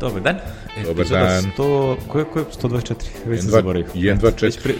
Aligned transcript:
Dobar 0.00 0.22
dan. 0.22 0.36
Dobar 0.84 1.06
dan. 1.08 1.52
100, 1.56 1.96
koje, 2.08 2.24
koje, 2.24 2.44
124, 2.44 2.94
već 3.26 3.40
sam 3.40 3.48
1, 3.48 3.52
zaboravio. 3.52 3.86
124. 3.94 4.42
Već 4.42 4.62
pri, 4.62 4.74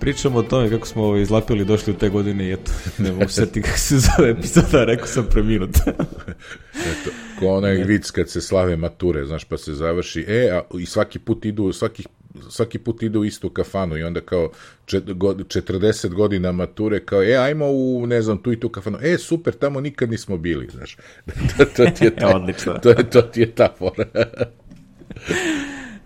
pričamo 0.00 0.38
o 0.38 0.42
tome 0.42 0.70
kako 0.70 0.86
smo 0.86 1.02
ovaj, 1.04 1.22
izlapili 1.22 1.64
došli 1.64 1.92
u 1.92 1.96
te 1.96 2.08
godine 2.08 2.48
i 2.48 2.52
eto, 2.52 2.72
ne 3.04 3.12
mogu 3.12 3.28
setiti 3.28 3.62
kako 3.62 3.78
se 3.78 3.98
zove 3.98 4.30
epizoda, 4.30 4.84
rekao 4.84 5.06
sam 5.06 5.26
preminut. 5.30 5.76
Eto, 6.90 7.10
ko 7.38 7.46
onaj 7.46 7.74
vic 7.74 8.10
kad 8.10 8.30
se 8.30 8.40
slave 8.40 8.76
mature, 8.76 9.26
znaš, 9.26 9.44
pa 9.44 9.58
se 9.58 9.74
završi, 9.74 10.24
e, 10.28 10.50
a, 10.52 10.62
i 10.78 10.86
svaki 10.86 11.18
put 11.18 11.44
idu, 11.44 11.72
svaki, 11.72 12.04
svaki 12.50 12.78
put 12.78 13.02
idu 13.02 13.20
u 13.20 13.24
istu 13.24 13.50
kafanu 13.50 13.96
i 13.96 14.02
onda 14.02 14.20
kao 14.20 14.50
čet, 14.86 15.12
go, 15.12 15.34
40 15.34 16.14
godina 16.14 16.52
mature, 16.52 17.04
kao, 17.04 17.22
e, 17.22 17.36
ajmo 17.36 17.66
u, 17.70 18.06
ne 18.06 18.22
znam, 18.22 18.38
tu 18.38 18.52
i 18.52 18.60
tu 18.60 18.68
kafanu, 18.68 18.98
e, 19.02 19.18
super, 19.18 19.54
tamo 19.54 19.80
nikad 19.80 20.10
nismo 20.10 20.36
bili, 20.36 20.68
znaš. 20.72 20.96
to, 21.56 21.64
to 21.64 21.84
ti 21.84 22.04
je 22.04 22.16
ta, 22.20 22.36
Odlično. 22.36 22.78
to, 22.82 22.88
je, 22.88 23.10
to 23.10 23.22
ti 23.22 23.40
je 23.40 23.54
ta 23.54 23.74
fora. 23.78 24.04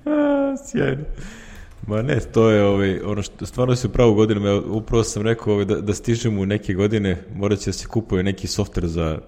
A, 0.04 0.54
sjajno. 0.66 1.04
Ma 1.86 2.02
ne, 2.02 2.20
to 2.20 2.50
je 2.50 2.62
ovaj, 2.62 3.00
ono 3.04 3.22
što 3.22 3.46
stvarno 3.46 3.76
se 3.76 3.88
pravo 3.88 4.14
godinama, 4.14 4.48
ja 4.48 4.60
upravo 4.60 5.04
sam 5.04 5.22
rekao 5.22 5.52
ovaj, 5.52 5.64
da, 5.64 5.80
da 5.80 5.94
stižemo 5.94 6.40
u 6.40 6.46
neke 6.46 6.74
godine, 6.74 7.24
morat 7.34 7.58
će 7.58 7.68
da 7.70 7.72
se 7.72 7.86
kupuje 7.86 8.22
neki 8.22 8.46
softver 8.46 8.86
za, 8.86 9.18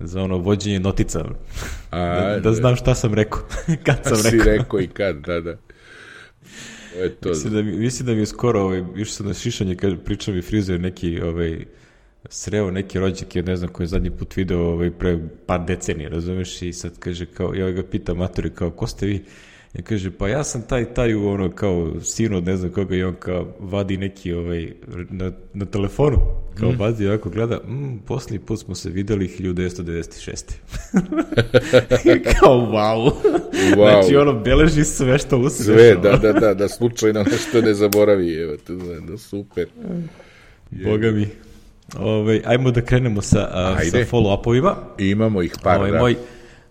za 0.00 0.22
ono 0.22 0.38
vođenje 0.38 0.80
notica. 0.80 1.24
A, 1.90 1.98
da, 2.34 2.40
da 2.40 2.52
znam 2.52 2.76
šta 2.76 2.94
sam 2.94 3.14
rekao, 3.14 3.40
kad 3.86 3.98
sam 4.04 4.16
si 4.16 4.36
rekao. 4.36 4.52
rekao 4.52 4.80
i 4.80 4.86
kad, 4.86 5.16
da, 5.16 5.40
da. 5.40 5.56
To 6.96 7.02
je 7.02 7.14
to. 7.14 7.28
Mislim 7.28 7.52
da, 7.52 7.62
mi, 7.62 7.72
mislim 7.72 8.06
da 8.06 8.14
mi 8.14 8.20
je 8.20 8.26
skoro, 8.26 8.60
ovaj, 8.60 8.84
išao 8.96 9.12
sam 9.12 9.26
na 9.26 9.34
šišanje, 9.34 9.74
kaže, 9.76 9.96
priča 9.96 10.32
mi 10.32 10.42
frizer 10.42 10.80
neki, 10.80 11.20
ovaj, 11.20 11.64
sreo 12.28 12.70
neki 12.70 12.98
rođak, 12.98 13.36
je 13.36 13.42
ne 13.42 13.56
znam 13.56 13.70
koji 13.72 13.84
je 13.84 13.88
zadnji 13.88 14.10
put 14.10 14.36
video 14.36 14.60
ovaj, 14.60 14.90
pre 14.90 15.18
par 15.46 15.64
decenija, 15.66 16.08
razumeš, 16.08 16.62
i 16.62 16.72
sad 16.72 16.98
kaže, 16.98 17.26
kao, 17.26 17.54
ja 17.54 17.70
ga 17.70 17.82
pitam 17.82 18.16
maturi, 18.16 18.50
kao, 18.50 18.70
ko 18.70 18.86
ste 18.86 19.06
vi? 19.06 19.24
I 19.78 19.82
kaže, 19.82 20.10
pa 20.10 20.28
ja 20.28 20.44
sam 20.44 20.62
taj, 20.62 20.84
taj, 20.94 21.14
ono, 21.14 21.50
kao, 21.50 22.00
sin 22.00 22.34
od 22.34 22.44
ne 22.44 22.56
znam 22.56 22.70
koga 22.70 22.96
i 22.96 23.02
on 23.02 23.14
kao 23.18 23.46
vadi 23.60 23.96
neki, 23.96 24.32
ovaj, 24.32 24.72
na, 25.10 25.32
na 25.54 25.64
telefonu, 25.64 26.16
kao 26.60 26.70
mm. 26.70 26.76
vadi 26.78 27.08
ovako 27.08 27.30
gleda, 27.30 27.56
mm, 27.56 27.98
posljednji 28.06 28.38
put 28.38 28.60
smo 28.60 28.74
se 28.74 28.90
videli 28.90 29.28
1996. 29.28 30.52
kao, 32.40 32.54
wow. 32.54 33.10
Wow. 33.76 34.00
Znači, 34.00 34.16
ono, 34.16 34.32
beleži 34.32 34.84
sve 34.84 35.18
što 35.18 35.38
mu 35.38 35.48
se 35.48 35.64
Sve, 35.64 35.94
da, 35.94 36.16
da, 36.16 36.32
da, 36.32 36.54
da 36.54 36.68
slučajno 36.68 37.22
nešto 37.22 37.60
ne 37.60 37.74
zaboravi, 37.74 38.34
evo, 38.34 38.56
to 38.66 38.74
da, 39.08 39.18
super. 39.18 39.66
Boga 40.84 41.10
mi. 41.10 41.28
Ove, 41.98 42.40
ajmo 42.44 42.70
da 42.70 42.80
krenemo 42.80 43.22
sa, 43.22 43.48
Ajde. 43.78 43.90
sa 43.90 43.98
follow-upovima. 43.98 44.74
Imamo 44.98 45.42
ih 45.42 45.54
par, 45.62 45.78
Ovaj, 45.78 45.90
da. 45.90 45.98
moj, 45.98 46.16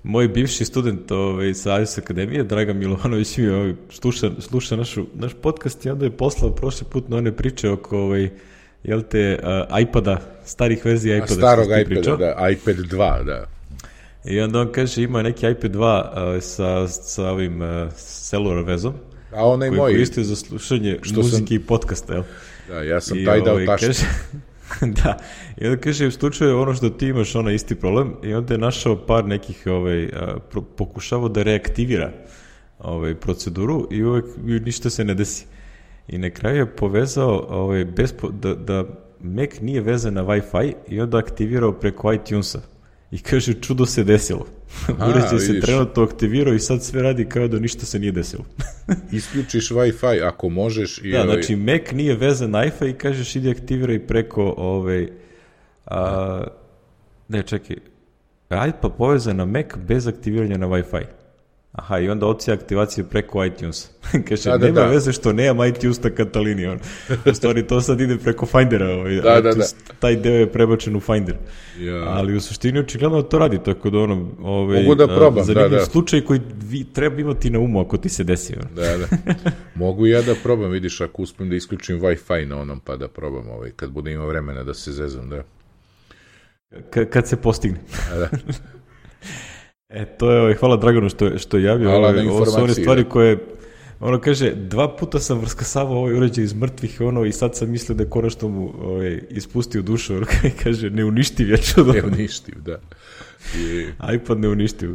moj 0.06 0.28
bivši 0.28 0.66
student 0.66 1.12
ovaj, 1.12 1.54
sa 1.54 1.74
Ajus 1.74 1.98
Akademije, 1.98 2.44
Dragan 2.44 2.78
Milovanović, 2.78 3.38
mi 3.38 3.48
ovaj, 3.48 3.74
sluša, 3.90 4.32
sluša 4.40 4.76
našu, 4.76 5.06
naš 5.14 5.32
podcast 5.42 5.86
i 5.86 5.90
onda 5.90 6.06
je 6.06 6.12
poslao 6.12 6.52
prošli 6.52 6.88
put 6.92 7.10
na 7.10 7.18
one 7.18 7.32
priče 7.32 7.70
oko 7.70 7.98
ovaj, 8.00 8.30
jel 8.84 9.02
te, 9.02 9.40
uh, 9.44 9.80
iPada, 9.82 10.22
starih 10.46 10.86
verzija 10.86 11.14
A 11.14 11.18
iPada. 11.18 11.34
starog 11.34 11.66
si 11.66 11.72
ti 11.72 11.82
iPada, 11.82 11.96
pričao. 11.96 12.18
da, 12.18 12.50
iPad 12.52 12.76
2, 12.76 13.24
da. 13.26 13.46
I 14.26 14.40
onda 14.40 14.60
on 14.60 14.72
kaže 14.72 15.04
ima 15.04 15.22
neki 15.22 15.48
iPad 15.50 15.72
2 15.72 16.36
uh, 16.36 16.44
sa, 16.44 16.88
sa 16.88 17.32
ovim 17.32 17.62
uh, 17.62 17.68
cellular 17.96 18.64
vezom, 18.64 18.94
A 19.34 19.48
onaj 19.48 19.70
koji 19.70 19.80
moj, 19.80 19.92
koriste 19.92 20.24
za 20.24 20.36
slušanje 20.36 21.00
što 21.02 21.16
muzike 21.22 21.48
sam- 21.48 21.56
i 21.56 21.60
podcasta, 21.60 22.14
jel? 22.14 22.24
da, 22.70 22.82
ja 22.84 23.02
sam 23.02 23.18
I, 23.20 23.26
taj 23.26 23.42
dao 23.42 23.54
ovaj, 23.54 23.66
taštu. 23.66 23.86
Kaže, 23.88 24.06
da, 25.04 25.18
i 25.58 25.68
onda 25.68 25.82
kaže, 25.82 26.08
u 26.08 26.12
slučaju 26.12 26.60
ono 26.60 26.74
što 26.74 26.90
ti 26.90 27.08
imaš 27.08 27.36
onaj 27.36 27.56
isti 27.56 27.76
problem 27.76 28.14
i 28.24 28.34
onda 28.34 28.54
je 28.54 28.58
našao 28.58 29.06
par 29.06 29.26
nekih, 29.26 29.64
ovaj, 29.68 30.10
pro, 30.52 30.62
pokušavao 30.62 31.30
da 31.30 31.44
reaktivira 31.44 32.12
ovaj, 32.80 33.16
proceduru 33.16 33.88
i 33.92 34.04
uvek 34.04 34.26
ništa 34.66 34.90
se 34.90 35.04
ne 35.04 35.14
desi. 35.14 35.46
I 36.08 36.18
na 36.18 36.30
kraju 36.30 36.58
je 36.58 36.76
povezao 36.76 37.46
ovaj, 37.50 37.86
bez, 37.86 38.14
da, 38.32 38.56
da 38.56 38.84
Mac 39.20 39.60
nije 39.62 39.82
vezan 39.82 40.14
na 40.14 40.24
Wi-Fi 40.24 40.74
i 40.88 41.02
onda 41.02 41.18
aktivirao 41.18 41.72
preko 41.72 42.14
iTunesa. 42.14 42.62
I 43.16 43.20
kaže, 43.20 43.54
čudo 43.54 43.86
se 43.86 44.04
desilo. 44.04 44.46
Uređaj 45.10 45.40
se 45.40 45.60
trenutno 45.60 46.04
aktivirao 46.04 46.54
i 46.54 46.60
sad 46.60 46.84
sve 46.84 47.02
radi 47.02 47.26
kao 47.26 47.48
da 47.48 47.60
ništa 47.60 47.86
se 47.86 48.00
nije 48.00 48.12
desilo. 48.12 48.46
Isključiš 49.12 49.70
Wi-Fi 49.70 50.28
ako 50.28 50.50
možeš 50.50 50.98
i 51.04 51.12
Da, 51.12 51.24
ovaj, 51.24 51.34
znači 51.34 51.56
Mac 51.56 51.92
nije 51.92 52.16
vezan 52.16 52.52
na 52.52 52.66
iPhone 52.66 52.92
i 52.92 52.94
kažeš 52.94 53.36
idi 53.36 53.50
aktiviraj 53.50 54.08
preko 54.08 54.54
ovaj, 54.58 55.08
a, 55.86 56.44
ne 57.28 57.44
čekaj, 57.44 57.76
iPad 58.50 58.92
povezan 58.98 59.36
na 59.36 59.46
Mac 59.46 59.66
bez 59.88 60.08
aktiviranja 60.08 60.58
na 60.58 60.68
Wi-Fi. 60.68 61.04
Aha, 61.78 62.00
i 62.00 62.10
onda 62.10 62.26
ocija 62.26 62.54
aktivaciju 62.54 63.06
preko 63.06 63.46
iTunes. 63.46 63.90
Kaže, 64.30 64.50
Da, 64.50 64.58
da, 64.58 64.66
nema 64.66 64.80
da. 64.80 64.86
veze 64.86 65.12
što 65.12 65.34
nemam 65.34 65.68
iTunes 65.68 66.04
na 66.04 66.10
Katalini. 66.10 66.66
On. 66.66 66.80
U 67.26 67.34
stvari, 67.34 67.68
to 67.68 67.82
sad 67.82 68.02
ide 68.02 68.18
preko 68.18 68.46
Findera. 68.46 68.88
Ovaj, 68.90 69.16
Da, 69.16 69.42
da, 69.42 69.50
iTunes, 69.50 69.76
Taj 70.00 70.16
deo 70.16 70.34
je 70.34 70.52
prebačen 70.52 70.96
u 70.96 71.00
Finder. 71.00 71.36
Ja. 71.80 71.96
Ali 71.96 72.36
u 72.36 72.42
suštini 72.42 72.80
očigledno 72.80 73.22
to 73.22 73.40
radi, 73.40 73.60
tako 73.66 73.90
da 73.90 74.00
ono, 74.00 74.32
ovaj, 74.42 74.82
Mogu 74.82 74.96
da 74.96 75.08
probam, 75.08 75.46
da, 75.48 75.68
da. 75.68 75.86
slučaj 75.86 76.22
koji 76.22 76.40
vi, 76.60 76.84
treba 76.86 77.22
imati 77.22 77.50
na 77.50 77.60
umu 77.60 77.82
ako 77.82 77.98
ti 77.98 78.10
se 78.10 78.24
desi. 78.24 78.54
ono. 78.56 78.70
Da, 78.76 78.98
da. 78.98 79.08
Mogu 79.76 80.06
ja 80.08 80.22
da 80.22 80.36
probam, 80.44 80.72
vidiš, 80.72 81.02
ako 81.02 81.22
uspem 81.22 81.50
da 81.50 81.56
isključim 81.56 82.00
Wi-Fi 82.00 82.46
na 82.46 82.58
onom, 82.58 82.80
pa 82.80 82.96
da 82.96 83.08
probam 83.08 83.50
ovaj, 83.50 83.72
kad 83.72 83.90
bude 83.92 84.12
imao 84.12 84.28
vremena 84.28 84.64
da 84.64 84.74
se 84.74 84.92
zezam, 84.92 85.30
da. 85.30 85.44
Ka- 86.92 87.06
kad 87.06 87.28
se 87.28 87.36
postigne. 87.36 87.80
A 88.14 88.18
da. 88.18 88.30
E, 89.90 90.06
to 90.06 90.32
je, 90.32 90.42
ovaj, 90.42 90.54
hvala 90.54 90.78
Draganu 90.78 91.10
što, 91.10 91.26
je- 91.26 91.40
što 91.40 91.58
je 91.58 91.64
javio. 91.64 91.90
Hvala 91.90 92.08
ovaj, 92.10 92.28
ovo 92.28 92.46
su 92.46 92.64
one 92.64 92.74
stvari 92.74 93.04
da. 93.04 93.10
koje, 93.10 93.38
ono 94.00 94.20
kaže, 94.22 94.52
dva 94.56 94.96
puta 94.96 95.20
sam 95.20 95.40
vrskasavao 95.40 95.98
ovaj 95.98 96.14
uređaj 96.14 96.44
iz 96.44 96.54
mrtvih, 96.54 97.02
ono, 97.02 97.26
i 97.26 97.32
sad 97.32 97.56
sam 97.56 97.70
mislio 97.70 97.96
da 97.96 98.04
je 98.04 98.10
konačno 98.10 98.48
mu 98.48 98.74
ovaj, 98.82 99.22
ispustio 99.30 99.82
dušu, 99.82 100.16
ono, 100.16 100.26
kaže, 100.64 100.90
neuništiv 100.90 101.50
je 101.50 101.58
čudo. 101.58 101.92
Ne 101.94 102.04
uništiv, 102.04 102.56
da. 102.62 102.80
I, 103.58 103.86
iPad 104.16 104.40
neuništiv. 104.40 104.90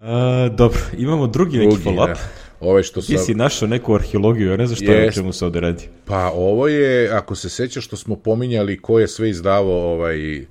A, 0.00 0.48
dobro, 0.56 0.80
imamo 0.98 1.26
drugi 1.26 1.58
neki 1.58 1.68
drugi, 1.70 1.84
follow-up. 1.84 2.06
da. 2.14 2.46
Ovaj 2.60 2.82
što 2.82 3.00
Ti 3.00 3.16
sam... 3.16 3.24
si 3.24 3.34
našao 3.34 3.68
neku 3.68 3.94
arheologiju, 3.94 4.50
ja 4.50 4.56
ne 4.56 4.66
znam 4.66 4.76
šta 4.76 4.92
je 4.92 5.12
čemu 5.12 5.32
se 5.32 5.44
ovde 5.44 5.60
radi. 5.60 5.88
Pa 6.04 6.30
ovo 6.34 6.68
je, 6.68 7.10
ako 7.10 7.34
se 7.34 7.48
sećaš 7.48 7.84
što 7.84 7.96
smo 7.96 8.16
pominjali 8.16 8.80
ko 8.80 8.98
je 8.98 9.08
sve 9.08 9.30
izdavao 9.30 9.92
ovaj 9.92 10.44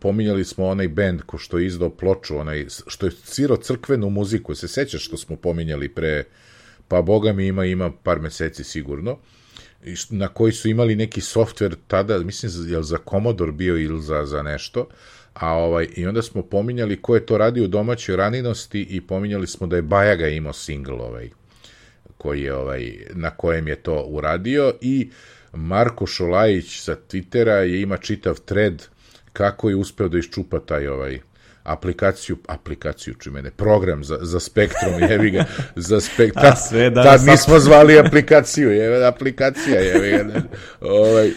pominjali 0.00 0.44
smo 0.44 0.66
onaj 0.66 0.88
bend 0.88 1.22
ko 1.22 1.38
što 1.38 1.58
je 1.58 1.66
izdao 1.66 1.90
ploču, 1.90 2.36
onaj 2.36 2.66
što 2.86 3.06
je 3.06 3.12
svirao 3.12 3.56
crkvenu 3.56 4.10
muziku, 4.10 4.54
se 4.54 4.68
sećaš 4.68 5.04
što 5.04 5.16
smo 5.16 5.36
pominjali 5.36 5.88
pre? 5.88 6.24
Pa 6.88 7.02
boga 7.02 7.32
mi 7.32 7.46
ima 7.46 7.64
ima 7.64 7.90
par 8.02 8.20
meseci 8.20 8.64
sigurno. 8.64 9.18
Na 10.10 10.28
koji 10.28 10.52
su 10.52 10.68
imali 10.68 10.96
neki 10.96 11.20
softver 11.20 11.76
tada, 11.88 12.18
mislim 12.18 12.52
jel 12.68 12.82
za 12.82 12.98
Commodore 13.10 13.52
bio 13.52 13.78
ili 13.78 14.02
za, 14.02 14.26
za 14.26 14.42
nešto, 14.42 14.88
a 15.34 15.54
ovaj, 15.54 15.88
i 15.96 16.06
onda 16.06 16.22
smo 16.22 16.42
pominjali 16.42 17.02
ko 17.02 17.14
je 17.14 17.26
to 17.26 17.38
radio 17.38 17.64
u 17.64 17.68
domaćoj 17.68 18.16
raninosti 18.16 18.86
i 18.90 19.00
pominjali 19.00 19.46
smo 19.46 19.66
da 19.66 19.76
je 19.76 19.82
Bajaga 19.82 20.28
imao 20.28 20.52
single 20.52 20.94
ovaj, 20.94 21.30
koji 22.18 22.42
je 22.42 22.54
ovaj 22.54 23.06
na 23.14 23.30
kojem 23.30 23.68
je 23.68 23.76
to 23.76 24.04
uradio. 24.08 24.74
I 24.80 25.10
Marko 25.52 26.06
Šolajić 26.06 26.80
sa 26.80 26.96
Twittera 27.08 27.56
je 27.56 27.82
ima 27.82 27.96
čitav 27.96 28.40
thread 28.40 28.86
kako 29.32 29.68
je 29.68 29.76
uspeo 29.76 30.08
da 30.08 30.18
iščupa 30.18 30.60
taj 30.60 30.86
ovaj 30.86 31.20
aplikaciju, 31.62 32.36
aplikaciju 32.46 33.14
čime 33.14 33.42
ne, 33.42 33.50
program 33.50 34.04
za, 34.04 34.18
za 34.20 34.40
Spektrum, 34.40 34.94
jevi 35.10 35.30
ga, 35.30 35.44
za 35.76 36.00
Spektrum. 36.00 36.46
A, 36.52 36.56
sve 36.56 36.90
danas 36.90 37.20
Tad 37.20 37.30
nismo 37.30 37.58
zvali 37.58 37.98
aplikaciju, 37.98 38.70
je 38.70 39.06
aplikacija, 39.06 39.80
jevi 39.80 40.10
ga. 40.10 40.24
ne. 40.24 40.42
Ovaj, 40.80 41.30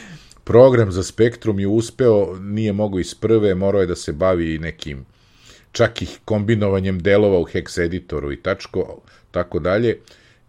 program 0.43 0.91
za 0.91 1.03
Spektrum 1.03 1.59
je 1.59 1.67
uspeo, 1.67 2.35
nije 2.39 2.73
mogao 2.73 2.99
iz 2.99 3.15
prve, 3.15 3.55
morao 3.55 3.81
je 3.81 3.87
da 3.87 3.95
se 3.95 4.13
bavi 4.13 4.59
nekim 4.59 5.05
čak 5.71 6.01
i 6.01 6.07
kombinovanjem 6.25 6.99
delova 6.99 7.39
u 7.39 7.45
hex 7.45 7.81
editoru 7.81 8.31
i 8.31 8.41
tačko, 8.41 9.01
tako 9.31 9.59
dalje, 9.59 9.97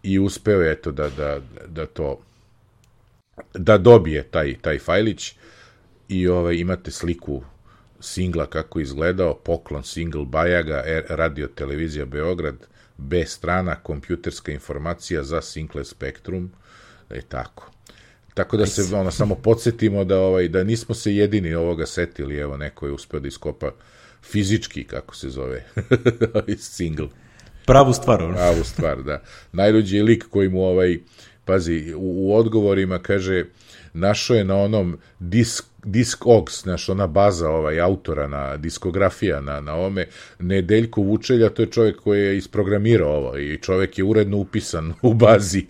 i 0.03 0.19
uspeo 0.19 0.61
je 0.61 0.71
eto 0.71 0.91
da, 0.91 1.09
da, 1.09 1.39
da 1.67 1.85
to 1.85 2.19
da 3.53 3.77
dobije 3.77 4.23
taj, 4.23 4.55
taj 4.61 4.79
fajlić 4.79 5.35
i 6.09 6.27
ovaj, 6.27 6.55
imate 6.55 6.91
sliku 6.91 7.43
singla 7.99 8.45
kako 8.45 8.79
izgledao, 8.79 9.33
poklon 9.35 9.83
single 9.83 10.25
Bajaga, 10.25 10.83
R- 10.85 11.05
radio 11.09 11.47
televizija 11.47 12.05
Beograd, 12.05 12.55
B 12.97 13.25
strana, 13.25 13.75
kompjuterska 13.75 14.51
informacija 14.51 15.23
za 15.23 15.41
Sinclair 15.41 15.85
Spectrum, 15.85 16.51
je 17.09 17.21
tako. 17.21 17.71
Tako 18.33 18.57
da 18.57 18.65
se 18.65 18.95
ono 18.95 19.11
samo 19.11 19.35
podsjetimo 19.35 20.03
da 20.03 20.19
ovaj 20.19 20.47
da 20.47 20.63
nismo 20.63 20.95
se 20.95 21.15
jedini 21.15 21.53
ovoga 21.53 21.85
setili, 21.85 22.37
evo 22.37 22.57
neko 22.57 22.85
je 22.85 22.91
uspeo 22.91 23.19
da 23.19 23.27
iskopa 23.27 23.71
fizički 24.23 24.83
kako 24.83 25.15
se 25.15 25.29
zove 25.29 25.65
ovaj 26.33 26.57
single 26.57 27.07
Pravu 27.65 27.93
stvar, 27.93 28.23
ono. 28.23 28.33
pravu 28.33 28.63
stvar, 28.63 29.03
da. 29.03 29.21
Najluđi 29.51 29.97
je 29.97 30.03
lik 30.03 30.25
koji 30.29 30.49
mu 30.49 30.63
ovaj 30.63 30.99
pazi, 31.45 31.93
u, 31.95 32.27
u 32.27 32.35
odgovorima 32.35 32.99
kaže, 32.99 33.45
našao 33.97 34.35
je 34.35 34.43
na 34.43 34.55
onom 34.55 34.97
disk, 35.19 35.65
Discogs, 35.87 36.61
znaš, 36.61 36.89
ona 36.89 37.07
baza 37.07 37.49
ovaj, 37.49 37.81
autora 37.81 38.27
na 38.27 38.57
diskografija 38.57 39.41
na, 39.41 39.59
na 39.59 39.75
ome, 39.75 40.05
Nedeljko 40.39 41.01
Vučelja, 41.01 41.49
to 41.49 41.61
je 41.61 41.71
čovjek 41.71 41.95
koji 41.95 42.21
je 42.21 42.37
isprogramirao 42.37 43.09
ovo 43.09 43.37
i 43.37 43.57
čovjek 43.61 43.97
je 43.97 44.03
uredno 44.03 44.37
upisan 44.37 44.93
u 45.01 45.13
bazi 45.13 45.65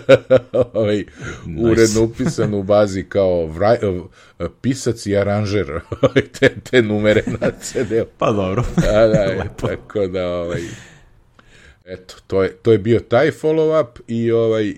ovaj, 0.72 1.04
nice. 1.46 1.70
uredno 1.70 2.02
upisan 2.02 2.54
u 2.54 2.62
bazi 2.62 3.02
kao 3.02 3.46
vraj, 3.46 3.76
pisac 4.60 5.06
i 5.06 5.16
aranžer 5.16 5.80
te, 6.38 6.54
te 6.70 6.82
numere 6.82 7.22
na 7.26 7.50
CD-u. 7.60 8.06
Pa 8.18 8.32
dobro. 8.32 8.64
Da, 8.76 9.06
da, 9.06 9.44
tako 9.68 10.06
da, 10.06 10.28
ovaj, 10.28 10.62
eto, 11.84 12.14
to 12.26 12.42
je, 12.42 12.52
to 12.52 12.72
je 12.72 12.78
bio 12.78 13.00
taj 13.00 13.30
follow-up 13.30 14.00
i 14.08 14.32
ovaj, 14.32 14.74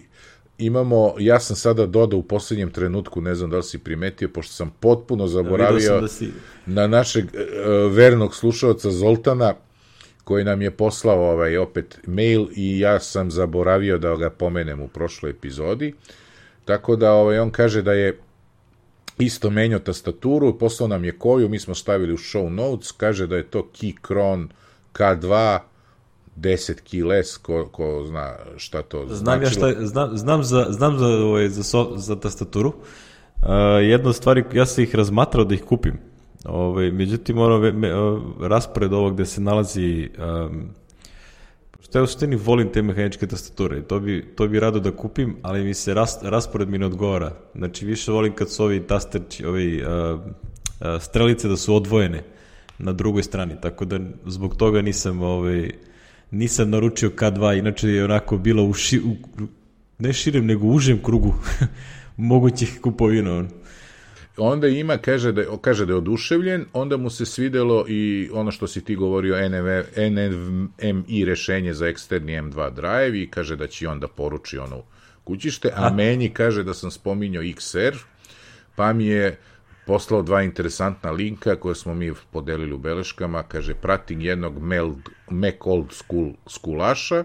imamo, 0.59 1.15
ja 1.19 1.41
sam 1.41 1.57
sada 1.57 1.87
dodao 1.87 2.19
u 2.19 2.23
poslednjem 2.23 2.71
trenutku, 2.71 3.21
ne 3.21 3.35
znam 3.35 3.51
da 3.51 3.57
li 3.57 3.63
si 3.63 3.79
primetio, 3.79 4.29
pošto 4.29 4.53
sam 4.53 4.75
potpuno 4.81 5.27
zaboravio 5.27 5.95
da, 5.95 6.01
da 6.01 6.09
si... 6.09 6.31
na 6.67 6.87
našeg 6.87 7.25
uh, 7.25 7.93
vernog 7.93 8.35
slušalca 8.35 8.91
Zoltana, 8.91 9.55
koji 10.25 10.45
nam 10.45 10.63
je 10.63 10.71
poslao 10.71 11.31
ovaj 11.31 11.57
opet 11.57 11.99
mail 12.07 12.47
i 12.57 12.79
ja 12.79 13.01
sam 13.01 13.31
zaboravio 13.31 13.99
da 13.99 14.17
ga 14.17 14.31
pomenem 14.31 14.81
u 14.81 14.89
prošloj 14.89 15.31
epizodi. 15.31 15.95
Tako 16.65 16.97
da 16.97 17.13
ovaj 17.13 17.39
on 17.39 17.51
kaže 17.51 17.83
da 17.83 17.93
je 17.93 18.19
isto 19.19 19.51
menjao 19.51 19.81
tastaturu, 19.81 20.59
poslao 20.59 20.89
nam 20.89 21.05
je 21.05 21.19
koju, 21.19 21.49
mi 21.49 21.59
smo 21.59 21.75
stavili 21.75 22.13
u 22.13 22.17
show 22.17 22.49
notes, 22.49 22.93
kaže 22.93 23.27
da 23.27 23.37
je 23.37 23.51
to 23.51 23.71
Keychron 23.75 24.49
K2 24.95 25.59
10 26.37 26.81
kiles, 26.81 27.37
ko, 27.37 27.69
ko 27.73 28.05
zna 28.07 28.37
šta 28.57 28.83
to 28.83 29.07
znam 29.07 29.17
značilo. 29.17 29.67
Ja 29.69 29.73
šta, 29.73 29.87
znam, 29.87 30.17
znam 30.17 30.45
za, 30.45 30.67
znam 30.71 30.99
za, 30.99 31.07
ovaj, 31.07 31.49
za, 31.49 31.63
so, 31.63 31.93
za 31.97 32.17
tastaturu. 32.17 32.69
Uh, 32.69 33.49
jedna 33.83 34.09
od 34.09 34.17
stvari, 34.17 34.45
ja 34.53 34.67
sam 34.67 34.85
ih 34.85 34.95
razmatrao 34.95 35.45
da 35.45 35.55
ih 35.55 35.65
kupim. 35.65 35.99
Ovaj, 36.45 36.91
međutim, 36.91 37.39
ono, 37.39 37.59
me, 37.59 37.73
me, 37.73 37.89
raspored 38.41 38.93
ovog 38.93 39.15
gde 39.15 39.27
se 39.27 39.41
nalazi 39.41 40.11
um, 40.19 40.69
što 41.81 41.99
ja 41.99 42.03
u 42.03 42.07
suštini 42.07 42.37
volim 42.37 42.73
te 42.73 42.83
mehaničke 42.83 43.27
tastature, 43.27 43.83
to 43.83 44.01
bi, 44.01 44.25
to 44.37 44.49
bi 44.49 44.61
rado 44.61 44.81
da 44.81 44.91
kupim, 44.91 45.37
ali 45.43 45.65
mi 45.65 45.75
se 45.75 45.95
ras, 45.95 46.19
raspored 46.23 46.69
mi 46.69 46.79
ne 46.79 46.87
odgovara. 46.87 47.33
Znači, 47.55 47.87
više 47.87 48.13
volim 48.13 48.35
kad 48.35 48.51
su 48.51 48.65
ovi 48.65 48.87
tasterči, 48.87 49.47
ovi 49.47 49.83
uh, 49.83 50.21
uh, 50.21 51.03
strelice 51.03 51.49
da 51.49 51.57
su 51.57 51.77
odvojene 51.77 52.23
na 52.79 52.93
drugoj 52.93 53.23
strani, 53.23 53.55
tako 53.61 53.85
da 53.85 53.99
zbog 54.27 54.57
toga 54.57 54.83
nisam 54.83 55.23
ovaj, 55.23 55.71
nisam 56.31 56.71
naručio 56.71 57.11
K2, 57.11 57.59
inače 57.59 57.89
je 57.89 58.05
onako 58.05 58.39
bilo 58.39 58.65
u, 58.65 58.75
ši, 58.75 59.01
u 59.01 59.17
ne 59.99 60.13
širem, 60.13 60.47
nego 60.47 60.67
u 60.67 60.75
užem 60.75 61.03
krugu 61.03 61.35
mogućih 62.17 62.79
kupovina. 62.83 63.37
On. 63.37 63.49
Onda 64.37 64.69
ima, 64.69 64.97
kaže 64.99 65.33
da, 65.33 65.43
kaže 65.61 65.87
da 65.87 65.93
je 65.93 65.97
oduševljen, 65.97 66.65
onda 66.73 66.97
mu 66.97 67.11
se 67.11 67.27
svidelo 67.27 67.85
i 67.89 68.31
ono 68.33 68.51
što 68.51 68.67
si 68.67 68.85
ti 68.85 68.97
govorio, 68.97 69.49
NV, 69.49 69.69
NVMi 70.11 71.25
rešenje 71.25 71.75
za 71.75 71.87
eksterni 71.87 72.33
M2 72.33 72.75
drive 72.75 73.23
i 73.23 73.31
kaže 73.31 73.57
da 73.57 73.67
će 73.67 73.89
onda 73.89 74.09
poruči 74.09 74.59
ono 74.59 74.83
kućište, 75.25 75.69
a, 75.69 75.87
a 75.87 75.95
meni 75.95 76.29
kaže 76.29 76.65
da 76.65 76.75
sam 76.75 76.91
spominjao 76.91 77.43
XR, 77.43 77.95
pa 78.77 78.93
mi 78.93 79.07
je 79.07 79.39
poslao 79.87 80.23
dva 80.23 80.43
interesantna 80.43 81.11
linka 81.11 81.57
koje 81.57 81.75
smo 81.75 81.95
mi 81.95 82.13
podelili 82.31 82.73
u 82.73 82.79
beleškama, 82.79 83.43
kaže 83.43 83.75
pratim 83.75 84.21
jednog 84.21 84.59
Mac 85.31 85.55
Old 85.61 85.93
School 85.93 86.33
skulaša, 86.47 87.25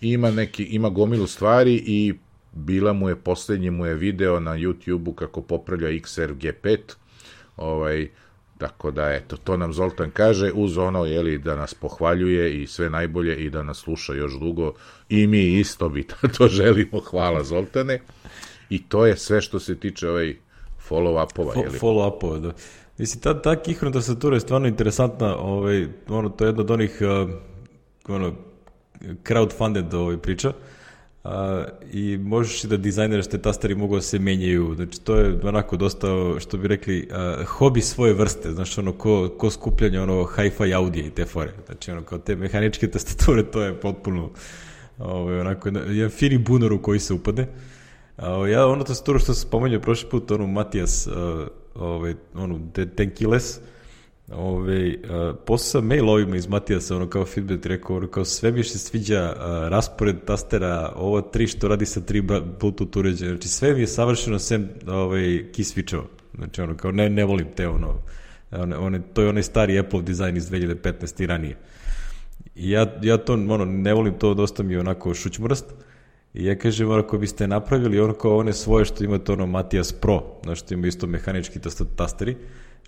ima, 0.00 0.30
neki, 0.30 0.64
ima 0.64 0.88
gomilu 0.88 1.26
stvari 1.26 1.82
i 1.86 2.14
bila 2.52 2.92
mu 2.92 3.08
je, 3.08 3.16
poslednji 3.16 3.70
mu 3.70 3.86
je 3.86 3.94
video 3.94 4.40
na 4.40 4.50
YouTube-u 4.50 5.12
kako 5.12 5.42
popravlja 5.42 5.88
XR 5.88 6.34
G5, 6.34 6.78
ovaj, 7.56 8.08
tako 8.58 8.90
da, 8.90 9.12
eto, 9.12 9.36
to 9.36 9.56
nam 9.56 9.72
Zoltan 9.72 10.10
kaže, 10.10 10.52
uz 10.54 10.78
ono, 10.78 11.04
jeli, 11.04 11.38
da 11.38 11.56
nas 11.56 11.74
pohvaljuje 11.74 12.62
i 12.62 12.66
sve 12.66 12.90
najbolje 12.90 13.36
i 13.36 13.50
da 13.50 13.62
nas 13.62 13.78
sluša 13.78 14.14
još 14.14 14.32
dugo. 14.38 14.72
I 15.08 15.26
mi 15.26 15.58
isto 15.58 15.88
bi 15.88 16.06
to 16.38 16.48
želimo, 16.48 17.00
hvala 17.00 17.44
Zoltane. 17.44 18.00
I 18.70 18.82
to 18.82 19.06
je 19.06 19.16
sve 19.16 19.40
što 19.40 19.60
se 19.60 19.76
tiče 19.76 20.08
ovaj 20.08 20.36
follow-upova. 20.90 21.54
Fo, 21.54 21.64
follow-upova, 21.80 22.38
da. 22.38 22.52
Mislim, 22.98 23.22
ta, 23.22 23.42
ta 23.42 23.56
tastatura 23.92 24.36
je 24.36 24.40
stvarno 24.40 24.68
interesantna, 24.68 25.36
ovaj, 25.36 25.86
ono, 26.08 26.28
to 26.28 26.44
je 26.44 26.48
jedna 26.48 26.62
od 26.62 26.70
onih, 26.70 26.98
uh, 27.00 27.30
ono, 28.08 28.32
crowdfunded 29.24 29.94
ovaj, 29.94 30.16
priča, 30.16 30.52
uh, 31.24 31.30
i 31.92 32.18
možeš 32.18 32.64
i 32.64 32.68
da 32.68 32.76
dizajneraš 32.76 33.26
te 33.26 33.38
tastari 33.38 33.74
mogu 33.74 33.94
da 33.94 34.02
se 34.02 34.18
menjaju, 34.18 34.74
znači 34.74 35.00
to 35.00 35.16
je 35.16 35.40
onako 35.44 35.76
dosta, 35.76 36.08
što 36.38 36.56
bi 36.56 36.68
rekli, 36.68 37.08
uh, 37.10 37.46
hobi 37.46 37.80
svoje 37.80 38.14
vrste, 38.14 38.52
znači 38.52 38.80
ono, 38.80 38.92
ko, 38.92 39.28
ko 39.38 39.50
skupljanje 39.50 40.00
ono 40.00 40.24
hi-fi 40.24 40.74
audije 40.74 41.06
i 41.06 41.10
te 41.10 41.24
fore, 41.24 41.52
znači 41.66 41.90
ono, 41.90 42.02
kao 42.02 42.18
te 42.18 42.36
mehaničke 42.36 42.90
tastature, 42.94 43.42
to 43.42 43.62
je 43.62 43.80
potpuno, 43.80 44.30
ovaj, 44.98 45.40
onako, 45.40 45.68
jedan 45.68 46.10
fini 46.10 46.38
bunar 46.38 46.72
u 46.72 46.82
koji 46.82 47.00
se 47.00 47.14
upade, 47.14 47.42
uh, 47.42 47.69
ja 48.50 48.66
ono 48.66 48.84
tastaturu 48.84 49.18
što 49.18 49.34
sam 49.34 49.48
spomenuo 49.48 49.80
prošli 49.80 50.10
put, 50.10 50.30
onu 50.30 50.46
Matijas, 50.46 51.06
uh, 51.06 51.14
ovaj, 51.74 52.14
onu 52.34 52.60
Tenkiles, 52.96 53.60
Ove, 54.32 54.88
uh, 54.88 55.36
posle 55.46 55.66
sam 55.68 55.86
mail 55.86 56.10
ovima 56.10 56.36
iz 56.36 56.46
Matijasa, 56.46 56.96
ono 56.96 57.08
kao 57.08 57.24
feedback, 57.24 57.66
rekao, 57.66 57.96
ono 57.96 58.06
kao 58.06 58.24
sve 58.24 58.52
mi 58.52 58.64
se 58.64 58.78
sviđa 58.78 59.32
uh, 59.36 59.42
raspored 59.68 60.16
tastera, 60.24 60.92
ovo 60.96 61.20
tri 61.20 61.46
što 61.46 61.68
radi 61.68 61.86
sa 61.86 62.00
tri 62.00 62.20
Bluetooth 62.20 62.96
uređaja, 62.96 63.30
znači 63.30 63.48
sve 63.48 63.74
mi 63.74 63.80
je 63.80 63.86
savršeno 63.86 64.38
sem 64.38 64.68
ovaj, 64.86 65.20
key 65.22 65.74
switchova, 65.74 66.04
znači 66.34 66.62
ono 66.62 66.76
kao 66.76 66.92
ne, 66.92 67.10
ne 67.10 67.24
volim 67.24 67.46
te 67.56 67.68
ono, 67.68 68.02
one, 68.50 68.76
one, 68.76 69.00
to 69.14 69.22
je 69.22 69.28
onaj 69.28 69.42
stari 69.42 69.78
Apple 69.78 70.02
dizajn 70.02 70.36
iz 70.36 70.50
2015 70.50 71.22
i 71.22 71.26
ranije. 71.26 71.56
I 72.54 72.70
ja, 72.70 72.86
ja 73.02 73.16
to, 73.16 73.32
ono, 73.32 73.64
ne 73.64 73.94
volim 73.94 74.14
to, 74.18 74.34
dosta 74.34 74.62
mi 74.62 74.74
je 74.74 74.80
onako 74.80 75.14
šućmurast, 75.14 75.66
uh, 75.72 75.89
И 76.34 76.46
ја 76.46 76.54
кажем, 76.54 76.92
ако 76.94 77.18
бисте 77.18 77.46
направили 77.50 77.98
орко 77.98 78.36
оне 78.38 78.52
своје 78.54 78.86
што 78.86 79.04
имате 79.04 79.32
оно 79.34 79.48
Матиас 79.50 79.92
про, 79.92 80.22
на 80.46 80.54
што 80.54 80.74
има 80.74 80.86
исто 80.86 81.08
механичките 81.10 81.70
тастери, 81.98 82.36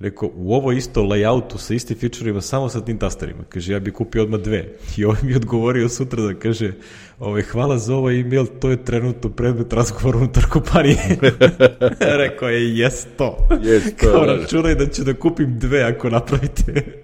реко, 0.00 0.26
у 0.30 0.54
ово 0.54 0.70
исто 0.78 1.02
лајауту 1.02 1.58
со 1.58 1.74
исти 1.74 1.94
фичури, 1.98 2.34
само 2.40 2.68
со 2.68 2.80
тим 2.80 2.98
тастерима. 2.98 3.42
Каже, 3.50 3.74
ја 3.74 3.80
би 3.80 3.90
купи 3.90 4.20
одма 4.22 4.38
две. 4.38 4.78
И 4.96 5.02
овој 5.02 5.24
ми 5.26 5.34
одговорил 5.34 5.88
сутра 5.88 6.22
да 6.22 6.38
каже, 6.38 6.76
ове, 7.18 7.42
хвала 7.42 7.78
за 7.78 7.98
овој 7.98 8.22
имейл, 8.22 8.46
тој 8.46 8.78
е 8.78 8.84
тренутно 8.86 9.30
предмет 9.30 9.72
разговор 9.72 10.22
унутар 10.22 10.46
компанија. 10.46 11.18
реко, 12.22 12.46
е, 12.46 12.62
јес 12.78 13.06
то. 13.19 13.34
Јес 13.50 13.94
то. 13.98 14.06
Као, 14.06 14.26
да, 14.62 14.74
да 14.74 14.86
ќе 14.86 15.02
да 15.02 15.19
купим 15.19 15.58
две 15.58 15.82
ако 15.82 16.10
направите. 16.10 17.02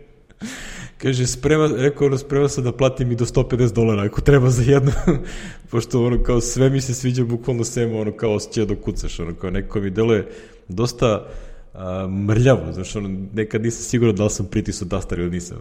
Kaže, 0.98 1.26
sprema, 1.26 1.70
rekao 1.76 2.06
ono, 2.06 2.18
sprema 2.18 2.48
se 2.48 2.62
da 2.62 2.72
platim 2.72 3.12
i 3.12 3.16
do 3.16 3.24
150 3.24 3.72
dolara 3.72 4.02
ako 4.02 4.20
treba 4.20 4.50
za 4.50 4.62
jedno, 4.72 4.92
pošto 5.70 6.04
ono 6.04 6.22
kao 6.22 6.40
sve 6.40 6.70
mi 6.70 6.80
se 6.80 6.94
sviđa 6.94 7.24
bukvalno 7.24 7.64
sem 7.64 7.96
ono 7.96 8.12
kao 8.12 8.34
osjećaj 8.34 8.64
da 8.64 8.76
kucaš, 8.76 9.20
ono 9.20 9.34
kao 9.34 9.50
neko 9.50 9.80
mi 9.80 9.90
deluje 9.90 10.28
dosta 10.68 11.26
a, 11.74 12.06
mrljavo, 12.06 12.72
znaš, 12.72 12.96
ono, 12.96 13.26
nekad 13.34 13.62
nisam 13.62 13.82
siguran 13.82 14.14
da 14.14 14.24
li 14.24 14.30
sam 14.30 14.46
pritisao 14.46 14.88
dastar 14.88 15.18
ili 15.18 15.30
nisam. 15.30 15.56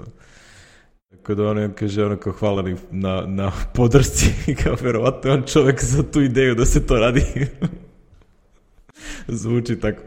Tako 1.10 1.36
da 1.36 1.48
ono 1.48 1.70
kaže 1.79 2.06
ono 2.06 2.17
kao 2.17 2.34
hvala 2.34 2.63
na, 2.91 3.22
na 3.25 3.51
podršci, 3.74 4.25
kao 4.63 4.75
verovatno 4.82 5.32
on 5.34 5.44
čovek 5.44 5.84
za 5.84 6.03
tu 6.03 6.22
ideju 6.22 6.56
da 6.56 6.65
se 6.65 6.86
to 6.86 6.96
radi. 6.96 7.24
Zvuči 9.27 9.79
tako. 9.79 10.01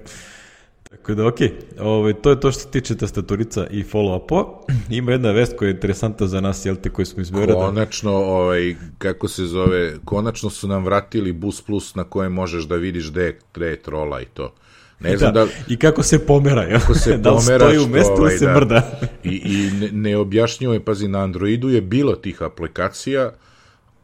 Tako 0.91 1.15
da, 1.15 1.27
okej, 1.27 1.49
okay. 1.49 1.83
ovaj, 1.83 2.13
to 2.13 2.31
je 2.31 2.41
to 2.41 2.53
što 2.53 2.61
se 2.61 2.71
tiče 2.71 2.97
tastaturica 2.97 3.67
i 3.67 3.85
follow-upa. 3.85 4.45
Ima 4.99 5.13
jedna 5.13 5.31
vest 5.31 5.57
koja 5.57 5.69
je 5.69 5.75
interesanta 5.75 6.27
za 6.27 6.41
nas, 6.41 6.67
jel 6.67 6.77
te, 6.77 6.91
koji 6.91 7.07
smo 7.07 7.23
iz 7.23 7.31
Beograda. 7.31 7.61
Konačno, 7.61 8.13
ovaj, 8.13 8.75
kako 8.99 9.29
se 9.29 9.45
zove, 9.45 9.97
konačno 10.05 10.51
su 10.51 10.69
nam 10.69 10.85
vratili 10.85 11.33
Bus 11.33 11.63
Plus 11.63 11.95
na 11.95 12.05
kojem 12.05 12.33
možeš 12.33 12.65
da 12.65 12.77
vidiš 12.77 13.11
gde, 13.11 13.39
gde 13.55 13.67
je 13.67 13.83
trola 13.83 14.21
i 14.21 14.25
to. 14.25 14.53
Ne 15.01 15.17
znam 15.17 15.35
da, 15.35 15.45
da 15.45 15.51
I 15.69 15.77
kako 15.77 16.03
se 16.03 16.27
pomera, 16.27 16.63
jel? 16.63 16.81
Kako 16.81 16.95
se 16.95 17.17
da 17.19 17.31
pomera, 17.31 17.65
stoji 17.65 17.79
u 17.79 17.89
mestu 17.89 18.15
ovaj, 18.19 18.39
se 18.39 18.47
da. 18.47 18.55
mrda. 18.55 19.01
I, 19.25 19.43
i 19.45 19.71
ne, 19.81 19.89
ne 19.93 20.17
objašnjuje, 20.17 20.85
pazi, 20.85 21.09
na 21.09 21.19
Androidu 21.19 21.69
je 21.69 21.81
bilo 21.81 22.13
tih 22.13 22.43
aplikacija, 22.43 23.33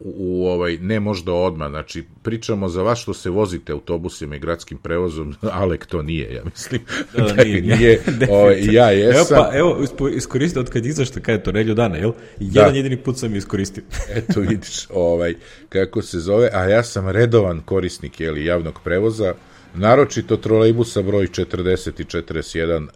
u, 0.00 0.14
u 0.16 0.46
ovaj 0.46 0.78
ne 0.80 1.00
možda 1.00 1.32
odmah, 1.32 1.70
znači 1.70 2.04
pričamo 2.22 2.68
za 2.68 2.82
vas 2.82 2.98
što 2.98 3.14
se 3.14 3.30
vozite 3.30 3.72
autobusima 3.72 4.36
i 4.36 4.38
gradskim 4.38 4.78
prevozom, 4.78 5.34
Alek 5.60 5.86
to 5.86 6.02
nije, 6.02 6.34
ja 6.34 6.42
mislim. 6.44 6.80
Da, 7.16 7.22
da 7.22 7.44
nije, 7.44 7.60
nije 7.60 8.02
ovaj, 8.30 8.58
ja 8.72 8.90
jesam. 8.90 9.36
Evo 9.36 9.48
pa, 9.50 9.58
evo, 9.58 10.08
iskoristio 10.16 10.60
od 10.60 10.70
kad 10.70 10.86
izašto, 10.86 11.20
kada 11.20 11.32
je 11.32 11.42
to, 11.42 11.52
nelju 11.52 11.74
dana, 11.74 11.96
jel? 11.96 12.12
Jedan 12.40 12.70
da. 12.70 12.76
jedini 12.76 12.96
put 12.96 13.18
sam 13.18 13.36
iskoristio. 13.36 13.82
Eto 14.08 14.40
vidiš, 14.40 14.86
ovaj, 14.90 15.34
kako 15.68 16.02
se 16.02 16.18
zove, 16.18 16.50
a 16.52 16.64
ja 16.64 16.82
sam 16.82 17.08
redovan 17.08 17.60
korisnik, 17.60 18.20
jeli, 18.20 18.44
javnog 18.44 18.80
prevoza, 18.84 19.34
naročito 19.74 20.36
trolejbusa 20.36 21.02
broj 21.02 21.26
40 21.26 22.00
i 22.00 22.04
41, 22.04 22.86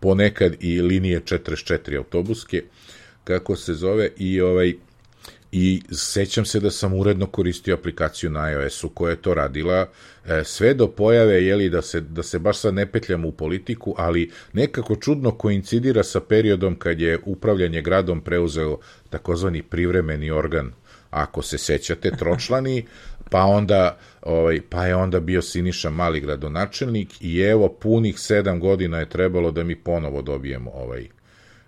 ponekad 0.00 0.54
i 0.60 0.82
linije 0.82 1.20
44 1.20 1.96
autobuske, 1.96 2.62
kako 3.24 3.56
se 3.56 3.74
zove, 3.74 4.10
i 4.16 4.40
ovaj, 4.40 4.74
i 5.52 5.82
sećam 5.92 6.44
se 6.44 6.60
da 6.60 6.70
sam 6.70 6.94
uredno 6.94 7.26
koristio 7.26 7.74
aplikaciju 7.74 8.30
na 8.30 8.50
iOS-u 8.50 8.88
koja 8.88 9.10
je 9.10 9.22
to 9.22 9.34
radila 9.34 9.88
e, 10.26 10.44
sve 10.44 10.74
do 10.74 10.88
pojave 10.88 11.44
jeli, 11.44 11.70
da, 11.70 11.82
se, 11.82 12.00
da 12.00 12.22
se 12.22 12.38
baš 12.38 12.58
sad 12.58 12.74
ne 12.74 12.86
petljam 12.86 13.24
u 13.24 13.32
politiku, 13.32 13.94
ali 13.98 14.30
nekako 14.52 14.96
čudno 14.96 15.30
koincidira 15.30 16.02
sa 16.02 16.20
periodom 16.20 16.74
kad 16.74 17.00
je 17.00 17.18
upravljanje 17.24 17.82
gradom 17.82 18.20
preuzeo 18.20 18.78
takozvani 19.10 19.62
privremeni 19.62 20.30
organ 20.30 20.72
ako 21.10 21.42
se 21.42 21.58
sećate, 21.58 22.10
tročlani, 22.18 22.86
pa 23.30 23.44
onda 23.44 23.98
ovaj, 24.22 24.60
pa 24.68 24.86
je 24.86 24.94
onda 24.94 25.20
bio 25.20 25.42
Siniša 25.42 25.90
Mali 25.90 26.20
gradonačelnik 26.20 27.08
i 27.20 27.40
evo 27.40 27.68
punih 27.68 28.18
sedam 28.18 28.60
godina 28.60 28.98
je 28.98 29.08
trebalo 29.08 29.50
da 29.50 29.64
mi 29.64 29.76
ponovo 29.76 30.22
dobijemo 30.22 30.70
ovaj 30.70 31.19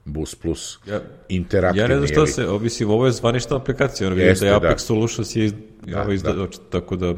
Bus 0.05 0.35
Plus 0.35 0.79
ja, 0.87 1.01
interaktivni. 1.29 1.81
Ja 1.81 1.89
ne 1.89 1.97
znam 1.97 2.09
što 2.09 2.27
se, 2.27 2.47
mislim, 2.61 2.91
ovo 2.91 3.07
je 3.07 3.13
zvaništa 3.13 3.57
aplikacija, 3.57 4.07
ono 4.07 4.17
vidim 4.17 4.35
da 4.41 4.47
je 4.47 4.55
Apex 4.55 4.73
da. 4.73 4.79
Solutions 4.79 5.37
je 5.37 5.51
da, 5.87 6.03
ovo 6.03 6.13
izda, 6.13 6.33
da. 6.33 6.47
tako 6.71 6.97
da 6.97 7.15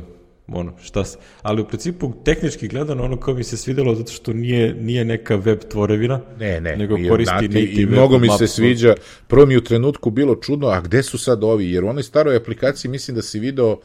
ono, 0.48 0.72
šta 0.82 1.04
se, 1.04 1.18
ali 1.42 1.62
u 1.62 1.64
principu 1.64 2.12
tehnički 2.24 2.68
gledano 2.68 3.04
ono 3.04 3.20
kao 3.20 3.34
mi 3.34 3.44
se 3.44 3.56
svidelo 3.56 3.94
zato 3.94 4.12
što 4.12 4.32
nije, 4.32 4.74
nije 4.74 5.04
neka 5.04 5.36
web 5.36 5.58
tvorevina, 5.70 6.20
ne, 6.38 6.60
ne, 6.60 6.76
nego 6.76 6.96
koristi 7.08 7.48
native 7.48 7.82
I 7.82 7.86
mnogo 7.86 8.18
mi 8.18 8.28
se 8.38 8.46
sviđa, 8.46 8.94
prvo 9.26 9.46
mi 9.46 9.56
u 9.56 9.64
trenutku 9.64 10.10
bilo 10.10 10.34
čudno, 10.34 10.68
a 10.68 10.80
gde 10.80 11.02
su 11.02 11.18
sad 11.18 11.44
ovi, 11.44 11.70
jer 11.70 11.84
u 11.84 11.88
onoj 11.88 12.02
staroj 12.02 12.36
aplikaciji 12.36 12.90
mislim 12.90 13.14
da 13.14 13.22
si 13.22 13.38
video 13.38 13.70
uh, 13.70 13.78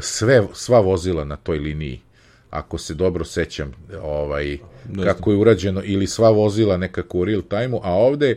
sve, 0.00 0.42
sva 0.52 0.80
vozila 0.80 1.24
na 1.24 1.36
toj 1.36 1.58
liniji, 1.58 2.00
ako 2.52 2.78
se 2.78 2.94
dobro 2.94 3.24
sećam, 3.24 3.72
ovaj, 4.02 4.58
ne 4.88 5.04
kako 5.04 5.30
je 5.30 5.36
urađeno, 5.36 5.82
ili 5.84 6.06
sva 6.06 6.30
vozila 6.30 6.76
nekako 6.76 7.18
u 7.18 7.24
real 7.24 7.42
time-u, 7.42 7.80
a 7.82 7.92
ovde 7.92 8.36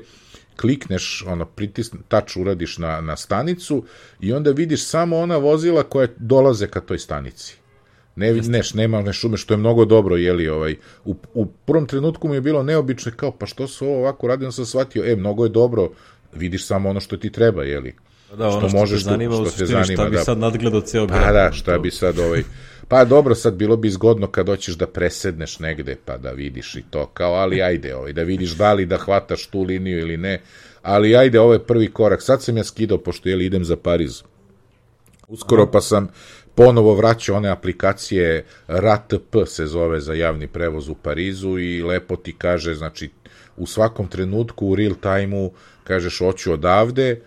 klikneš, 0.55 1.23
ono, 1.27 1.45
pritisne, 1.45 1.99
tač 2.07 2.35
uradiš 2.37 2.77
na, 2.77 3.01
na 3.01 3.15
stanicu 3.15 3.83
i 4.19 4.33
onda 4.33 4.51
vidiš 4.51 4.85
samo 4.85 5.17
ona 5.17 5.37
vozila 5.37 5.83
koje 5.83 6.07
dolaze 6.17 6.67
ka 6.67 6.81
toj 6.81 6.99
stanici. 6.99 7.57
Ne, 8.15 8.33
neš, 8.33 8.73
nema 8.73 9.01
ne 9.01 9.13
šume, 9.13 9.37
što 9.37 9.53
je 9.53 9.57
mnogo 9.57 9.85
dobro, 9.85 10.15
jeli, 10.15 10.47
ovaj, 10.47 10.75
u, 11.05 11.15
u 11.33 11.45
prvom 11.45 11.87
trenutku 11.87 12.27
mi 12.27 12.35
je 12.35 12.41
bilo 12.41 12.63
neobično, 12.63 13.11
kao, 13.15 13.31
pa 13.31 13.45
što 13.45 13.67
su 13.67 13.87
ovo 13.87 13.99
ovako 13.99 14.27
radi, 14.27 14.51
sam 14.51 14.65
shvatio, 14.65 15.03
e, 15.05 15.15
mnogo 15.15 15.43
je 15.43 15.49
dobro, 15.49 15.89
vidiš 16.33 16.65
samo 16.65 16.89
ono 16.89 16.99
što 16.99 17.17
ti 17.17 17.29
treba, 17.29 17.63
jeli. 17.63 17.95
Da, 18.37 18.47
ono 18.47 18.59
što, 18.59 18.69
što 18.69 18.77
možeš, 18.77 19.03
te 19.03 19.09
zanima, 19.09 19.35
što, 19.35 19.45
što 19.45 19.57
te 19.57 19.65
zanima, 19.65 19.93
šta 19.93 20.09
bi 20.09 20.15
da, 20.15 20.23
sad 20.23 20.37
nadgledao 20.37 20.81
ceo 20.81 21.05
grad. 21.05 21.23
Pa 21.23 21.31
da, 21.31 21.51
šta 21.51 21.77
bi 21.77 21.91
sad, 21.91 22.19
ovaj, 22.19 22.43
Pa 22.87 23.05
dobro, 23.05 23.35
sad 23.35 23.53
bilo 23.53 23.77
bi 23.77 23.89
zgodno 23.89 24.27
kad 24.27 24.47
hoćeš 24.47 24.75
da 24.75 24.87
presedneš 24.87 25.59
negde, 25.59 25.95
pa 26.05 26.17
da 26.17 26.31
vidiš 26.31 26.75
i 26.75 26.83
to, 26.89 27.05
kao, 27.05 27.33
ali 27.33 27.61
ajde, 27.61 27.95
ovaj, 27.95 28.13
da 28.13 28.23
vidiš 28.23 28.51
da 28.51 28.73
li 28.73 28.85
da 28.85 28.97
hvataš 28.97 29.47
tu 29.47 29.61
liniju 29.61 29.99
ili 29.99 30.17
ne, 30.17 30.41
ali 30.81 31.15
ajde, 31.15 31.39
ovo 31.39 31.53
je 31.53 31.65
prvi 31.65 31.91
korak. 31.91 32.21
Sad 32.21 32.43
sam 32.43 32.57
ja 32.57 32.63
skidao, 32.63 32.97
pošto 32.97 33.29
jeli, 33.29 33.45
idem 33.45 33.65
za 33.65 33.75
Pariz. 33.75 34.23
Uskoro 35.27 35.71
pa 35.71 35.81
sam 35.81 36.07
ponovo 36.55 36.93
vraćao 36.93 37.35
one 37.35 37.49
aplikacije 37.49 38.45
RATP 38.67 39.35
se 39.45 39.65
zove 39.65 39.99
za 39.99 40.13
javni 40.13 40.47
prevoz 40.47 40.89
u 40.89 40.95
Parizu 40.95 41.59
i 41.59 41.81
lepo 41.81 42.15
ti 42.15 42.35
kaže, 42.37 42.75
znači, 42.75 43.09
u 43.57 43.67
svakom 43.67 44.07
trenutku 44.07 44.67
u 44.67 44.75
real 44.75 44.95
time-u 44.95 45.51
kažeš 45.83 46.19
hoću 46.19 46.53
odavde, 46.53 47.21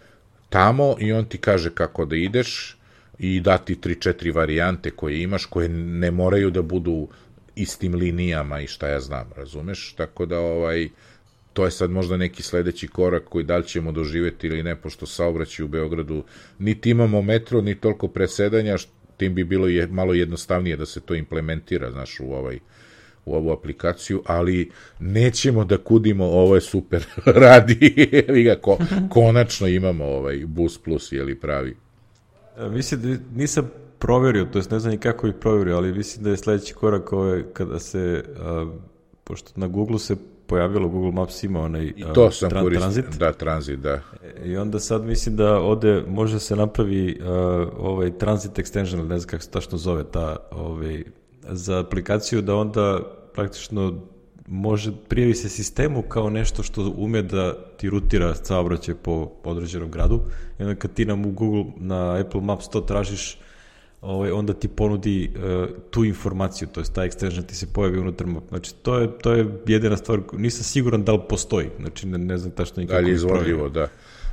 tamo 0.48 0.96
i 0.98 1.12
on 1.12 1.24
ti 1.24 1.38
kaže 1.38 1.70
kako 1.74 2.04
da 2.04 2.16
ideš, 2.16 2.77
i 3.18 3.40
dati 3.40 3.75
3-4 3.75 4.34
varijante 4.34 4.90
koje 4.90 5.22
imaš, 5.22 5.44
koje 5.44 5.68
ne 5.68 6.10
moraju 6.10 6.50
da 6.50 6.62
budu 6.62 7.08
istim 7.56 7.94
linijama 7.94 8.60
i 8.60 8.66
šta 8.66 8.88
ja 8.88 9.00
znam, 9.00 9.30
razumeš? 9.37 9.92
Tako 9.92 10.26
da, 10.26 10.38
ovaj, 10.40 10.88
to 11.52 11.64
je 11.64 11.70
sad 11.70 11.90
možda 11.90 12.16
neki 12.16 12.42
sledeći 12.42 12.88
korak 12.88 13.25
koji 13.25 13.44
da 13.44 13.56
li 13.56 13.66
ćemo 13.66 13.92
doživeti 13.92 14.46
ili 14.46 14.62
ne, 14.62 14.76
pošto 14.76 15.06
saobraćaj 15.06 15.64
u 15.64 15.68
Beogradu 15.68 16.25
niti 16.58 16.90
imamo 16.90 17.22
metro, 17.22 17.60
ni 17.60 17.75
toliko 17.75 18.08
presedanja, 18.08 18.76
tim 19.16 19.34
bi 19.34 19.44
bilo 19.44 19.66
je 19.66 19.87
malo 19.87 20.14
jednostavnije 20.14 20.76
da 20.76 20.87
se 20.87 21.00
to 21.00 21.14
implementira, 21.14 21.90
znaš, 21.90 22.20
u 22.20 22.32
ovaj 22.32 22.58
u 23.25 23.34
ovu 23.34 23.52
aplikaciju, 23.52 24.22
ali 24.26 24.70
nećemo 25.00 25.64
da 25.64 25.78
kudimo, 25.78 26.25
ovo 26.25 26.54
je 26.54 26.60
super, 26.60 27.06
radi, 27.44 28.10
ga, 28.44 28.56
ko, 28.60 28.78
konačno 29.10 29.66
imamo 29.66 30.04
ovaj 30.04 30.44
Bus 30.46 30.78
Plus, 30.78 31.12
je 31.12 31.25
li 31.25 31.40
pravi. 31.40 31.76
E, 32.58 32.68
mislim 32.68 33.02
da 33.02 33.08
nisam 33.34 33.70
proverio, 33.98 34.44
to 34.44 34.58
jest 34.58 34.70
ne 34.70 34.78
znam 34.78 34.92
ni 34.92 34.98
kako 34.98 35.26
ih 35.26 35.34
proverio, 35.40 35.76
ali 35.76 35.92
mislim 35.92 36.24
da 36.24 36.30
je 36.30 36.36
sledeći 36.36 36.74
korak 36.74 37.12
ovaj, 37.12 37.42
kada 37.52 37.78
se, 37.78 38.24
a, 38.40 38.70
pošto 39.24 39.52
na 39.56 39.66
Google 39.66 39.98
se 39.98 40.16
pojavilo, 40.46 40.88
Google 40.88 41.12
Maps 41.12 41.42
ima 41.42 41.60
onaj 41.60 41.92
I 41.96 42.04
to 42.14 42.30
sam 42.30 42.50
tran, 42.50 42.62
koristio, 42.64 42.90
transit. 42.90 43.18
Da, 43.18 43.32
transit, 43.32 43.80
da. 43.80 44.00
I 44.44 44.56
onda 44.56 44.80
sad 44.80 45.04
mislim 45.04 45.36
da 45.36 45.60
ode, 45.60 46.04
može 46.08 46.40
se 46.40 46.56
napravi 46.56 47.20
uh, 47.20 47.26
ovaj 47.78 48.18
transit 48.18 48.52
extension, 48.52 49.08
ne 49.08 49.18
znam 49.18 49.28
kako 49.28 49.42
se 49.42 49.50
tačno 49.50 49.78
zove 49.78 50.04
ta, 50.04 50.36
ovaj, 50.50 51.04
za 51.48 51.78
aplikaciju 51.78 52.42
da 52.42 52.54
onda 52.54 53.00
praktično 53.34 54.00
može, 54.50 54.92
prijavi 55.08 55.34
se 55.34 55.48
sistemu 55.48 56.02
kao 56.02 56.30
nešto 56.30 56.62
što 56.62 56.94
ume 56.96 57.22
da 57.22 57.54
ti 57.76 57.90
rutira 57.90 58.34
saobraćaj 58.34 58.94
po 58.94 59.30
određenom 59.44 59.90
gradu 59.90 60.20
i 60.58 60.62
onda 60.62 60.74
kad 60.74 60.92
ti 60.92 61.04
nam 61.04 61.26
u 61.26 61.30
Google 61.30 61.64
na 61.76 62.20
Apple 62.20 62.40
Maps 62.40 62.68
to 62.68 62.80
tražiš 62.80 63.38
ovaj, 64.00 64.30
onda 64.30 64.52
ti 64.52 64.68
ponudi 64.68 65.30
uh, 65.34 65.68
tu 65.90 66.04
informaciju, 66.04 66.68
to 66.72 66.80
je 66.80 66.84
ta 66.94 67.00
extension 67.00 67.46
ti 67.46 67.54
se 67.54 67.66
pojavi 67.72 67.98
unutar 67.98 68.26
map. 68.26 68.44
Znači, 68.48 68.74
to 68.74 68.98
je, 68.98 69.18
to 69.18 69.32
je 69.32 69.46
jedina 69.66 69.96
stvar, 69.96 70.20
nisam 70.32 70.64
siguran 70.64 71.04
da 71.04 71.12
li 71.12 71.20
postoji, 71.28 71.68
znači 71.80 72.06
ne, 72.06 72.18
ne 72.18 72.38
znam 72.38 72.50
tačno 72.50 72.80
nikako. 72.80 73.00
Da 73.00 73.06
li 73.06 73.14
izvodljivo, 73.14 73.68
da. 73.68 73.88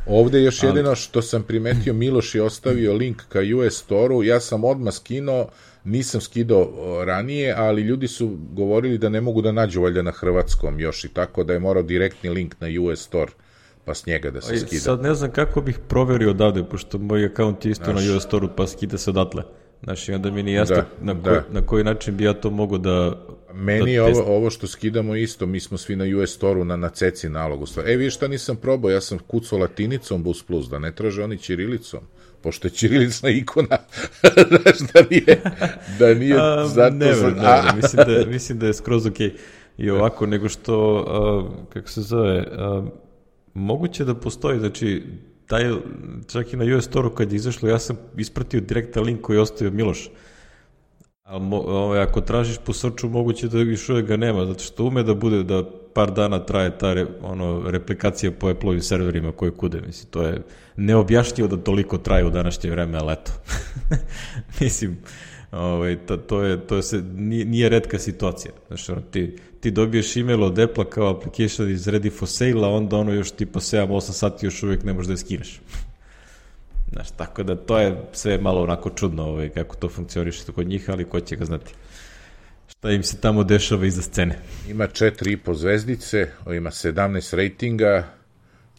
Ovde 0.08 0.42
još 0.42 0.64
jedino 0.64 0.96
što 0.96 1.22
sam 1.22 1.44
primetio, 1.44 1.94
Miloš 1.94 2.36
je 2.36 2.44
ostavio 2.44 2.94
link 2.94 3.22
ka 3.30 3.40
US 3.58 3.74
Store-u, 3.74 4.24
ja 4.24 4.40
sam 4.40 4.64
odmah 4.64 4.94
skinuo, 4.94 5.48
nisam 5.86 6.22
skidao 6.22 6.70
ranije, 7.06 7.54
ali 7.58 7.82
ljudi 7.82 8.08
su 8.08 8.38
govorili 8.52 8.98
da 8.98 9.10
ne 9.10 9.22
mogu 9.22 9.42
da 9.42 9.52
nađu 9.52 9.82
valjda 9.82 10.02
na 10.02 10.12
hrvatskom 10.12 10.80
još 10.80 11.04
i 11.04 11.10
tako 11.10 11.44
da 11.44 11.54
je 11.54 11.60
morao 11.60 11.84
direktni 11.84 12.30
link 12.30 12.56
na 12.60 12.68
US 12.82 13.00
Store 13.00 13.32
pa 13.86 13.94
s 13.94 14.06
njega 14.06 14.32
da 14.32 14.42
se 14.42 14.58
skida. 14.58 14.82
Sad 14.82 15.02
ne 15.02 15.14
znam 15.14 15.32
kako 15.32 15.62
bih 15.62 15.80
proverio 15.88 16.30
odavde, 16.30 16.64
pošto 16.64 16.98
moj 16.98 17.26
akaunt 17.26 17.66
je 17.66 17.72
isto 17.72 17.92
Znaš, 17.92 18.06
na 18.06 18.16
US 18.16 18.24
Store-u, 18.24 18.50
pa 18.56 18.68
skida 18.68 18.98
se 18.98 19.10
odatle. 19.10 19.44
Znaš, 19.84 20.10
i 20.10 20.14
onda 20.14 20.32
mi 20.32 20.44
nije 20.44 20.56
jasno 20.56 20.76
da, 20.76 20.86
na, 21.02 21.14
ko, 21.14 21.30
da. 21.30 21.44
na 21.52 21.62
koji 21.62 21.84
način 21.84 22.18
bi 22.18 22.24
ja 22.24 22.34
to 22.34 22.50
mogu 22.50 22.78
da... 22.78 23.26
Meni 23.54 23.92
je 23.92 24.02
ovo, 24.02 24.36
ovo 24.36 24.50
što 24.50 24.68
skidamo 24.68 25.16
isto, 25.16 25.46
mi 25.46 25.60
smo 25.60 25.78
svi 25.78 25.96
na 25.96 26.06
US 26.18 26.30
Store-u 26.30 26.66
na, 26.66 26.76
na 26.76 26.90
ceci 26.90 27.30
nalogu. 27.30 27.66
E, 27.86 27.96
vi 27.96 28.10
šta 28.10 28.28
nisam 28.28 28.56
probao, 28.56 28.92
ja 28.92 29.02
sam 29.02 29.20
kucao 29.20 29.60
latinicom 29.60 30.24
Bus 30.24 30.44
Plus, 30.44 30.70
da 30.70 30.80
ne 30.80 30.92
traže 30.92 31.24
oni 31.24 31.38
ćirilicom 31.38 32.00
pošto 32.46 32.68
je 32.68 32.72
ćirilična 32.72 33.30
ikona, 33.30 33.78
znaš, 34.50 34.80
da 34.94 35.02
nije, 35.10 35.42
da 36.00 36.14
nije, 36.14 36.38
a, 36.42 36.68
zato 36.68 36.96
ne, 36.96 37.16
sam, 37.16 37.34
ne, 37.34 37.42
ne, 37.42 37.76
mislim, 37.76 38.04
da, 38.08 38.26
mislim 38.26 38.60
da 38.60 38.68
je 38.68 38.74
skroz 38.74 39.06
okej. 39.06 39.30
Okay. 39.30 39.38
I 39.78 39.90
ovako, 39.90 40.26
nego 40.26 40.50
što, 40.50 41.06
a, 41.08 41.66
kako 41.74 41.90
se 41.90 42.02
zove, 42.02 42.48
a, 42.52 42.86
moguće 43.54 44.06
da 44.06 44.16
postoji, 44.16 44.60
znači, 44.60 45.04
taj, 45.48 45.74
čak 46.28 46.54
i 46.54 46.58
na 46.58 46.78
US 46.78 46.86
Store-u 46.86 47.12
kad 47.12 47.32
je 47.32 47.36
izašlo, 47.36 47.70
ja 47.70 47.80
sam 47.80 47.98
ispratio 48.18 48.62
direktan 48.62 49.04
link 49.04 49.22
koji 49.22 49.38
je 49.38 49.42
ostavio 49.42 49.74
Miloš. 49.74 50.10
Ali 51.24 51.50
ovaj, 51.54 52.00
ako 52.00 52.22
tražiš 52.22 52.58
po 52.66 52.74
srču, 52.74 53.10
moguće 53.10 53.48
da 53.48 53.60
još 53.60 53.90
uvijek 53.90 54.08
ga 54.08 54.18
nema, 54.18 54.46
zato 54.46 54.64
što 54.64 54.86
ume 54.86 55.04
da 55.04 55.14
bude 55.14 55.44
da 55.44 55.64
par 55.96 56.12
dana 56.12 56.40
traje 56.40 56.78
ta 56.78 56.94
re, 56.94 57.06
ono, 57.22 57.72
replikacija 57.72 58.32
po 58.32 58.50
Apple-ovim 58.50 58.82
serverima 58.82 59.32
koje 59.32 59.52
kude. 59.52 59.82
Mislim, 59.82 60.12
to 60.12 60.24
je 60.24 60.42
neobjašnjivo 60.76 61.48
da 61.48 61.58
toliko 61.58 61.98
traje 61.98 62.26
u 62.26 62.30
današnje 62.30 62.72
vreme, 62.72 62.98
ali 62.98 63.14
eto. 63.14 63.32
Mislim, 64.62 64.98
ovaj, 65.52 65.96
to, 66.06 66.18
to, 66.18 66.42
je, 66.44 66.68
to 66.68 66.82
se, 66.82 67.04
nije, 67.16 67.46
nije 67.46 67.70
redka 67.70 68.00
situacija. 68.00 68.52
Znaš, 68.68 68.90
ono, 68.90 69.02
ti, 69.02 69.38
ti 69.60 69.72
dobiješ 69.72 70.16
email 70.16 70.44
od 70.44 70.60
Apple 70.60 70.90
kao 70.90 71.10
application 71.10 71.72
is 71.72 71.88
ready 71.88 72.12
for 72.12 72.28
sale, 72.28 72.68
a 72.68 72.70
onda 72.70 72.98
ono 72.98 73.14
još 73.14 73.32
tipa 73.32 73.60
7-8 73.60 74.02
sati 74.02 74.46
još 74.46 74.64
uvijek 74.64 74.84
ne 74.84 74.94
možeš 74.94 75.08
da 75.08 75.14
je 75.14 75.18
skineš. 75.18 75.62
Znaš, 76.94 77.12
tako 77.12 77.44
da 77.44 77.56
to 77.56 77.80
je 77.80 78.04
sve 78.12 78.38
malo 78.38 78.64
onako 78.64 78.90
čudno 78.90 79.24
ovaj, 79.24 79.50
kako 79.50 79.76
to 79.76 79.90
funkcioniše 79.90 80.52
kod 80.56 80.68
njih, 80.68 80.90
ali 80.90 81.06
ko 81.06 81.20
će 81.20 81.36
ga 81.36 81.46
znati 81.46 81.74
šta 82.86 82.92
im 82.92 83.04
se 83.04 83.18
tamo 83.18 83.44
dešava 83.44 83.86
iza 83.86 84.02
scene. 84.02 84.40
Ima 84.70 84.88
4,5 84.88 85.54
zvezdice, 85.54 86.28
ima 86.46 86.72
17 86.72 87.36
rejtinga, 87.36 88.04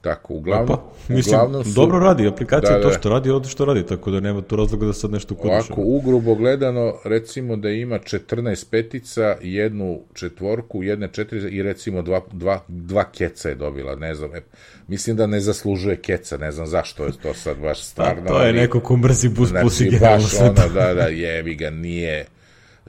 Tako, 0.00 0.34
uglavnom, 0.34 0.70
Opa, 0.70 0.82
mislim, 1.08 1.34
uglavnom 1.34 1.64
su... 1.64 1.70
Dobro 1.74 1.98
radi, 1.98 2.26
aplikacija 2.26 2.76
da, 2.76 2.82
to 2.82 2.88
da. 2.88 2.98
što 2.98 3.08
radi, 3.08 3.30
ovde 3.30 3.48
što 3.48 3.64
radi, 3.64 3.86
tako 3.86 4.10
da 4.10 4.20
nema 4.20 4.42
tu 4.42 4.56
razloga 4.56 4.86
da 4.86 4.92
sad 4.92 5.10
nešto 5.10 5.34
kudiš. 5.34 5.52
Ovako, 5.52 5.82
ugrubo 5.84 6.34
gledano, 6.34 6.94
recimo 7.04 7.56
da 7.56 7.70
ima 7.70 7.98
14 7.98 8.70
petica, 8.70 9.36
jednu 9.42 10.00
četvorku, 10.14 10.82
jedne 10.82 11.08
četiri 11.12 11.56
i 11.56 11.62
recimo 11.62 12.02
dva, 12.02 12.20
dva, 12.32 12.60
dva 12.68 13.04
keca 13.10 13.48
je 13.48 13.54
dobila, 13.54 13.96
ne 13.96 14.14
znam, 14.14 14.34
e, 14.34 14.40
mislim 14.88 15.16
da 15.16 15.26
ne 15.26 15.40
zaslužuje 15.40 15.96
keca, 15.96 16.36
ne 16.36 16.52
znam 16.52 16.66
zašto 16.66 17.04
je 17.04 17.12
to 17.22 17.34
sad 17.34 17.58
baš 17.58 17.78
pa, 17.78 17.84
stvarno. 17.84 18.22
Pa, 18.26 18.28
to 18.28 18.42
je 18.42 18.52
neko 18.52 18.80
ko 18.80 18.96
mrzi 18.96 19.28
bus 19.28 19.48
znači, 19.48 19.62
plus 19.62 19.80
i 19.80 19.98
baš 20.00 20.40
ono, 20.40 20.52
da, 20.74 20.94
da, 20.94 21.06
jevi 21.06 21.54
ga, 21.54 21.70
nije 21.70 22.26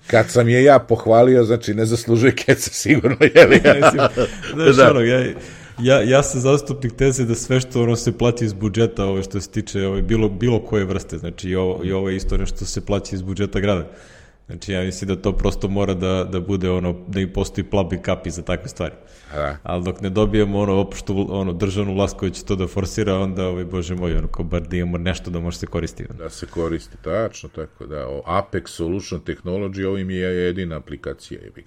kad 0.08 0.30
sam 0.30 0.50
je 0.50 0.64
ja 0.64 0.80
pohvalio, 0.80 1.44
znači 1.44 1.74
ne 1.74 1.86
zaslužuje 1.86 2.36
keca 2.36 2.70
sigurno, 2.70 3.18
je 3.36 3.48
li? 3.48 3.62
Znaš, 4.54 4.76
da. 4.76 4.92
ono, 4.92 5.00
ja, 5.00 5.26
ja, 5.80 6.02
ja 6.02 6.24
sam 6.24 6.42
zastupnik 6.42 6.96
teze 6.96 7.26
da 7.26 7.36
sve 7.36 7.60
što 7.60 7.84
ono 7.84 7.96
se 7.96 8.18
plati 8.18 8.46
iz 8.46 8.54
budžeta, 8.54 9.06
ovo 9.06 9.24
što 9.24 9.42
se 9.42 9.50
tiče 9.50 9.88
ovo, 9.88 10.02
bilo, 10.02 10.30
bilo 10.30 10.60
koje 10.60 10.86
vrste, 10.86 11.18
znači 11.18 11.50
i 11.50 11.56
ovo, 11.56 11.82
i 11.84 11.92
ovo 11.92 12.10
je 12.10 12.16
isto 12.16 12.38
nešto 12.38 12.66
se 12.66 12.86
plaća 12.86 13.16
iz 13.16 13.22
budžeta 13.22 13.60
grada. 13.60 13.88
Znači 14.48 14.72
ja 14.72 14.84
mislim 14.84 15.08
da 15.08 15.22
to 15.22 15.32
prosto 15.32 15.68
mora 15.68 15.94
da, 15.94 16.24
da 16.32 16.40
bude 16.40 16.70
ono, 16.70 16.96
da 17.08 17.20
im 17.20 17.34
postoji 17.34 17.66
plabi 17.66 18.02
kapi 18.02 18.32
za 18.32 18.42
takve 18.42 18.68
stvari. 18.68 18.94
Da. 19.34 19.58
Ali 19.64 19.84
dok 19.84 20.02
ne 20.02 20.10
dobijemo 20.10 20.60
ono 20.60 20.74
opštu 20.74 21.28
ono, 21.30 21.54
državnu 21.54 21.94
vlast 21.94 22.18
koja 22.18 22.32
će 22.32 22.46
to 22.46 22.56
da 22.56 22.68
forsira, 22.68 23.16
onda, 23.16 23.48
ovaj, 23.48 23.66
bože 23.66 23.96
moj, 23.96 24.18
ono, 24.18 24.28
ko 24.28 24.44
bar 24.44 24.62
da 24.62 24.78
imamo 24.78 24.98
nešto 24.98 25.32
da 25.32 25.40
može 25.40 25.58
se 25.58 25.68
koristiti. 25.68 26.14
Da 26.14 26.30
se 26.30 26.46
koristi, 26.46 26.98
tačno, 27.02 27.50
tako 27.50 27.86
da. 27.86 28.08
O, 28.08 28.24
Apex 28.26 28.68
Solution 28.68 29.22
Technology, 29.22 29.86
ovo 29.86 29.98
im 29.98 30.10
je 30.10 30.20
jedina 30.20 30.78
aplikacija. 30.78 31.42
Je. 31.42 31.52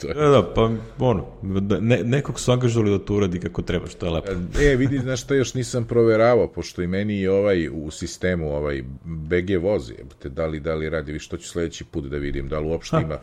to 0.00 0.08
je. 0.08 0.14
Da, 0.14 0.28
da, 0.28 0.52
pa 0.54 0.70
ono, 0.98 1.26
da, 1.42 1.80
ne, 1.80 2.04
nekog 2.04 2.40
su 2.40 2.52
angažovali 2.52 2.98
da 2.98 3.04
to 3.04 3.14
uradi 3.14 3.40
kako 3.40 3.62
treba, 3.62 3.86
što 3.86 4.06
je 4.06 4.12
lepo. 4.12 4.30
E, 4.60 4.76
vidi, 4.76 4.98
znaš 4.98 5.22
što 5.22 5.34
još 5.34 5.54
nisam 5.54 5.84
proveravao, 5.84 6.48
pošto 6.48 6.82
i 6.82 6.86
meni 6.86 7.20
je 7.20 7.30
ovaj 7.30 7.68
u 7.72 7.90
sistemu, 7.90 8.56
ovaj 8.56 8.82
BG 9.04 9.62
vozi, 9.62 9.94
da 10.24 10.46
li, 10.46 10.60
da 10.60 10.74
li 10.74 10.90
radi, 10.90 11.12
vi 11.12 11.18
što 11.30 11.36
ću 11.36 11.48
sledeći 11.48 11.84
put 11.84 12.04
da 12.04 12.16
vidim, 12.16 12.48
da 12.48 12.58
li 12.58 12.66
uopšte 12.66 12.96
ha. 12.96 13.02
ima 13.02 13.18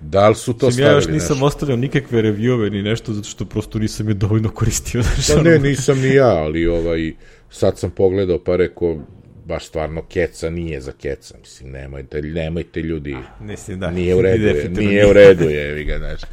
Da 0.00 0.28
li 0.28 0.34
su 0.34 0.52
to 0.52 0.70
stavili? 0.70 0.90
Ja 0.90 0.94
još 0.94 1.06
nisam 1.06 1.36
nešto? 1.36 1.46
ostavljao 1.46 1.76
nikakve 1.76 2.22
reviewove 2.22 2.70
ni 2.70 2.82
nešto, 2.82 3.12
zato 3.12 3.28
što 3.28 3.44
prosto 3.44 3.78
nisam 3.78 4.08
je 4.08 4.14
dovoljno 4.14 4.50
koristio. 4.50 5.02
Znaš, 5.14 5.36
pa 5.36 5.42
ne, 5.42 5.58
nisam 5.58 6.00
ni 6.00 6.14
ja, 6.14 6.28
ali 6.28 6.66
ovaj, 6.66 7.12
sad 7.50 7.78
sam 7.78 7.90
pogledao 7.90 8.38
pa 8.38 8.56
rekao, 8.56 8.98
baš 9.44 9.66
stvarno 9.66 10.02
keca 10.02 10.50
nije 10.50 10.80
za 10.80 10.92
keca, 10.92 11.34
mislim, 11.40 11.70
nemojte, 11.70 12.22
nemojte 12.22 12.80
ljudi, 12.80 13.16
mislim, 13.40 13.80
da, 13.80 13.90
nije 13.90 14.14
u 14.14 14.22
redu, 14.22 14.44
je, 14.44 14.68
nije 14.68 15.10
u 15.10 15.12
redu 15.12 15.44
je, 15.44 15.72
vi 15.72 15.84
ga, 15.84 15.98
znaš. 15.98 16.20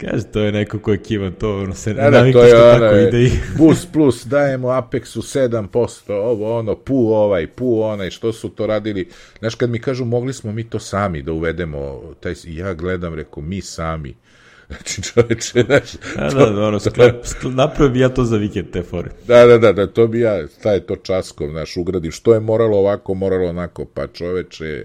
Kaže, 0.00 0.24
to 0.24 0.40
je 0.40 0.52
neko 0.52 0.78
ko 0.78 0.92
je 0.92 0.98
kivan, 1.02 1.32
to 1.32 1.58
ono 1.58 1.74
se 1.74 1.94
da, 1.94 2.10
da, 2.10 2.32
to 2.32 2.44
je 2.44 2.62
ono, 2.62 2.78
tako 2.78 2.96
ide 2.96 3.22
i... 3.22 3.30
Bus 3.58 3.86
plus, 3.92 4.24
dajemo 4.24 4.68
Apexu 4.68 5.38
7%, 5.48 6.12
ovo 6.12 6.58
ono, 6.58 6.74
pu 6.74 7.08
ovaj, 7.08 7.46
pu 7.46 7.82
onaj, 7.82 8.10
što 8.10 8.32
su 8.32 8.48
to 8.48 8.66
radili. 8.66 9.08
Znaš, 9.38 9.54
kad 9.54 9.70
mi 9.70 9.80
kažu, 9.80 10.04
mogli 10.04 10.32
smo 10.32 10.52
mi 10.52 10.70
to 10.70 10.78
sami 10.78 11.22
da 11.22 11.32
uvedemo, 11.32 12.02
taj, 12.20 12.34
ja 12.44 12.74
gledam, 12.74 13.14
reko, 13.14 13.40
mi 13.40 13.60
sami. 13.60 14.14
Znači, 14.68 15.02
čoveče, 15.02 15.62
znaš... 15.62 15.92
Da, 16.16 16.30
to, 16.30 16.38
da, 16.38 16.50
da, 16.50 16.66
ono, 16.66 16.80
sklep, 16.80 17.24
napravio 17.42 17.92
bi 17.92 18.00
ja 18.00 18.08
to 18.08 18.24
za 18.24 18.36
vikend, 18.36 18.70
te 18.70 18.82
fore. 18.82 19.10
Da, 19.26 19.46
da, 19.46 19.58
da, 19.58 19.72
da, 19.72 19.86
to 19.86 20.06
bi 20.06 20.20
ja, 20.20 20.46
taj 20.62 20.80
to 20.80 20.96
časkom, 20.96 21.50
znaš, 21.50 21.76
ugradim, 21.76 22.10
što 22.10 22.34
je 22.34 22.40
moralo 22.40 22.78
ovako, 22.78 23.14
moralo 23.14 23.48
onako, 23.48 23.84
pa 23.84 24.06
čoveče, 24.06 24.84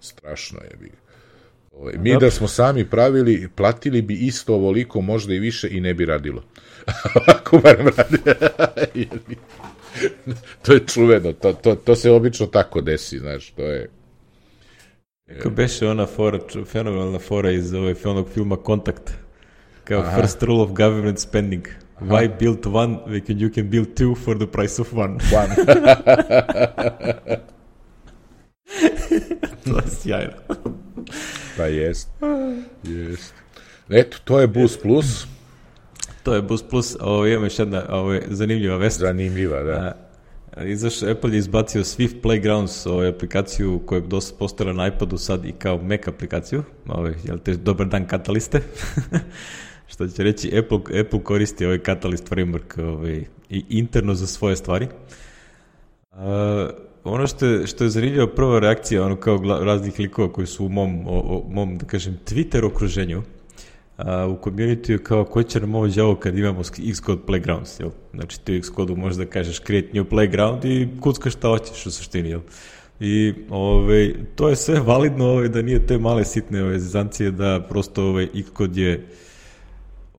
strašno 0.00 0.58
je 0.60 0.76
bi. 0.80 1.01
Ovaj, 1.72 1.94
mi 1.98 2.16
da 2.20 2.30
smo 2.30 2.48
sami 2.48 2.84
pravili, 2.90 3.48
platili 3.54 4.02
bi 4.02 4.14
isto 4.14 4.54
ovoliko, 4.54 5.00
možda 5.00 5.34
i 5.34 5.38
više 5.38 5.68
i 5.70 5.80
ne 5.80 5.94
bi 5.94 6.04
radilo. 6.04 6.42
Ako 7.34 7.58
barem 7.58 7.86
radi. 7.96 8.18
to 10.64 10.72
je 10.72 10.86
čuveno, 10.86 11.32
to, 11.32 11.52
to, 11.52 11.74
to 11.74 11.96
se 11.96 12.10
obično 12.10 12.46
tako 12.46 12.80
desi, 12.80 13.18
znaš, 13.18 13.50
to 13.50 13.62
je... 13.62 13.90
Kako 15.36 15.50
beše 15.50 15.88
ona 15.88 16.06
fora, 16.06 16.38
fenomenalna 16.64 17.18
fora 17.18 17.50
iz 17.50 17.74
ovaj 17.74 17.94
onog 18.04 18.28
filma 18.34 18.56
Kontakt, 18.56 19.12
kao 19.84 20.00
Aha. 20.00 20.16
first 20.16 20.42
rule 20.42 20.62
of 20.62 20.70
government 20.70 21.18
spending. 21.18 21.68
Aha. 21.96 22.06
Why 22.06 22.38
build 22.38 22.66
one 22.66 22.98
when 23.06 23.38
you 23.38 23.54
can 23.54 23.70
build 23.70 23.86
two 23.94 24.14
for 24.14 24.38
the 24.38 24.46
price 24.46 24.82
of 24.82 24.92
one? 24.92 25.18
One. 25.32 25.54
to 29.64 29.76
je 29.76 29.90
sjajno. 30.02 30.32
Pa 31.56 31.64
jest. 31.64 32.08
Jest. 32.84 33.34
Eto, 33.90 34.16
to 34.24 34.40
je 34.40 34.46
Bus 34.46 34.76
Plus. 34.76 35.26
To 36.22 36.34
je 36.34 36.42
Bus 36.42 36.62
Plus, 36.62 36.96
ovo 37.00 37.26
imamo 37.26 37.46
još 37.46 37.58
jedna 37.58 37.84
ovo 37.88 38.12
je 38.12 38.22
zanimljiva 38.30 38.76
vest. 38.76 39.00
Zanimljiva, 39.00 39.62
da. 39.62 39.96
A, 40.56 40.64
izaš, 40.64 41.02
Apple 41.02 41.32
je 41.32 41.38
izbacio 41.38 41.82
Swift 41.82 42.20
Playgrounds, 42.22 42.88
ovo 42.88 43.02
je 43.02 43.08
aplikaciju 43.08 43.80
koja 43.86 43.96
je 43.96 44.06
dosta 44.06 44.36
postala 44.38 44.72
na 44.72 44.86
iPadu 44.86 45.18
sad 45.18 45.44
i 45.44 45.52
kao 45.52 45.78
Mac 45.82 46.08
aplikaciju. 46.08 46.62
Ovo 46.88 47.06
je, 47.06 47.16
jel 47.24 47.38
te, 47.38 47.56
dobar 47.56 47.86
dan 47.86 48.06
kataliste. 48.06 48.60
Što 49.92 50.08
će 50.08 50.22
reći, 50.22 50.58
Apple, 50.58 51.00
Apple 51.00 51.24
koristi 51.24 51.66
ovaj 51.66 51.78
Catalyst 51.78 52.28
framework 52.30 52.82
ovaj, 52.82 53.24
i 53.50 53.64
interno 53.68 54.14
za 54.14 54.26
svoje 54.26 54.56
stvari. 54.56 54.88
Uh, 56.12 56.18
ono 57.04 57.26
što 57.26 57.46
je, 57.46 57.66
što 57.66 57.84
je 57.84 57.90
zanimljiva 57.90 58.26
prva 58.26 58.58
reakcija, 58.58 59.04
ono 59.04 59.16
kao 59.16 59.38
raznih 59.64 59.98
likova 59.98 60.32
koji 60.32 60.46
su 60.46 60.66
u 60.66 60.68
mom, 60.68 61.06
o, 61.06 61.18
o, 61.18 61.44
mom 61.50 61.78
da 61.78 61.86
kažem, 61.86 62.18
Twitter 62.26 62.66
okruženju, 62.66 63.22
a, 63.96 64.26
u 64.26 64.38
community 64.44 64.98
kao 64.98 65.24
ko 65.24 65.42
će 65.42 65.60
nam 65.60 65.74
ovo 65.74 65.88
djavo 65.88 66.14
kad 66.14 66.38
imamo 66.38 66.60
Xcode 66.62 67.22
Playgrounds, 67.26 67.80
jel? 67.80 67.90
Znači 68.14 68.40
ti 68.40 68.58
u 68.58 68.60
Xcode 68.60 68.94
možda 68.94 69.26
kažeš 69.26 69.60
create 69.60 69.88
new 69.94 70.04
playground 70.04 70.64
i 70.64 70.88
kuckaš 71.00 71.32
šta 71.32 71.48
hoćeš 71.48 71.86
u 71.86 71.90
suštini, 71.90 72.28
jel? 72.28 72.40
I 73.00 73.34
ove, 73.50 74.14
to 74.34 74.48
je 74.48 74.56
sve 74.56 74.80
validno 74.80 75.24
ove, 75.24 75.48
da 75.48 75.62
nije 75.62 75.86
te 75.86 75.98
male 75.98 76.24
sitne 76.24 76.62
ove 76.62 76.78
zezancije 76.78 77.30
da 77.30 77.66
prosto 77.68 78.04
ove, 78.04 78.28
Xcode 78.52 78.82
je 78.82 79.06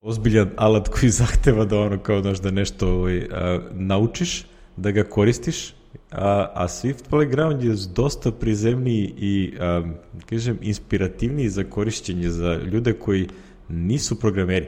ozbiljan 0.02 0.50
alat 0.56 0.88
koji 0.88 1.10
zahteva 1.20 1.64
da 1.64 1.78
ono 1.78 1.98
kao 1.98 2.20
znaš, 2.20 2.40
da 2.40 2.50
nešto 2.50 2.88
ove, 2.88 3.26
a, 3.32 3.58
naučiš, 3.72 4.46
da 4.76 4.90
ga 4.90 5.04
koristiš, 5.04 5.74
a, 6.14 6.52
a 6.54 6.68
Swift 6.68 7.10
Playground 7.10 7.64
je 7.64 7.76
dosta 7.94 8.30
prizemniji 8.32 9.14
i, 9.18 9.54
a, 9.60 9.82
kažem, 10.26 10.58
inspirativniji 10.62 11.48
za 11.48 11.64
korišćenje 11.64 12.30
za 12.30 12.54
ljude 12.54 12.92
koji 12.92 13.28
nisu 13.68 14.20
programeri. 14.20 14.66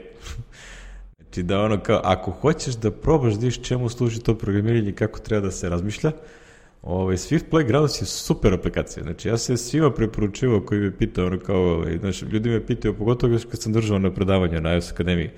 znači 1.17 1.43
da 1.43 1.61
ono 1.61 1.79
kao, 1.79 2.01
ako 2.03 2.31
hoćeš 2.31 2.75
da 2.75 2.91
probaš 2.91 3.33
da 3.33 3.45
viš 3.45 3.61
čemu 3.61 3.89
služi 3.89 4.19
to 4.19 4.37
programiranje 4.37 4.91
kako 4.91 5.19
treba 5.19 5.45
da 5.45 5.51
se 5.51 5.69
razmišlja, 5.69 6.11
Ovaj, 6.81 7.15
Swift 7.15 7.49
Playgrounds 7.51 8.01
je 8.01 8.05
super 8.05 8.53
aplikacija. 8.53 9.03
Znači, 9.03 9.27
ja 9.27 9.37
se 9.37 9.57
svima 9.57 9.91
preporučivao 9.91 10.61
koji 10.61 10.81
me 10.81 10.97
pitao, 10.97 11.25
ono 11.25 11.39
kao, 11.39 11.61
ovaj, 11.61 11.97
znači, 11.97 12.25
ljudi 12.25 12.49
me 12.49 12.65
pitaju, 12.65 12.97
pogotovo 12.97 13.37
kad 13.51 13.61
sam 13.61 13.73
držao 13.73 13.99
na 13.99 14.13
predavanje 14.13 14.61
na 14.61 14.73
iOS 14.73 14.91
Akademiji, 14.91 15.29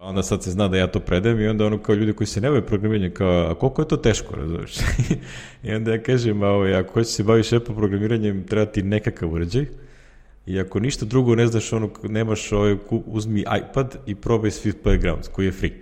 Onda 0.00 0.22
sad 0.22 0.42
se 0.42 0.50
zna 0.50 0.68
da 0.68 0.76
ja 0.76 0.86
to 0.86 1.00
predajem 1.00 1.40
i 1.40 1.48
onda 1.48 1.66
ono 1.66 1.78
kao 1.78 1.94
ljudi 1.94 2.12
koji 2.12 2.26
se 2.26 2.40
ne 2.40 2.48
bave 2.48 2.66
programiranjem 2.66 3.14
kao, 3.14 3.50
a 3.50 3.54
koliko 3.54 3.82
je 3.82 3.88
to 3.88 3.96
teško, 3.96 4.36
razumiješ? 4.36 4.76
I 5.64 5.72
onda 5.72 5.92
ja 5.92 6.02
kažem, 6.02 6.42
a 6.42 6.48
ovaj, 6.48 6.74
ako 6.74 6.92
hoćeš 6.92 7.12
se 7.12 7.22
baviš 7.22 7.52
Apple 7.52 7.74
programiranjem, 7.74 8.44
treba 8.44 8.66
ti 8.66 8.82
nekakav 8.82 9.32
uređaj. 9.32 9.66
I 10.46 10.60
ako 10.60 10.80
ništa 10.80 11.04
drugo 11.04 11.34
ne 11.34 11.46
znaš, 11.46 11.72
ono, 11.72 11.90
nemaš 12.02 12.52
ovaj, 12.52 12.76
uzmi 12.90 13.40
iPad 13.40 13.96
i 14.06 14.14
probaj 14.14 14.50
Swift 14.50 14.76
Playgrounds, 14.84 15.28
koji 15.32 15.46
je 15.46 15.52
free. 15.52 15.72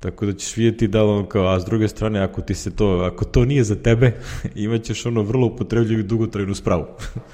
Tako 0.00 0.26
da 0.26 0.32
ćeš 0.32 0.56
vidjeti 0.56 0.88
da 0.88 1.04
ono 1.04 1.26
kao, 1.26 1.46
a 1.46 1.60
s 1.60 1.64
druge 1.64 1.88
strane, 1.88 2.20
ako 2.20 2.40
ti 2.40 2.54
se 2.54 2.76
to, 2.76 3.10
ako 3.12 3.24
to 3.24 3.44
nije 3.44 3.64
za 3.64 3.74
tebe, 3.74 4.12
imaćeš 4.54 5.06
ono 5.06 5.22
vrlo 5.22 5.46
upotrebljivu 5.46 6.00
i 6.00 6.04
dugotrajnu 6.04 6.54
spravu 6.54 6.86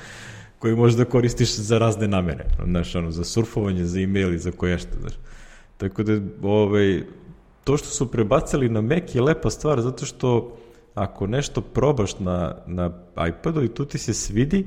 koju 0.59 0.76
možeš 0.76 0.96
da 0.96 1.04
koristiš 1.04 1.54
za 1.54 1.78
razne 1.78 2.09
namere. 2.09 2.44
Znaš, 2.64 2.94
ono, 2.94 3.11
za 3.11 3.24
surfovanje, 3.24 3.85
za 3.85 4.00
e-mail 4.00 4.35
i 4.35 4.38
za 4.38 4.50
koje 4.50 4.78
što, 4.78 5.00
znaš. 5.00 5.14
Tako 5.76 6.02
da, 6.02 6.20
ovaj, 6.42 7.02
to 7.64 7.76
što 7.76 7.88
su 7.88 8.10
prebacili 8.10 8.68
na 8.68 8.80
Mac 8.80 9.14
je 9.14 9.22
lepa 9.22 9.50
stvar, 9.50 9.80
zato 9.80 10.06
što 10.06 10.56
ako 10.94 11.26
nešto 11.26 11.60
probaš 11.60 12.18
na, 12.18 12.56
na 12.66 12.90
iPadu 13.28 13.62
i 13.62 13.68
tu 13.68 13.84
ti 13.84 13.98
se 13.98 14.14
svidi, 14.14 14.66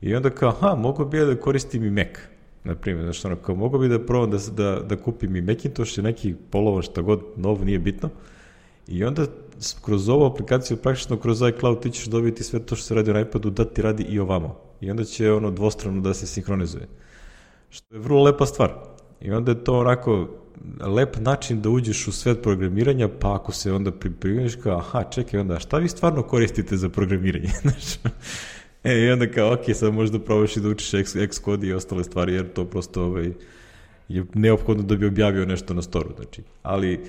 i 0.00 0.14
onda 0.14 0.30
kao, 0.30 0.48
aha, 0.48 0.74
mogu 0.74 1.04
bi 1.04 1.18
ja 1.18 1.24
da 1.24 1.36
koristim 1.36 1.84
i 1.84 1.90
Mac. 1.90 2.18
Na 2.64 2.74
primjer, 2.74 3.04
znači 3.04 3.26
ono, 3.26 3.36
kao 3.36 3.54
mogu 3.54 3.78
bi 3.78 3.88
da 3.88 4.06
probam 4.06 4.30
da, 4.30 4.38
da, 4.56 4.80
da 4.80 4.96
kupim 4.96 5.36
i 5.36 5.40
Macintosh 5.40 5.98
i 5.98 6.02
neki 6.02 6.34
polovan 6.50 6.82
šta 6.82 7.02
god 7.02 7.20
novo, 7.36 7.64
nije 7.64 7.78
bitno. 7.78 8.08
I 8.88 9.04
onda 9.04 9.26
kroz 9.84 10.08
ovu 10.08 10.26
aplikaciju, 10.26 10.76
praktično 10.76 11.16
kroz 11.16 11.42
iCloud 11.42 11.82
ti 11.82 11.90
ćeš 11.90 12.06
dobiti 12.06 12.44
sve 12.44 12.60
to 12.60 12.76
što 12.76 12.86
se 12.86 12.94
radi 12.94 13.12
na 13.12 13.20
iPadu, 13.20 13.50
da 13.50 13.64
ti 13.64 13.82
radi 13.82 14.02
i 14.02 14.18
ovamo. 14.18 14.60
I 14.80 14.90
onda 14.90 15.04
će 15.04 15.32
ono 15.32 15.50
dvostrano 15.50 16.00
da 16.00 16.14
se 16.14 16.26
sinhronizuje. 16.26 16.86
Što 17.70 17.94
je 17.94 18.00
vrlo 18.00 18.22
lepa 18.22 18.46
stvar. 18.46 18.74
I 19.20 19.30
onda 19.30 19.50
je 19.50 19.64
to 19.64 19.78
onako 19.78 20.28
lep 20.80 21.16
način 21.16 21.60
da 21.62 21.68
uđeš 21.68 22.08
u 22.08 22.12
svet 22.12 22.42
programiranja, 22.42 23.08
pa 23.20 23.34
ako 23.34 23.52
se 23.52 23.72
onda 23.72 23.92
pripremiš 23.92 24.54
kao, 24.54 24.78
aha, 24.78 25.04
čekaj, 25.04 25.40
onda 25.40 25.58
šta 25.58 25.78
vi 25.78 25.88
stvarno 25.88 26.22
koristite 26.22 26.76
za 26.76 26.88
programiranje? 26.88 27.48
Znaš, 27.62 27.94
e, 28.84 28.98
i 28.98 29.10
onda 29.10 29.30
kao, 29.30 29.52
ok, 29.52 29.60
sad 29.74 29.94
možda 29.94 30.18
probaš 30.18 30.56
i 30.56 30.60
da 30.60 30.68
učiš 30.68 30.90
Xcode 31.28 31.66
i 31.66 31.72
ostale 31.72 32.04
stvari, 32.04 32.34
jer 32.34 32.52
to 32.52 32.64
prosto 32.64 33.04
ovaj, 33.04 33.32
je 34.08 34.24
neophodno 34.34 34.82
da 34.82 34.96
bi 34.96 35.06
objavio 35.06 35.46
nešto 35.46 35.74
na 35.74 35.82
storu, 35.82 36.10
znači, 36.16 36.42
ali 36.62 37.00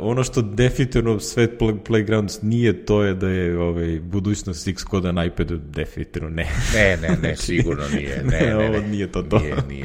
ono 0.00 0.24
što 0.24 0.42
definitivno 0.42 1.20
svet 1.20 1.60
Playgrounds 1.60 2.42
nije 2.42 2.84
to 2.84 3.02
je 3.02 3.14
da 3.14 3.28
je 3.28 3.58
ovaj, 3.58 4.00
budućnost 4.00 4.68
Xcode 4.74 5.12
na 5.12 5.24
iPadu 5.24 5.56
definitivno 5.56 6.28
ne. 6.28 6.46
Ne, 6.74 6.96
ne, 6.96 7.16
ne, 7.22 7.36
sigurno 7.36 7.88
nije. 7.88 8.22
Ne, 8.24 8.40
ne, 8.40 8.46
ne, 8.46 8.56
ovo 8.56 8.80
nije 8.80 9.12
to 9.12 9.22
to. 9.22 9.38
Nije, 9.38 9.56
nije. 9.68 9.84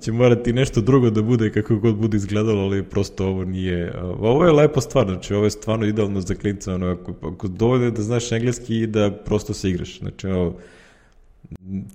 Će 0.00 0.12
morati 0.12 0.52
nešto 0.52 0.80
drugo 0.80 1.10
da 1.10 1.22
bude 1.22 1.52
kako 1.52 1.76
god 1.76 1.96
bude 1.96 2.16
izgledalo, 2.16 2.62
ali 2.62 2.82
prosto 2.82 3.26
ovo 3.26 3.44
nije... 3.44 3.92
Ovo 4.02 4.44
je 4.44 4.52
lepa 4.52 4.80
stvar, 4.80 5.06
znači 5.06 5.34
ovo 5.34 5.44
je 5.44 5.50
stvarno 5.50 5.86
idealno 5.86 6.20
za 6.20 6.34
klinca, 6.34 6.74
ono, 6.74 6.86
ako, 6.86 7.14
ako 7.34 7.48
dovoljno 7.48 7.90
da 7.90 8.02
znaš 8.02 8.32
engleski 8.32 8.78
i 8.80 8.86
da 8.86 9.10
prosto 9.10 9.54
se 9.54 9.70
igraš. 9.70 9.98
Znači, 9.98 10.26
ovo, 10.28 10.58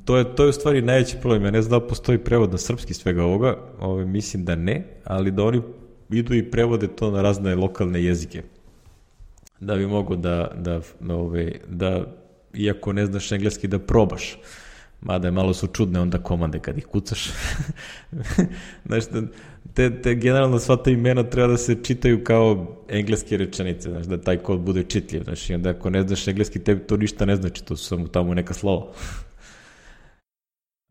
To 0.06 0.18
je, 0.18 0.36
to 0.36 0.44
je 0.44 0.50
u 0.50 0.54
stvari 0.54 0.82
najveći 0.82 1.18
problem. 1.22 1.46
Ja 1.46 1.52
ne 1.52 1.62
znam 1.62 1.80
da 1.80 1.88
postoji 1.88 2.18
prevod 2.18 2.52
na 2.52 2.58
srpski 2.58 2.94
svega 2.94 3.24
ovoga, 3.24 3.58
ove, 3.80 4.06
mislim 4.06 4.46
da 4.46 4.56
ne, 4.56 4.84
ali 5.04 5.32
da 5.32 5.44
oni 5.44 5.62
idu 6.10 6.34
i 6.34 6.52
prevode 6.52 6.88
to 6.88 7.12
na 7.12 7.22
razne 7.22 7.56
lokalne 7.56 8.04
jezike. 8.04 8.44
Da 9.60 9.76
bi 9.76 9.88
mogo 9.88 10.16
da, 10.16 10.52
da, 10.56 10.82
ove, 11.14 11.52
da 11.68 12.06
iako 12.54 12.94
ne 12.94 13.06
znaš 13.06 13.32
engleski, 13.32 13.68
da 13.68 13.80
probaš. 13.80 14.40
Mada 15.02 15.28
je 15.28 15.32
malo 15.32 15.54
su 15.54 15.68
čudne 15.68 16.00
onda 16.00 16.18
komande 16.18 16.60
kad 16.60 16.78
ih 16.78 16.86
kucaš. 16.86 17.30
znaš, 18.88 19.04
te, 19.74 20.02
te 20.02 20.16
generalno 20.16 20.60
sva 20.60 20.76
ta 20.78 20.90
imena 20.92 21.24
treba 21.24 21.48
da 21.48 21.58
se 21.58 21.76
čitaju 21.84 22.24
kao 22.24 22.78
engleske 22.90 23.38
rečenice, 23.38 23.90
znaš, 23.90 24.06
da 24.06 24.22
taj 24.22 24.38
kod 24.38 24.60
bude 24.60 24.84
čitljiv, 24.84 25.24
znaš, 25.24 25.50
i 25.50 25.54
onda 25.54 25.70
ako 25.70 25.90
ne 25.90 26.08
znaš 26.08 26.28
engleski, 26.28 26.60
tebi 26.60 26.82
to 26.88 26.98
ništa 26.98 27.26
ne 27.26 27.36
znači, 27.36 27.66
to 27.66 27.76
su 27.76 27.86
samo 27.86 28.08
tamo 28.08 28.34
neka 28.34 28.54
slova. 28.54 28.92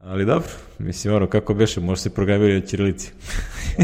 Ali 0.07 0.25
dobro, 0.25 0.49
mislim, 0.79 1.15
ono, 1.15 1.27
kako 1.27 1.55
beše, 1.55 1.81
može 1.81 2.01
se 2.01 2.15
programirati 2.15 2.61
na 2.61 2.71
Čirilici. 2.71 3.13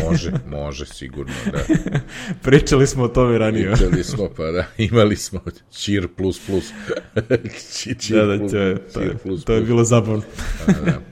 može, 0.04 0.32
može, 0.48 0.86
sigurno, 0.86 1.32
da. 1.52 1.58
Pričali 2.42 2.86
smo 2.86 3.04
o 3.04 3.08
tome 3.08 3.38
ranije. 3.38 3.72
Pričali 3.72 4.04
smo, 4.04 4.28
pa 4.36 4.50
da, 4.50 4.64
imali 4.78 5.16
smo 5.16 5.40
Čir 5.70 6.08
plus 6.16 6.46
plus. 6.46 6.64
čir 8.00 8.16
da, 8.16 8.26
da, 8.26 8.38
plus, 8.38 8.52
to, 8.52 8.58
je, 8.58 8.76
to, 8.92 9.00
je, 9.00 9.18
plus, 9.22 9.44
to 9.44 9.52
je 9.52 9.60
bilo 9.60 9.84
zabavno. 9.84 10.22
Pa, 10.66 10.72
da. 10.72 11.00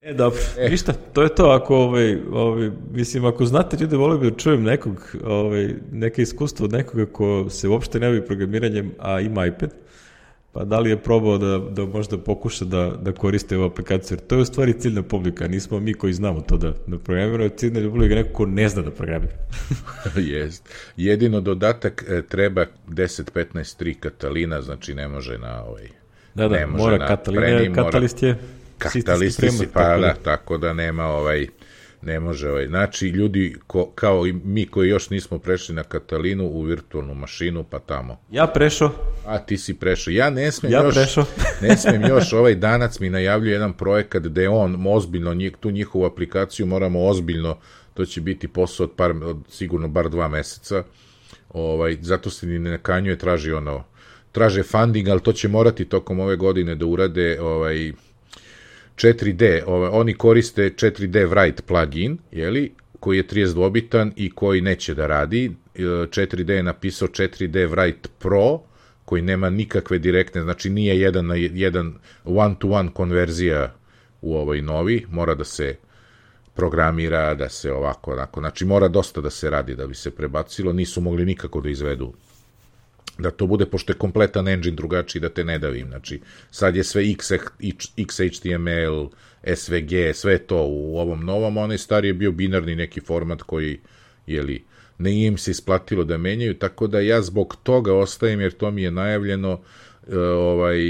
E, 0.00 0.14
dobro, 0.14 0.38
e. 0.58 0.68
ništa, 0.70 0.92
to 0.92 1.22
je 1.22 1.34
to, 1.34 1.44
ako, 1.50 1.76
ovaj, 1.76 2.18
ovaj, 2.32 2.70
mislim, 2.90 3.24
ako 3.24 3.46
znate 3.46 3.76
ljude, 3.80 3.96
volio 3.96 4.18
bi 4.18 4.30
da 4.30 4.36
čujem 4.36 4.62
nekog, 4.62 5.16
ovaj, 5.24 5.74
neke 5.92 6.22
iskustvo 6.22 6.64
od 6.64 6.72
nekoga 6.72 7.06
ko 7.06 7.46
se 7.50 7.68
uopšte 7.68 8.00
ne 8.00 8.06
bavi 8.06 8.26
programiranjem, 8.26 8.90
a 8.98 9.20
ima 9.20 9.46
iPad, 9.46 9.74
pa 10.52 10.64
da 10.64 10.78
li 10.78 10.90
je 10.90 10.96
probao 10.96 11.38
da, 11.38 11.58
da 11.58 11.86
možda 11.86 12.18
pokuša 12.18 12.64
da, 12.64 12.98
da 13.02 13.12
koriste 13.12 13.56
ovu 13.56 13.66
aplikaciju, 13.66 14.16
jer 14.16 14.26
to 14.26 14.34
je 14.34 14.40
u 14.40 14.44
stvari 14.44 14.80
ciljna 14.80 15.02
publika, 15.02 15.48
nismo 15.48 15.80
mi 15.80 15.94
koji 15.94 16.12
znamo 16.12 16.40
to 16.40 16.56
da, 16.56 16.72
da 16.86 16.98
programiramo, 16.98 17.48
ciljna 17.48 17.90
publika 17.90 18.14
je 18.14 18.22
neko 18.22 18.36
ko 18.36 18.46
ne 18.46 18.68
zna 18.68 18.82
da 18.82 18.90
programira. 18.90 19.32
Jest. 20.32 20.68
Jedino 20.96 21.40
dodatak 21.40 22.04
e, 22.08 22.22
treba 22.22 22.66
10-15-3 22.88 23.94
Katalina, 23.94 24.62
znači 24.62 24.94
ne 24.94 25.08
može 25.08 25.38
na 25.38 25.64
ovaj... 25.64 25.88
Da, 26.34 26.48
da, 26.48 26.66
mora 26.66 27.06
Katalina, 27.06 27.74
Katalist 27.74 28.22
je 28.22 28.36
Katalisti 28.78 29.50
si, 29.50 29.66
pa 29.72 29.80
tako 29.80 30.00
da, 30.00 30.14
tako 30.14 30.58
da 30.58 30.72
nema 30.72 31.04
ovaj 31.04 31.46
ne 32.02 32.20
može 32.20 32.50
ovaj. 32.50 32.66
Znači, 32.66 33.08
ljudi 33.08 33.56
ko, 33.66 33.90
kao 33.94 34.26
i 34.26 34.32
mi 34.32 34.66
koji 34.66 34.88
još 34.88 35.10
nismo 35.10 35.38
prešli 35.38 35.74
na 35.74 35.82
Katalinu 35.82 36.44
u 36.44 36.62
virtualnu 36.62 37.14
mašinu, 37.14 37.64
pa 37.70 37.78
tamo. 37.78 38.20
Ja 38.30 38.46
prešao. 38.46 38.90
A 39.26 39.38
ti 39.38 39.58
si 39.58 39.74
prešao. 39.74 40.12
Ja 40.12 40.30
ne 40.30 40.52
smem 40.52 40.72
ja 40.72 40.82
još, 40.82 40.94
prešao. 40.94 41.24
ne 41.62 41.76
smem 41.76 42.02
još, 42.02 42.32
ovaj 42.32 42.54
danac 42.54 43.00
mi 43.00 43.10
najavljuje 43.10 43.52
jedan 43.52 43.72
projekat 43.72 44.22
gde 44.22 44.48
on 44.48 44.86
ozbiljno, 44.88 45.34
njih, 45.34 45.52
tu 45.60 45.70
njihovu 45.70 46.04
aplikaciju 46.04 46.66
moramo 46.66 47.06
ozbiljno, 47.06 47.58
to 47.94 48.04
će 48.04 48.20
biti 48.20 48.48
posao 48.48 48.84
od, 48.84 48.92
par, 48.96 49.10
od 49.10 49.36
sigurno 49.48 49.88
bar 49.88 50.08
dva 50.08 50.28
meseca, 50.28 50.82
ovaj, 51.50 51.96
zato 52.00 52.30
se 52.30 52.46
ni 52.46 52.58
ne 52.58 52.70
nakanjuje, 52.70 53.18
traži 53.18 53.52
ono, 53.52 53.84
traže 54.32 54.62
funding, 54.62 55.08
ali 55.08 55.20
to 55.20 55.32
će 55.32 55.48
morati 55.48 55.84
tokom 55.84 56.20
ove 56.20 56.36
godine 56.36 56.74
da 56.74 56.86
urade, 56.86 57.40
ovaj, 57.40 57.92
4D, 58.98 59.62
ovaj, 59.66 59.90
oni 59.92 60.14
koriste 60.14 60.70
4D 60.70 61.28
Write 61.28 61.60
plugin, 61.62 62.18
jeli, 62.32 62.72
koji 63.00 63.16
je 63.16 63.26
32-bitan 63.26 64.12
i 64.16 64.30
koji 64.30 64.60
neće 64.60 64.94
da 64.94 65.06
radi. 65.06 65.52
4D 65.74 66.50
je 66.50 66.62
napisao 66.62 67.08
4D 67.08 67.68
Write 67.68 68.08
Pro, 68.18 68.60
koji 69.04 69.22
nema 69.22 69.50
nikakve 69.50 69.98
direktne, 69.98 70.42
znači 70.42 70.70
nije 70.70 71.00
jedan 71.00 71.26
na 71.26 71.34
jedan 71.34 71.94
one-to-one 72.24 72.88
-one 72.88 72.92
konverzija 72.92 73.74
u 74.22 74.36
ovoj 74.36 74.62
novi, 74.62 75.06
mora 75.10 75.34
da 75.34 75.44
se 75.44 75.76
programira, 76.54 77.34
da 77.34 77.48
se 77.48 77.72
ovako, 77.72 78.12
onako, 78.12 78.40
znači 78.40 78.64
mora 78.64 78.88
dosta 78.88 79.20
da 79.20 79.30
se 79.30 79.50
radi 79.50 79.74
da 79.74 79.86
bi 79.86 79.94
se 79.94 80.10
prebacilo, 80.10 80.72
nisu 80.72 81.00
mogli 81.00 81.24
nikako 81.24 81.60
da 81.60 81.68
izvedu 81.68 82.12
da 83.18 83.30
to 83.30 83.46
bude, 83.46 83.66
pošto 83.66 83.92
je 83.92 83.98
kompletan 83.98 84.48
engine 84.48 84.76
drugačiji, 84.76 85.22
da 85.22 85.28
te 85.28 85.44
ne 85.44 85.58
davim. 85.58 85.88
Znači, 85.88 86.20
sad 86.50 86.76
je 86.76 86.84
sve 86.84 87.02
XHTML, 87.96 89.08
SVG, 89.54 90.14
sve 90.14 90.38
to 90.38 90.64
u 90.66 90.98
ovom 90.98 91.24
novom, 91.24 91.56
onaj 91.56 91.78
stari 91.78 92.08
je 92.08 92.14
bio 92.14 92.32
binarni 92.32 92.76
neki 92.76 93.00
format 93.00 93.42
koji, 93.42 93.80
jeli, 94.26 94.64
ne 94.98 95.24
im 95.24 95.38
se 95.38 95.50
isplatilo 95.50 96.04
da 96.04 96.18
menjaju, 96.18 96.54
tako 96.54 96.86
da 96.86 97.00
ja 97.00 97.22
zbog 97.22 97.56
toga 97.62 97.94
ostajem, 97.94 98.40
jer 98.40 98.52
to 98.52 98.70
mi 98.70 98.82
je 98.82 98.90
najavljeno, 98.90 99.60
e, 100.08 100.18
ovaj, 100.18 100.80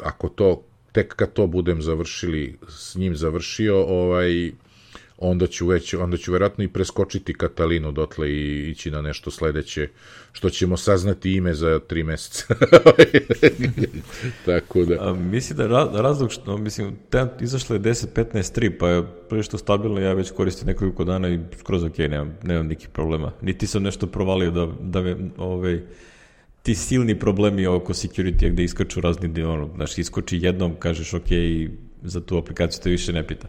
ako 0.00 0.28
to, 0.28 0.64
tek 0.92 1.14
kad 1.14 1.32
to 1.32 1.46
budem 1.46 1.82
završili, 1.82 2.58
s 2.68 2.96
njim 2.96 3.16
završio, 3.16 3.84
ovaj, 3.84 4.52
onda 5.18 5.46
ću 5.46 5.66
već, 5.66 5.94
onda 5.94 6.16
ću 6.16 6.32
verovatno 6.32 6.64
i 6.64 6.68
preskočiti 6.68 7.34
Katalinu 7.34 7.92
dotle 7.92 8.30
i 8.30 8.70
ići 8.70 8.90
na 8.90 9.02
nešto 9.02 9.30
sledeće, 9.30 9.88
što 10.32 10.50
ćemo 10.50 10.76
saznati 10.76 11.32
ime 11.32 11.54
za 11.54 11.78
tri 11.78 12.02
meseca. 12.02 12.54
Tako 14.46 14.84
da. 14.84 15.08
A, 15.08 15.14
mislim 15.14 15.56
da 15.56 15.66
ra 15.66 15.90
razlog 15.94 16.32
što, 16.32 16.56
mislim, 16.56 16.96
ten, 17.10 17.28
izašlo 17.40 17.76
je 17.76 17.80
10.15.3, 17.80 18.78
pa 18.78 18.88
je 18.88 19.02
prilično 19.28 19.58
stabilno, 19.58 20.00
ja 20.00 20.12
već 20.12 20.30
koristim 20.30 20.66
nekoliko 20.66 21.04
dana 21.04 21.28
i 21.28 21.38
skroz 21.58 21.84
ok, 21.84 21.98
nemam, 21.98 22.38
nemam 22.42 22.66
nikih 22.66 22.88
problema. 22.88 23.32
Niti 23.42 23.66
sam 23.66 23.82
nešto 23.82 24.06
provalio 24.06 24.50
da, 24.50 24.68
da 24.80 25.02
me, 25.02 25.16
ovaj, 25.36 25.80
ti 26.62 26.74
silni 26.74 27.18
problemi 27.18 27.66
oko 27.66 27.92
security 27.92 28.50
gde 28.50 28.64
iskaču 28.64 29.00
razni, 29.00 29.42
ono, 29.42 29.70
znaš, 29.74 29.98
iskoči 29.98 30.38
jednom, 30.42 30.74
kažeš 30.78 31.14
ok, 31.14 31.28
za 32.02 32.20
tu 32.20 32.38
aplikaciju 32.38 32.82
te 32.82 32.90
više 32.90 33.12
ne 33.12 33.26
pita. 33.26 33.48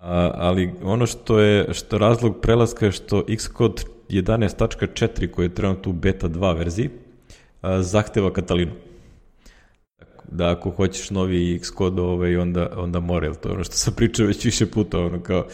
A, 0.00 0.30
ali 0.34 0.72
ono 0.82 1.06
što 1.06 1.38
je 1.38 1.74
što 1.74 1.98
razlog 1.98 2.40
prelaska 2.42 2.86
je 2.86 2.92
što 2.92 3.24
Xcode 3.36 3.82
11.4 4.08 5.30
koji 5.30 5.46
je 5.46 5.54
trenutno 5.54 5.90
u 5.90 5.94
beta 5.94 6.28
2 6.28 6.58
verziji 6.58 6.90
a, 7.62 7.82
zahteva 7.82 8.32
Katalinu. 8.32 8.72
Da 10.28 10.50
ako 10.50 10.70
hoćeš 10.70 11.10
novi 11.10 11.58
Xcode 11.62 12.02
ovaj, 12.02 12.36
onda, 12.36 12.70
onda 12.76 13.00
mora, 13.00 13.34
to 13.34 13.50
ono 13.50 13.64
što 13.64 13.74
sam 13.74 13.94
pričao 13.94 14.26
već 14.26 14.44
više 14.44 14.66
puta, 14.66 14.98
ono 14.98 15.22
kao 15.22 15.46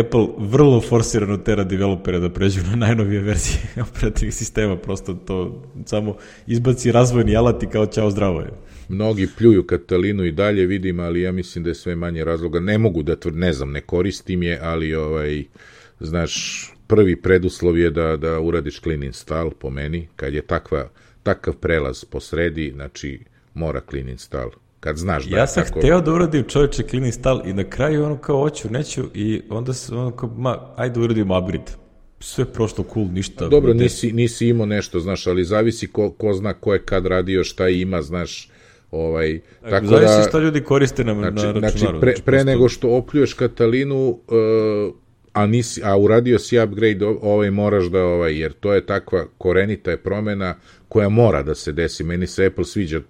Apple 0.00 0.26
vrlo 0.38 0.80
forsirano 0.80 1.36
tera 1.36 1.64
developere 1.64 2.18
da 2.18 2.30
pređu 2.30 2.60
na 2.70 2.76
najnovije 2.76 3.20
verzije 3.20 3.62
operativnih 3.90 4.34
sistema, 4.34 4.76
prosto 4.76 5.14
to 5.14 5.62
samo 5.86 6.16
izbaci 6.46 6.92
razvojni 6.92 7.36
alat 7.36 7.62
i 7.62 7.66
kao 7.66 7.86
čao 7.86 8.10
zdravo 8.10 8.40
je. 8.40 8.50
Mnogi 8.88 9.28
pljuju 9.38 9.66
Katalinu 9.66 10.24
i 10.24 10.32
dalje 10.32 10.66
vidim, 10.66 11.00
ali 11.00 11.20
ja 11.20 11.32
mislim 11.32 11.64
da 11.64 11.70
je 11.70 11.74
sve 11.74 11.96
manje 11.96 12.24
razloga. 12.24 12.60
Ne 12.60 12.78
mogu 12.78 13.02
da 13.02 13.16
tvrd, 13.16 13.36
ne 13.36 13.52
znam, 13.52 13.72
ne 13.72 13.80
koristim 13.80 14.42
je, 14.42 14.58
ali 14.62 14.94
ovaj, 14.94 15.44
znaš, 16.00 16.66
prvi 16.86 17.22
preduslov 17.22 17.78
je 17.78 17.90
da, 17.90 18.16
da 18.16 18.40
uradiš 18.40 18.80
clean 18.80 19.02
install 19.02 19.50
po 19.50 19.70
meni, 19.70 20.08
kad 20.16 20.34
je 20.34 20.42
takva, 20.42 20.88
takav 21.22 21.54
prelaz 21.56 22.04
po 22.04 22.20
sredi, 22.20 22.72
znači 22.74 23.20
mora 23.54 23.80
clean 23.90 24.08
install 24.08 24.50
kad 24.80 24.96
znaš 24.96 25.24
da 25.24 25.36
ja 25.36 25.46
sam 25.46 25.64
tako... 25.64 25.78
hteo 25.78 26.00
da 26.00 26.12
uradim 26.12 26.44
čovječe 26.48 26.82
clean 26.82 27.04
install 27.04 27.40
i 27.44 27.52
na 27.52 27.64
kraju 27.64 28.04
ono 28.04 28.16
kao 28.16 28.40
hoću, 28.40 28.70
neću 28.70 29.02
i 29.14 29.42
onda 29.48 29.72
se 29.72 29.94
ono 29.94 30.10
kao, 30.10 30.28
ma, 30.36 30.72
ajde 30.76 31.00
uradim 31.00 31.30
upgrade 31.30 31.72
sve 32.20 32.44
prošlo 32.44 32.84
cool, 32.94 33.06
ništa. 33.12 33.48
Dobro, 33.48 33.74
nisi, 33.74 34.12
nisi 34.12 34.48
imao 34.48 34.66
nešto, 34.66 35.00
znaš, 35.00 35.26
ali 35.26 35.44
zavisi 35.44 35.86
ko, 35.86 36.10
ko 36.10 36.32
zna 36.32 36.54
ko 36.54 36.72
je 36.72 36.82
kad 36.82 37.06
radio, 37.06 37.44
šta 37.44 37.68
ima, 37.68 38.02
znaš, 38.02 38.48
ovaj, 38.92 39.40
tako, 39.60 39.70
tako 39.70 39.86
zavisi 39.86 40.16
da, 40.16 40.28
šta 40.28 40.38
ljudi 40.38 40.60
koriste 40.60 41.04
na, 41.04 41.14
znači, 41.14 41.46
na 41.46 41.52
računaru. 41.52 41.70
Znači, 41.70 42.00
pre, 42.00 42.12
pre 42.12 42.22
prosto... 42.22 42.44
nego 42.44 42.68
što 42.68 42.90
opljuješ 42.90 43.34
Katalinu, 43.34 44.08
uh, 44.08 44.94
a, 45.32 45.46
nisi, 45.46 45.80
a 45.84 45.96
uradio 45.96 46.38
si 46.38 46.58
upgrade, 46.58 47.06
ovaj 47.06 47.50
moraš 47.50 47.84
da, 47.84 48.04
ovaj, 48.04 48.40
jer 48.40 48.52
to 48.52 48.74
je 48.74 48.86
takva 48.86 49.26
korenita 49.38 49.90
je 49.90 49.96
promena 49.96 50.54
koja 50.88 51.08
mora 51.08 51.42
da 51.42 51.54
se 51.54 51.72
desi. 51.72 52.04
Meni 52.04 52.26
se 52.26 52.46
Apple 52.46 52.64
sviđa 52.64 53.00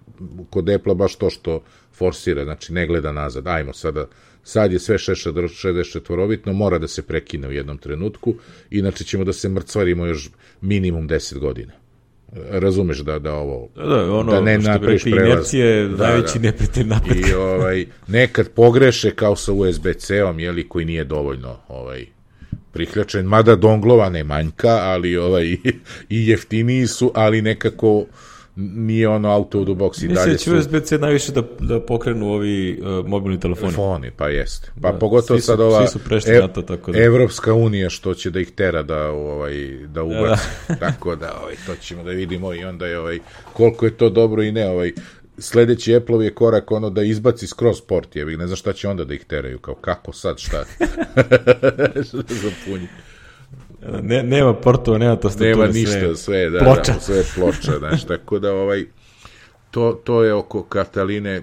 kod 0.51 0.71
Apple 0.71 0.95
baš 0.95 1.17
to 1.17 1.31
što 1.31 1.63
forsira, 1.93 2.45
znači 2.45 2.73
ne 2.73 2.87
gleda 2.87 3.13
nazad. 3.13 3.47
Ajmo 3.47 3.73
sada, 3.73 4.07
sad 4.43 4.73
je 4.73 4.79
sve 4.79 4.99
64-ovitno, 4.99 6.53
mora 6.53 6.79
da 6.79 6.89
se 6.89 7.03
prekine 7.03 7.49
u 7.49 7.53
jednom 7.53 7.79
trenutku, 7.79 8.35
inače 8.71 9.05
ćemo 9.05 9.25
da 9.25 9.33
se 9.33 9.49
mrcvarimo 9.49 10.07
još 10.07 10.31
minimum 10.61 11.09
10 11.09 11.39
godina. 11.39 11.82
Razumeš 12.51 12.99
da 12.99 13.19
da 13.19 13.35
ovo 13.35 13.69
da, 13.77 13.83
da, 13.87 14.13
ono, 14.13 14.33
da 14.33 14.41
ne 14.41 14.59
napraviš 14.59 15.03
prelaz. 15.03 15.27
Inercije 15.27 15.89
da, 15.89 16.07
najveći 16.07 16.39
da. 16.39 16.43
neprijatelj 16.43 16.87
napretka. 16.87 17.31
I 17.31 17.35
ovaj 17.35 17.87
nekad 18.07 18.49
pogreše 18.49 19.11
kao 19.11 19.37
sa 19.37 19.53
USB-C-om, 19.53 20.39
je 20.39 20.53
li 20.53 20.69
koji 20.69 20.85
nije 20.85 21.05
dovoljno 21.05 21.57
ovaj 21.69 22.07
priključen, 22.73 23.27
mada 23.27 23.57
donglova 23.57 24.09
ne 24.09 24.25
manjka, 24.25 24.69
ali 24.69 25.17
ovaj 25.17 25.45
i 26.09 26.29
jeftiniji 26.29 26.87
su, 26.87 27.13
ali 27.15 27.43
nekako 27.43 28.05
nije 28.57 29.09
ono 29.09 29.31
auto 29.31 29.61
u 29.61 29.65
box 29.65 30.05
i 30.05 30.09
dalje 30.09 30.27
da. 30.27 30.33
Mislim 30.33 30.57
da 30.57 30.63
će 30.63 30.69
USB-C 30.69 30.99
najviše 30.99 31.33
da, 31.33 31.43
da 31.61 31.81
pokrenu 31.81 32.29
ovi 32.29 32.81
uh, 32.81 33.09
mobilni 33.09 33.41
telefoni. 33.41 33.73
Telefoni, 33.73 34.11
pa 34.17 34.29
jeste. 34.29 34.71
Pa 34.83 34.93
da, 34.93 34.99
pogotovo 34.99 35.41
su, 35.41 35.47
sad 35.47 35.61
ova 35.61 35.87
svi 35.87 35.99
su 35.99 36.05
prešli 36.05 36.37
e, 36.37 36.41
na 36.41 36.49
to, 36.49 36.63
tako 36.63 36.93
da. 36.93 37.03
Evropska 37.03 37.55
unija 37.55 37.91
što 37.91 38.15
će 38.15 38.31
da 38.31 38.41
ih 38.41 38.51
tera 38.51 38.83
da, 38.83 39.11
ovaj, 39.11 39.55
da 39.87 40.03
ubaci. 40.03 40.49
Da. 40.69 40.75
tako 40.87 41.17
da 41.17 41.39
ovaj, 41.43 41.55
to 41.67 41.75
ćemo 41.77 42.05
da 42.05 42.11
vidimo 42.11 42.55
i 42.55 42.65
onda 42.65 42.87
je 42.87 42.99
ovaj, 42.99 43.19
koliko 43.53 43.85
je 43.85 43.97
to 43.97 44.11
dobro 44.11 44.43
i 44.43 44.53
ne. 44.53 44.69
Ovaj, 44.69 44.93
sledeći 45.39 45.97
Apple 45.97 46.25
je 46.25 46.35
korak 46.35 46.71
ono 46.71 46.91
da 46.91 47.03
izbaci 47.03 47.47
skroz 47.47 47.81
port, 47.81 48.17
jevi, 48.17 48.37
ne 48.37 48.47
znam 48.47 48.57
šta 48.57 48.73
će 48.73 48.89
onda 48.89 49.05
da 49.05 49.15
ih 49.15 49.25
teraju, 49.25 49.59
kao 49.59 49.75
kako 49.75 50.13
sad, 50.13 50.39
šta? 50.39 50.65
za 52.43 52.51
punje. 52.67 52.89
Ne, 54.03 54.23
nema 54.23 54.55
portova, 54.55 54.99
nema 54.99 55.17
tastature, 55.17 55.51
Nema 55.51 55.67
ništa, 55.67 55.99
sve, 55.99 56.17
sve 56.17 56.51
da, 56.51 56.59
ploča. 56.59 56.93
Da, 56.93 57.01
sve 57.01 57.23
ploča, 57.35 57.79
znaš, 57.79 58.05
tako 58.13 58.39
da 58.39 58.55
ovaj, 58.55 58.85
to, 59.71 60.01
to 60.05 60.25
je 60.25 60.35
oko 60.35 60.63
Kataline, 60.63 61.43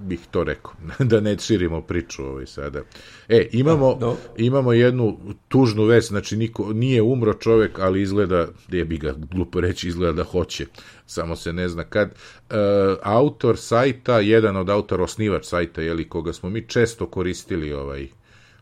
bih 0.00 0.20
to 0.30 0.44
rekao, 0.44 0.72
da 1.10 1.20
ne 1.20 1.38
širimo 1.38 1.80
priču 1.82 2.24
ovaj 2.24 2.46
sada. 2.46 2.80
E, 3.28 3.48
imamo, 3.52 3.98
no. 4.00 4.16
imamo 4.36 4.72
jednu 4.72 5.18
tužnu 5.48 5.84
vest, 5.84 6.08
znači 6.08 6.36
niko, 6.36 6.72
nije 6.72 7.02
umro 7.02 7.34
čovek, 7.34 7.78
ali 7.78 8.02
izgleda, 8.02 8.46
gdje 8.68 8.84
bi 8.84 8.98
ga 8.98 9.14
glupo 9.16 9.60
reći, 9.60 9.88
izgleda 9.88 10.12
da 10.12 10.24
hoće, 10.24 10.66
samo 11.06 11.36
se 11.36 11.52
ne 11.52 11.68
zna 11.68 11.84
kad. 11.84 12.08
E, 12.08 12.54
autor 13.02 13.58
sajta, 13.58 14.20
jedan 14.20 14.56
od 14.56 14.70
autora, 14.70 15.04
osnivač 15.04 15.44
sajta, 15.44 15.82
jeli, 15.82 16.08
koga 16.08 16.32
smo 16.32 16.50
mi 16.50 16.68
često 16.68 17.06
koristili 17.06 17.72
ovaj, 17.72 18.08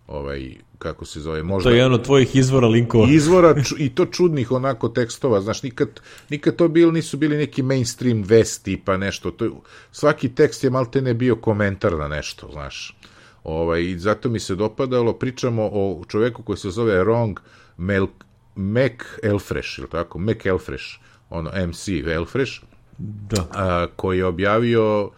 ovaj 0.09 0.55
kako 0.79 1.05
se 1.05 1.21
zove, 1.21 1.42
možda... 1.42 1.71
To 1.71 1.75
je 1.75 1.79
jedan 1.79 1.92
od 1.92 2.05
tvojih 2.05 2.37
izvora 2.37 2.68
linkova. 2.68 3.07
Izvora 3.11 3.55
i 3.79 3.88
to 3.94 4.07
čudnih 4.07 4.53
onako 4.53 4.88
tekstova, 4.88 5.40
znaš, 5.40 5.62
nikad, 5.62 6.01
nikad 6.31 6.57
to 6.57 6.68
bil, 6.68 6.92
nisu 6.92 7.16
bili 7.16 7.37
neki 7.37 7.62
mainstream 7.62 8.23
vesti 8.23 8.83
pa 8.85 8.97
nešto, 8.97 9.31
to, 9.31 9.62
svaki 9.92 10.29
tekst 10.29 10.64
je 10.64 10.71
malte 10.71 11.03
ne 11.03 11.14
bio 11.14 11.37
komentar 11.37 11.92
na 11.92 12.09
nešto, 12.09 12.49
znaš. 12.53 12.97
Ovaj, 13.44 13.83
I 13.83 13.99
zato 13.99 14.29
mi 14.29 14.40
se 14.40 14.55
dopadalo, 14.55 15.12
pričamo 15.12 15.71
o 15.73 16.03
čoveku 16.09 16.42
koji 16.42 16.57
se 16.57 16.71
zove 16.71 17.05
Wrong 17.05 17.37
Mel, 17.77 18.07
Mac 18.55 18.92
Elfresh, 19.23 19.79
ili 19.79 19.88
tako? 19.88 20.18
Mac 20.18 20.47
Elfresh, 20.47 20.85
ono 21.31 21.51
MC 21.66 21.88
Elfresh, 21.88 22.53
da. 22.99 23.47
A, 23.51 23.87
koji 23.97 24.18
je 24.18 24.25
objavio 24.25 25.11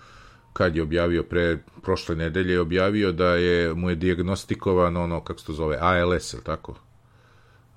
kad 0.52 0.76
je 0.76 0.82
objavio 0.82 1.22
pre 1.22 1.58
prošle 1.82 2.16
nedelje 2.16 2.52
je 2.52 2.60
objavio 2.60 3.12
da 3.12 3.34
je 3.34 3.74
mu 3.74 3.90
je 3.90 3.96
diagnostikovan 3.96 4.96
ono 4.96 5.20
kako 5.20 5.40
se 5.40 5.46
to 5.46 5.52
zove 5.52 5.78
ALS, 5.80 6.32
ili 6.32 6.42
tako? 6.44 6.74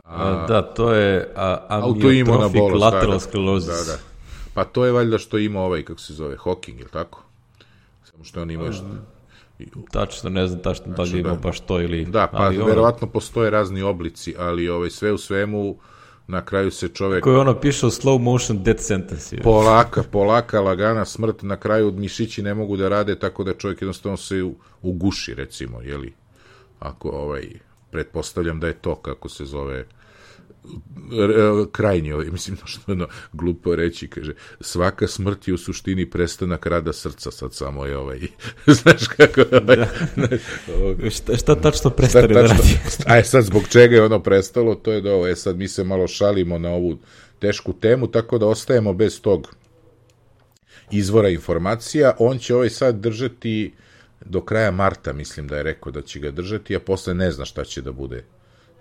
A, 0.03 0.45
da, 0.47 0.61
to 0.61 0.93
je 0.93 1.31
a, 1.35 1.65
amiotrofik 1.69 2.61
lateral 2.81 3.13
da, 3.13 3.19
sclerosis. 3.19 3.87
Da, 3.87 3.93
da. 3.93 3.99
Pa 4.53 4.63
to 4.63 4.85
je 4.85 4.91
valjda 4.91 5.17
što 5.17 5.37
ima 5.37 5.61
ovaj, 5.61 5.83
kako 5.83 5.99
se 5.99 6.13
zove, 6.13 6.37
Hawking, 6.37 6.79
ili 6.79 6.89
tako? 6.89 7.23
Samo 8.03 8.23
što 8.23 8.41
on 8.41 8.51
ima 8.51 8.71
što... 8.71 8.85
Tačno, 9.91 10.29
ne 10.29 10.47
znam 10.47 10.61
tačno 10.61 10.93
da 10.93 11.03
li 11.03 11.19
ima 11.19 11.29
da. 11.29 11.35
baš 11.35 11.59
to 11.59 11.81
ili... 11.81 12.05
Da, 12.05 12.27
pa 12.27 12.37
ali 12.37 12.57
verovatno 12.57 13.07
postoje 13.07 13.49
razni 13.49 13.81
oblici, 13.81 14.35
ali 14.37 14.69
ovaj, 14.69 14.89
sve 14.89 15.11
u 15.11 15.17
svemu 15.17 15.75
na 16.27 16.45
kraju 16.45 16.71
se 16.71 16.87
čovek... 16.87 17.23
Koji 17.23 17.35
ono 17.35 17.59
piše 17.59 17.85
u 17.85 17.89
slow 17.89 18.19
motion 18.19 18.63
death 18.63 18.81
sentence. 18.81 19.37
Polaka, 19.37 20.03
polaka, 20.03 20.61
lagana 20.61 21.05
smrt, 21.05 21.41
na 21.41 21.57
kraju 21.57 21.91
mišići 21.91 22.41
ne 22.41 22.53
mogu 22.53 22.77
da 22.77 22.89
rade, 22.89 23.19
tako 23.19 23.43
da 23.43 23.53
čovjek 23.53 23.81
jednostavno 23.81 24.17
se 24.17 24.43
uguši, 24.81 25.33
recimo, 25.33 25.81
jeli? 25.81 26.13
Ako, 26.79 27.09
ovaj, 27.09 27.49
pretpostavljam 27.91 28.59
da 28.59 28.67
je 28.67 28.73
to, 28.73 28.95
kako 28.95 29.29
se 29.29 29.45
zove, 29.45 29.85
krajnji, 31.71 32.11
ovaj, 32.11 32.25
mislim, 32.25 32.57
što 32.65 32.91
ono, 32.91 33.07
glupo 33.33 33.75
reći, 33.75 34.07
kaže, 34.07 34.33
svaka 34.61 35.07
smrt 35.07 35.47
je 35.47 35.53
u 35.53 35.57
suštini 35.57 36.09
prestanak 36.09 36.65
rada 36.65 36.93
srca, 36.93 37.31
sad 37.31 37.53
samo 37.53 37.85
je 37.85 37.97
ovaj, 37.97 38.19
znaš 38.81 39.07
kako, 39.07 39.41
ovaj, 39.51 39.75
da. 39.75 39.87
ovaj, 40.83 41.09
šta, 41.09 41.37
šta 41.37 41.55
tačno 41.55 41.89
prestane 41.89 42.25
šta, 42.25 42.33
da 42.33 42.41
radi? 42.41 42.79
Aj 43.13 43.23
sad, 43.23 43.43
zbog 43.43 43.63
čega 43.69 43.95
je 43.95 44.03
ono 44.03 44.19
prestalo, 44.19 44.75
to 44.75 44.91
je 44.91 45.01
da 45.01 45.13
ovo, 45.13 45.27
e 45.27 45.35
sad 45.35 45.57
mi 45.57 45.67
se 45.67 45.83
malo 45.83 46.07
šalimo 46.07 46.57
na 46.57 46.69
ovu 46.69 46.97
tešku 47.39 47.73
temu, 47.73 48.07
tako 48.07 48.37
da 48.37 48.45
ostajemo 48.45 48.93
bez 48.93 49.21
tog 49.21 49.55
izvora 50.91 51.29
informacija, 51.29 52.15
on 52.19 52.37
će 52.37 52.55
ovaj 52.55 52.69
sad 52.69 52.99
držati 52.99 53.73
do 54.25 54.41
kraja 54.41 54.71
marta, 54.71 55.13
mislim 55.13 55.47
da 55.47 55.57
je 55.57 55.63
rekao 55.63 55.91
da 55.91 56.01
će 56.01 56.19
ga 56.19 56.31
držati, 56.31 56.75
a 56.75 56.79
posle 56.79 57.13
ne 57.13 57.31
zna 57.31 57.45
šta 57.45 57.63
će 57.63 57.81
da 57.81 57.91
bude 57.91 58.25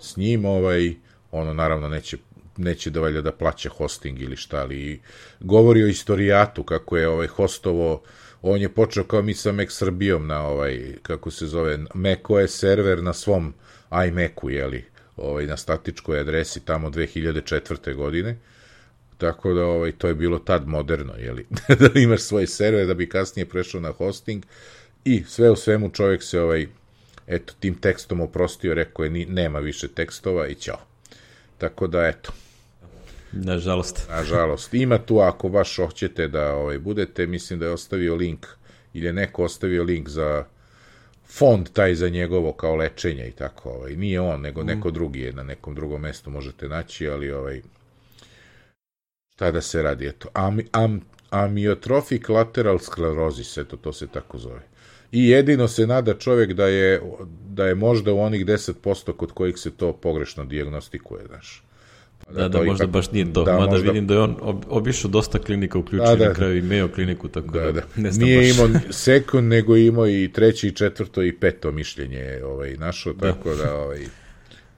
s 0.01 0.17
njim, 0.17 0.45
ovaj, 0.45 0.95
ono 1.33 1.55
naravno 1.55 1.89
neće 1.89 2.17
neće 2.57 2.91
da 2.91 3.01
valja 3.01 3.21
da 3.21 3.33
plaća 3.33 3.69
hosting 3.69 4.21
ili 4.21 4.37
šta, 4.37 4.61
ali 4.61 5.01
govori 5.41 5.83
o 5.83 5.87
istorijatu 5.87 6.65
kako 6.65 6.97
je 6.97 7.09
ovaj 7.09 7.27
hostovo 7.27 8.03
on 8.43 8.61
je 8.61 8.69
počeo 8.69 9.05
kao 9.05 9.23
mi 9.23 9.35
sa 9.35 9.53
Mac 9.53 9.71
Srbijom 9.71 10.27
na 10.27 10.47
ovaj, 10.47 10.95
kako 11.03 11.31
se 11.31 11.47
zove, 11.47 11.79
je 12.41 12.49
server 12.49 13.03
na 13.03 13.13
svom 13.13 13.55
iMacu, 14.09 14.51
jeli, 14.51 14.85
ovaj, 15.17 15.47
na 15.47 15.57
statičkoj 15.57 16.21
adresi 16.21 16.65
tamo 16.65 16.91
2004. 16.91 17.95
godine, 17.95 18.37
tako 19.19 19.53
da 19.53 19.65
ovaj, 19.65 19.93
to 19.93 20.09
je 20.09 20.15
bilo 20.15 20.39
tad 20.39 20.69
moderno, 20.69 21.15
jeli, 21.19 21.47
da 21.81 22.01
imaš 22.01 22.21
svoj 22.21 22.47
server 22.47 22.87
da 22.87 22.95
bi 22.95 23.09
kasnije 23.09 23.47
prešao 23.47 23.81
na 23.81 23.93
hosting 23.93 24.45
i 25.05 25.25
sve 25.29 25.51
u 25.51 25.57
svemu 25.57 25.91
čovjek 25.91 26.23
se 26.23 26.41
ovaj, 26.41 26.67
eto, 27.27 27.53
tim 27.61 27.75
tekstom 27.75 28.21
oprostio, 28.21 28.75
rekao 28.75 29.05
je, 29.05 29.11
ni, 29.11 29.27
nema 29.27 29.59
više 29.59 29.89
tekstova 29.89 30.49
i 30.49 30.55
ćao. 30.55 30.92
Tako 31.63 31.87
da, 31.87 32.07
eto. 32.07 32.33
Nažalost. 33.33 34.07
Nažalost. 34.11 34.75
Ima 34.75 34.99
tu, 34.99 35.19
ako 35.19 35.49
baš 35.49 35.77
hoćete 35.77 36.29
da 36.29 36.55
ovaj, 36.55 36.79
budete, 36.79 37.27
mislim 37.27 37.59
da 37.59 37.67
je 37.67 37.73
ostavio 37.73 38.15
link, 38.15 38.47
ili 38.93 39.07
je 39.07 39.13
neko 39.13 39.45
ostavio 39.45 39.85
link 39.85 40.09
za 40.09 40.45
fond 41.27 41.69
taj 41.73 41.95
za 41.95 42.09
njegovo 42.09 42.53
kao 42.53 42.77
lečenje 42.77 43.29
i 43.29 43.31
tako. 43.31 43.71
Ovaj. 43.71 43.97
Nije 43.97 44.21
on, 44.21 44.41
nego 44.41 44.63
mm. 44.63 44.67
neko 44.67 44.91
drugi 44.91 45.21
je 45.21 45.33
na 45.33 45.43
nekom 45.43 45.75
drugom 45.75 46.01
mestu 46.01 46.31
možete 46.31 46.69
naći, 46.69 47.09
ali 47.09 47.31
ovaj, 47.33 47.63
šta 49.35 49.51
da 49.51 49.61
se 49.61 49.83
radi, 49.83 50.07
eto. 50.07 50.29
Am, 50.35 50.59
am, 50.73 51.01
amiotrofik 51.31 52.29
lateral 52.29 52.79
sklerosis, 52.79 53.59
eto, 53.59 53.77
to 53.77 53.93
se 53.93 54.07
tako 54.07 54.39
zove. 54.39 54.63
I 55.13 55.29
jedino 55.29 55.69
se 55.69 55.87
nada 55.87 56.15
čovjek 56.15 56.53
da 56.53 56.67
je, 56.67 57.01
da 57.49 57.67
je 57.67 57.75
možda 57.75 58.13
u 58.13 58.21
onih 58.21 58.47
10% 58.47 59.13
kod 59.13 59.33
kojih 59.33 59.59
se 59.59 59.71
to 59.71 59.93
pogrešno 59.93 60.45
diagnostikuje, 60.45 61.27
znaš. 61.27 61.63
Da, 62.31 62.43
da, 62.43 62.49
da 62.49 62.65
možda 62.65 62.85
ipak, 62.85 62.93
baš 62.93 63.11
nije 63.11 63.33
to. 63.33 63.45
Da, 63.45 63.53
Mada 63.53 63.71
možda... 63.73 63.91
vidim 63.91 64.07
da 64.07 64.15
je 64.15 64.21
on 64.21 64.61
obišao 64.69 65.11
dosta 65.11 65.39
klinika, 65.39 65.79
uključio 65.79 66.07
da, 66.07 66.17
da, 66.17 66.29
na 66.29 66.35
kraju 66.35 66.59
i 66.59 66.63
Mayo 66.63 66.95
kliniku, 66.95 67.29
tako 67.29 67.49
da, 67.49 67.61
da, 67.61 67.73
da. 67.73 67.83
ne 67.97 68.11
znam 68.11 68.29
Nije 68.29 68.39
baš. 68.39 68.57
imao 68.57 68.81
sekund, 68.91 69.49
nego 69.49 69.77
imao 69.77 70.09
i 70.09 70.31
treće, 70.33 70.69
i 70.69 70.73
četvrto, 70.73 71.23
i 71.23 71.33
peto 71.33 71.73
mišljenje 71.73 72.41
ovaj, 72.45 72.77
našo, 72.77 73.13
da. 73.13 73.33
tako 73.33 73.55
da, 73.55 73.75
ovaj, 73.75 74.07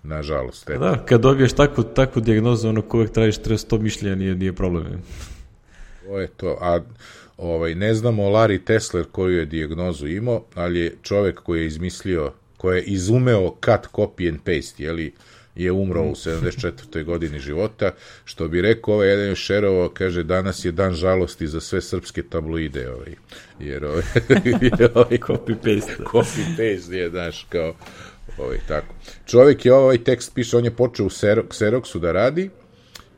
nažalost. 0.03 0.71
Eto. 0.71 0.79
Da, 0.79 1.05
kad 1.07 1.21
dobiješ 1.21 1.53
takvu, 1.53 1.85
takvu 1.85 2.23
dijagnozu, 2.23 2.69
ono 2.69 2.83
ko 2.83 2.97
uvek 2.97 3.11
tražiš 3.11 3.37
100 3.37 3.79
mišljenja, 3.79 4.15
nije, 4.15 4.35
nije 4.35 4.53
problem. 4.53 5.03
To 6.07 6.21
je 6.21 6.29
to, 6.29 6.59
a 6.61 6.81
Ovaj, 7.37 7.75
ne 7.75 7.95
znamo 7.95 8.23
Larry 8.23 8.65
Tesler 8.65 9.05
koju 9.13 9.39
je 9.39 9.45
dijagnozu 9.45 10.07
imao, 10.07 10.45
ali 10.55 10.81
je 10.81 10.97
čovek 11.03 11.41
koji 11.41 11.61
je 11.61 11.67
izmislio, 11.67 12.33
koji 12.57 12.77
je 12.77 12.83
izumeo 12.83 13.55
cut, 13.65 13.93
copy 13.93 14.29
and 14.29 14.39
paste, 14.45 14.83
jeli, 14.83 15.13
je 15.57 15.73
umro 15.73 16.03
u 16.03 16.15
74. 16.15 17.05
godini 17.05 17.39
života, 17.39 17.91
što 18.25 18.49
bi 18.49 18.61
rekao 18.61 18.95
ovaj 18.95 19.09
jedan 19.09 19.35
šerovo, 19.35 19.89
kaže, 19.89 20.23
danas 20.23 20.65
je 20.65 20.73
dan 20.73 20.95
žalosti 20.95 21.47
za 21.47 21.61
sve 21.61 21.81
srpske 21.81 22.23
tabloide, 22.23 22.91
ovaj, 22.91 23.15
jer 23.61 23.85
ovaj, 23.85 24.03
ovaj 24.95 25.19
copy 25.19 25.55
paste. 25.55 26.03
copy 26.13 26.45
paste 26.57 26.97
je, 26.97 27.11
znaš, 27.11 27.47
kao, 27.49 27.75
ovaj, 28.39 28.59
tako. 28.69 28.95
Čovek 29.27 29.67
je 29.67 29.73
ovaj 29.75 30.05
tekst 30.05 30.35
piše, 30.35 30.57
on 30.57 30.65
je 30.65 30.77
počeo 30.77 31.07
u 31.07 31.11
Xeroxu 31.11 31.99
da 31.99 32.13
radi 32.13 32.51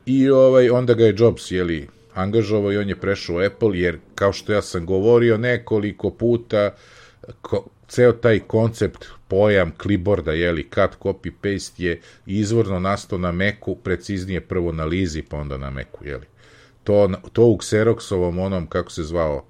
i 0.05 0.29
ovaj, 0.29 0.69
onda 0.69 0.93
ga 0.93 1.05
je 1.05 1.15
Jobs, 1.17 1.51
jeli, 1.51 1.87
angažovao 2.17 2.73
i 2.73 2.77
on 2.77 2.89
je 2.89 2.95
prešao 2.95 3.35
u 3.35 3.39
Apple, 3.39 3.79
jer 3.79 3.99
kao 4.15 4.33
što 4.33 4.53
ja 4.53 4.61
sam 4.61 4.85
govorio 4.85 5.37
nekoliko 5.37 6.11
puta, 6.11 6.75
ko, 7.41 7.67
ceo 7.87 8.11
taj 8.11 8.39
koncept, 8.39 9.05
pojam 9.27 9.71
kliborda, 9.77 10.31
jeli, 10.31 10.63
cut, 10.63 10.99
copy, 10.99 11.31
paste 11.41 11.83
je 11.83 12.01
izvorno 12.25 12.79
nastao 12.79 13.19
na 13.19 13.31
Macu, 13.31 13.75
preciznije 13.83 14.41
prvo 14.41 14.71
na 14.71 14.85
Lizi, 14.85 15.21
pa 15.21 15.37
onda 15.37 15.57
na 15.57 15.69
Macu, 15.69 16.05
jeli. 16.05 16.25
To, 16.83 17.09
to 17.33 17.45
u 17.45 17.57
Xeroxovom 17.57 18.39
onom, 18.39 18.67
kako 18.67 18.91
se 18.91 19.03
zvao, 19.03 19.45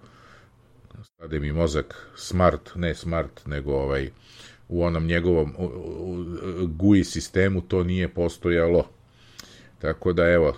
stade 1.03 1.39
mi 1.39 1.51
mozak, 1.51 2.07
smart, 2.15 2.69
ne 2.75 2.95
smart, 2.95 3.45
nego 3.45 3.73
ovaj, 3.73 4.09
u 4.67 4.83
onom 4.83 5.05
njegovom 5.05 5.53
GUI 6.67 7.03
sistemu 7.03 7.61
to 7.61 7.83
nije 7.83 8.07
postojalo 8.07 8.96
Tako 9.81 10.13
da 10.13 10.23
evo, 10.23 10.53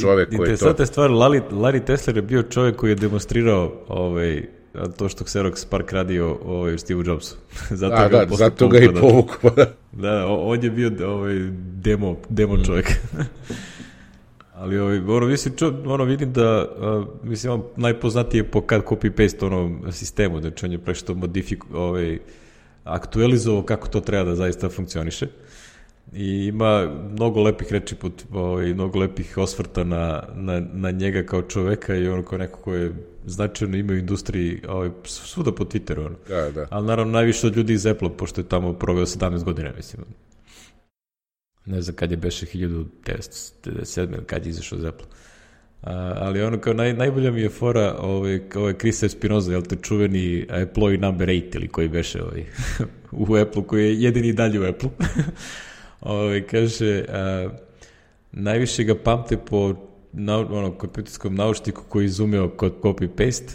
čovek 0.00 0.36
koji 0.36 0.50
je 0.50 0.56
to... 0.56 0.86
Stvar, 0.86 1.10
Larry, 1.10 1.42
Larry 1.50 1.84
Tesler 1.84 2.16
je 2.16 2.22
bio 2.22 2.42
čovjek 2.42 2.76
koji 2.76 2.90
je 2.90 2.94
demonstrirao 2.94 3.72
ovaj, 3.88 4.42
to 4.96 5.08
što 5.08 5.24
Xerox 5.24 5.66
Park 5.70 5.92
radio 5.92 6.38
ovaj, 6.44 6.78
Steve 6.78 7.02
Jobsu. 7.06 7.36
zato 7.70 7.94
A, 7.96 8.08
ga 8.08 8.24
da, 8.24 8.36
zato 8.36 8.68
ga 8.68 8.78
i 8.78 8.88
povukao. 9.00 9.50
Da. 9.56 9.66
da, 9.92 10.26
on 10.26 10.64
je 10.64 10.70
bio 10.70 10.92
ovaj, 11.06 11.34
demo, 11.58 12.16
demo 12.28 12.54
mm. 12.54 12.64
čovjek. 12.64 12.86
Ali 14.54 14.78
ovaj, 14.78 14.98
ono, 14.98 15.26
mislim, 15.26 15.56
čo, 15.56 15.74
ono, 15.86 16.04
vidim 16.04 16.32
da, 16.32 16.66
uh, 16.78 17.06
mislim, 17.22 17.52
on 17.52 17.62
najpoznatiji 17.76 18.38
je 18.38 18.50
po 18.50 18.60
kad 18.60 18.84
copy-paste 18.84 19.46
ono 19.46 19.92
sistemu, 19.92 20.40
znači 20.40 20.66
on 20.66 20.72
je 20.72 20.78
prešto 20.78 21.14
modifik, 21.14 21.64
ovaj, 21.74 22.18
aktualizovao 22.84 23.62
kako 23.62 23.88
to 23.88 24.00
treba 24.00 24.24
da 24.24 24.34
zaista 24.34 24.68
funkcioniše. 24.68 25.26
I 26.12 26.46
ima 26.46 26.98
mnogo 27.10 27.42
lepih 27.42 27.72
reči 27.72 27.94
put, 27.94 28.24
ovaj, 28.32 28.74
mnogo 28.74 28.98
lepih 28.98 29.38
osvrta 29.38 29.84
na, 29.84 30.22
na, 30.34 30.60
na 30.72 30.90
njega 30.90 31.22
kao 31.22 31.42
čoveka 31.42 31.94
i 31.94 32.08
ono 32.08 32.22
kao 32.22 32.38
neko 32.38 32.60
ko 32.60 32.74
je 32.74 32.92
značajno 33.26 33.76
ima 33.76 33.92
u 33.92 33.96
industriji 33.96 34.62
ovaj, 34.68 34.90
svuda 35.04 35.52
po 35.52 35.64
Twitteru. 35.64 36.06
Ono. 36.06 36.16
Da, 36.28 36.50
da. 36.50 36.66
Ali 36.70 36.86
naravno 36.86 37.12
najviše 37.12 37.46
od 37.46 37.56
ljudi 37.56 37.72
iz 37.72 37.86
Apple, 37.86 38.16
pošto 38.16 38.40
je 38.40 38.48
tamo 38.48 38.72
proveo 38.72 39.06
17 39.06 39.44
godina, 39.44 39.72
mislim. 39.76 40.04
Ne 41.66 41.82
znam 41.82 41.96
kad 41.96 42.10
je 42.10 42.16
beše 42.16 42.46
1997. 42.46 44.24
kad 44.26 44.46
je 44.46 44.50
izašao 44.50 44.78
iz 44.78 44.84
Apple. 44.84 45.06
A, 45.82 46.14
ali 46.16 46.42
ono 46.42 46.58
kao 46.58 46.72
naj, 46.74 46.92
najbolja 46.92 47.30
mi 47.30 47.40
je 47.40 47.48
fora 47.48 47.96
ovaj, 48.00 48.40
ovaj 48.54 48.74
Chris 48.78 49.02
Espinoza, 49.02 49.52
jel 49.52 49.62
te 49.62 49.76
čuveni 49.76 50.46
employee 50.48 51.00
number 51.00 51.28
8 51.28 51.56
ili 51.56 51.68
koji 51.68 51.88
beše 51.88 52.22
ovaj, 52.22 52.44
u 53.30 53.36
Apple, 53.36 53.66
koji 53.66 53.84
je 53.84 54.02
jedini 54.02 54.32
dalje 54.32 54.60
u 54.60 54.64
Apple. 54.64 54.90
ovaj, 56.00 56.46
kaže, 56.46 57.04
a, 57.08 57.48
najviše 58.32 58.84
ga 58.84 58.94
pamte 58.94 59.36
po 59.36 59.74
na, 60.12 60.38
ono, 60.38 60.72
kompjuterskom 60.72 61.34
naučniku 61.34 61.82
koji 61.88 62.04
izumeo 62.04 62.48
kod 62.48 62.74
copy-paste, 62.82 63.52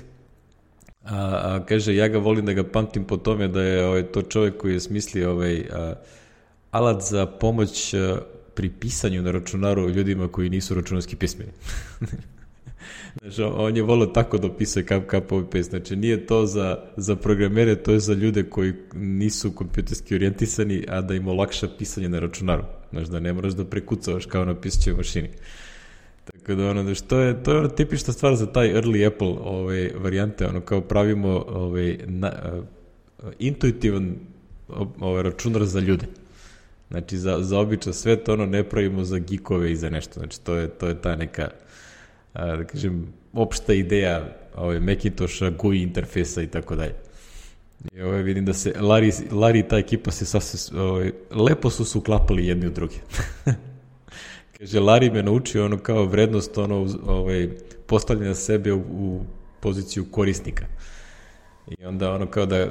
a, 1.03 1.15
a, 1.15 1.65
kaže, 1.65 1.95
ja 1.95 2.07
ga 2.07 2.17
volim 2.17 2.45
da 2.45 2.53
ga 2.53 2.63
pamtim 2.63 3.03
po 3.03 3.17
tome 3.17 3.47
da 3.47 3.61
je 3.61 3.85
ovaj, 3.85 4.03
to 4.03 4.21
čovjek 4.21 4.57
koji 4.57 4.73
je 4.73 4.79
smislio 4.79 5.31
ovaj, 5.31 5.65
a, 5.71 5.93
alat 6.71 7.01
za 7.01 7.25
pomoć 7.25 7.93
a, 7.93 8.17
pri 8.53 8.69
pisanju 8.69 9.21
na 9.21 9.31
računaru 9.31 9.89
ljudima 9.89 10.27
koji 10.27 10.49
nisu 10.49 10.73
računarski 10.73 11.15
pismeni. 11.15 11.51
Znači, 13.21 13.41
on 13.41 13.75
je 13.75 13.83
volio 13.83 14.05
tako 14.05 14.37
da 14.37 14.47
opisuje 14.47 14.85
kao 14.85 15.01
kao 15.01 15.21
copy 15.21 15.61
Znači, 15.61 15.95
nije 15.95 16.25
to 16.25 16.45
za, 16.45 16.77
za 16.97 17.15
programere, 17.15 17.75
to 17.75 17.91
je 17.91 17.99
za 17.99 18.13
ljude 18.13 18.43
koji 18.43 18.73
nisu 18.93 19.51
kompjuterski 19.51 20.15
orijentisani, 20.15 20.85
a 20.87 21.01
da 21.01 21.13
im 21.13 21.27
olakša 21.27 21.67
pisanje 21.77 22.09
na 22.09 22.19
računaru. 22.19 22.63
Znači, 22.91 23.11
da 23.11 23.19
ne 23.19 23.33
moraš 23.33 23.53
da 23.53 23.65
prekucavaš 23.65 24.25
kao 24.25 24.45
na 24.45 24.61
pisaćoj 24.61 24.93
mašini. 24.93 25.29
Tako 26.25 26.55
da, 26.55 26.69
ono, 26.69 26.83
znači, 26.83 27.03
to 27.03 27.19
je, 27.19 27.43
to 27.43 27.51
je 27.51 27.59
ono 27.59 27.67
tipična 27.67 28.13
stvar 28.13 28.35
za 28.35 28.45
taj 28.45 28.73
early 28.73 29.07
Apple 29.07 29.27
ovaj, 29.27 29.91
varijante, 29.95 30.47
ono, 30.47 30.61
kao 30.61 30.81
pravimo 30.81 31.45
ovaj, 31.47 31.97
na, 32.05 32.31
uh, 33.23 33.29
intuitivan 33.39 34.15
ovaj, 34.99 35.23
računar 35.23 35.65
za 35.65 35.79
ljude. 35.79 36.05
Znači, 36.89 37.17
za, 37.17 37.37
za 37.41 37.59
običan 37.59 37.93
svet, 37.93 38.29
ono, 38.29 38.45
ne 38.45 38.63
pravimo 38.63 39.03
za 39.03 39.17
gikove 39.17 39.71
i 39.71 39.75
za 39.75 39.89
nešto. 39.89 40.19
Znači, 40.19 40.41
to 40.41 40.55
je, 40.55 40.67
to 40.67 40.87
je 40.87 41.01
ta 41.01 41.15
neka 41.15 41.49
da 42.33 42.63
kažem, 42.63 43.13
opšta 43.33 43.73
ideja 43.73 44.35
ovaj, 44.55 44.79
Macintosha, 44.79 45.49
GUI 45.49 45.81
interfejsa 45.81 46.41
i 46.41 46.47
tako 46.47 46.75
dalje. 46.75 46.93
I 47.91 48.01
ovaj, 48.01 48.21
vidim 48.21 48.45
da 48.45 48.53
se 48.53 48.73
Lari, 48.81 49.11
Lari 49.31 49.59
i 49.59 49.67
ta 49.67 49.77
ekipa 49.77 50.11
se 50.11 50.25
sasvim, 50.25 50.79
ovaj, 50.81 51.11
lepo 51.31 51.69
su 51.69 51.85
se 51.85 51.97
uklapali 51.97 52.47
jedni 52.47 52.67
u 52.67 52.71
druge. 52.71 52.95
Kaže, 54.57 54.79
Lari 54.79 55.09
me 55.09 55.23
naučio 55.23 55.65
ono 55.65 55.77
kao 55.77 56.05
vrednost 56.05 56.57
ono, 56.57 56.87
ovaj, 57.05 57.49
postavljanja 57.87 58.35
sebe 58.35 58.73
u, 58.73 58.79
u 58.79 59.25
poziciju 59.59 60.05
korisnika. 60.11 60.65
I 61.67 61.85
onda 61.85 62.13
ono 62.13 62.27
kao 62.27 62.45
da 62.45 62.67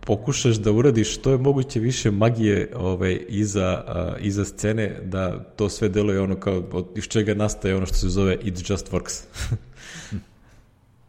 pokušaš 0.00 0.56
da 0.56 0.72
uradiš 0.72 1.14
što 1.14 1.30
je 1.30 1.38
moguće 1.38 1.80
više 1.80 2.10
magije 2.10 2.70
ovaj, 2.76 3.20
iza, 3.28 3.84
a, 3.86 4.16
iza 4.20 4.44
scene, 4.44 5.00
da 5.04 5.38
to 5.56 5.68
sve 5.68 5.88
deluje 5.88 6.20
ono 6.20 6.36
kao, 6.36 6.62
od, 6.72 6.86
iz 6.96 7.04
čega 7.04 7.34
nastaje 7.34 7.76
ono 7.76 7.86
što 7.86 7.94
se 7.96 8.08
zove 8.08 8.36
It 8.42 8.70
Just 8.70 8.90
Works. 8.92 9.22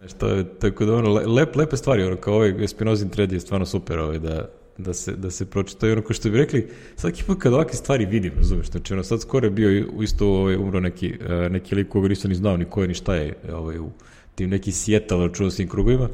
Što 0.07 0.27
je, 0.27 0.45
tako 0.59 0.85
da 0.85 0.95
ono, 0.95 1.09
lep, 1.09 1.55
lepe 1.55 1.77
stvari, 1.77 2.03
ono, 2.03 2.15
kao 2.15 2.35
ovaj 2.35 2.67
Spinozin 2.67 3.09
thread 3.09 3.31
je 3.31 3.39
stvarno 3.39 3.65
super, 3.65 3.99
ovaj, 3.99 4.19
da, 4.19 4.49
da 4.77 4.93
se, 4.93 5.11
da 5.11 5.31
se 5.31 5.45
pročita 5.45 5.87
i 5.87 5.91
ono 5.91 6.01
ko 6.01 6.13
što 6.13 6.29
bi 6.29 6.37
rekli, 6.37 6.67
svaki 6.95 7.23
put 7.23 7.41
kad 7.41 7.53
ovakve 7.53 7.73
stvari 7.73 8.05
vidim, 8.05 8.31
razumeš, 8.37 8.67
znači 8.71 8.93
ono, 8.93 9.03
sad 9.03 9.21
skoro 9.21 9.47
je 9.47 9.51
bio 9.51 9.85
isto 10.01 10.27
ovaj, 10.27 10.55
umro 10.55 10.79
neki, 10.79 11.13
neki 11.49 11.75
lik 11.75 11.89
koga 11.89 12.07
nisam 12.07 12.29
ni 12.29 12.35
znao 12.35 12.57
ni 12.57 12.65
ko 12.65 12.81
je 12.81 12.87
ni 12.87 12.93
šta 12.93 13.15
je 13.15 13.35
ovaj, 13.53 13.79
u 13.79 13.89
tim 14.35 14.49
neki 14.49 14.71
Seattle 14.71 15.27
računarskim 15.27 15.67
krugovima, 15.69 16.09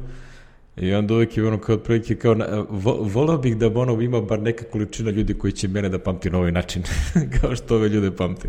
I 0.76 0.94
onda 0.94 1.14
uvijek 1.14 1.36
je 1.36 1.46
ono 1.46 1.60
kao 1.60 1.74
otprilike 1.74 2.16
kao, 2.16 2.36
vo, 2.68 2.92
volao 2.92 3.38
bih 3.38 3.56
da 3.56 3.66
ono 3.74 4.00
ima 4.02 4.20
bar 4.20 4.42
neka 4.42 4.64
količina 4.64 5.10
ljudi 5.10 5.34
koji 5.34 5.52
će 5.52 5.68
mene 5.68 5.88
da 5.88 5.98
pamti 5.98 6.30
na 6.30 6.38
ovaj 6.38 6.52
način, 6.52 6.82
kao 7.40 7.56
što 7.56 7.76
ove 7.76 7.88
ljude 7.88 8.16
pamte. 8.16 8.48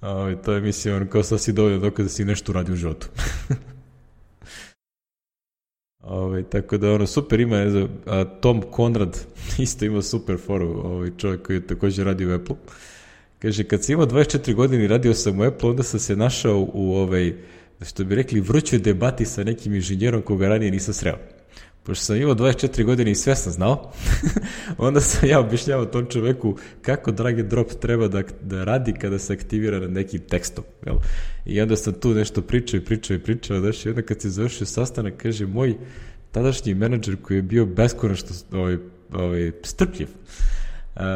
A, 0.00 0.10
ovaj, 0.10 0.42
to 0.42 0.52
je 0.52 0.60
mislim, 0.60 0.94
ono 0.94 1.06
kao 1.06 1.22
sad 1.22 1.54
dovoljno 1.54 1.78
dokaz 1.78 2.06
da 2.06 2.10
si 2.10 2.24
nešto 2.24 2.52
radi 2.52 2.72
u 2.72 2.76
životu. 2.76 3.08
Ovaj, 6.00 6.42
tako 6.42 6.78
da 6.78 6.92
ono 6.92 7.06
super 7.06 7.40
ima 7.40 7.56
ne 7.56 7.70
znam, 7.70 7.88
a, 8.06 8.24
Tom 8.24 8.62
Konrad 8.70 9.26
isto 9.58 9.84
ima 9.84 10.02
super 10.02 10.36
foru, 10.46 10.68
ovaj 10.84 11.10
čovjek 11.16 11.46
koji 11.46 11.56
je 11.56 11.66
takođe 11.66 12.04
radi 12.04 12.26
u 12.26 12.34
Apple. 12.34 12.56
Kaže 13.38 13.64
kad 13.64 13.84
sam 13.84 13.92
imao 13.92 14.06
24 14.06 14.54
godine 14.54 14.88
radio 14.88 15.14
sam 15.14 15.40
u 15.40 15.42
Apple, 15.42 15.70
onda 15.70 15.82
sam 15.82 16.00
se 16.00 16.16
našao 16.16 16.68
u 16.72 16.94
ovaj 16.94 17.34
što 17.86 18.04
bi 18.04 18.14
rekli, 18.14 18.40
vrućoj 18.40 18.78
debati 18.78 19.24
sa 19.24 19.44
nekim 19.44 19.74
inženjerom 19.74 20.22
koga 20.22 20.48
ranije 20.48 20.70
nisam 20.70 20.94
sreo. 20.94 21.16
Pošto 21.82 22.04
sam 22.04 22.16
imao 22.16 22.34
24 22.34 22.84
godine 22.84 23.10
i 23.10 23.14
sve 23.14 23.36
sam 23.36 23.52
znao, 23.52 23.92
onda 24.78 25.00
sam 25.00 25.28
ja 25.28 25.40
objašnjavao 25.40 25.86
tom 25.86 26.06
čoveku 26.06 26.56
kako 26.82 27.12
drag 27.12 27.38
and 27.38 27.50
drop 27.50 27.70
treba 27.80 28.08
da, 28.08 28.22
da 28.42 28.64
radi 28.64 28.92
kada 28.92 29.18
se 29.18 29.32
aktivira 29.32 29.78
na 29.78 29.86
nekim 29.86 30.20
tekstom. 30.20 30.64
Jel? 30.86 30.96
I 31.46 31.60
onda 31.60 31.76
sam 31.76 31.92
tu 31.92 32.14
nešto 32.14 32.42
pričao 32.42 32.78
i 32.78 32.84
pričao 32.84 33.14
i 33.14 33.18
pričao, 33.18 33.60
znaš, 33.60 33.86
i 33.86 33.88
onda 33.88 34.02
kad 34.02 34.20
se 34.20 34.30
završio 34.30 34.66
sastanak, 34.66 35.14
kaže, 35.16 35.46
moj 35.46 35.74
tadašnji 36.30 36.74
menadžer 36.74 37.16
koji 37.22 37.38
je 37.38 37.42
bio 37.42 37.66
beskonačno 37.66 38.28
ovaj, 38.52 38.76
ovaj, 39.12 39.52
strpljiv, 39.62 40.08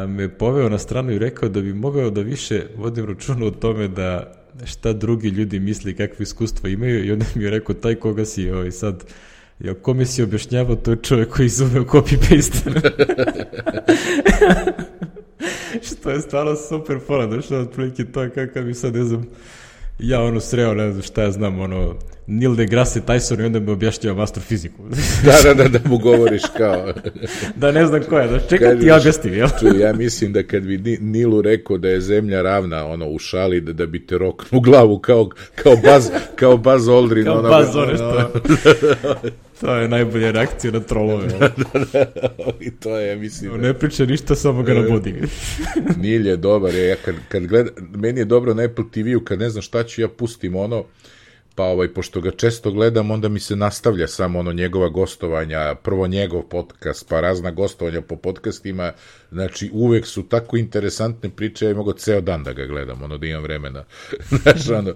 me 0.07 0.37
poveo 0.37 0.69
na 0.69 0.77
stranu 0.77 1.11
i 1.11 1.19
rekao 1.19 1.49
da 1.49 1.61
bi 1.61 1.73
mogao 1.73 2.09
da 2.09 2.21
više 2.21 2.63
vodim 2.77 3.05
računu 3.05 3.45
o 3.45 3.51
tome 3.51 3.87
da 3.87 4.33
šta 4.65 4.93
drugi 4.93 5.29
ljudi 5.29 5.59
misli, 5.59 5.95
kakve 5.95 6.23
iskustva 6.23 6.69
imaju 6.69 7.05
i 7.05 7.11
onda 7.11 7.25
mi 7.35 7.43
je 7.43 7.49
rekao, 7.49 7.75
taj 7.75 7.95
koga 7.95 8.25
si 8.25 8.49
ovaj, 8.49 8.71
sad, 8.71 9.03
ja, 9.59 9.73
kome 9.73 10.05
si 10.05 10.23
objašnjavao, 10.23 10.75
to 10.75 10.91
je 10.91 10.97
čovjek 10.97 11.29
koji 11.29 11.45
izumeo 11.45 11.83
copy-paste. 11.83 12.91
što 15.87 16.09
je 16.09 16.21
stvarno 16.21 16.55
super 16.55 16.99
fora, 17.07 17.25
došlo 17.25 17.59
od 17.59 17.71
prilike 17.71 18.05
to 18.05 18.29
kakav 18.35 18.65
mi 18.65 18.73
sad, 18.73 18.95
ne 18.95 19.03
znam, 19.03 19.27
ja 19.99 20.21
ono 20.21 20.39
sreo, 20.39 20.73
ne 20.73 20.91
znam 20.91 21.03
šta 21.03 21.23
ja 21.23 21.31
znam, 21.31 21.59
ono, 21.59 21.95
Neil 22.27 22.55
deGrasse 22.55 23.01
Tyson 23.01 23.41
i 23.41 23.45
onda 23.45 23.59
mi 23.59 23.71
objašnjava 23.71 24.23
astrofiziku. 24.23 24.83
da, 25.25 25.41
da, 25.43 25.53
da, 25.53 25.79
da 25.79 25.89
mu 25.89 25.97
govoriš 25.97 26.41
kao... 26.57 26.93
da 27.55 27.71
ne 27.71 27.85
znam 27.85 28.03
ko 28.03 28.19
je, 28.19 28.27
da 28.27 28.39
čekaj 28.39 28.79
ti 28.79 28.91
objasnim, 28.91 29.33
jel? 29.33 29.47
Čuj, 29.59 29.79
ja 29.79 29.93
mislim 29.93 30.33
da 30.33 30.43
kad 30.43 30.63
bi 30.63 30.97
Nilu 31.01 31.41
rekao 31.41 31.77
da 31.77 31.89
je 31.89 32.01
zemlja 32.01 32.41
ravna, 32.41 32.85
ono, 32.85 33.09
u 33.09 33.19
šali, 33.19 33.61
da, 33.61 33.73
da 33.73 33.85
bi 33.85 34.05
te 34.05 34.17
roknu 34.17 34.59
glavu 34.59 34.99
kao, 34.99 35.29
kao 35.55 35.75
Baz, 35.75 36.09
kao 36.35 36.57
Baz 36.57 36.87
Aldrin. 36.87 37.25
kao 37.25 37.39
ono, 37.39 37.49
Baz 37.49 37.75
ono, 37.75 37.95
što... 37.95 38.31
To 39.61 39.75
je 39.75 39.87
najbolja 39.87 40.31
reakcija 40.31 40.71
na 40.71 40.79
trolove. 40.79 41.27
da, 41.27 41.49
da, 41.73 41.85
da, 41.93 42.05
I 42.59 42.71
to 42.71 42.97
je, 42.97 43.15
mislim... 43.15 43.51
No, 43.51 43.57
ne 43.57 43.73
priča 43.73 44.05
ništa, 44.05 44.35
samo 44.35 44.63
ga 44.63 44.73
nabudi. 44.73 45.13
Nil 45.97 46.27
je 46.27 46.37
dobar, 46.37 46.75
ja 46.75 46.95
kad, 47.05 47.15
kad 47.29 47.45
gleda, 47.45 47.71
meni 47.95 48.19
je 48.19 48.25
dobro 48.25 48.53
na 48.53 48.63
Apple 48.63 48.85
TV-u, 48.91 49.19
kad 49.19 49.39
ne 49.39 49.49
znam 49.49 49.61
šta 49.61 49.83
ću, 49.83 50.01
ja 50.01 50.07
pustim 50.07 50.55
ono, 50.55 50.83
pa 51.55 51.63
ovaj, 51.63 51.93
pošto 51.93 52.21
ga 52.21 52.31
često 52.31 52.71
gledam, 52.71 53.11
onda 53.11 53.29
mi 53.29 53.39
se 53.39 53.55
nastavlja 53.55 54.07
samo 54.07 54.39
ono 54.39 54.53
njegova 54.53 54.89
gostovanja, 54.89 55.75
prvo 55.75 56.07
njegov 56.07 56.41
podcast, 56.41 57.09
pa 57.09 57.21
razna 57.21 57.51
gostovanja 57.51 58.01
po 58.01 58.15
podcastima, 58.15 58.91
znači 59.31 59.69
uvek 59.73 60.05
su 60.05 60.23
tako 60.23 60.57
interesantne 60.57 61.29
priče, 61.29 61.65
ja 61.65 61.75
mogu 61.75 61.93
ceo 61.93 62.21
dan 62.21 62.43
da 62.43 62.53
ga 62.53 62.65
gledam, 62.65 63.03
ono 63.03 63.17
da 63.17 63.27
imam 63.27 63.43
vremena. 63.43 63.83
Znaš, 64.41 64.69
ono, 64.69 64.93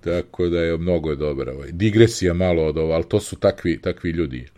tako 0.00 0.48
da 0.48 0.60
je 0.60 0.78
mnogo 0.78 1.10
je 1.10 1.16
dobro. 1.16 1.52
Ovaj. 1.52 1.68
Digresija 1.72 2.34
malo 2.34 2.66
od 2.66 2.78
ovo, 2.78 2.92
ali 2.92 3.08
to 3.08 3.20
su 3.20 3.36
takvi, 3.36 3.80
takvi 3.80 4.10
ljudi. 4.10 4.48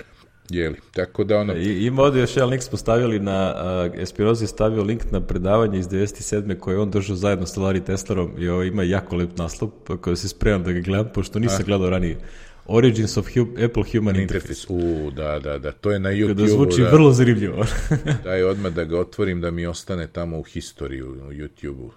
Jeli, 0.51 0.77
tako 0.93 1.25
da 1.25 1.39
ono... 1.39 1.55
I, 1.57 1.87
ima 1.87 2.03
ovdje 2.03 2.21
još 2.21 2.37
jedan 2.37 2.51
link 2.51 2.63
smo 2.63 2.79
stavili 2.79 3.19
na, 3.19 3.55
uh, 3.95 4.01
Espirozi 4.01 4.45
je 4.45 4.49
stavio 4.49 4.83
link 4.83 5.03
na 5.11 5.21
predavanje 5.21 5.79
iz 5.79 5.89
97. 5.89 6.59
koje 6.59 6.79
on 6.79 6.91
držao 6.91 7.17
zajedno 7.17 7.47
sa 7.47 7.61
Larry 7.61 7.85
Teslerom 7.85 8.31
i 8.39 8.49
ovo 8.49 8.63
ima 8.63 8.83
jako 8.83 9.17
lep 9.17 9.39
naslov 9.39 9.71
koji 10.01 10.17
se 10.17 10.29
spremam 10.29 10.63
da 10.63 10.73
ga 10.73 10.81
gledam, 10.81 11.09
pošto 11.15 11.39
nisam 11.39 11.61
A. 11.61 11.65
gledao 11.65 11.91
ranije. 11.91 12.19
Origins 12.67 13.17
of 13.17 13.27
hu 13.35 13.47
Apple 13.65 13.83
Human 13.93 14.17
Interface. 14.17 14.67
U, 14.69 15.11
da, 15.11 15.39
da, 15.39 15.59
da, 15.59 15.73
to 15.73 15.91
je 15.91 15.99
na 15.99 16.11
YouTube. 16.11 16.29
Kada 16.29 16.47
zvuči 16.47 16.83
da, 16.83 16.91
vrlo 16.91 17.13
zanimljivo. 17.13 17.67
daj 18.25 18.43
odmah 18.43 18.73
da 18.73 18.85
ga 18.85 18.99
otvorim 19.01 19.41
da 19.41 19.51
mi 19.51 19.67
ostane 19.67 20.07
tamo 20.07 20.39
u 20.39 20.43
historiju, 20.43 21.11
u 21.11 21.33
YouTube-u. 21.33 21.91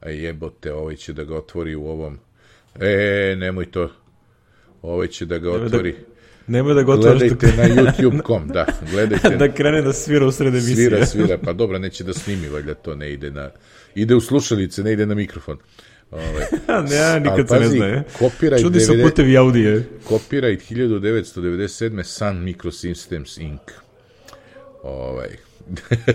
A 0.00 0.08
jebote, 0.10 0.72
ovaj 0.72 0.96
će 0.96 1.12
da 1.12 1.24
ga 1.24 1.36
otvori 1.36 1.74
u 1.74 1.86
ovom... 1.86 2.18
E, 2.80 3.34
nemoj 3.38 3.70
to. 3.70 3.90
Ovaj 4.82 5.06
će 5.06 5.26
da 5.26 5.38
ga 5.38 5.50
da- 5.50 5.64
otvori... 5.64 5.92
Da 5.92 5.98
Nemoj 6.48 6.74
da 6.74 6.82
gotovaš 6.82 7.18
Gledajte 7.18 7.46
dok... 7.46 7.56
na 7.56 7.64
youtube.com, 7.64 8.48
da. 8.48 8.66
Gledajte. 8.90 9.36
da 9.46 9.52
krene 9.52 9.82
da 9.82 9.92
svira 9.92 10.26
u 10.26 10.32
sred 10.32 10.54
emisije. 10.54 10.76
Svira, 10.76 11.06
svira, 11.06 11.38
pa 11.38 11.52
dobro, 11.52 11.78
neće 11.78 12.04
da 12.04 12.14
snimi, 12.14 12.48
valjda 12.48 12.74
to 12.74 12.94
ne 12.94 13.12
ide 13.12 13.30
na... 13.30 13.50
Ide 13.94 14.14
u 14.14 14.20
slušalice, 14.20 14.82
ne 14.82 14.92
ide 14.92 15.06
na 15.06 15.14
mikrofon. 15.14 15.58
Ovaj. 16.10 16.44
ne, 16.90 17.20
nikad 17.20 17.48
se 17.48 17.60
ne 17.60 17.68
zna, 17.68 17.86
je. 17.86 18.04
Copyright 18.18 18.62
Čudi 18.62 18.80
se 18.80 19.02
putevi 19.02 19.36
audije. 19.36 19.84
Copyright 20.08 20.72
1997. 20.72 22.02
Sun 22.02 22.44
Microsystems 22.44 23.40
Inc. 23.40 23.60
Ovaj. 24.82 25.28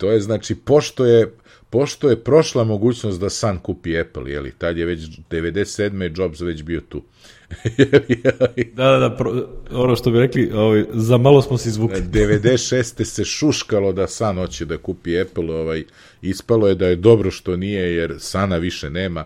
To 0.00 0.10
je 0.10 0.20
znači, 0.20 0.54
pošto 0.54 1.04
je, 1.04 1.30
pošto 1.70 2.10
je 2.10 2.24
prošla 2.24 2.64
mogućnost 2.64 3.20
da 3.20 3.30
Sun 3.30 3.58
kupi 3.58 4.00
Apple, 4.00 4.32
jeli, 4.32 4.52
tad 4.58 4.78
je 4.78 4.86
već 4.86 5.00
97. 5.30 6.18
Jobs 6.18 6.40
već 6.40 6.62
bio 6.62 6.80
tu. 6.80 7.02
da, 8.74 8.84
da, 8.90 8.98
da, 8.98 9.16
pro, 9.16 9.48
ono 9.70 9.96
što 9.96 10.10
bi 10.10 10.18
rekli, 10.18 10.50
ovaj, 10.52 10.84
za 10.92 11.16
malo 11.16 11.42
smo 11.42 11.58
se 11.58 11.68
izvukli. 11.68 12.02
96. 12.12 13.04
se 13.04 13.24
šuškalo 13.24 13.92
da 13.92 14.06
San 14.06 14.36
hoće 14.36 14.64
da 14.64 14.78
kupi 14.78 15.20
Apple, 15.20 15.54
ovaj, 15.54 15.84
ispalo 16.22 16.68
je 16.68 16.74
da 16.74 16.86
je 16.86 16.96
dobro 16.96 17.30
što 17.30 17.56
nije, 17.56 17.94
jer 17.94 18.14
Sana 18.18 18.56
više 18.56 18.90
nema. 18.90 19.24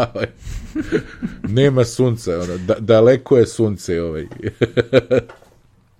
nema 1.60 1.84
sunca, 1.84 2.40
ono, 2.40 2.58
da, 2.58 2.74
daleko 2.78 3.36
je 3.36 3.46
sunce. 3.46 4.02
Ovaj. 4.02 4.26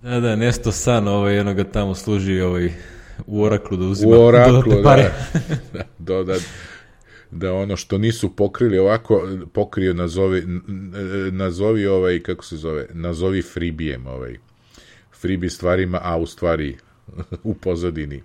da, 0.01 0.19
da, 0.19 0.35
Nesto 0.35 0.71
San, 0.71 1.07
ovaj, 1.07 1.35
jedno 1.35 1.53
ga 1.53 1.63
tamo 1.63 1.95
služi 1.95 2.41
ovaj, 2.41 2.71
u 3.27 3.43
oraklu 3.43 3.77
da 3.77 3.85
uzima 3.85 4.17
u 4.17 4.21
oraklu, 4.21 4.73
pare. 4.83 5.11
Da, 5.73 5.83
da, 5.99 6.23
da, 6.23 6.39
da 7.31 7.53
ono 7.53 7.77
što 7.77 7.97
nisu 7.97 8.35
pokrili 8.35 8.77
ovako 8.77 9.27
pokrio 9.53 9.93
nazovi 9.93 10.43
nazovi 11.31 11.85
ovaj 11.85 12.19
kako 12.19 12.45
se 12.45 12.57
zove 12.57 12.87
nazovi 12.93 13.41
freebijem 13.41 14.07
ovaj. 14.07 14.37
Freebie 15.21 15.49
stvarima 15.49 15.99
a 16.03 16.17
u 16.17 16.25
stvari 16.25 16.77
u 17.43 17.53
pozadini 17.53 18.23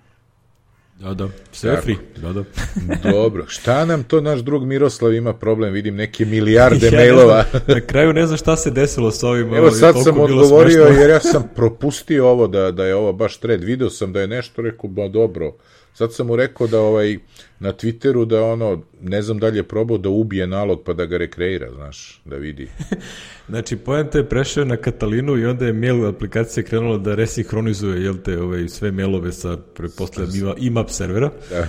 Da, 1.01 1.14
da, 1.14 1.28
sve 1.53 1.70
je 1.70 1.80
free. 1.80 1.97
Da, 2.16 2.32
da. 2.32 2.44
Dobro, 3.11 3.44
šta 3.49 3.84
nam 3.84 4.05
to 4.05 4.20
naš 4.20 4.40
drug 4.40 4.64
Miroslav 4.64 5.14
ima 5.14 5.32
problem, 5.34 5.72
vidim 5.72 5.97
neke 5.97 6.24
milijarde 6.24 6.86
ja 6.92 6.99
mailova. 6.99 7.44
na 7.66 7.80
kraju 7.80 8.12
ne 8.12 8.26
znam 8.26 8.36
šta 8.36 8.57
se 8.57 8.70
desilo 8.70 9.11
s 9.11 9.22
ovim. 9.22 9.55
Evo 9.55 9.70
sad 9.70 9.94
sam 10.05 10.20
odgovorio 10.20 10.82
jer 10.82 11.11
ja 11.11 11.20
sam 11.20 11.51
propustio 11.55 12.28
ovo 12.28 12.47
da, 12.47 12.70
da 12.70 12.84
je 12.84 12.94
ovo 12.94 13.12
baš 13.12 13.36
tred. 13.36 13.64
Video 13.64 13.90
sam 13.90 14.12
da 14.12 14.20
je 14.20 14.26
nešto, 14.26 14.62
rekao, 14.62 14.90
ba 14.90 15.09
dobro, 15.09 15.53
Sad 15.97 16.14
sam 16.14 16.26
mu 16.26 16.36
rekao 16.36 16.66
da 16.66 16.80
ovaj 16.80 17.18
na 17.59 17.72
Twitteru 17.72 18.24
da 18.24 18.42
ono, 18.42 18.82
ne 19.01 19.22
znam 19.22 19.38
da 19.38 19.47
li 19.47 19.57
je 19.57 19.62
probao 19.62 19.99
da 19.99 20.09
ubije 20.09 20.47
nalog 20.47 20.82
pa 20.84 20.92
da 20.92 21.07
ga 21.07 21.16
rekreira, 21.16 21.70
znaš, 21.74 22.20
da 22.24 22.36
vidi. 22.36 22.68
znači, 23.49 23.76
poenta 23.76 24.18
je 24.18 24.28
prešao 24.28 24.64
na 24.64 24.76
Katalinu 24.76 25.38
i 25.38 25.47
onda 25.47 25.66
je 25.66 25.72
mail 25.72 26.07
aplikacija 26.09 26.64
krenula 26.64 26.99
da 26.99 27.14
resinhronizuje, 27.14 28.03
jel 28.05 28.16
te, 28.24 28.38
ovaj, 28.42 28.68
sve 28.68 28.90
mailove 28.90 29.32
sa, 29.32 29.57
prepostavljam, 29.74 30.55
IMAP 30.59 30.90
servera. 30.90 31.30
Da. 31.51 31.68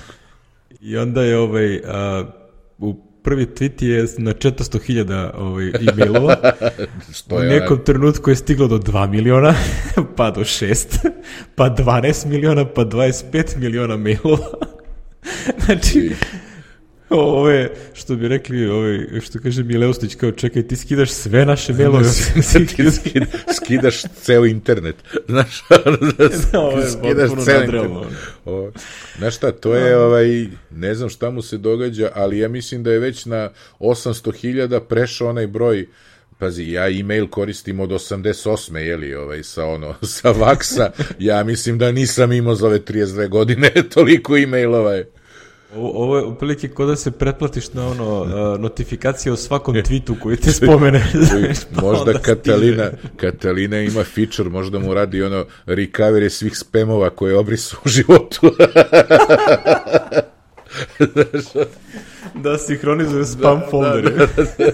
I 0.82 0.97
onda 0.97 1.23
je 1.23 1.38
ovaj, 1.38 1.82
a, 1.86 2.25
u 2.78 3.07
prvi 3.28 3.45
tweet 3.45 3.84
je 3.84 4.07
na 4.17 4.34
400.000 4.34 5.32
ovaj, 5.38 5.67
e-mailova. 5.67 6.38
u 7.32 7.39
nekom 7.39 7.84
trenutku 7.86 8.30
je 8.30 8.36
stiglo 8.36 8.67
do 8.67 8.78
2 8.78 9.09
miliona, 9.09 9.53
pa 10.17 10.32
do 10.32 10.41
6, 10.41 11.09
pa 11.55 11.69
12 11.69 12.25
miliona, 12.25 12.65
pa 12.65 12.82
25 12.82 13.57
miliona 13.57 13.97
mailova. 13.97 14.47
znači, 15.65 16.11
ove, 17.39 17.70
što 17.93 18.16
bi 18.16 18.28
rekli, 18.28 18.70
ove, 18.70 19.22
što 19.22 19.39
kaže 19.39 19.64
Mileustić, 19.64 20.16
kao 20.16 20.32
čekaj, 20.32 20.68
ti 20.68 20.76
skidaš 20.76 21.10
sve 21.10 21.45
naše 21.45 21.74
mailove. 21.74 22.10
ti 22.76 22.91
skida, 22.91 23.26
skidaš 23.55 24.01
ceo 24.22 24.45
internet. 24.45 24.95
Znaš, 25.30 25.64
da, 26.51 26.60
ovo 26.60 26.80
je 26.80 26.89
skidaš 26.89 27.30
ceo 27.45 27.62
internet. 27.62 28.08
O, 28.45 28.72
znaš 29.18 29.36
šta, 29.36 29.51
to 29.51 29.76
je, 29.76 29.97
ovaj, 29.97 30.47
ne 30.72 30.95
znam 30.95 31.10
šta 31.10 31.30
mu 31.30 31.41
se 31.41 31.58
događa, 31.58 32.10
ali 32.16 32.39
ja 32.39 32.47
mislim 32.47 32.84
da 32.84 32.91
je 32.91 32.99
već 32.99 33.26
na 33.26 33.49
800.000 33.80 34.80
prešao 34.80 35.30
onaj 35.30 35.47
broj 35.47 35.88
Pazi, 36.39 36.72
ja 36.72 36.89
e-mail 36.89 37.28
koristim 37.28 37.80
od 37.80 37.89
88. 37.89 38.78
jeli, 38.78 39.16
ovaj, 39.16 39.43
sa 39.43 39.66
ono, 39.66 39.95
sa 40.03 40.32
vaksa. 40.32 40.91
Ja 41.20 41.43
mislim 41.43 41.78
da 41.78 41.91
nisam 41.91 42.32
imao 42.32 42.55
za 42.55 42.68
ove 42.68 42.80
32 42.80 43.30
godine 43.30 43.72
toliko 43.93 44.38
e-mailova 44.38 44.93
je. 44.93 45.12
Ovo, 45.76 46.03
ovo 46.03 46.18
je 46.18 46.26
uprilike 46.26 46.68
kod 46.68 46.88
da 46.88 46.95
se 46.95 47.11
pretplatiš 47.11 47.74
na 47.74 47.88
ono 47.88 48.22
uh, 48.22 48.59
notifikacije 48.59 49.34
o 49.34 49.36
svakom 49.36 49.76
tweetu 49.76 50.20
koji 50.20 50.38
te 50.38 50.51
spomene. 50.51 51.11
pa 51.76 51.82
možda 51.82 52.20
Katalina, 52.20 52.91
Katalina 53.18 53.82
ima 53.82 54.03
feature, 54.03 54.49
možda 54.49 54.80
mu 54.80 54.93
radi 54.93 55.24
ono 55.24 55.45
recovery 55.65 56.30
svih 56.30 56.57
spamova 56.57 57.09
koje 57.09 57.38
obrisu 57.38 57.78
u 57.86 57.89
životu. 57.89 58.51
Da 62.43 62.57
sinhronizuje 62.57 63.25
spam 63.25 63.59
da, 63.59 63.67
folder. 63.71 64.03
Da, 64.03 64.25
da, 64.25 64.43
da. 64.57 64.71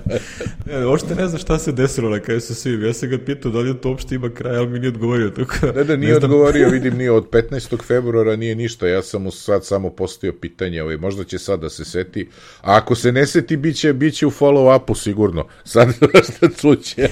ne, 0.66 0.86
uopšte 0.86 1.14
ne 1.14 1.28
znam 1.28 1.40
šta 1.40 1.58
se 1.58 1.72
desilo 1.72 2.10
na 2.10 2.20
kraju 2.20 2.40
sa 2.40 2.54
svim. 2.54 2.84
Ja 2.84 2.92
sam 2.92 3.08
ga 3.08 3.18
pitao 3.18 3.52
da 3.52 3.58
li 3.58 3.80
to 3.80 3.88
uopšte 3.88 4.14
ima 4.14 4.30
kraj, 4.30 4.56
ali 4.56 4.66
mi 4.66 4.78
nije 4.78 4.88
odgovorio. 4.88 5.30
Tako, 5.30 5.66
ne, 5.66 5.84
da, 5.84 5.96
nije 5.96 6.10
ne 6.10 6.16
odgovorio, 6.16 6.68
vidim, 6.68 6.96
nije 6.96 7.10
od 7.10 7.30
15. 7.30 7.82
februara 7.86 8.36
nije 8.36 8.54
ništa. 8.54 8.88
Ja 8.88 9.02
sam 9.02 9.22
mu 9.22 9.30
sad 9.30 9.66
samo 9.66 9.90
postavio 9.90 10.32
pitanje, 10.40 10.82
ovaj, 10.82 10.96
možda 10.96 11.24
će 11.24 11.38
sad 11.38 11.60
da 11.60 11.70
se 11.70 11.84
seti. 11.84 12.28
A 12.60 12.76
ako 12.76 12.94
se 12.94 13.12
ne 13.12 13.26
seti, 13.26 13.56
bit 13.56 13.76
će, 13.76 13.92
bit 13.92 14.14
će 14.14 14.26
u 14.26 14.30
follow-upu 14.30 15.02
sigurno. 15.02 15.46
Sad 15.64 15.88
šta 16.36 16.48
cuće. 16.48 17.08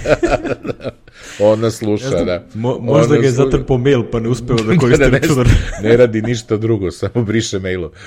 Ona 1.40 1.70
sluša, 1.70 2.08
znam, 2.08 2.26
da. 2.26 2.46
Mo, 2.54 2.78
možda 2.78 3.12
Ona 3.12 3.20
ga 3.20 3.26
je 3.26 3.32
sluša... 3.32 3.44
zatrpao 3.44 3.78
mail, 3.78 4.02
pa 4.12 4.20
ne 4.20 4.28
uspeo 4.28 4.56
da 4.56 4.76
koristi 4.80 5.04
da, 5.04 5.18
računar. 5.18 5.48
ne 5.82 5.96
radi 5.96 6.22
ništa 6.22 6.56
drugo, 6.56 6.90
samo 6.90 7.24
briše 7.24 7.58
mailo. 7.58 7.92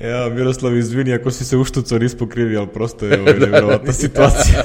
Ja, 0.00 0.28
Miroslav, 0.28 0.76
izvini 0.76 1.14
ako 1.14 1.30
si 1.30 1.44
se 1.44 1.56
uštucao 1.56 1.98
nispo 1.98 2.26
krivi, 2.26 2.56
ali 2.56 2.68
prosto 2.68 3.06
je 3.06 3.20
ovo 3.20 3.32
nevjerovatna 3.32 3.92
situacija. 3.92 4.64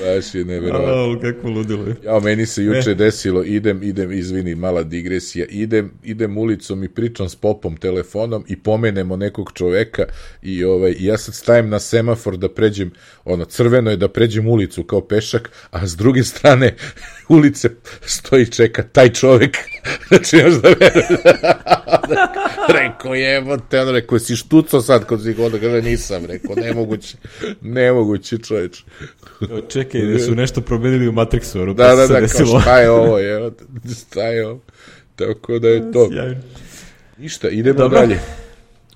Baš 0.00 0.34
je 0.34 0.44
nevjerovatno. 0.44 1.12
A, 1.12 1.20
kako 1.20 1.48
ludilo 1.48 1.86
je. 1.86 1.96
Ja, 2.04 2.20
meni 2.20 2.46
se 2.46 2.64
juče 2.64 2.90
e. 2.90 2.94
desilo, 2.94 3.44
idem, 3.44 3.82
idem, 3.82 4.12
izvini, 4.12 4.54
mala 4.54 4.82
digresija, 4.82 5.46
idem, 5.50 5.90
idem 6.04 6.38
ulicom 6.38 6.84
i 6.84 6.88
pričam 6.88 7.28
s 7.28 7.36
popom 7.36 7.76
telefonom 7.76 8.44
i 8.48 8.56
pomenemo 8.56 9.16
nekog 9.16 9.52
čoveka 9.54 10.04
i 10.42 10.64
ovaj, 10.64 10.94
ja 10.98 11.18
sad 11.18 11.34
stajem 11.34 11.68
na 11.68 11.80
semafor 11.80 12.36
da 12.36 12.48
pređem, 12.48 12.90
ono, 13.24 13.44
crveno 13.44 13.90
je 13.90 13.96
da 13.96 14.08
pređem 14.08 14.48
ulicu 14.48 14.84
kao 14.84 15.00
pešak, 15.00 15.50
a 15.70 15.86
s 15.86 15.96
druge 15.96 16.24
strane 16.24 16.74
ulice 17.28 17.70
stoji 18.00 18.46
čeka 18.46 18.82
taj 18.82 19.12
čovek. 19.12 19.56
znači, 20.08 20.36
još 20.36 20.54
da 20.54 20.68
verujem. 20.68 21.16
rekao, 22.82 23.14
jebote, 23.14 23.80
ono, 23.80 23.92
rekao, 23.92 24.18
si 24.18 24.36
štuco 24.36 24.80
sad 24.80 25.04
kod 25.04 25.34
god, 25.34 25.60
kaže, 25.60 25.82
nisam, 25.82 26.24
rekao, 26.24 26.54
nemoguće, 26.56 27.16
nemoguće, 27.60 28.38
čoveč. 28.38 28.84
Čekaj, 29.76 30.00
da 30.00 30.18
su 30.18 30.34
nešto 30.34 30.60
promenili 30.60 31.08
u 31.08 31.12
Matrixu, 31.12 31.62
ono, 31.62 31.74
da, 31.74 31.94
da, 31.94 32.06
da, 32.06 32.26
kao 32.26 32.60
šta 32.60 32.78
je 32.78 32.90
ovo, 32.90 33.18
je, 33.18 33.50
šta 34.02 34.22
je 34.22 34.46
ovo, 34.46 34.60
tako 35.16 35.58
da 35.58 35.68
je 35.68 35.92
to. 35.92 36.08
Sjajno. 36.12 36.40
Ništa, 37.18 37.48
idemo 37.48 37.78
Dobro. 37.78 37.98
dalje. 37.98 38.18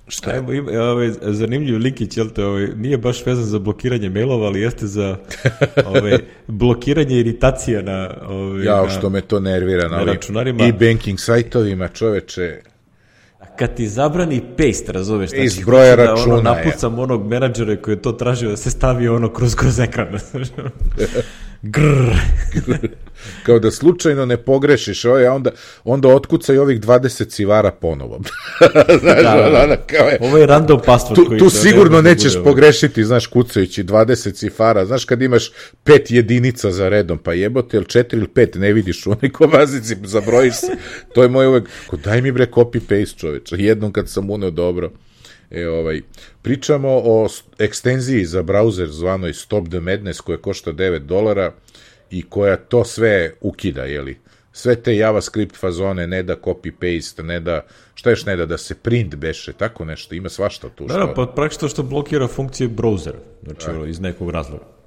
Šta? 0.08 0.30
Ajmo, 0.30 0.52
ima, 0.52 0.82
ovaj, 0.82 1.10
zanimljiv 1.20 1.78
linkić, 1.78 2.16
jel 2.16 2.28
te, 2.30 2.44
ovaj, 2.44 2.68
nije 2.76 2.98
baš 2.98 3.26
vezan 3.26 3.44
za 3.44 3.58
blokiranje 3.58 4.08
mailova, 4.08 4.46
ali 4.46 4.60
jeste 4.60 4.86
za 4.86 5.16
ovaj, 5.86 6.18
blokiranje 6.46 7.16
iritacija 7.16 7.82
na... 7.82 8.14
Ovaj, 8.28 8.64
ja, 8.64 8.88
što 8.98 9.10
me 9.10 9.20
to 9.20 9.40
nervira 9.40 9.88
na, 9.88 9.96
na 9.96 10.04
računarima. 10.04 10.66
I 10.66 10.72
banking 10.72 11.20
sajtovima, 11.20 11.88
čoveče, 11.88 12.60
kad 13.60 13.74
ti 13.74 13.88
zabrani 13.88 14.42
paste, 14.56 14.92
razumeš, 14.92 15.30
znači, 15.30 15.44
iz 15.44 15.58
broja 15.64 15.96
da 15.96 16.04
računa, 16.04 16.34
ono, 16.34 16.42
napucam 16.42 16.94
je. 16.94 17.00
onog 17.00 17.26
menadžera 17.26 17.76
koji 17.76 17.94
je 17.94 18.02
to 18.02 18.12
tražio 18.12 18.50
da 18.50 18.56
se 18.56 18.70
stavi 18.70 19.08
ono 19.08 19.32
kroz, 19.32 19.54
kroz 19.54 19.78
ekran. 19.78 20.08
Grrr. 21.62 22.14
Kao 23.46 23.58
da 23.58 23.70
slučajno 23.70 24.26
ne 24.26 24.36
pogrešiš 24.36 25.04
ovaj, 25.04 25.26
a 25.26 25.32
onda, 25.32 25.50
onda 25.84 26.08
otkucaj 26.08 26.58
ovih 26.58 26.80
20 26.80 27.28
civara 27.28 27.70
ponovo. 27.70 28.20
znaš, 29.00 29.22
da, 29.22 29.50
da, 29.50 29.66
da, 29.66 29.76
kao 29.76 30.08
je, 30.08 30.18
ovo 30.20 30.38
je 30.38 30.46
random 30.46 30.80
password. 30.86 31.14
Tu, 31.14 31.38
tu 31.38 31.50
sigurno 31.50 32.02
da 32.02 32.08
nećeš 32.08 32.32
bude, 32.32 32.44
pogrešiti, 32.44 33.04
znaš, 33.04 33.26
kucajući 33.26 33.84
20 33.84 34.34
cifara. 34.34 34.86
Znaš, 34.86 35.04
kad 35.04 35.22
imaš 35.22 35.52
pet 35.84 36.10
jedinica 36.10 36.70
za 36.70 36.88
redom, 36.88 37.18
pa 37.18 37.32
jebote, 37.32 37.76
ili 37.76 37.86
četiri 37.86 38.18
ili 38.18 38.28
pet, 38.28 38.54
ne 38.54 38.72
vidiš 38.72 39.06
u 39.06 39.10
onoj 39.10 39.32
kovazici, 39.32 39.96
zabrojiš 40.14 40.54
se. 40.54 40.72
To 41.14 41.22
je 41.22 41.28
moj 41.28 41.46
uvek, 41.46 41.68
daj 42.04 42.22
mi 42.22 42.32
bre 42.32 42.46
copy 42.46 42.80
paste 42.80 43.18
čoveče. 43.18 43.56
Jednom 43.58 43.92
kad 43.92 44.08
sam 44.08 44.30
uneo 44.30 44.50
dobro. 44.50 44.90
E, 45.50 45.68
ovaj, 45.68 46.00
pričamo 46.42 46.88
o 46.88 47.28
ekstenziji 47.58 48.24
za 48.24 48.42
brauzer 48.42 48.88
zvanoj 48.88 49.32
Stop 49.34 49.68
the 49.68 49.80
Madness 49.80 50.20
koja 50.20 50.38
košta 50.38 50.72
9 50.72 50.98
dolara 50.98 51.52
i 52.10 52.22
koja 52.22 52.56
to 52.56 52.84
sve 52.84 53.32
ukida, 53.40 53.84
jeli? 53.84 54.18
Sve 54.52 54.76
te 54.76 54.96
JavaScript 54.96 55.56
fazone, 55.56 56.06
ne 56.06 56.22
da 56.22 56.36
copy-paste, 56.36 57.22
ne 57.22 57.40
da, 57.40 57.66
šta 57.94 58.10
još 58.10 58.26
ne 58.26 58.36
da, 58.36 58.46
da 58.46 58.58
se 58.58 58.74
print 58.74 59.14
beše, 59.14 59.52
tako 59.52 59.84
nešto, 59.84 60.14
ima 60.14 60.28
svašta 60.28 60.68
tu. 60.68 60.86
Da, 60.86 60.94
da, 60.94 61.14
pa 61.14 61.26
praktično 61.26 61.68
što 61.68 61.82
blokira 61.82 62.28
funkcije 62.28 62.68
browser, 62.68 63.14
znači 63.42 63.66
da. 63.80 63.86
iz 63.86 64.00
nekog 64.00 64.30
razloga. 64.30 64.79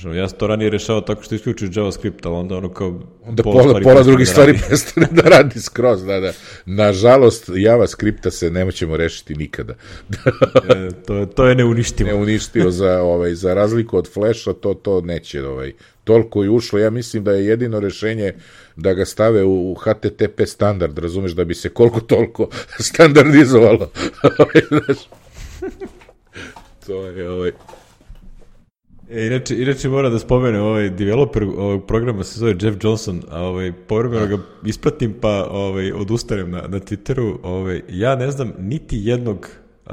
Znači, 0.00 0.18
ja 0.18 0.28
sam 0.28 0.38
to 0.38 0.46
ranije 0.46 0.70
rešao 0.70 1.00
tako 1.00 1.22
što 1.22 1.34
isključio 1.34 1.68
JavaScript, 1.74 2.26
ali 2.26 2.36
onda 2.36 2.56
ono 2.56 2.68
kao... 2.68 3.00
Onda 3.24 3.42
pola, 3.42 3.62
pola, 3.62 3.80
pola 3.82 4.02
drugih 4.02 4.26
da 4.26 4.32
stvari 4.32 4.58
prestane 4.68 5.08
da 5.10 5.22
radi 5.22 5.60
skroz, 5.60 6.04
da, 6.04 6.20
da. 6.20 6.32
Nažalost, 6.66 7.50
JavaScripta 7.54 8.30
se 8.30 8.50
ne 8.50 8.64
moćemo 8.64 8.96
rešiti 8.96 9.34
nikada. 9.34 9.74
e, 10.74 10.88
to, 11.06 11.14
je, 11.14 11.30
to 11.30 11.46
je 11.46 11.54
neuništivo. 11.54 12.10
Neuništivo 12.10 12.70
za, 12.70 13.02
ovaj, 13.02 13.34
za 13.34 13.54
razliku 13.54 13.96
od 13.96 14.12
Flasha, 14.12 14.52
to, 14.52 14.74
to 14.74 15.00
neće, 15.00 15.46
ovaj, 15.46 15.72
toliko 16.04 16.42
je 16.42 16.50
ušlo, 16.50 16.78
ja 16.78 16.90
mislim 16.90 17.24
da 17.24 17.32
je 17.32 17.46
jedino 17.46 17.80
rešenje 17.80 18.32
da 18.76 18.94
ga 18.94 19.04
stave 19.04 19.44
u 19.44 19.74
HTTP 19.74 20.40
standard, 20.46 20.98
razumeš, 20.98 21.32
da 21.32 21.44
bi 21.44 21.54
se 21.54 21.68
koliko 21.68 22.00
toliko 22.00 22.48
standardizovalo. 22.78 23.90
to 26.86 27.06
je 27.06 27.30
ovaj... 27.30 27.52
E, 29.10 29.26
inače, 29.26 29.62
inače 29.62 29.88
mora 29.88 30.08
da 30.08 30.18
spomene 30.18 30.60
ovaj 30.60 30.90
developer 30.90 31.42
ovog 31.42 31.86
programa 31.86 32.24
se 32.24 32.38
zove 32.38 32.54
Jeff 32.60 32.76
Johnson, 32.84 33.22
a 33.30 33.42
ovaj 33.42 33.72
povremeno 33.72 34.26
ga 34.26 34.42
ispratim 34.64 35.14
pa 35.20 35.48
ovaj 35.50 35.92
odustanem 35.92 36.50
na 36.50 36.62
na 36.68 36.80
Twitteru, 36.80 37.36
ovaj 37.42 37.82
ja 37.88 38.16
ne 38.16 38.30
znam 38.30 38.52
niti 38.58 38.96
jednog 39.02 39.48
uh, 39.86 39.92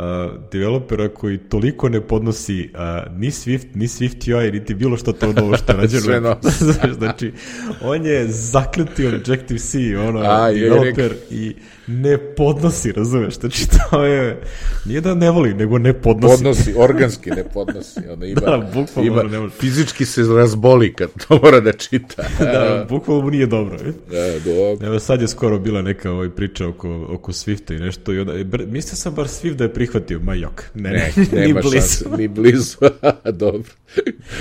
developera 0.51 1.09
koji 1.09 1.37
toliko 1.37 1.89
ne 1.89 2.01
podnosi 2.01 2.69
uh, 2.73 3.17
ni 3.19 3.27
Swift, 3.27 3.67
ni 3.73 3.87
Swift 3.87 4.35
UI, 4.35 4.51
niti 4.51 4.73
bilo 4.73 4.97
što 4.97 5.13
to 5.13 5.33
novo 5.33 5.57
što 5.57 5.71
je 5.71 5.77
rađeno. 5.81 6.01
Sve 6.01 6.21
novo. 6.21 6.39
znači, 6.99 7.33
on 7.81 8.05
je 8.05 8.27
zakljuti 8.27 9.07
Objective-C, 9.07 9.97
ono, 9.97 10.19
A, 10.19 10.51
developer 10.51 11.13
i 11.31 11.55
ne 11.87 12.17
podnosi, 12.35 12.91
razumeš? 12.91 13.33
Znači, 13.39 13.67
to 13.91 14.03
je, 14.03 14.41
nije 14.85 15.01
da 15.01 15.13
ne 15.15 15.31
voli, 15.31 15.53
nego 15.53 15.77
ne 15.77 15.93
podnosi. 15.93 16.35
Podnosi, 16.35 16.73
organski 16.77 17.29
ne 17.29 17.43
podnosi. 17.53 17.99
Ona 18.13 18.25
ima, 18.25 18.41
Da, 18.51 18.57
bukvalno 18.73 19.11
ima, 19.11 19.23
ne 19.23 19.39
može. 19.39 19.55
fizički 19.55 20.05
se 20.05 20.21
razboli 20.21 20.93
kad 20.93 21.09
to 21.27 21.39
mora 21.43 21.59
da 21.59 21.73
čita. 21.73 22.23
da, 22.39 22.85
bukvalno 22.89 23.23
mu 23.23 23.29
nije 23.29 23.45
dobro. 23.45 23.77
da, 24.11 24.39
dobro. 24.45 24.87
Evo 24.87 24.99
sad 24.99 25.21
je 25.21 25.27
skoro 25.27 25.59
bila 25.59 25.81
neka 25.81 26.11
ovaj 26.11 26.29
priča 26.29 26.67
oko, 26.67 27.07
oko 27.09 27.31
Swifta 27.31 27.75
i 27.77 27.79
nešto 27.79 28.13
i 28.13 28.19
onda, 28.19 28.33
e, 28.33 28.45
mislio 28.67 28.95
sam 28.95 29.15
bar 29.15 29.25
Swift 29.25 29.55
da 29.55 29.63
je 29.63 29.73
prihvatio, 29.81 30.19
ma 30.19 30.33
jok, 30.33 30.63
ne, 30.75 30.89
Ne, 30.89 31.11
ne, 31.15 31.23
ni 31.31 31.47
nema 31.47 31.61
blizu. 31.61 31.75
šanse, 31.75 32.05
ni 32.17 32.27
blizu. 32.27 32.77
Dobro. 33.43 33.71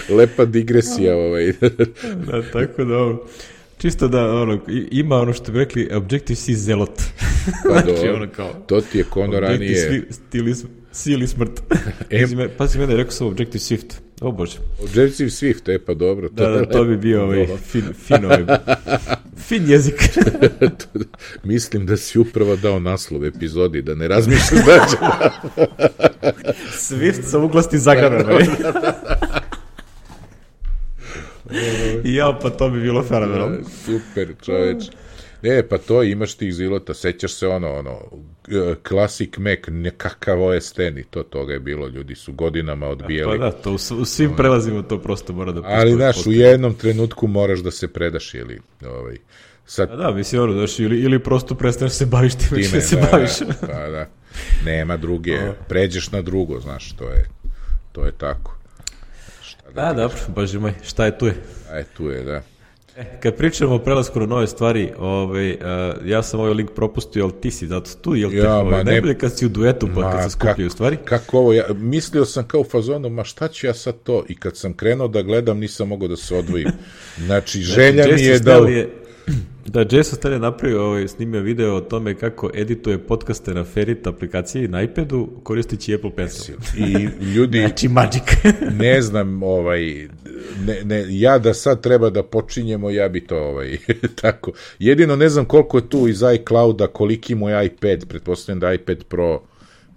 Lepa 0.09 0.45
digresija 0.45 1.17
ovaj. 1.17 1.53
da, 2.27 2.43
tako 2.53 2.85
da, 2.85 2.99
ono, 2.99 3.19
čisto 3.79 4.09
da, 4.09 4.35
ono, 4.35 4.61
ima 4.91 5.17
ono 5.17 5.33
što 5.33 5.53
bi 5.53 5.59
rekli 5.59 5.89
Objective-C 5.93 6.55
zelot. 6.55 7.03
Pa 7.65 7.71
znači, 7.71 7.87
dobro. 7.87 8.15
ono 8.15 8.29
kao, 8.37 8.53
To 8.67 8.81
ti 8.81 8.99
je 8.99 9.05
kono 9.05 9.41
ranije. 9.41 9.57
Objective-C 9.57 10.39
ili, 10.39 10.55
si 10.93 11.13
ili 11.13 11.29
smrt. 11.29 11.61
Pazi, 12.21 12.37
me, 12.37 12.49
pazi 12.49 12.79
mene, 12.79 12.97
rekao 12.97 13.13
sam 13.13 13.27
Objective 13.27 13.59
Swift. 13.59 13.95
O 14.21 14.33
bože. 14.33 14.59
Objective 14.83 15.31
Swift, 15.31 15.75
e 15.75 15.79
pa 15.79 15.95
dobro. 15.95 16.29
Da, 16.29 16.49
da, 16.49 16.67
to 16.67 16.85
bi 16.85 16.97
bio 16.97 17.23
ovaj 17.23 17.47
fin, 17.47 17.83
fin, 18.07 18.25
ovaj, 18.25 18.45
fin 19.49 19.71
jezik. 19.71 19.95
Mislim 21.45 21.87
da 21.87 21.97
si 21.97 22.19
upravo 22.19 22.57
dao 22.57 22.81
naslov 22.81 23.25
epizodi, 23.25 23.83
da 23.83 23.95
ne 23.95 24.09
razmišljam 24.09 24.63
da 24.67 24.87
će 24.91 24.97
Swift 26.73 27.23
sa 27.23 27.39
uglasti 27.39 27.79
zagrana. 27.79 28.39
I 32.05 32.15
ja, 32.15 32.39
pa 32.43 32.51
to 32.51 32.71
bi 32.71 32.81
bilo 32.81 33.03
fenomenalno. 33.03 33.59
Super, 33.85 34.35
čoveč. 34.43 34.85
Ne, 35.43 35.69
pa 35.69 35.79
to 35.79 36.03
imaš 36.03 36.35
tih 36.35 36.55
zilota, 36.55 36.95
sećaš 36.95 37.35
se 37.35 37.49
ono, 37.49 37.73
ono, 37.73 37.99
Classic 38.89 39.37
Mac, 39.37 39.59
nekakav 39.69 40.43
OS 40.43 40.79
X 40.79 40.99
i 41.01 41.05
to 41.11 41.23
toga 41.23 41.53
je 41.53 41.61
bilo, 41.61 41.89
ljudi 41.89 42.15
su 42.15 42.33
godinama 42.33 42.87
odbijali. 42.87 43.39
Pa 43.39 43.45
da, 43.45 43.53
to 43.53 43.73
u, 43.73 44.05
svim 44.05 44.37
prelazima 44.37 44.83
to 44.83 44.99
prosto 44.99 45.33
mora 45.33 45.53
da 45.53 45.63
Ali, 45.65 45.93
znaš, 45.93 46.27
u 46.27 46.33
jednom 46.33 46.75
trenutku 46.75 47.27
moraš 47.27 47.59
da 47.59 47.71
se 47.71 47.89
predaš, 47.89 48.35
ili, 48.35 48.61
ovaj, 48.87 49.17
sad 49.67 49.91
A 49.91 49.97
da, 49.97 50.11
mislim, 50.11 50.43
ono, 50.43 50.53
znaš, 50.53 50.79
ili, 50.79 51.01
ili 51.01 51.19
prosto 51.19 51.55
prestaneš 51.55 51.93
se 51.93 52.07
baviš 52.07 52.35
time, 52.35 52.63
time, 52.63 52.81
se 52.81 52.97
da, 52.97 53.09
baviš. 53.13 53.39
da, 53.39 53.55
pa 53.61 53.91
da, 53.91 54.07
nema 54.65 54.97
druge, 54.97 55.39
pređeš 55.69 56.11
na 56.13 56.23
drugo, 56.23 56.61
znaš, 56.61 56.93
to 56.93 57.05
je, 57.05 57.29
to 57.93 58.05
je 58.07 58.13
tako. 58.13 58.57
Da, 59.75 59.93
dobro, 59.93 60.17
bože 60.29 60.59
moj, 60.59 60.75
šta 60.83 61.05
je 61.05 61.19
tu 61.19 61.27
je? 61.27 61.35
Aj, 61.73 61.85
tu 61.97 62.11
je, 62.11 62.23
da. 62.23 62.43
E, 62.97 63.21
kad 63.23 63.35
pričamo 63.37 63.75
o 63.75 63.79
prelasku 63.79 64.21
na 64.21 64.27
nove 64.27 64.47
stvari, 64.47 64.93
ovaj, 64.99 65.51
uh, 65.51 65.57
ja 66.05 66.23
sam 66.23 66.41
ovaj 66.41 66.55
link 66.55 66.71
propustio, 66.71 67.25
ali 67.25 67.33
ti 67.41 67.51
si 67.51 67.67
zato 67.67 67.91
tu, 68.03 68.15
jel 68.15 68.31
te, 68.31 68.37
Ja, 68.37 68.57
ovaj, 68.57 68.85
ne- 68.85 68.93
najbolje 68.93 69.19
kad 69.19 69.39
si 69.39 69.47
u 69.47 69.49
duetu, 69.49 69.89
pa 69.95 70.01
Ma, 70.01 70.13
kad 70.13 70.23
se 70.23 70.31
skupljaju 70.31 70.71
stvari. 70.71 70.97
Kako 71.05 71.39
ovo, 71.39 71.53
ja, 71.53 71.65
mislio 71.75 72.25
sam 72.25 72.49
kao 72.49 72.61
u 72.61 72.65
fazonu, 72.65 73.09
ma 73.09 73.25
šta 73.25 73.49
ću 73.49 73.67
ja 73.67 73.75
sad 73.75 73.95
to? 74.03 74.25
I 74.29 74.37
kad 74.37 74.57
sam 74.57 74.73
krenuo 74.73 75.09
da 75.09 75.23
gledam, 75.23 75.59
nisam 75.59 75.89
mogao 75.89 76.09
da 76.09 76.17
se 76.17 76.37
odvojim. 76.37 76.69
Znači, 77.27 77.63
želja 77.63 78.05
mi 78.05 78.11
Jason 78.11 78.27
je 78.27 78.39
da... 78.39 78.53
Je, 78.53 79.00
da, 79.67 79.81
Jason 79.81 80.19
Snell 80.21 80.35
je 80.35 80.39
napravio, 80.39 80.87
ovaj, 80.87 81.09
snimio 81.09 81.41
video 81.41 81.75
o 81.75 81.81
tome 81.81 82.15
kako 82.15 82.51
edituje 82.55 82.99
podcaste 82.99 83.55
na 83.55 83.65
Ferit 83.65 84.07
aplikaciji 84.07 84.69
na 84.69 84.83
iPadu 84.83 85.29
koristeći 85.43 85.95
Apple 85.95 86.11
Pencil. 86.17 86.55
I 86.77 87.09
ljudi, 87.35 87.59
Znači, 87.59 87.89
magic. 87.89 88.23
ne 88.83 89.03
znam, 89.03 89.43
ovaj, 89.43 90.09
ne, 90.67 90.85
ne, 90.85 91.05
ja 91.09 91.39
da 91.39 91.55
sad 91.55 91.81
treba 91.81 92.11
da 92.11 92.23
počinjemo, 92.23 92.91
ja 92.91 93.09
bi 93.09 93.27
to, 93.27 93.37
ovaj, 93.37 93.79
tako. 94.23 94.53
Jedino 94.79 95.17
ne 95.17 95.29
znam 95.29 95.45
koliko 95.45 95.79
je 95.79 95.89
tu 95.89 96.09
iz 96.09 96.23
iClouda, 96.35 96.87
koliki 96.87 97.35
mu 97.35 97.49
je 97.49 97.67
iPad, 97.67 98.09
pretpostavljam 98.09 98.61
da 98.61 98.73
iPad 98.73 99.05
Pro, 99.05 99.43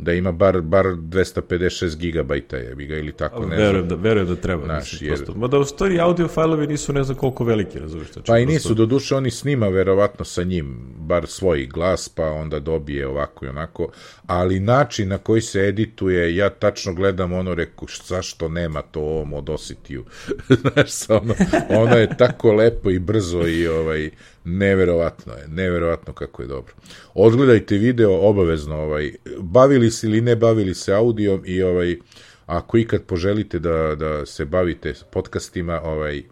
da 0.03 0.13
ima 0.13 0.31
bar, 0.31 0.61
bar 0.61 0.85
256 0.87 1.63
gigabajta 1.97 2.57
je, 2.57 2.75
bi 2.75 2.85
ga 2.85 2.95
ili 2.95 3.11
tako, 3.11 3.39
ne 3.39 3.45
znam. 3.47 3.57
verujem, 3.59 3.87
da, 3.87 3.95
verujem 3.95 4.27
da 4.27 4.35
treba. 4.35 4.65
Znaš, 4.65 4.91
mislim, 4.91 5.09
jer- 5.09 5.17
prosto. 5.17 5.33
Mada 5.35 5.59
u 5.59 5.65
stvari 5.65 5.99
audio 5.99 6.27
fajlovi 6.27 6.67
nisu 6.67 6.93
ne 6.93 7.03
znam 7.03 7.17
koliko 7.17 7.43
veliki, 7.43 7.79
razumiješ? 7.79 8.07
Pa 8.07 8.19
i 8.19 8.23
prosto- 8.37 8.45
nisu, 8.47 8.73
do 8.73 8.85
duše 8.85 9.15
oni 9.15 9.31
snima 9.31 9.67
verovatno 9.67 10.25
sa 10.25 10.43
njim, 10.43 10.65
bar 10.97 11.27
svoj 11.27 11.65
glas, 11.65 12.09
pa 12.09 12.23
onda 12.25 12.59
dobije 12.59 13.07
ovako 13.07 13.45
i 13.45 13.49
onako, 13.49 13.91
ali 14.25 14.59
način 14.59 15.09
na 15.09 15.17
koji 15.17 15.41
se 15.41 15.59
edituje, 15.61 16.35
ja 16.35 16.49
tačno 16.51 16.93
gledam 16.93 17.33
ono, 17.33 17.55
reku, 17.55 17.87
"Š- 17.87 18.01
zašto 18.05 18.49
nema 18.49 18.81
to 18.81 18.99
ovom 19.01 19.33
Audacity-u? 19.33 20.03
Znaš, 20.61 20.91
sa 20.91 21.15
ono, 21.15 21.33
ono 21.71 21.95
je 21.95 22.17
tako 22.17 22.53
lepo 22.53 22.89
i 22.89 22.99
brzo 22.99 23.41
i 23.41 23.67
ovaj, 23.67 24.09
neverovatno 24.45 25.33
je, 25.33 25.47
neverovatno 25.47 26.13
kako 26.13 26.41
je 26.41 26.47
dobro. 26.47 26.73
Odgledajte 27.13 27.77
video 27.77 28.29
obavezno, 28.29 28.75
ovaj, 28.75 29.13
bavili 29.39 29.91
se 29.91 30.07
ili 30.07 30.21
ne 30.21 30.35
bavili 30.35 30.73
se 30.73 30.93
audijom 30.93 31.43
i 31.45 31.63
ovaj, 31.63 31.97
ako 32.45 32.77
ikad 32.77 33.03
poželite 33.03 33.59
da, 33.59 33.95
da 33.95 34.25
se 34.25 34.45
bavite 34.45 34.93
podcastima, 35.11 35.81
ovaj, 35.81 36.23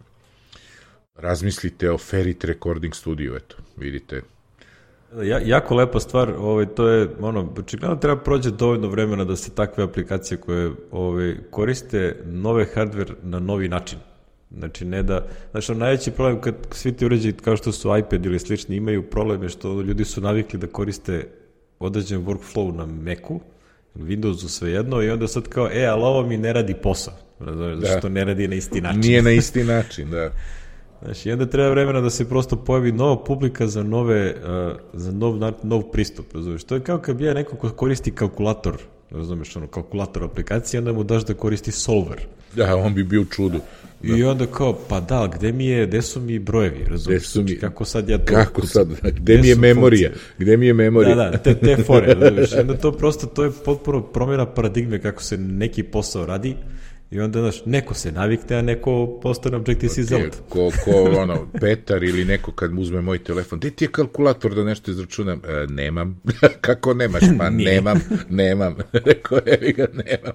razmislite 1.15 1.91
o 1.91 1.97
Ferit 1.97 2.43
Recording 2.43 2.95
Studio, 2.95 3.35
eto, 3.35 3.55
vidite. 3.77 4.21
Ja, 5.23 5.39
jako 5.45 5.75
lepa 5.75 5.99
stvar, 5.99 6.33
ovaj, 6.37 6.65
to 6.65 6.87
je, 6.87 7.09
ono, 7.19 7.53
očigledno 7.57 7.95
treba 7.95 8.21
prođe 8.21 8.51
dovoljno 8.51 8.87
vremena 8.87 9.25
da 9.25 9.35
se 9.35 9.55
takve 9.55 9.83
aplikacije 9.83 10.37
koje 10.37 10.71
ovaj, 10.91 11.35
koriste 11.49 12.15
nove 12.25 12.65
hardware 12.75 13.13
na 13.23 13.39
novi 13.39 13.67
način. 13.67 13.99
Znači, 14.57 14.85
ne 14.85 15.03
da, 15.03 15.25
znači, 15.51 15.75
najveći 15.75 16.11
problem 16.11 16.41
kad 16.41 16.55
svi 16.71 16.93
ti 16.93 17.05
uređaji 17.05 17.33
kao 17.33 17.57
što 17.57 17.71
su 17.71 17.97
iPad 17.97 18.25
ili 18.25 18.39
slični 18.39 18.75
imaju 18.75 19.09
problem 19.09 19.43
je 19.43 19.49
što 19.49 19.81
ljudi 19.81 20.05
su 20.05 20.21
navikli 20.21 20.59
da 20.59 20.67
koriste 20.67 21.27
određen 21.79 22.25
workflow 22.25 22.75
na 22.75 22.85
Macu, 22.85 23.39
Windowsu 23.95 24.47
svejedno 24.47 25.01
i 25.01 25.09
onda 25.09 25.27
sad 25.27 25.47
kao, 25.47 25.69
e, 25.73 25.85
ali 25.85 26.03
ovo 26.03 26.27
mi 26.27 26.37
ne 26.37 26.53
radi 26.53 26.73
posao. 26.73 27.13
Razumeš, 27.39 27.79
da. 27.79 27.97
što 27.97 28.09
ne 28.09 28.25
radi 28.25 28.47
na 28.47 28.55
isti 28.55 28.81
način. 28.81 28.99
Nije 28.99 29.21
na 29.21 29.31
isti 29.31 29.63
način, 29.63 30.09
da. 30.09 30.31
Znači, 31.03 31.29
i 31.29 31.31
onda 31.31 31.45
treba 31.45 31.69
vremena 31.69 32.01
da 32.01 32.09
se 32.09 32.29
prosto 32.29 32.55
pojavi 32.55 32.91
nova 32.91 33.23
publika 33.23 33.67
za 33.67 33.83
nove, 33.83 34.35
uh, 34.35 34.77
za 34.93 35.11
nov, 35.11 35.37
na- 35.37 35.53
nov 35.63 35.81
pristup, 35.81 36.25
razumeš? 36.33 36.63
To 36.63 36.75
je 36.75 36.81
kao 36.81 36.97
kad 36.97 37.15
bi 37.15 37.23
ja 37.23 37.33
neko 37.33 37.55
ko 37.55 37.69
koristi 37.69 38.11
kalkulator, 38.11 38.77
razumeš, 39.09 39.55
ono, 39.55 39.67
kalkulator 39.67 40.23
aplikacije, 40.23 40.79
onda 40.79 40.93
mu 40.93 41.03
daš 41.03 41.25
da 41.25 41.33
koristi 41.33 41.71
solver. 41.71 42.25
Da, 42.55 42.75
on 42.75 42.93
bi 42.93 43.03
bio 43.03 43.21
u 43.21 43.25
čudu. 44.01 44.17
I 44.17 44.23
onda 44.23 44.45
kao, 44.45 44.79
pa 44.89 44.99
da, 44.99 45.31
gde 45.35 45.51
mi 45.51 45.65
je, 45.65 45.87
gde 45.87 46.01
su 46.01 46.21
mi 46.21 46.39
brojevi, 46.39 46.85
razumeš? 46.87 47.17
Gde 47.17 47.19
su 47.19 47.41
mi- 47.41 47.47
Znači, 47.47 47.59
kako 47.59 47.85
sad 47.85 48.09
ja 48.09 48.17
to... 48.17 48.25
Kako 48.25 48.67
sad, 48.67 48.87
kucam? 48.89 49.11
gde 49.13 49.37
mi 49.37 49.47
je 49.47 49.55
memorija? 49.55 50.09
funkcije? 50.09 50.35
Gde 50.37 50.57
mi 50.57 50.67
je 50.67 50.73
memorija? 50.73 51.15
Da, 51.15 51.29
da, 51.29 51.37
te, 51.37 51.55
te 51.55 51.77
fore, 51.77 52.13
razumeš? 52.19 52.51
I 52.51 52.55
onda 52.55 52.77
to 52.77 52.91
prosto, 52.91 53.27
to 53.27 53.43
je 53.43 53.51
potpuno 53.65 54.01
promjena 54.01 54.45
paradigme 54.45 55.01
kako 55.01 55.23
se 55.23 55.37
neki 55.37 55.83
posao 55.83 56.25
radi 56.25 56.55
i 57.11 57.19
onda, 57.19 57.39
znaš, 57.39 57.65
neko 57.65 57.93
se 57.93 58.11
navikne, 58.11 58.55
a 58.55 58.61
neko 58.61 59.19
postane 59.23 59.57
Objective-C 59.57 60.03
zelot. 60.03 60.35
Ko, 60.49 60.71
ko, 60.85 60.91
ono, 61.17 61.47
Petar 61.59 62.03
ili 62.03 62.25
neko 62.25 62.51
kad 62.51 62.73
mu 62.73 62.81
uzme 62.81 63.01
moj 63.01 63.23
telefon, 63.23 63.59
gde 63.59 63.69
ti 63.71 63.85
je 63.85 63.89
kalkulator 63.89 64.55
da 64.55 64.63
nešto 64.63 64.91
izračunam? 64.91 65.41
E, 65.47 65.65
nemam. 65.69 66.21
Kako 66.61 66.93
nemaš? 66.93 67.23
Pa 67.37 67.49
nemam, 67.67 67.99
nemam. 68.29 68.75
Rekao, 68.93 69.39
evi 69.45 69.73
ga, 69.73 69.87
nemam. 69.93 70.33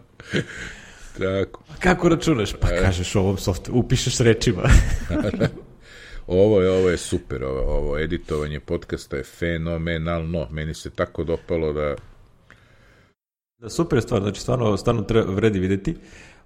Tako. 1.18 1.62
Kako 1.80 2.08
računaš? 2.08 2.52
Pa 2.52 2.68
E. 2.68 2.80
kažeš 2.80 3.16
ovom 3.16 3.38
softveru, 3.38 3.78
upišeš 3.78 4.18
rečima. 4.18 4.62
Ovo 6.26 6.62
je, 6.62 6.70
ovo 6.70 6.88
je 6.88 6.96
super, 6.96 7.44
ovo, 7.44 7.60
ovo 7.60 7.98
editovanje 7.98 8.60
podcasta 8.60 9.16
je 9.16 9.24
fenomenalno. 9.24 10.46
Meni 10.50 10.74
se 10.74 10.90
tako 10.90 11.24
dopalo 11.24 11.72
da... 11.72 11.94
da, 13.58 13.68
super 13.68 13.96
je 13.96 14.02
stvar, 14.02 14.22
znači 14.22 14.40
stvarno, 14.40 14.76
stvarno 14.76 15.02
treba, 15.02 15.32
vredi 15.32 15.58
videti. 15.58 15.96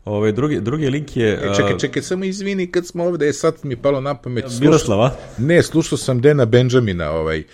Ove, 0.04 0.32
drugi, 0.32 0.60
drugi 0.60 0.86
link 0.86 1.16
je... 1.16 1.32
E, 1.32 1.54
čekaj, 1.56 1.78
čekaj, 1.78 2.02
samo 2.02 2.24
izvini 2.24 2.66
kad 2.66 2.86
smo 2.86 3.04
ovde, 3.04 3.28
e, 3.28 3.32
sad 3.32 3.54
mi 3.62 3.72
je 3.72 3.82
palo 3.82 4.00
na 4.00 4.14
pamet. 4.14 4.44
slušao- 4.44 4.60
Miroslava. 4.60 5.16
Ne, 5.38 5.62
slušao 5.62 5.98
sam 5.98 6.20
Dena 6.20 6.44
Benjamina 6.44 7.10
ovaj, 7.10 7.38
e, 7.38 7.44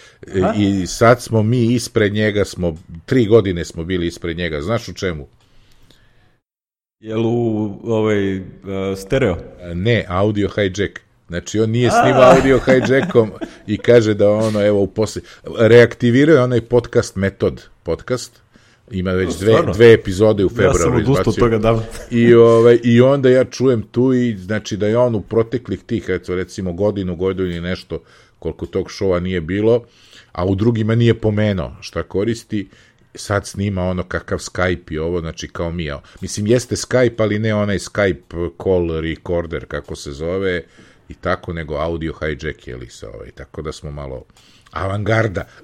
i 0.57 0.87
sad 0.87 1.23
smo 1.23 1.43
mi 1.43 1.65
ispred 1.65 2.13
njega, 2.15 2.45
smo, 2.45 2.77
tri 3.07 3.27
godine 3.27 3.65
smo 3.65 3.85
bili 3.85 4.07
ispred 4.07 4.37
njega, 4.37 4.63
znaš 4.63 4.89
u 4.89 4.93
čemu? 4.93 5.27
Jel 7.01 7.27
u 7.27 7.79
ovaj, 7.85 8.39
uh, 8.39 8.45
stereo? 8.97 9.37
Ne, 9.75 10.05
audio 10.09 10.49
hijack. 10.49 11.01
Znači, 11.29 11.61
on 11.61 11.71
nije 11.71 11.91
snima 11.91 12.21
audio 12.21 12.59
hijackom 12.59 13.31
i 13.67 13.79
kaže 13.79 14.15
da 14.15 14.31
ono, 14.31 14.67
evo, 14.67 14.81
u 14.81 14.87
posle... 14.87 15.23
Reaktivirao 15.59 16.37
je 16.37 16.43
onaj 16.43 16.61
podcast 16.61 17.17
metod 17.17 17.69
podcast, 17.83 18.41
ima 18.91 19.11
već 19.11 19.39
dve, 19.39 19.53
Stvarno? 19.53 19.73
dve 19.73 19.93
epizode 19.93 20.45
u 20.45 20.49
februaru 20.49 20.79
Ja 20.79 20.83
sam 20.83 20.97
odustao 20.97 21.31
od 21.31 21.39
toga 21.39 21.59
davno. 21.59 21.83
I, 22.11 22.35
ovaj, 22.35 22.79
I 22.85 23.01
onda 23.01 23.29
ja 23.29 23.45
čujem 23.45 23.83
tu 23.83 24.15
i 24.15 24.37
znači 24.37 24.77
da 24.77 24.87
je 24.87 24.99
on 24.99 25.15
u 25.15 25.21
proteklih 25.21 25.83
tih, 25.83 26.11
recimo 26.29 26.73
godinu, 26.73 27.17
godinu 27.17 27.51
i 27.51 27.61
nešto, 27.61 28.03
koliko 28.39 28.67
tog 28.67 28.91
šova 28.91 29.21
nije 29.21 29.41
bilo, 29.41 29.85
a 30.33 30.45
u 30.45 30.55
drugima 30.55 30.95
nije 30.95 31.15
pomenuo 31.15 31.77
šta 31.81 32.03
koristi, 32.03 32.69
sad 33.17 33.47
snima 33.47 33.83
ono 33.83 34.03
kakav 34.03 34.39
Skype 34.39 34.93
i 34.93 34.99
ovo, 34.99 35.21
znači 35.21 35.49
kao 35.49 35.71
mi. 35.71 35.91
Mislim, 36.21 36.47
jeste 36.47 36.77
Skype, 36.77 37.23
ali 37.23 37.39
ne 37.39 37.55
onaj 37.55 37.79
Skype 37.79 38.51
call 38.63 39.01
recorder, 39.01 39.67
kako 39.67 39.97
se 39.97 40.13
zove, 40.13 40.63
i 41.09 41.15
tako, 41.15 41.53
nego 41.53 41.75
audio 41.75 42.15
hijack, 42.21 42.67
je 42.69 42.77
li 42.77 42.91
se 42.91 43.07
ovaj, 43.07 43.31
tako 43.31 43.63
da 43.63 43.73
smo 43.73 43.91
malo 43.91 44.25
avangarda. 44.73 45.45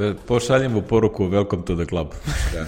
E, 0.00 0.14
Pošaljemo 0.26 0.80
poruku 0.80 1.24
Welcome 1.24 1.64
to 1.64 1.76
the 1.76 1.86
club. 1.86 2.08
da. 2.52 2.66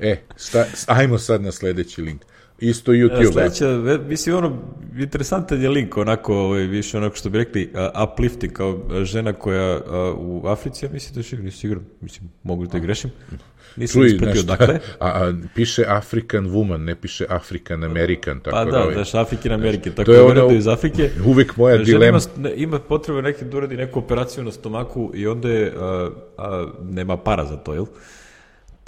E, 0.00 0.16
sta, 0.36 0.66
ajmo 0.86 1.18
sad 1.18 1.42
na 1.42 1.52
sledeći 1.52 2.02
link. 2.02 2.22
Isto 2.58 2.92
YouTube. 2.92 3.32
Sledeća, 3.32 3.98
mislim, 4.08 4.36
ono, 4.36 4.58
interesantan 4.98 5.62
je 5.62 5.68
link, 5.68 5.96
onako, 5.96 6.34
ovaj, 6.36 6.62
više 6.62 6.96
onako 6.98 7.16
što 7.16 7.30
bi 7.30 7.38
rekli, 7.38 7.72
uh, 7.74 7.80
uplifting, 8.08 8.52
kao 8.52 8.80
žena 9.02 9.32
koja 9.32 9.76
uh, 9.76 9.82
u 10.18 10.42
Africi, 10.48 10.84
ja 10.84 10.90
mislim 10.92 11.14
da 11.14 11.36
je 11.36 11.42
nisam 11.42 11.60
siguran, 11.60 11.84
mislim, 12.00 12.30
mogu 12.42 12.66
da 12.66 12.78
grešim, 12.78 13.10
nisam 13.76 14.00
Čuj, 14.02 14.06
ispratio 14.06 14.42
dakle. 14.42 14.74
a, 14.98 15.08
a, 15.08 15.32
piše 15.54 15.84
African 15.88 16.44
woman, 16.48 16.76
ne 16.78 16.94
piše 16.94 17.26
African 17.28 17.84
American, 17.84 18.40
tako 18.40 18.56
Pa 18.56 18.64
da, 18.64 18.70
da, 18.70 18.82
ovaj, 18.82 18.94
znaš, 18.94 19.14
Afrike 19.14 19.48
na 19.48 19.54
Amerike, 19.54 19.90
tako 19.90 20.04
to 20.04 20.12
je 20.12 20.34
da 20.34 20.44
ono- 20.44 20.56
iz 20.56 20.66
Afrike. 20.68 21.10
uvek 21.26 21.56
moja 21.56 21.76
Žena 21.76 21.84
dilema. 21.84 22.18
ima, 22.36 22.50
ima 22.50 22.78
potrebe 22.78 23.22
neki 23.22 23.44
da 23.44 23.56
uradi 23.56 23.76
neku 23.76 23.98
operaciju 23.98 24.44
na 24.44 24.52
stomaku 24.52 25.10
i 25.14 25.26
onda 25.26 25.48
je, 25.48 25.72
a, 25.78 26.10
a, 26.38 26.66
nema 26.82 27.16
para 27.16 27.44
za 27.44 27.56
to, 27.56 27.74
jel? 27.74 27.86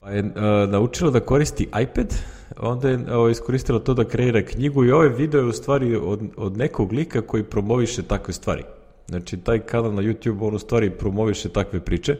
Pa 0.03 0.11
je 0.11 0.32
a, 0.36 0.66
naučila 0.70 1.11
da 1.11 1.20
koristi 1.20 1.68
iPad, 1.82 2.14
onda 2.59 2.88
je 2.88 2.98
a, 3.09 3.30
iskoristila 3.30 3.78
to 3.78 3.94
da 3.94 4.05
kreira 4.05 4.42
knjigu 4.42 4.84
i 4.84 4.92
ovaj 4.92 5.09
video 5.09 5.40
je 5.40 5.46
u 5.46 5.53
stvari 5.53 5.96
od, 5.96 6.20
od 6.36 6.57
nekog 6.57 6.92
lika 6.92 7.22
koji 7.22 7.42
promoviše 7.42 8.03
takve 8.03 8.34
stvari. 8.34 8.62
Znači, 9.09 9.36
taj 9.36 9.59
kanal 9.59 9.94
na 9.94 10.03
YouTube, 10.03 10.46
on 10.46 10.55
u 10.55 10.59
stvari 10.59 10.90
promoviše 10.90 11.48
takve 11.48 11.80
priče 11.80 12.16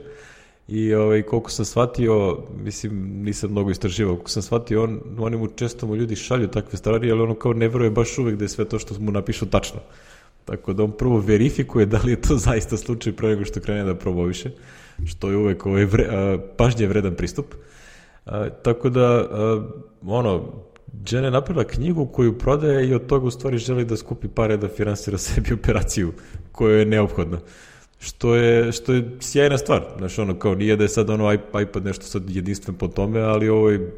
i 0.69 0.95
ovaj, 0.95 1.23
koliko 1.23 1.51
sam 1.51 1.65
shvatio, 1.65 2.39
mislim, 2.57 3.23
nisam 3.23 3.51
mnogo 3.51 3.71
istraživao, 3.71 4.15
koliko 4.15 4.31
sam 4.31 4.43
shvatio, 4.43 4.83
on, 4.83 5.01
oni 5.19 5.37
mu 5.37 5.47
često 5.47 5.87
mu 5.87 5.97
ljudi 5.97 6.17
šalju 6.17 6.49
takve 6.49 6.79
stvari, 6.79 7.11
ali 7.11 7.21
ono 7.21 7.35
kao 7.35 7.53
ne 7.53 7.69
veruje 7.69 7.91
baš 7.91 8.19
uvek 8.19 8.37
da 8.37 8.45
je 8.45 8.49
sve 8.49 8.65
to 8.65 8.79
što 8.79 8.95
mu 9.01 9.11
napišu 9.11 9.47
tačno. 9.47 9.81
Tako 10.45 10.73
da 10.73 10.85
on 10.85 10.93
prvo 10.93 11.19
verifikuje 11.19 11.87
da 11.87 12.01
li 12.05 12.11
je 12.11 12.21
to 12.21 12.37
zaista 12.37 12.77
slučaj 12.77 13.13
pre 13.13 13.29
nego 13.29 13.45
što 13.45 13.61
krene 13.61 13.85
da 13.85 13.95
promoviše, 13.95 14.51
što 15.07 15.31
je 15.31 15.37
uvek 15.37 15.67
ovaj 15.67 15.85
vre, 15.85 16.07
a, 16.11 16.39
pažnje 16.57 16.87
vredan 16.87 17.15
pristup. 17.15 17.55
A, 18.25 18.49
tako 18.51 18.91
da, 18.91 19.07
a, 19.07 19.63
ono, 20.07 20.63
Jen 21.11 21.25
je 21.25 21.31
napravila 21.31 21.65
knjigu 21.65 22.07
koju 22.07 22.39
prodaje 22.39 22.89
i 22.89 22.95
od 22.95 23.07
toga 23.07 23.27
u 23.27 23.31
stvari 23.31 23.59
želi 23.59 23.85
da 23.85 23.97
skupi 23.97 24.29
pare 24.29 24.57
da 24.57 24.69
finansira 24.69 25.19
sebi 25.29 25.53
operaciju 25.53 26.13
koja 26.53 26.79
je 26.79 26.87
neophodna. 26.87 27.39
Što 27.99 28.35
je, 28.35 28.73
što 28.73 28.93
je 28.93 29.17
sjajna 29.21 29.59
stvar. 29.59 29.85
Znaš, 29.99 30.19
ono, 30.19 30.39
kao 30.39 30.55
nije 30.55 30.77
da 30.77 30.85
je 30.85 30.89
sad 30.89 31.11
ono 31.11 31.25
iP- 31.25 31.63
iPad 31.63 31.85
nešto 31.85 32.05
sad 32.05 32.31
jedinstven 32.31 32.77
po 32.77 32.89
tome, 32.89 33.21
ali 33.21 33.49
ovo 33.49 33.71
je 33.71 33.93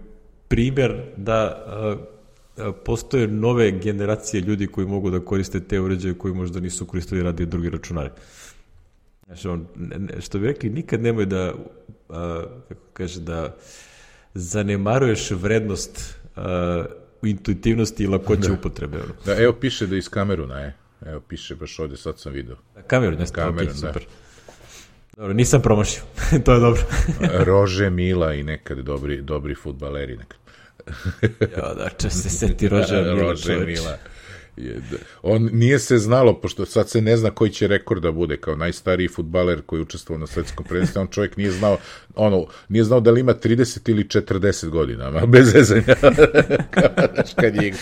primjer 0.49 1.03
da 1.16 1.64
a, 1.66 2.72
postoje 2.85 3.29
nove 3.29 3.70
generacije 3.70 4.41
ljudi 4.41 4.66
koji 4.66 4.87
mogu 4.87 5.11
da 5.11 5.20
koriste 5.20 5.61
te 5.61 5.81
uređaje 5.81 6.14
koji 6.14 6.35
možda 6.35 6.61
nisu 6.61 6.87
koristili 6.87 7.22
radi 7.22 7.47
drugi 7.47 7.70
računari. 7.70 8.11
Znaš, 9.27 9.45
on, 9.45 9.66
ne, 9.77 9.99
ne, 9.99 10.20
što 10.20 10.39
bi 10.39 10.47
rekli, 10.47 10.70
nikad 10.70 11.03
nemoj 11.03 11.27
da, 11.27 11.53
a, 12.09 12.45
kako 12.68 12.81
kaže, 12.93 13.20
da 13.20 13.57
zanemaruješ 14.35 15.30
vrednost 15.30 16.18
a, 16.37 16.85
intuitivnosti 17.22 18.05
i 18.05 18.07
lakoće 18.07 18.53
upotrebe. 18.53 18.97
Ono. 18.97 19.14
Da, 19.26 19.43
evo 19.43 19.53
piše 19.53 19.87
da 19.87 19.95
je 19.95 19.99
iz 19.99 20.09
Kameruna, 20.09 20.61
e. 20.61 20.72
Evo 21.07 21.20
piše 21.20 21.55
baš 21.55 21.78
ovde, 21.78 21.97
sad 21.97 22.18
sam 22.18 22.32
video. 22.32 22.57
Kameru, 22.87 23.16
ne 23.16 23.26
Kameru, 23.32 23.57
Kameru, 23.57 23.72
da. 23.72 23.74
super. 23.74 24.07
Dobro, 25.16 25.32
nisam 25.32 25.62
promašio, 25.62 26.03
to 26.45 26.55
je 26.55 26.61
dobro. 26.61 26.82
Rože 27.47 27.91
Mila 27.91 28.35
i 28.35 28.43
nekad 28.43 28.78
dobri, 28.78 29.22
dobri 29.22 29.55
futbaleri. 29.55 30.16
Nekad. 30.16 30.39
ja, 31.57 31.74
da, 31.74 31.89
če 31.99 32.11
se 32.11 32.30
seti 32.30 32.68
Roža 32.68 33.03
Mila, 33.03 33.14
Rože. 33.14 33.57
Mila. 33.66 33.99
Je, 34.57 34.75
da- 34.91 34.97
on 35.23 35.49
nije 35.53 35.79
se 35.79 35.99
znalo, 35.99 36.41
pošto 36.41 36.67
sad 36.67 36.89
se 36.91 37.01
ne 37.01 37.17
zna 37.17 37.31
koji 37.31 37.51
će 37.51 37.67
rekord 37.67 38.03
da 38.03 38.13
bude, 38.13 38.37
kao 38.37 38.57
najstariji 38.57 39.09
futbaler 39.09 39.63
koji 39.67 39.79
je 39.79 39.83
učestvovao 39.83 40.21
na 40.21 40.27
svetskom 40.27 40.65
prvenstvu, 40.65 41.01
on 41.01 41.07
čovjek 41.09 41.37
nije 41.37 41.51
znao, 41.51 41.79
ono, 42.15 42.47
nije 42.69 42.85
znao 42.85 43.01
da 43.01 43.11
li 43.11 43.21
ima 43.21 43.35
30 43.35 43.91
ili 43.91 44.05
40 44.05 44.69
godina, 44.69 45.11
ma, 45.11 45.27
bez 45.27 45.53
zezanja. 45.53 45.95
kad 47.41 47.55
je, 47.57 47.73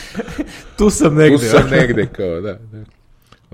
Tu 0.79 0.91
sam 0.91 1.15
negde. 1.15 1.37
tu 1.37 1.45
sam 1.45 1.71
negde, 1.71 2.07
kao, 2.07 2.41
da, 2.41 2.53
da. 2.55 2.85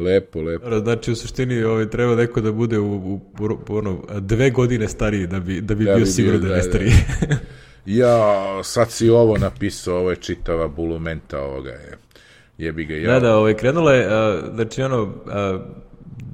Lepo, 0.03 0.41
lepo. 0.41 0.79
Znači, 0.79 1.13
u 1.13 1.17
suštini 1.17 1.63
ovaj, 1.63 1.91
treba 1.91 2.15
neko 2.15 2.41
da 2.41 2.53
bude 2.53 2.79
u, 2.79 2.95
u, 2.95 3.21
u, 3.41 3.77
ono, 3.77 4.05
dve 4.21 4.51
godine 4.51 4.89
stariji 4.89 5.27
da 5.27 5.41
bi, 5.41 5.61
da 5.61 5.75
bi 5.75 5.85
Da 5.85 5.95
bio 5.95 6.05
bi 6.05 6.11
siguran 6.11 6.41
bio, 6.41 6.49
da 6.49 6.55
je 6.57 6.63
da, 6.63 6.65
da. 6.65 6.71
stariji. 6.71 6.93
Ja, 7.87 8.35
sad 8.65 8.91
si 8.93 9.11
ovo 9.11 9.39
napisao, 9.39 9.97
ovo 9.99 10.11
je 10.11 10.17
čitava 10.17 10.69
bulumenta 10.69 11.41
ovoga 11.41 11.71
je. 11.71 11.99
Jebi 12.59 12.85
ga, 12.85 12.95
ja. 12.95 13.13
Da, 13.13 13.21
da, 13.21 13.37
ovaj, 13.37 13.55
krenula 13.55 13.93
je, 13.93 14.07
a, 14.11 14.41
znači 14.55 14.83
ono, 14.83 15.15
a, 15.27 15.59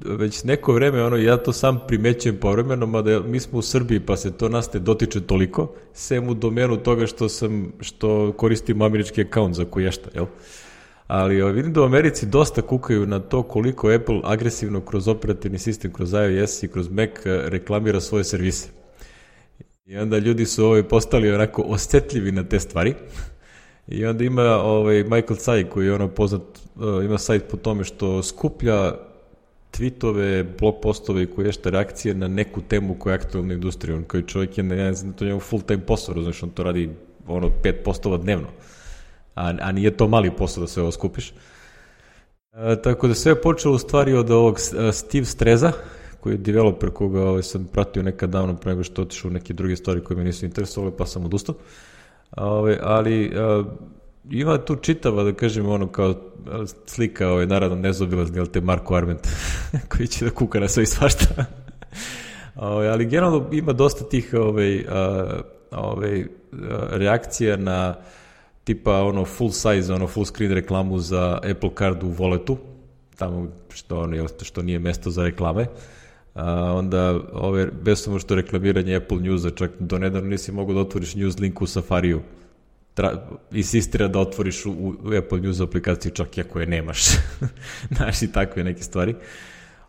već 0.05 0.45
neko 0.45 0.72
vreme, 0.72 1.05
ono, 1.05 1.16
ja 1.16 1.37
to 1.37 1.53
sam 1.53 1.81
primećujem 1.89 2.37
povremeno, 2.37 2.87
mada 2.87 3.20
mi 3.20 3.41
smo 3.41 3.59
u 3.59 3.62
Srbiji, 3.62 4.01
pa 4.01 4.16
se 4.16 4.33
to 4.33 4.49
nas 4.49 4.72
ne 4.72 4.81
dotiče 4.81 5.20
toliko, 5.20 5.75
sem 5.93 6.29
u 6.29 6.35
domenu 6.35 6.77
toga 6.77 7.07
što 7.07 7.29
sam, 7.29 7.72
što 7.81 8.33
koristim 8.33 8.83
američki 8.83 9.20
akaunt 9.22 9.55
za 9.55 9.64
koješta, 9.64 10.11
jel? 10.14 10.27
Ali 11.07 11.43
ovaj, 11.43 11.55
vidim 11.55 11.72
da 11.72 11.81
u 11.81 11.85
Americi 11.85 12.27
dosta 12.27 12.62
kukaju 12.62 13.07
na 13.07 13.20
to 13.20 13.43
koliko 13.43 13.91
Apple 13.91 14.20
agresivno 14.25 14.81
kroz 14.81 15.09
operativni 15.09 15.59
sistem, 15.59 15.93
kroz 15.93 16.12
iOS 16.12 16.62
i 16.62 16.68
kroz 16.68 16.89
Mac 16.89 17.11
reklamira 17.25 18.01
svoje 18.01 18.25
servise. 18.25 18.68
I 19.87 19.97
onda 19.97 20.18
ljudi 20.18 20.47
su 20.47 20.64
ovaj, 20.64 20.83
postali 20.83 21.33
onako 21.33 21.62
osjetljivi 21.62 22.33
na 22.33 22.45
te 22.45 22.61
stvari. 22.61 22.95
I 23.89 24.07
onda 24.07 24.24
ima 24.24 24.43
ovaj 24.43 25.03
Michael 25.03 25.37
Tsai 25.37 25.64
koji 25.64 25.87
je 25.87 25.95
ono 25.95 26.09
poznat, 26.09 26.43
uh, 26.76 27.05
ima 27.05 27.18
sajt 27.18 27.45
po 27.51 27.57
tome 27.57 27.85
što 27.85 28.22
skuplja 28.22 28.93
tweetove, 29.72 30.45
blog 30.59 30.74
postove 30.82 31.22
i 31.22 31.26
koje 31.26 31.53
šta 31.53 31.70
reakcije 31.70 32.14
na 32.14 32.28
neku 32.28 32.61
temu 32.61 32.95
koja 32.99 33.12
je 33.12 33.18
aktualna 33.18 33.51
u 33.51 33.55
industriji. 33.55 33.97
On 33.97 34.05
koji 34.05 34.22
čovjek 34.22 34.59
je, 34.59 34.64
ne 34.64 34.95
znam, 34.95 35.12
to 35.12 35.24
je 35.24 35.28
njemu 35.28 35.41
full 35.41 35.62
time 35.62 35.87
posao, 35.87 36.14
razumiješ, 36.14 36.43
on 36.43 36.51
to 36.51 36.62
radi 36.62 36.91
ono 37.26 37.51
pet 37.62 37.85
postova 37.85 38.16
dnevno. 38.16 38.49
A, 39.35 39.55
a 39.61 39.72
nije 39.72 39.97
to 39.97 40.09
mali 40.09 40.30
posao 40.30 40.61
da 40.61 40.66
sve 40.66 40.82
ovo 40.82 40.93
skupiš. 40.93 41.32
E, 42.53 42.82
tako 42.82 43.09
da 43.09 43.14
sve 43.14 43.32
je 43.32 43.43
počelo 43.43 43.74
u 43.74 43.78
stvari 43.78 44.14
od 44.14 44.30
ovog 44.30 44.59
e, 44.59 44.93
Steve 44.93 45.24
Streza, 45.24 45.72
koji 46.20 46.35
je 46.35 46.39
developer 46.39 46.91
koga 46.91 47.20
ovaj, 47.20 47.43
sam 47.43 47.64
pratio 47.64 48.03
nekad 48.03 48.30
davno 48.30 48.57
pre 48.57 48.70
nego 48.70 48.85
što 48.85 49.03
otišao 49.03 49.28
u 49.28 49.32
neke 49.32 49.53
druge 49.53 49.76
stvari 49.76 50.05
koje 50.05 50.16
me 50.16 50.24
nisu 50.24 50.45
interesovale, 50.45 50.97
pa 50.97 51.07
sam 51.07 51.24
odustao. 51.24 51.55
Ove, 52.37 52.79
ali 52.83 53.33
a, 53.37 53.64
ima 54.31 54.59
tu 54.59 54.77
čitava, 54.77 55.22
da 55.22 55.33
kažem, 55.33 55.68
ono 55.68 55.89
kao 55.89 56.14
slika, 56.87 57.29
ovaj, 57.29 57.47
naravno 57.47 57.77
nezobilazni, 57.77 58.39
jel 58.39 58.47
te 58.47 58.61
Marko 58.61 58.95
Arment, 58.95 59.29
koji 59.97 60.07
će 60.07 60.25
da 60.25 60.31
kuka 60.31 60.61
na 60.61 60.68
sve 60.68 60.83
i 60.83 60.87
svašta. 60.87 61.27
Ove, 62.57 62.89
ali 62.89 63.07
generalno 63.07 63.49
ima 63.53 63.72
dosta 63.72 64.05
tih 64.05 64.35
ovaj, 64.35 64.85
a, 64.89 65.41
ovaj, 65.70 66.27
reakcija 66.91 67.57
na 67.57 67.95
tipa 68.64 69.03
ono 69.03 69.25
full 69.25 69.51
size, 69.51 69.95
ono 69.95 70.07
full 70.07 70.27
screen 70.27 70.53
reklamu 70.53 70.99
za 70.99 71.39
Apple 71.51 71.70
Card 71.79 72.03
u 72.03 72.09
voletu, 72.09 72.57
tamo 73.16 73.49
što, 73.75 74.01
ono, 74.01 74.27
što 74.43 74.62
nije 74.62 74.79
mesto 74.79 75.11
za 75.11 75.22
reklame. 75.22 75.66
A, 76.35 76.72
onda 76.72 77.20
ove, 77.32 77.68
što 78.20 78.35
reklamiranje 78.35 78.97
Apple 78.97 79.18
Newsa, 79.18 79.55
čak 79.55 79.70
do 79.78 79.99
nedavno 79.99 80.30
nisi 80.30 80.53
mogao 80.53 80.74
da 80.74 80.80
otvoriš 80.80 81.14
news 81.14 81.39
link 81.39 81.62
u 81.62 81.66
Safariju. 81.66 82.20
Tra, 82.95 83.26
insistira 83.53 84.09
da 84.09 84.18
otvoriš 84.18 84.66
u, 84.66 84.70
u 84.72 85.12
Apple 85.18 85.41
News 85.41 85.61
aplikaciji 85.61 86.12
čak 86.12 86.39
i 86.39 86.41
ako 86.41 86.61
je 86.61 86.66
nemaš. 86.66 87.05
Znaš 87.97 88.22
i 88.22 88.32
takve 88.32 88.64
neke 88.64 88.82
stvari. 88.82 89.14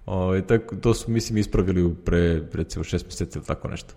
Ove, 0.05 0.41
tako, 0.41 0.75
to 0.75 0.93
su, 0.93 1.11
mislim, 1.11 1.37
ispravili 1.37 1.83
u 1.83 1.95
pre, 1.95 2.41
recimo, 2.53 2.83
šest 2.83 3.05
meseci 3.05 3.37
ili 3.37 3.45
tako 3.45 3.67
nešto. 3.67 3.93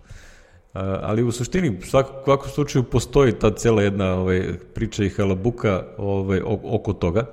A, 0.74 0.98
ali 1.02 1.22
u 1.22 1.32
suštini, 1.32 1.78
u 1.78 1.82
svakom, 1.82 2.14
svakom 2.24 2.50
slučaju 2.50 2.82
postoji 2.82 3.32
ta 3.32 3.50
cela 3.50 3.82
jedna 3.82 4.14
ovaj, 4.14 4.58
priča 4.74 5.04
i 5.04 5.08
halabuka 5.08 5.84
ovaj, 5.98 6.40
o- 6.40 6.60
oko 6.64 6.92
toga. 6.92 7.26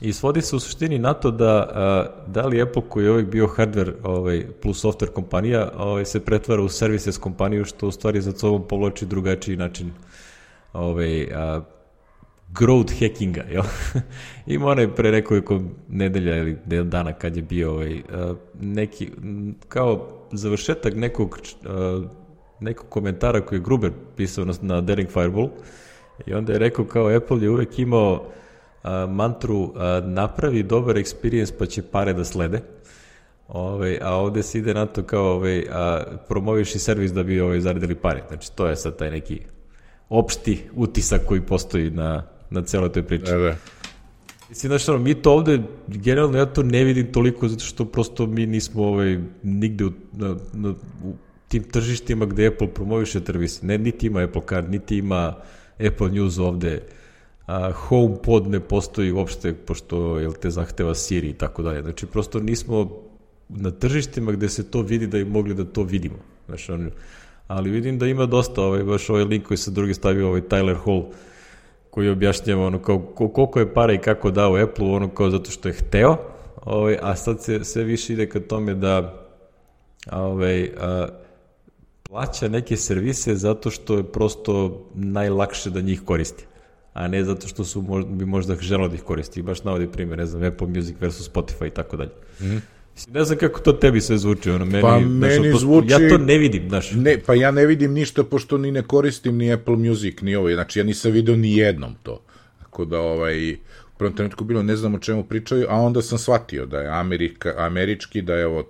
I 0.00 0.12
svodi 0.12 0.42
se 0.42 0.56
u 0.56 0.60
suštini 0.60 0.98
na 0.98 1.14
to 1.14 1.30
da, 1.30 1.70
a, 1.74 2.06
da 2.26 2.46
li 2.46 2.62
Apple 2.62 2.82
koji 2.88 3.04
je 3.04 3.10
uvijek 3.10 3.28
bio 3.28 3.46
hardware 3.46 3.92
ovaj, 4.02 4.46
plus 4.62 4.84
software 4.84 5.12
kompanija 5.12 5.72
ovaj, 5.78 6.04
se 6.04 6.24
pretvara 6.24 6.62
u 6.62 6.68
services 6.68 7.18
kompaniju 7.18 7.64
što 7.64 7.88
u 7.88 7.92
stvari 7.92 8.20
za 8.20 8.32
sobom 8.32 8.68
povlači 8.68 9.06
drugačiji 9.06 9.56
način 9.56 9.92
ovaj, 10.72 11.28
a, 11.34 11.60
growth 12.52 13.00
hackinga, 13.00 13.42
jel? 13.50 13.62
Ima 14.56 14.66
onaj 14.66 14.94
pre 14.94 15.10
nekoliko 15.10 15.60
nedelja 15.88 16.36
ili 16.36 16.56
dana 16.84 17.12
kad 17.12 17.36
je 17.36 17.42
bio 17.42 17.72
ovaj, 17.72 18.02
neki, 18.60 19.10
kao 19.68 20.08
završetak 20.32 20.94
nekog, 20.94 21.38
nekog 22.60 22.88
komentara 22.88 23.40
koji 23.40 23.58
je 23.58 23.62
Gruber 23.62 23.92
pisao 24.16 24.44
na, 24.44 24.54
na 24.60 24.80
Daring 24.80 25.08
Fireball 25.08 25.48
i 26.26 26.34
onda 26.34 26.52
je 26.52 26.58
rekao 26.58 26.84
kao 26.84 27.16
Apple 27.16 27.42
je 27.42 27.50
uvek 27.50 27.78
imao 27.78 28.14
a, 28.14 28.45
mantru 29.08 29.72
napravi 30.04 30.62
dobar 30.62 30.96
experience 30.96 31.52
pa 31.58 31.66
će 31.66 31.82
pare 31.82 32.12
da 32.12 32.24
slede. 32.24 32.60
Ove, 33.48 33.72
ovaj, 33.72 33.98
a 34.02 34.14
ovde 34.14 34.42
se 34.42 34.58
ide 34.58 34.74
na 34.74 34.86
to 34.86 35.02
kao 35.02 35.24
ove, 35.24 35.36
ovaj, 35.36 35.64
a, 35.70 36.04
promoviš 36.28 36.74
i 36.74 36.78
servis 36.78 37.12
da 37.12 37.22
bi 37.22 37.40
ove, 37.40 37.46
ovaj, 37.46 37.60
zaradili 37.60 37.94
pare. 37.94 38.22
Znači, 38.28 38.52
to 38.52 38.66
je 38.66 38.76
sad 38.76 38.96
taj 38.96 39.10
neki 39.10 39.40
opšti 40.08 40.62
utisak 40.74 41.20
koji 41.26 41.40
postoji 41.40 41.90
na, 41.90 42.22
na 42.50 42.62
celoj 42.62 42.92
toj 42.92 43.02
priči. 43.02 43.32
Da, 43.32 43.38
da. 43.38 43.56
Mislim, 44.48 44.70
znaš, 44.70 44.88
ono, 44.88 44.98
mi 44.98 45.14
to 45.14 45.32
ovde, 45.32 45.62
generalno, 45.88 46.38
ja 46.38 46.46
to 46.46 46.62
ne 46.62 46.84
vidim 46.84 47.12
toliko, 47.12 47.48
zato 47.48 47.64
što 47.64 47.84
prosto 47.84 48.26
mi 48.26 48.46
nismo 48.46 48.84
ovaj, 48.84 49.18
nigde 49.42 49.84
u, 49.84 49.92
na, 50.12 50.36
na, 50.52 50.74
u 51.04 51.14
tim 51.48 51.62
tržištima 51.62 52.26
gde 52.26 52.46
Apple 52.46 52.74
promoviše 52.74 53.20
servise. 53.26 53.66
Ne, 53.66 53.78
niti 53.78 54.06
ima 54.06 54.20
Apple 54.20 54.42
Card, 54.48 54.70
niti 54.70 54.98
ima 54.98 55.34
Apple 55.86 56.10
News 56.10 56.38
ovde. 56.38 56.82
A, 57.46 57.72
HomePod 57.72 58.46
ne 58.50 58.60
postoji 58.60 59.12
uopšte, 59.12 59.54
pošto 59.54 60.18
jel, 60.18 60.32
te 60.32 60.50
zahteva 60.50 60.94
Siri 60.94 61.28
i 61.28 61.32
tako 61.32 61.62
dalje. 61.62 61.82
Znači, 61.82 62.06
prosto 62.06 62.40
nismo 62.40 62.90
na 63.48 63.70
tržištima 63.70 64.32
gde 64.32 64.48
se 64.48 64.70
to 64.70 64.82
vidi 64.82 65.06
da 65.06 65.18
i 65.18 65.24
mogli 65.24 65.54
da 65.54 65.64
to 65.64 65.82
vidimo. 65.82 66.16
Znaš, 66.46 66.68
ono, 66.68 66.90
ali 67.46 67.70
vidim 67.70 67.98
da 67.98 68.06
ima 68.06 68.26
dosta, 68.26 68.62
ovaj, 68.62 68.82
baš 68.82 69.10
ovaj 69.10 69.24
link 69.24 69.46
koji 69.46 69.58
se 69.58 69.70
drugi 69.70 69.94
stavio, 69.94 70.28
ovaj 70.28 70.40
Tyler 70.40 70.76
Hall, 70.84 71.04
koji 71.90 72.08
objašnjava 72.08 72.66
ono 72.66 72.82
kao 72.82 72.98
koliko 72.98 73.58
je 73.58 73.74
para 73.74 73.92
i 73.92 73.98
kako 73.98 74.30
dao 74.30 74.56
Apple-u, 74.56 74.92
ono 74.92 75.08
kao 75.08 75.30
zato 75.30 75.50
što 75.50 75.68
je 75.68 75.74
hteo, 75.74 76.16
ovaj, 76.64 76.98
a 77.02 77.16
sad 77.16 77.42
se 77.42 77.64
sve 77.64 77.84
više 77.84 78.12
ide 78.12 78.28
ka 78.28 78.40
tome 78.40 78.74
da 78.74 79.22
ovaj, 80.12 80.70
a, 80.80 81.08
plaća 82.02 82.48
neke 82.48 82.76
servise 82.76 83.34
zato 83.34 83.70
što 83.70 83.96
je 83.96 84.12
prosto 84.12 84.84
najlakše 84.94 85.70
da 85.70 85.80
njih 85.80 86.02
koristi 86.04 86.46
a 86.96 87.08
ne 87.08 87.24
zato 87.24 87.48
što 87.48 87.64
su 87.64 87.82
možda, 87.82 88.10
bi 88.10 88.26
možda 88.26 88.56
želeo 88.60 88.88
da 88.88 88.94
ih 88.94 89.02
koristi. 89.02 89.42
Baš 89.42 89.64
navodi 89.64 89.86
primjer, 89.86 90.18
ne 90.18 90.26
znam, 90.26 90.42
Apple 90.42 90.66
Music 90.66 90.96
versus 91.00 91.30
Spotify 91.30 91.66
i 91.66 91.70
tako 91.70 91.96
dalje. 91.96 92.10
Mm. 92.40 92.56
Ne 93.12 93.24
znam 93.24 93.38
kako 93.38 93.60
to 93.60 93.72
tebi 93.72 94.00
sve 94.00 94.18
zvuči, 94.18 94.50
ono, 94.50 94.64
meni, 94.64 94.82
pa 94.82 94.98
meni 94.98 95.52
to, 95.52 95.58
zvuči... 95.58 95.92
Ja 95.92 96.08
to 96.08 96.18
ne 96.18 96.38
vidim, 96.38 96.68
znaš. 96.68 96.92
Ne, 96.92 97.18
pa 97.26 97.34
ja 97.34 97.50
ne 97.50 97.66
vidim 97.66 97.92
ništa, 97.92 98.24
pošto 98.24 98.58
ni 98.58 98.70
ne 98.70 98.82
koristim 98.82 99.36
ni 99.36 99.52
Apple 99.52 99.76
Music, 99.76 100.20
ni 100.20 100.36
ovaj, 100.36 100.54
znači 100.54 100.78
ja 100.78 100.84
nisam 100.84 101.12
video 101.12 101.36
ni 101.36 101.56
jednom 101.56 101.94
to. 102.02 102.20
Tako 102.58 102.84
da, 102.84 103.00
ovaj, 103.00 103.52
u 103.52 103.98
prvom 103.98 104.16
trenutku 104.16 104.44
bilo 104.44 104.62
ne 104.62 104.76
znam 104.76 104.94
o 104.94 104.98
čemu 104.98 105.24
pričaju, 105.24 105.66
a 105.68 105.80
onda 105.80 106.02
sam 106.02 106.18
shvatio 106.18 106.66
da 106.66 106.80
je 106.80 106.88
Amerika, 106.88 107.54
američki, 107.56 108.22
da 108.22 108.34
je 108.34 108.46
ovo 108.46 108.64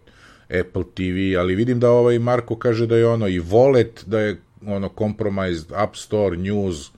Apple 0.60 0.84
TV, 0.94 1.38
ali 1.38 1.54
vidim 1.54 1.80
da 1.80 1.90
ovaj 1.90 2.18
Marko 2.18 2.56
kaže 2.56 2.86
da 2.86 2.96
je 2.96 3.06
ono 3.06 3.28
i 3.28 3.40
Wallet, 3.40 4.06
da 4.06 4.20
je 4.20 4.36
ono 4.66 4.90
compromised 4.98 5.72
App 5.72 5.96
Store, 5.96 6.36
News, 6.36 6.90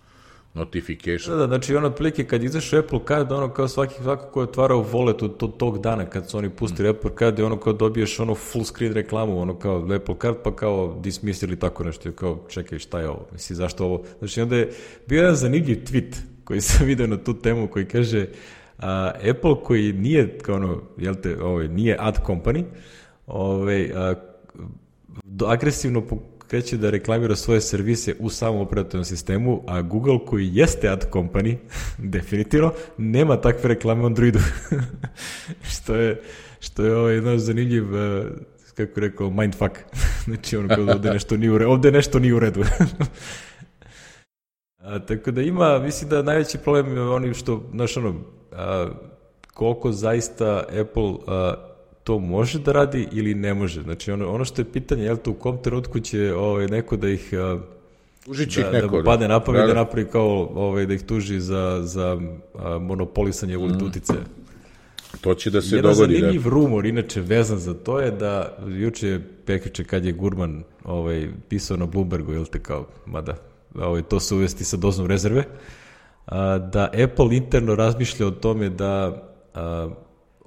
notification. 0.58 1.36
Da, 1.36 1.36
da, 1.36 1.46
znači 1.46 1.76
ono 1.76 1.86
otprilike 1.86 2.24
kad 2.24 2.44
izašao 2.44 2.80
Apple 2.80 3.00
Card, 3.08 3.32
ono 3.32 3.48
kao 3.48 3.68
svaki 3.68 3.94
svako 4.02 4.26
ko 4.26 4.40
je 4.40 4.44
otvarao 4.44 4.84
wallet 4.92 5.24
od 5.24 5.36
to, 5.36 5.46
tog 5.46 5.78
dana 5.78 6.06
kad 6.06 6.30
su 6.30 6.38
oni 6.38 6.50
pustili 6.50 6.88
mm. 6.88 6.96
Apple 6.96 7.10
Card, 7.18 7.38
je 7.38 7.44
ono 7.44 7.56
kao 7.56 7.72
dobiješ 7.72 8.20
ono 8.20 8.34
full 8.34 8.64
screen 8.64 8.92
reklamu, 8.92 9.40
ono 9.40 9.58
kao 9.58 9.88
Apple 9.96 10.14
Card, 10.22 10.36
pa 10.44 10.56
kao 10.56 10.98
dismiss 11.02 11.42
ili 11.42 11.58
tako 11.58 11.84
nešto, 11.84 12.12
kao 12.12 12.38
čekaj 12.48 12.78
šta 12.78 13.00
je 13.00 13.08
ovo, 13.08 13.26
misli 13.32 13.56
zašto 13.56 13.84
ovo, 13.84 14.02
znači 14.18 14.40
onda 14.40 14.56
je 14.56 14.70
bio 15.06 15.20
jedan 15.20 15.36
zanimljiv 15.36 15.76
tweet 15.76 16.14
koji 16.44 16.60
sam 16.66 16.86
video 16.86 17.06
na 17.06 17.16
tu 17.16 17.34
temu 17.34 17.68
koji 17.68 17.84
kaže 17.84 18.26
a, 18.78 19.12
Apple 19.30 19.54
koji 19.64 19.92
nije, 19.92 20.38
kao 20.38 20.56
ono, 20.56 20.82
jel 20.96 21.14
te, 21.14 21.42
ovaj, 21.42 21.68
nije 21.68 21.96
ad 22.00 22.18
company, 22.26 22.64
ovaj, 23.26 23.92
a, 23.94 24.14
agresivno 25.46 26.02
kreće 26.48 26.76
da 26.76 26.90
reklamira 26.90 27.36
svoje 27.36 27.60
servise 27.60 28.14
u 28.18 28.30
samom 28.30 28.60
operativnom 28.60 29.04
sistemu, 29.04 29.62
a 29.66 29.82
Google 29.82 30.18
koji 30.26 30.50
jeste 30.52 30.88
ad 30.88 31.10
company, 31.10 31.56
definitivno, 31.98 32.72
nema 32.98 33.40
takve 33.40 33.68
reklame 33.68 34.02
u 34.02 34.06
Androidu. 34.06 34.38
što 35.72 35.94
je, 35.94 36.22
što 36.60 36.84
je 36.84 36.96
ovaj, 36.96 37.14
jedan 37.14 37.38
zanimljiv, 37.38 37.94
uh, 37.94 38.26
kako 38.74 39.00
rekao, 39.00 39.30
mindfuck. 39.30 39.72
znači, 40.24 40.56
ono 40.56 40.68
kao 40.68 40.84
da 40.84 40.92
ovde 40.92 41.10
nešto 41.10 41.36
nije 41.36 41.50
u 41.52 41.58
redu. 41.58 41.70
Ovde 41.70 41.92
nešto 41.92 42.18
nije 42.18 42.34
u 42.34 42.38
redu. 42.38 42.64
a, 44.78 44.98
tako 44.98 45.30
da 45.30 45.42
ima, 45.42 45.78
mislim 45.78 46.10
da 46.10 46.22
najveći 46.22 46.58
problem 46.58 46.96
je 46.96 47.02
oni 47.02 47.34
što, 47.34 47.68
znaš, 47.70 47.96
ono, 47.96 48.14
a, 48.52 48.88
koliko 49.54 49.92
zaista 49.92 50.64
Apple 50.80 51.12
a, 51.26 51.67
to 52.08 52.18
može 52.18 52.58
da 52.58 52.72
radi 52.72 53.08
ili 53.12 53.34
ne 53.34 53.54
može. 53.54 53.82
Znači 53.82 54.12
ono, 54.12 54.32
ono 54.32 54.44
što 54.44 54.62
je 54.62 54.72
pitanje, 54.72 55.04
je 55.04 55.12
li 55.12 55.18
to 55.18 55.30
u 55.30 55.34
kom 55.34 55.58
trenutku 55.62 56.00
će 56.00 56.32
ovaj, 56.34 56.66
neko 56.66 56.96
da 56.96 57.08
ih... 57.08 57.32
Tužit 58.24 58.56
da, 58.56 58.70
neko, 58.70 58.96
da 58.96 59.04
padne 59.04 59.28
na 59.28 59.40
pamet 59.40 59.60
da, 59.60 59.66
da, 59.66 59.74
da 59.74 59.80
napravi 59.80 60.06
kao 60.06 60.48
ovaj, 60.54 60.86
da 60.86 60.94
ih 60.94 61.02
tuži 61.02 61.40
za, 61.40 61.80
za 61.84 62.18
a, 62.54 62.78
monopolisanje 62.78 63.58
mm. 63.58 63.84
utice. 63.84 64.12
To 65.20 65.34
će 65.34 65.50
da 65.50 65.62
se 65.62 65.76
Jedan 65.76 65.92
dogodi. 65.92 66.14
Jedan 66.14 66.30
zanimljiv 66.30 66.42
da. 66.42 66.50
rumor, 66.50 66.86
inače 66.86 67.20
vezan 67.20 67.58
za 67.58 67.74
to 67.74 68.00
je 68.00 68.10
da 68.10 68.56
juče 68.68 69.20
Pekiće 69.44 69.84
kad 69.84 70.04
je 70.04 70.12
Gurman 70.12 70.62
ovaj, 70.84 71.28
pisao 71.48 71.76
na 71.76 71.86
Bloombergu, 71.86 72.32
ili 72.32 72.46
te 72.46 72.58
kao, 72.58 72.86
mada 73.06 73.36
ovaj, 73.74 74.02
to 74.02 74.20
se 74.20 74.34
uvesti 74.34 74.64
sa 74.64 74.76
doznom 74.76 75.06
rezerve, 75.06 75.44
a, 76.26 76.58
da 76.58 76.90
Apple 77.04 77.36
interno 77.36 77.74
razmišlja 77.74 78.26
o 78.26 78.30
tome 78.30 78.68
da 78.68 79.22
a, 79.54 79.88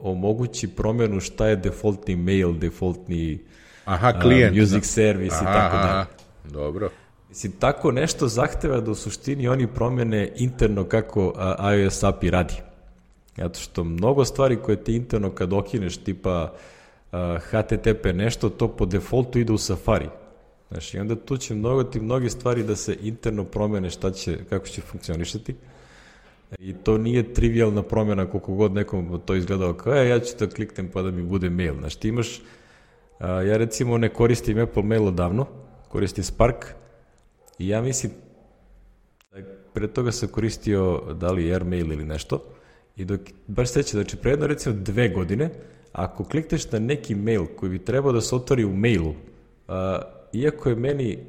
omogući 0.02 0.68
promenu 0.68 1.20
šta 1.20 1.48
je 1.48 1.56
defaultni 1.56 2.16
mail, 2.16 2.54
defaultni 2.54 3.40
aha, 3.86 4.20
klijent, 4.22 4.56
uh, 4.56 4.60
music 4.60 4.86
service 4.86 5.36
aha, 5.42 5.50
i 5.50 5.54
tako 5.54 5.78
dalje. 5.78 6.06
Dobro. 6.54 6.90
Mislim, 7.30 7.52
tako 7.60 7.92
nešto 7.92 8.28
zahteva 8.28 8.80
da 8.82 8.92
u 8.92 8.96
suštini 8.96 9.48
oni 9.48 9.68
promene 9.68 10.32
interno 10.36 10.84
kako 10.84 11.28
uh, 11.28 11.34
iOS 11.80 12.04
API 12.04 12.30
radi. 12.30 12.56
Zato 13.38 13.60
što 13.60 13.84
mnogo 13.84 14.26
stvari 14.26 14.56
koje 14.56 14.84
ti 14.84 14.96
interno 14.96 15.32
kad 15.32 15.54
okineš 15.54 15.98
tipa 15.98 16.54
uh, 17.12 17.20
HTTP 17.40 18.06
nešto, 18.14 18.50
to 18.50 18.68
po 18.68 18.86
defaultu 18.86 19.40
ide 19.40 19.54
u 19.54 19.58
Safari. 19.58 20.10
Znaš, 20.72 20.94
i 20.94 21.00
onda 21.00 21.16
tu 21.16 21.38
će 21.38 21.56
mnogo 21.56 21.84
ti 21.84 22.00
mnoge 22.00 22.30
stvari 22.30 22.64
da 22.64 22.76
se 22.76 22.98
interno 23.02 23.44
promene 23.44 23.90
šta 23.90 24.12
će, 24.12 24.38
kako 24.50 24.68
će 24.68 24.82
funkcionišati. 24.82 25.56
I 26.60 26.74
to 26.74 26.98
nije 26.98 27.34
trivialna 27.34 27.84
promjena 27.84 28.26
koliko 28.26 28.54
god 28.54 28.74
nekom 28.74 29.22
to 29.26 29.36
izgledao 29.36 29.74
kao, 29.74 29.96
e, 29.96 30.08
ja 30.10 30.20
ću 30.20 30.34
da 30.40 30.50
kliknem 30.50 30.90
pa 30.94 31.02
da 31.02 31.12
mi 31.12 31.24
bude 31.24 31.50
mail. 31.50 31.74
Znaš, 31.80 31.96
ti 31.96 32.08
imaš, 32.08 32.42
a, 33.20 33.42
ja 33.42 33.58
recimo 33.58 33.98
ne 33.98 34.10
koristim 34.10 34.60
Apple 34.60 34.84
Mail 34.84 35.08
odavno, 35.08 35.48
koristim 35.88 36.24
Spark 36.24 36.66
i 37.60 37.68
ja 37.68 37.82
mislim, 37.82 38.12
da 39.32 39.38
pre 39.74 39.88
toga 39.88 40.12
sam 40.12 40.30
koristio 40.30 41.02
da 41.14 41.32
li 41.32 41.54
Airmail 41.54 41.92
ili 41.92 42.06
nešto 42.06 42.44
i 42.96 43.06
dok, 43.06 43.20
baš 43.48 43.70
seća, 43.70 43.92
znači 43.92 44.18
pre 44.18 44.32
jedno 44.32 44.48
recimo 44.48 44.76
dve 44.76 45.10
godine, 45.10 45.50
ako 45.92 46.24
klikneš 46.24 46.72
na 46.72 46.80
neki 46.80 47.16
mail 47.16 47.46
koji 47.56 47.70
bi 47.70 47.86
trebao 47.86 48.12
da 48.12 48.22
se 48.22 48.36
otvori 48.36 48.66
u 48.66 48.76
mailu, 48.76 49.14
a, 49.68 50.02
iako 50.34 50.70
je 50.70 50.76
meni 50.76 51.20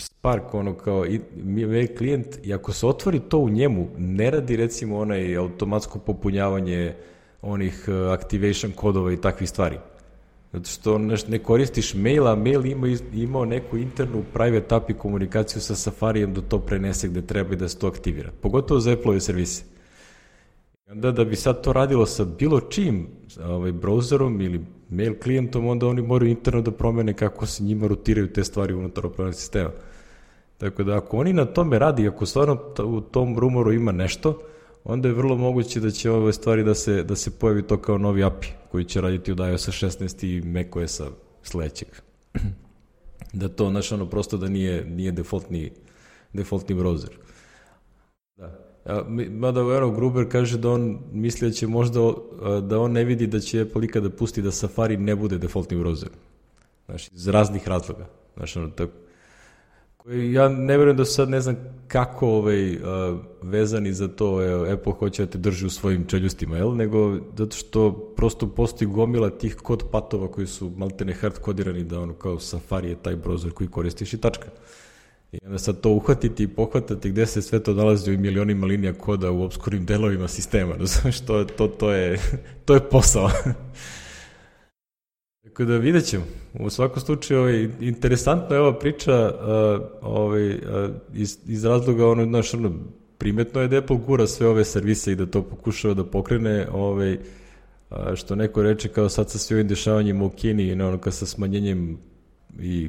Spark, 0.00 0.54
ono 0.54 0.74
kao 0.74 1.04
mail 1.44 1.96
klijent, 1.98 2.38
i 2.42 2.54
ako 2.54 2.72
se 2.72 2.86
otvori 2.86 3.20
to 3.20 3.38
u 3.38 3.48
njemu, 3.48 3.88
ne 3.98 4.30
radi 4.30 4.56
recimo 4.56 4.98
onaj 4.98 5.36
automatsko 5.36 5.98
popunjavanje 5.98 6.94
onih 7.42 7.84
uh, 7.88 8.12
activation 8.12 8.72
kodova 8.72 9.12
i 9.12 9.20
takvih 9.20 9.48
stvari. 9.48 9.78
Zato 10.52 10.70
što 10.70 10.98
ne, 10.98 11.38
koristiš 11.38 11.94
mail, 11.94 12.28
a 12.28 12.34
mail 12.34 12.66
ima, 12.66 12.86
imao 13.14 13.44
neku 13.44 13.76
internu 13.78 14.24
private 14.32 14.74
API 14.74 14.94
komunikaciju 14.94 15.62
sa 15.62 15.74
Safarijem 15.74 16.34
da 16.34 16.40
to 16.40 16.58
prenese 16.58 17.08
gde 17.08 17.22
treba 17.22 17.52
i 17.52 17.56
da 17.56 17.68
se 17.68 17.78
to 17.78 17.86
aktivira. 17.86 18.30
Pogotovo 18.40 18.80
za 18.80 18.92
Apple-ove 18.92 19.20
servise. 19.20 19.64
I 20.86 20.90
onda 20.90 21.12
da 21.12 21.24
bi 21.24 21.36
sad 21.36 21.62
to 21.62 21.72
radilo 21.72 22.06
sa 22.06 22.24
bilo 22.24 22.60
čim 22.60 23.06
ovaj, 23.44 23.72
browserom 23.72 24.44
ili 24.44 24.60
mail 24.88 25.14
klijentom, 25.22 25.66
onda 25.66 25.86
oni 25.86 26.02
moraju 26.02 26.30
interno 26.30 26.62
da 26.62 26.70
promene 26.70 27.14
kako 27.14 27.46
se 27.46 27.62
njima 27.62 27.86
rotiraju 27.86 28.32
te 28.32 28.44
stvari 28.44 28.74
unutar 28.74 29.06
operativnog 29.06 29.34
sistema. 29.34 29.70
Tako 30.60 30.84
da 30.84 30.96
ako 30.96 31.16
oni 31.16 31.32
na 31.32 31.44
tome 31.44 31.78
radi, 31.78 32.08
ako 32.08 32.26
stvarno 32.26 32.58
u 32.84 33.00
tom 33.00 33.38
rumoru 33.38 33.72
ima 33.72 33.92
nešto, 33.92 34.42
onda 34.84 35.08
je 35.08 35.14
vrlo 35.14 35.36
moguće 35.36 35.80
da 35.80 35.90
će 35.90 36.10
ove 36.10 36.32
stvari 36.32 36.64
da 36.64 36.74
se, 36.74 37.02
da 37.02 37.16
se 37.16 37.30
pojavi 37.30 37.62
to 37.62 37.76
kao 37.76 37.98
novi 37.98 38.24
API 38.24 38.48
koji 38.70 38.84
će 38.84 39.00
raditi 39.00 39.32
od 39.32 39.38
iOS 39.38 39.68
16 39.68 40.26
i 40.26 40.42
macOS-a 40.42 41.06
sledećeg. 41.42 41.88
da 43.32 43.48
to, 43.48 43.70
znaš, 43.70 43.92
ono, 43.92 44.06
prosto 44.06 44.36
da 44.36 44.48
nije, 44.48 44.84
nije 44.84 45.12
defaultni, 45.12 45.72
defaultni 46.32 46.74
browser. 46.74 47.10
Da. 48.36 48.58
A, 48.84 49.04
mada 49.30 49.60
Eero 49.60 49.90
Gruber 49.90 50.28
kaže 50.30 50.58
da 50.58 50.70
on 50.70 50.98
misli 51.12 51.48
da 51.48 51.54
će 51.54 51.66
možda, 51.66 52.00
da 52.62 52.80
on 52.80 52.92
ne 52.92 53.04
vidi 53.04 53.26
da 53.26 53.40
će 53.40 53.60
Apple 53.60 53.84
ikada 53.84 54.10
pusti 54.10 54.42
da 54.42 54.50
Safari 54.50 54.96
ne 54.96 55.16
bude 55.16 55.38
defaultni 55.38 55.76
browser. 55.76 56.08
Znaš, 56.86 57.08
iz 57.12 57.28
raznih 57.28 57.68
razloga. 57.68 58.06
Znaš, 58.36 58.56
ono, 58.56 58.70
tako, 58.70 58.92
ja 60.32 60.48
ne 60.48 60.78
verujem 60.78 60.96
da 60.96 61.04
sad 61.04 61.28
ne 61.28 61.40
znam 61.40 61.56
kako 61.88 62.28
ovaj, 62.28 62.74
uh, 62.76 62.80
vezani 63.42 63.92
za 63.92 64.08
to 64.08 64.44
evo, 64.44 64.64
Apple 64.72 64.92
hoće 64.92 65.24
da 65.24 65.30
te 65.30 65.38
drži 65.38 65.66
u 65.66 65.70
svojim 65.70 66.06
čeljustima, 66.06 66.56
jel? 66.56 66.76
nego 66.76 67.18
zato 67.36 67.56
što 67.56 67.92
prosto 68.16 68.48
postoji 68.48 68.88
gomila 68.88 69.30
tih 69.30 69.56
kod 69.56 69.84
patova 69.92 70.28
koji 70.28 70.46
su 70.46 70.72
maltene 70.76 71.12
hard 71.12 71.38
kodirani 71.38 71.84
da 71.84 72.00
ono 72.00 72.14
kao 72.14 72.38
Safari 72.38 72.88
je 72.88 73.02
taj 73.02 73.16
browser 73.16 73.50
koji 73.50 73.70
koristiš 73.70 74.12
i 74.12 74.20
tačka. 74.20 74.46
I 75.32 75.38
onda 75.46 75.58
sad 75.58 75.80
to 75.80 75.90
uhvatiti 75.90 76.42
i 76.42 76.48
pohvatati 76.48 77.10
gde 77.10 77.26
se 77.26 77.42
sve 77.42 77.62
to 77.62 77.74
nalazi 77.74 78.14
u 78.14 78.18
milionima 78.18 78.66
linija 78.66 78.92
koda 78.92 79.30
u 79.30 79.42
obskurnim 79.42 79.86
delovima 79.86 80.28
sistema, 80.28 80.76
razumeš, 80.80 81.20
to, 81.20 81.44
to, 81.44 81.68
to, 81.68 81.92
je, 81.92 82.18
to 82.64 82.74
je 82.74 82.80
posao. 82.80 83.30
Tako 85.60 85.70
da 85.70 85.78
vidjet 85.78 86.04
ćemo. 86.04 86.24
U 86.54 86.70
svakom 86.70 87.02
slučaju 87.02 87.40
ovaj, 87.40 87.68
interesantna 87.80 88.56
je 88.56 88.60
ova 88.60 88.78
priča 88.78 89.34
ovaj, 90.02 90.58
iz, 91.14 91.38
iz 91.46 91.64
razloga 91.64 92.06
ono, 92.06 92.24
znaš, 92.24 92.54
ono, 92.54 92.72
primetno 93.18 93.60
je 93.60 93.68
da 93.68 93.78
Apple 93.78 93.96
gura 94.06 94.26
sve 94.26 94.46
ove 94.46 94.64
servise 94.64 95.12
i 95.12 95.14
da 95.14 95.26
to 95.26 95.42
pokušava 95.42 95.94
da 95.94 96.04
pokrene 96.04 96.68
ovaj, 96.72 97.18
što 98.14 98.34
neko 98.34 98.62
reče 98.62 98.88
kao 98.88 99.08
sad 99.08 99.30
sa 99.30 99.38
sve 99.38 99.56
ovim 99.56 99.68
dešavanjem 99.68 100.22
u 100.22 100.30
Kini 100.30 100.72
ono, 100.72 100.98
kao 100.98 101.12
sa 101.12 101.26
smanjenjem 101.26 101.98
i 102.60 102.88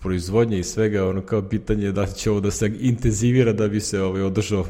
proizvodnje 0.00 0.58
i 0.58 0.64
svega, 0.64 1.08
ono 1.08 1.22
kao 1.22 1.42
pitanje 1.42 1.92
da 1.92 2.06
će 2.06 2.30
ovo 2.30 2.40
da 2.40 2.50
se 2.50 2.72
intenzivira 2.80 3.52
da 3.52 3.68
bi 3.68 3.80
se 3.80 4.02
ovaj, 4.02 4.22
održao 4.22 4.64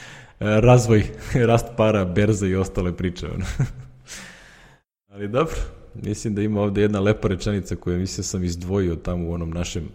razvoj, 0.66 1.04
rast 1.50 1.66
para, 1.76 2.04
berza 2.04 2.46
i 2.46 2.54
ostale 2.54 2.96
priče. 2.96 3.26
Ono. 3.26 3.44
Ali 5.12 5.28
dobro, 5.28 5.56
mislim 5.94 6.34
da 6.34 6.42
ima 6.42 6.60
ovde 6.60 6.82
jedna 6.82 7.00
lepa 7.00 7.28
rečenica 7.28 7.76
koju 7.76 7.98
mislim 7.98 8.24
sam 8.24 8.44
izdvojio 8.44 8.96
tamo 8.96 9.28
u 9.28 9.32
onom 9.32 9.50
našem 9.50 9.88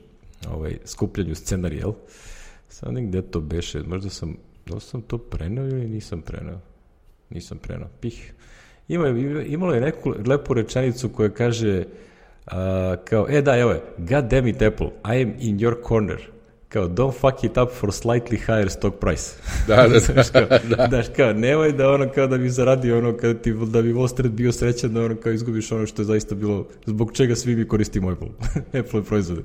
ovaj, 0.52 0.78
skupljanju 0.86 1.36
scenarija, 1.36 1.80
jel? 1.80 1.94
Sad 2.70 2.94
ne 2.94 3.02
gde 3.02 3.22
to 3.22 3.40
beše, 3.40 3.84
možda 3.84 4.10
sam, 4.10 4.38
da 4.66 4.80
sam 4.80 5.02
to 5.02 5.18
prenao 5.18 5.68
ili 5.68 5.88
nisam 5.88 6.22
prenao? 6.22 6.60
Nisam 7.30 7.58
prenao, 7.58 7.90
pih. 8.02 8.34
Ima, 8.88 9.10
imalo 9.48 9.74
je 9.74 9.82
neku 9.82 10.14
lepu 10.26 10.54
rečenicu 10.54 11.10
koja 11.10 11.30
kaže 11.30 11.86
uh, 12.48 12.54
kao, 13.06 13.28
e 13.30 13.42
da, 13.42 13.58
evo 13.58 13.72
je, 13.72 13.82
God 13.98 14.28
damn 14.30 14.48
it 14.48 14.62
Apple, 14.62 14.88
I 14.88 15.22
am 15.24 15.34
in 15.40 15.60
your 15.60 15.76
corner 15.88 16.35
kao 16.70 16.88
don't 16.88 17.14
fuck 17.14 17.44
it 17.44 17.58
up 17.58 17.72
for 17.72 17.90
slightly 17.90 18.38
higher 18.38 18.70
stock 18.70 19.00
price. 19.00 19.34
Da, 19.68 19.76
da, 19.76 20.00
da. 20.14 20.24
kao, 20.34 20.58
da. 20.78 20.88
Daš 20.88 21.06
kao, 21.16 21.34
nemoj 21.34 21.72
da 21.72 21.90
ono 21.90 22.10
kao 22.10 22.28
da 22.28 22.38
bi 22.38 22.50
zaradio 22.50 22.98
ono 22.98 23.18
kada 23.18 23.34
ti, 23.34 23.54
da 23.54 23.82
bi 23.82 23.94
Wall 23.94 24.08
Street 24.08 24.34
bio 24.34 24.52
srećan 24.52 24.94
da 24.94 25.02
ono 25.02 25.16
kao 25.16 25.32
izgubiš 25.32 25.72
ono 25.72 25.86
što 25.86 26.02
je 26.02 26.06
zaista 26.06 26.36
bilo, 26.36 26.68
zbog 26.86 27.12
čega 27.14 27.36
svi 27.36 27.56
mi 27.56 27.68
koristimo 27.68 28.12
Apple, 28.12 28.28
Apple 28.80 29.04
proizvode. 29.04 29.42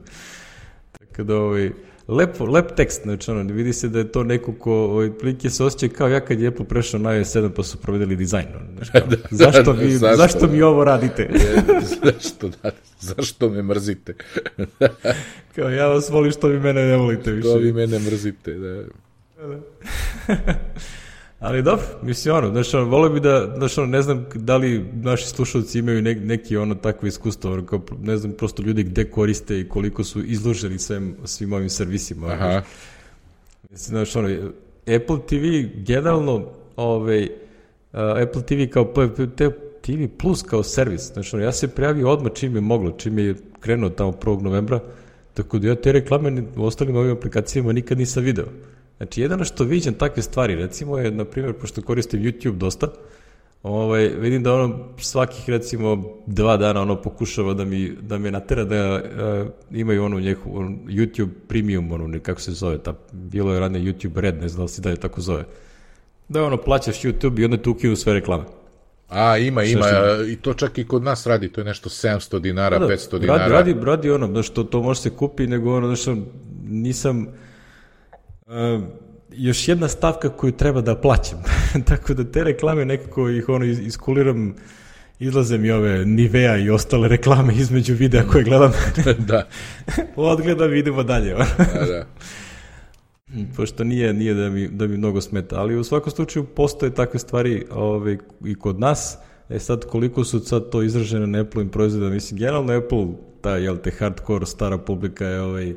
Tako 0.99 1.23
da 1.23 1.37
ovaj, 1.37 1.71
lep, 2.11 2.41
lep 2.41 2.77
tekst, 2.77 3.03
znači 3.03 3.31
ono, 3.31 3.53
vidi 3.55 3.73
se 3.73 3.89
da 3.89 3.99
je 3.99 4.13
to 4.13 4.25
neko 4.25 4.53
ko 4.53 4.73
ovaj, 4.73 5.11
prilike 5.19 5.51
se 5.51 5.65
osjeća 5.65 5.95
kao 5.95 6.09
ja 6.09 6.21
kad 6.21 6.41
je 6.41 6.49
Apple 6.49 6.65
prešao 6.65 7.01
na 7.01 7.15
iOS 7.15 7.37
7 7.37 7.51
pa 7.57 7.63
su 7.63 7.79
provedeli 7.79 8.17
dizajn. 8.17 8.47
Znači, 8.77 8.91
da, 9.11 9.17
zašto, 9.31 9.73
mi, 9.75 9.91
zašto, 9.91 10.17
zašto 10.17 10.47
mi 10.47 10.63
ovo 10.63 10.85
radite? 10.85 11.23
je, 11.33 11.63
zašto, 12.05 12.49
da, 12.63 12.71
zašto 13.01 13.49
me 13.49 13.63
mrzite? 13.63 14.15
kao 15.55 15.69
ja 15.71 15.87
vas 15.87 16.11
volim 16.11 16.33
što 16.33 16.49
vi 16.49 16.61
mene 16.61 16.87
ne 16.87 16.97
volite 16.97 17.33
više. 17.33 17.49
Što 17.49 17.59
vi 17.59 17.73
mene 17.73 17.99
mrzite, 17.99 18.55
da. 18.55 18.83
da. 19.47 19.61
Ali 21.41 21.63
dobro, 21.63 21.85
mislim 22.03 22.35
ono, 22.35 22.51
znaš, 22.51 22.75
ono, 22.75 22.85
volio 22.85 23.11
bi 23.11 23.21
da, 23.21 23.55
znaš, 23.57 23.79
ono, 23.79 23.87
ne 23.87 24.03
znam 24.03 24.27
da 24.35 24.57
li 24.57 24.85
naši 24.93 25.27
slušalci 25.29 25.79
imaju 25.79 26.03
ne, 26.03 26.15
neki 26.15 26.57
ono 26.57 26.75
takvo 26.75 27.09
iskustvo, 27.09 27.53
ono, 27.53 27.67
kao, 27.67 27.81
ne 28.03 28.17
znam 28.17 28.33
prosto 28.33 28.63
ljudi 28.63 28.83
gde 28.83 29.05
koriste 29.05 29.61
i 29.61 29.69
koliko 29.69 30.05
su 30.05 30.25
izloženi 30.25 30.79
svim, 30.79 31.17
svim 31.25 31.53
ovim 31.53 31.69
servisima. 31.69 32.27
Aha. 32.27 32.63
Mislim, 33.71 33.97
znaš, 33.97 34.17
ono, 34.17 34.29
Apple 34.97 35.19
TV 35.29 35.45
generalno, 35.83 36.47
ovaj, 36.77 37.23
uh, 37.23 37.29
Apple 38.23 38.43
TV 38.43 38.73
kao 38.73 38.95
TV 39.83 40.05
Plus 40.19 40.43
kao 40.43 40.63
servis, 40.63 41.13
znaš, 41.13 41.35
ono, 41.35 41.43
ja 41.43 41.53
se 41.53 41.69
prijavio 41.69 42.11
odmah 42.11 42.33
čim 42.33 42.55
je 42.55 42.61
moglo, 42.61 42.91
čim 42.91 43.19
je 43.19 43.35
krenuo 43.61 43.91
tamo 43.91 44.13
1. 44.13 44.43
novembra, 44.43 44.81
tako 45.35 45.59
da 45.59 45.69
ja 45.69 45.75
te 45.75 45.93
reklame 45.93 46.43
u 46.57 46.65
ostalim 46.65 46.97
ovim 46.97 47.13
aplikacijama 47.13 47.73
nikad 47.73 47.99
nisam 47.99 48.23
video. 48.25 48.47
Znači, 49.01 49.23
jedano 49.23 49.45
što 49.45 49.65
viđam 49.65 49.95
takve 49.95 50.23
stvari, 50.23 50.55
recimo 50.55 50.99
je, 50.99 51.11
na 51.11 51.25
primjer, 51.25 51.55
pošto 51.55 51.83
koristim 51.83 52.23
YouTube 52.23 52.57
dosta, 52.57 52.89
ovaj, 53.63 54.09
vidim 54.09 54.43
da 54.43 54.55
ono 54.55 54.89
svakih, 54.99 55.49
recimo, 55.49 56.05
dva 56.27 56.57
dana 56.57 56.83
ono 56.83 57.03
pokušava 57.03 57.55
da 57.55 57.65
mi, 57.65 57.93
da 58.01 58.19
me 58.19 58.31
natera 58.31 58.65
da 58.65 58.95
uh, 58.95 59.51
imaju 59.71 60.05
ono 60.05 60.21
njehu, 60.21 60.51
on, 60.55 60.79
YouTube 60.87 61.29
Premium, 61.49 61.93
ono, 61.93 62.19
kako 62.23 62.41
se 62.41 62.53
zove, 62.53 62.79
ta, 62.79 62.95
bilo 63.13 63.55
je 63.55 63.61
radne 63.61 63.81
YouTube 63.81 64.21
Red, 64.21 64.41
ne 64.41 64.49
znam 64.49 64.65
da 64.65 64.69
se 64.69 64.83
dalje 64.83 64.97
tako 64.97 65.21
zove. 65.21 65.45
Da 66.29 66.45
ono, 66.45 66.57
plaćaš 66.57 67.03
YouTube 67.03 67.41
i 67.41 67.45
onda 67.45 67.57
tu 67.57 67.71
ukinu 67.71 67.97
sve 67.97 68.15
reklame. 68.15 68.45
A, 69.09 69.39
ima, 69.39 69.63
ima, 69.63 69.87
i 70.29 70.37
to 70.37 70.55
čak 70.55 70.79
i 70.79 70.87
kod 70.87 71.03
nas 71.03 71.27
radi, 71.27 71.53
to 71.53 71.61
je 71.61 71.65
nešto 71.65 71.89
700 71.89 72.41
dinara, 72.41 72.79
da, 72.79 72.87
da, 72.87 72.93
500 72.93 73.19
dinara. 73.19 73.47
Radi, 73.47 73.73
radi, 73.73 73.85
radi 73.87 74.11
ono, 74.11 74.29
da 74.29 74.43
što 74.43 74.65
to 74.65 74.83
može 74.83 75.01
se 75.01 75.11
kupi, 75.11 75.47
nego 75.47 75.77
ono, 75.77 75.97
što 75.97 76.17
nisam 76.69 77.27
Još 79.33 79.69
jedna 79.69 79.89
stavka 79.89 80.29
koju 80.29 80.53
treba 80.53 80.81
da 80.81 80.95
plaćam. 80.97 81.43
Tako 81.89 82.15
da 82.15 82.25
te 82.25 82.45
reklame 82.45 82.85
nekako 82.85 83.29
ih 83.29 83.49
ono 83.49 83.65
iskuliram 83.65 84.55
izlaze 85.21 85.59
mi 85.59 85.71
ove 85.71 86.05
Nivea 86.05 86.57
i 86.57 86.71
ostale 86.71 87.09
reklame 87.09 87.55
između 87.55 87.95
videa 87.95 88.23
koje 88.23 88.45
gledam. 88.45 88.73
da. 89.29 89.49
Odgledam 90.17 90.75
i 90.75 90.79
idemo 90.79 91.03
dalje. 91.03 91.35
da, 91.35 91.87
da. 91.87 92.07
Pošto 93.57 93.85
nije, 93.85 94.15
nije 94.15 94.35
da, 94.35 94.51
mi, 94.51 94.69
da 94.69 94.87
mi 94.87 94.97
mnogo 94.97 95.21
smeta, 95.21 95.61
ali 95.61 95.77
u 95.77 95.85
svakom 95.85 96.13
slučaju 96.13 96.45
postoje 96.45 96.95
takve 96.95 97.21
stvari 97.21 97.67
ove, 97.71 98.19
i 98.45 98.55
kod 98.55 98.81
nas. 98.81 99.19
E 99.49 99.59
sad, 99.59 99.85
koliko 99.85 100.25
su 100.25 100.41
sad 100.41 100.71
to 100.71 100.83
izražene 100.83 101.27
na 101.27 101.41
Apple-im 101.41 101.69
proizvoda, 101.69 102.11
mislim, 102.11 102.39
generalno 102.39 102.73
Apple, 102.73 103.07
ta, 103.41 103.57
jel 103.57 103.77
te, 103.77 103.91
hardcore 103.91 104.47
stara 104.47 104.79
publika 104.79 105.27
je 105.27 105.41
ovaj, 105.41 105.75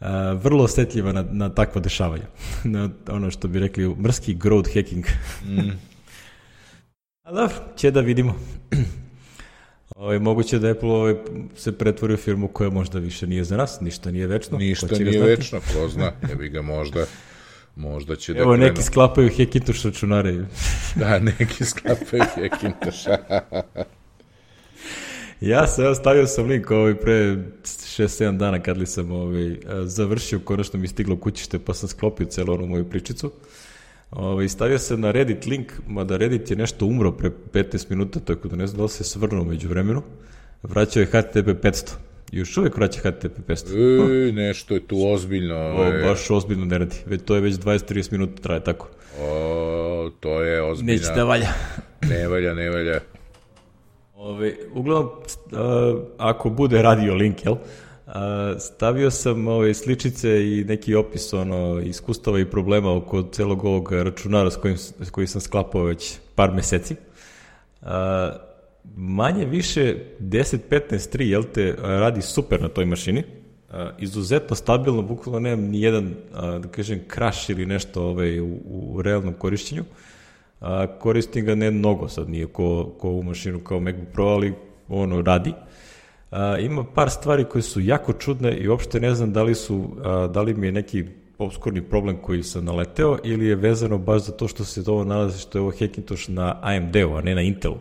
uh, 0.00 0.06
vrlo 0.42 0.64
osetljiva 0.64 1.12
na, 1.12 1.24
na 1.30 1.48
takva 1.48 1.80
dešavanja. 1.80 2.26
na 2.64 2.90
ono 3.08 3.30
što 3.30 3.48
bi 3.48 3.58
rekli 3.58 3.94
mrski 3.94 4.36
growth 4.36 4.74
hacking. 4.74 5.04
mm. 5.44 5.70
A 7.26 7.32
dobro, 7.32 7.56
će 7.76 7.90
da 7.90 8.00
vidimo. 8.00 8.34
Ovo, 8.70 8.84
ovaj, 10.04 10.18
moguće 10.18 10.58
da 10.58 10.70
Apple 10.70 10.90
ovaj, 10.90 11.14
se 11.56 11.78
pretvori 11.78 12.14
u 12.14 12.16
firmu 12.16 12.48
koja 12.48 12.70
možda 12.70 12.98
više 12.98 13.26
nije 13.26 13.44
za 13.44 13.56
nas, 13.56 13.80
ništa 13.80 14.10
nije 14.10 14.26
večno. 14.26 14.58
Ništa 14.58 14.98
nije 14.98 15.22
večno, 15.22 15.60
ko 15.60 15.88
zna, 15.88 16.12
ne 16.28 16.34
bi 16.34 16.48
ga 16.48 16.62
možda 16.62 17.04
možda 17.76 18.16
će 18.16 18.32
Evo, 18.32 18.38
da 18.38 18.42
Evo, 18.42 18.56
neki 18.56 18.82
sklapaju 18.82 19.30
Hackintosh 19.38 19.86
računare. 19.86 20.44
da, 20.94 21.18
neki 21.18 21.64
sklapaju 21.64 22.22
Hackintosh. 22.34 23.08
Ja 25.40 25.66
sam, 25.66 25.84
evo, 25.84 25.94
stavio 25.94 26.26
sam 26.26 26.46
link 26.46 26.70
ovaj 26.70 26.94
pre 26.94 27.36
6-7 27.62 28.36
dana 28.36 28.62
kad 28.62 28.78
li 28.78 28.86
sam 28.86 29.12
ovaj, 29.12 29.56
završio, 29.84 30.38
konačno 30.38 30.80
mi 30.80 30.88
stiglo 30.88 31.16
kućište 31.16 31.58
pa 31.58 31.74
sam 31.74 31.88
sklopio 31.88 32.26
celu 32.26 32.54
onu 32.54 32.66
moju 32.66 32.90
pričicu. 32.90 33.32
Ovaj, 34.10 34.48
stavio 34.48 34.78
sam 34.78 35.00
na 35.00 35.10
Reddit 35.10 35.46
link, 35.46 35.72
mada 35.86 36.16
Reddit 36.16 36.50
je 36.50 36.56
nešto 36.56 36.86
umro 36.86 37.12
pre 37.12 37.30
15 37.52 37.90
minuta, 37.90 38.20
tako 38.20 38.48
da 38.48 38.56
ne 38.56 38.66
znam 38.66 38.76
da 38.76 38.82
li 38.82 38.88
se 38.88 39.04
svrnuo 39.04 39.44
među 39.44 39.68
vremenu. 39.68 40.02
Vraćao 40.62 41.00
je 41.00 41.06
HTTP 41.06 41.64
500. 41.64 41.90
Još 42.32 42.56
uvek 42.56 42.76
vraća 42.76 43.00
HTTP 43.00 43.48
500. 43.48 44.28
E, 44.28 44.32
nešto 44.32 44.74
je 44.74 44.86
tu 44.86 45.08
ozbiljno. 45.08 45.54
O, 45.54 45.84
je... 45.84 46.04
baš 46.04 46.30
ozbiljno 46.30 46.64
ne 46.64 46.78
radi. 46.78 46.96
Već, 47.06 47.20
to 47.24 47.34
je 47.34 47.40
već 47.40 47.54
20-30 47.54 48.12
minuta 48.12 48.42
traje 48.42 48.64
tako. 48.64 48.88
O, 49.20 50.10
to 50.20 50.42
je 50.42 50.62
ozbiljno. 50.62 50.92
Neće 50.92 51.12
da 51.14 51.24
valja. 51.24 51.48
ne 52.10 52.28
valja, 52.28 52.54
ne 52.54 52.70
valja. 52.70 53.00
Ove, 54.18 54.56
uglavnom, 54.74 55.10
uh, 55.12 56.02
ako 56.18 56.50
bude 56.50 56.82
radio 56.82 57.14
link, 57.14 57.44
jel? 57.44 57.52
Uh, 57.52 58.12
stavio 58.58 59.10
sam 59.10 59.48
ove 59.48 59.74
sličice 59.74 60.28
i 60.28 60.64
neki 60.64 60.94
opis 60.94 61.32
ono, 61.32 61.80
iskustava 61.80 62.40
i 62.40 62.50
problema 62.50 62.96
oko 62.96 63.22
celog 63.22 63.64
ovog 63.64 63.92
računara 63.92 64.50
s 64.50 64.56
kojim, 64.56 64.76
s 64.78 65.10
kojim 65.10 65.28
sam 65.28 65.40
sklapao 65.40 65.82
već 65.82 66.18
par 66.34 66.52
meseci. 66.52 66.96
Uh, 67.82 67.88
manje 68.96 69.44
više 69.44 69.96
10-15-3, 70.20 71.22
jel 71.22 71.42
te, 71.54 71.76
radi 71.82 72.22
super 72.22 72.62
na 72.62 72.68
toj 72.68 72.84
mašini. 72.84 73.22
Uh, 73.68 73.74
izuzetno 73.98 74.56
stabilno, 74.56 75.02
bukvalno 75.02 75.40
nemam 75.40 75.64
ni 75.64 75.80
jedan, 75.80 76.06
uh, 76.06 76.60
da 76.60 76.68
kažem, 76.68 77.00
crash 77.14 77.50
ili 77.50 77.66
nešto 77.66 78.02
ovaj, 78.02 78.40
u, 78.40 78.60
u 78.64 79.02
realnom 79.02 79.34
korišćenju. 79.34 79.84
A, 80.60 80.86
koristim 80.98 81.44
ga 81.44 81.54
ne 81.54 81.70
mnogo, 81.70 82.08
sad 82.08 82.28
nije 82.28 82.46
ko, 82.46 82.94
ko 82.98 83.08
ovu 83.08 83.22
mašinu 83.22 83.60
kao 83.60 83.80
MacBook 83.80 84.08
Pro, 84.12 84.24
ali 84.24 84.54
ono 84.88 85.22
radi. 85.22 85.52
A, 86.30 86.58
ima 86.58 86.84
par 86.84 87.10
stvari 87.10 87.44
koje 87.44 87.62
su 87.62 87.80
jako 87.80 88.12
čudne 88.12 88.56
i 88.56 88.68
uopšte 88.68 89.00
ne 89.00 89.14
znam 89.14 89.32
da 89.32 89.42
li 89.42 89.54
su, 89.54 89.88
a, 90.04 90.26
da 90.26 90.42
li 90.42 90.54
mi 90.54 90.66
je 90.66 90.72
neki 90.72 91.04
obskurni 91.38 91.82
problem 91.82 92.16
koji 92.16 92.42
sam 92.42 92.64
naleteo 92.64 93.18
ili 93.24 93.46
je 93.46 93.54
vezano 93.56 93.98
baš 93.98 94.22
za 94.22 94.32
to 94.32 94.48
što 94.48 94.64
se 94.64 94.82
ovo 94.86 95.04
nalazi, 95.04 95.40
što 95.40 95.58
je 95.58 95.62
ovo 95.62 95.70
Hackintosh 95.70 96.30
na 96.30 96.58
AMD-u, 96.62 97.14
a 97.16 97.20
ne 97.20 97.34
na 97.34 97.42
Intelu. 97.42 97.76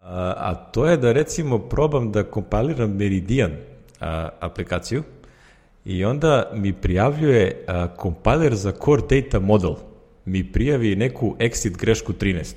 A, 0.00 0.34
a 0.36 0.54
to 0.54 0.86
je 0.86 0.96
da 0.96 1.12
recimo 1.12 1.58
probam 1.58 2.12
da 2.12 2.22
kompiliram 2.22 2.96
Meridian 2.96 3.52
a, 4.00 4.28
aplikaciju 4.40 5.02
I 5.84 6.04
onda 6.04 6.50
mi 6.54 6.72
prijavljuje 6.72 7.64
a, 7.68 7.86
compiler 8.02 8.54
za 8.54 8.72
core 8.72 9.02
data 9.10 9.40
model. 9.40 9.74
Mi 10.24 10.52
prijavi 10.52 10.96
neku 10.96 11.36
exit 11.38 11.76
grešku 11.76 12.12
13. 12.12 12.54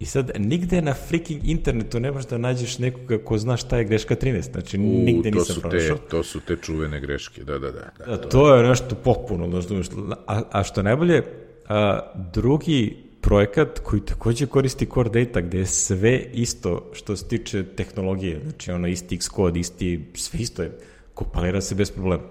I 0.00 0.06
sad, 0.06 0.30
nigde 0.38 0.82
na 0.82 0.94
freaking 0.94 1.40
internetu 1.44 2.00
ne 2.00 2.12
možeš 2.12 2.30
da 2.30 2.38
nađeš 2.38 2.78
nekoga 2.78 3.18
ko 3.18 3.38
zna 3.38 3.56
šta 3.56 3.78
je 3.78 3.84
greška 3.84 4.16
13. 4.16 4.52
Znači, 4.52 4.78
U, 4.78 4.80
nigde 4.80 5.30
to 5.30 5.38
nisam 5.38 5.56
pronašao. 5.60 5.96
to 5.96 6.22
su 6.22 6.40
te 6.40 6.56
čuvene 6.56 7.00
greške, 7.00 7.44
da, 7.44 7.58
da, 7.58 7.70
da. 7.70 7.90
da, 7.98 8.16
Da, 8.16 8.28
to 8.28 8.54
je 8.54 8.68
nešto 8.68 8.94
popuno, 8.94 9.48
da 9.48 9.60
znaš, 9.60 9.86
a, 10.26 10.42
a 10.50 10.62
što 10.64 10.82
najbolje, 10.82 11.22
a, 11.68 12.00
drugi 12.32 12.96
projekat 13.20 13.78
koji 13.78 14.00
takođe 14.00 14.46
koristi 14.46 14.86
Core 14.94 15.24
Data, 15.24 15.40
gde 15.40 15.58
je 15.58 15.66
sve 15.66 16.26
isto 16.32 16.90
što 16.92 17.16
se 17.16 17.28
tiče 17.28 17.64
tehnologije, 17.76 18.40
znači 18.42 18.70
ono 18.70 18.88
isti 18.88 19.16
Xcode, 19.16 19.60
isti, 19.60 20.04
sve 20.14 20.40
isto 20.40 20.62
je, 20.62 20.78
kompilira 21.14 21.60
se 21.60 21.74
bez 21.74 21.90
problema. 21.90 22.22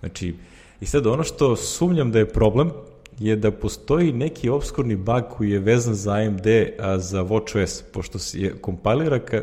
Znači, 0.00 0.34
i 0.80 0.86
sad 0.86 1.06
ono 1.06 1.22
što 1.22 1.56
sumnjam 1.56 2.12
da 2.12 2.18
je 2.18 2.28
problem, 2.28 2.70
je 3.22 3.36
da 3.36 3.50
postoji 3.50 4.12
neki 4.12 4.48
obskurni 4.48 4.96
bug 4.96 5.24
koji 5.30 5.50
je 5.50 5.58
vezan 5.58 5.94
za 5.94 6.12
AMD, 6.12 6.46
a 6.78 6.98
za 6.98 7.22
WatchOS, 7.22 7.82
pošto 7.92 8.18
se 8.18 8.40
je 8.40 8.54
kompilira, 8.60 9.18
ka, 9.18 9.42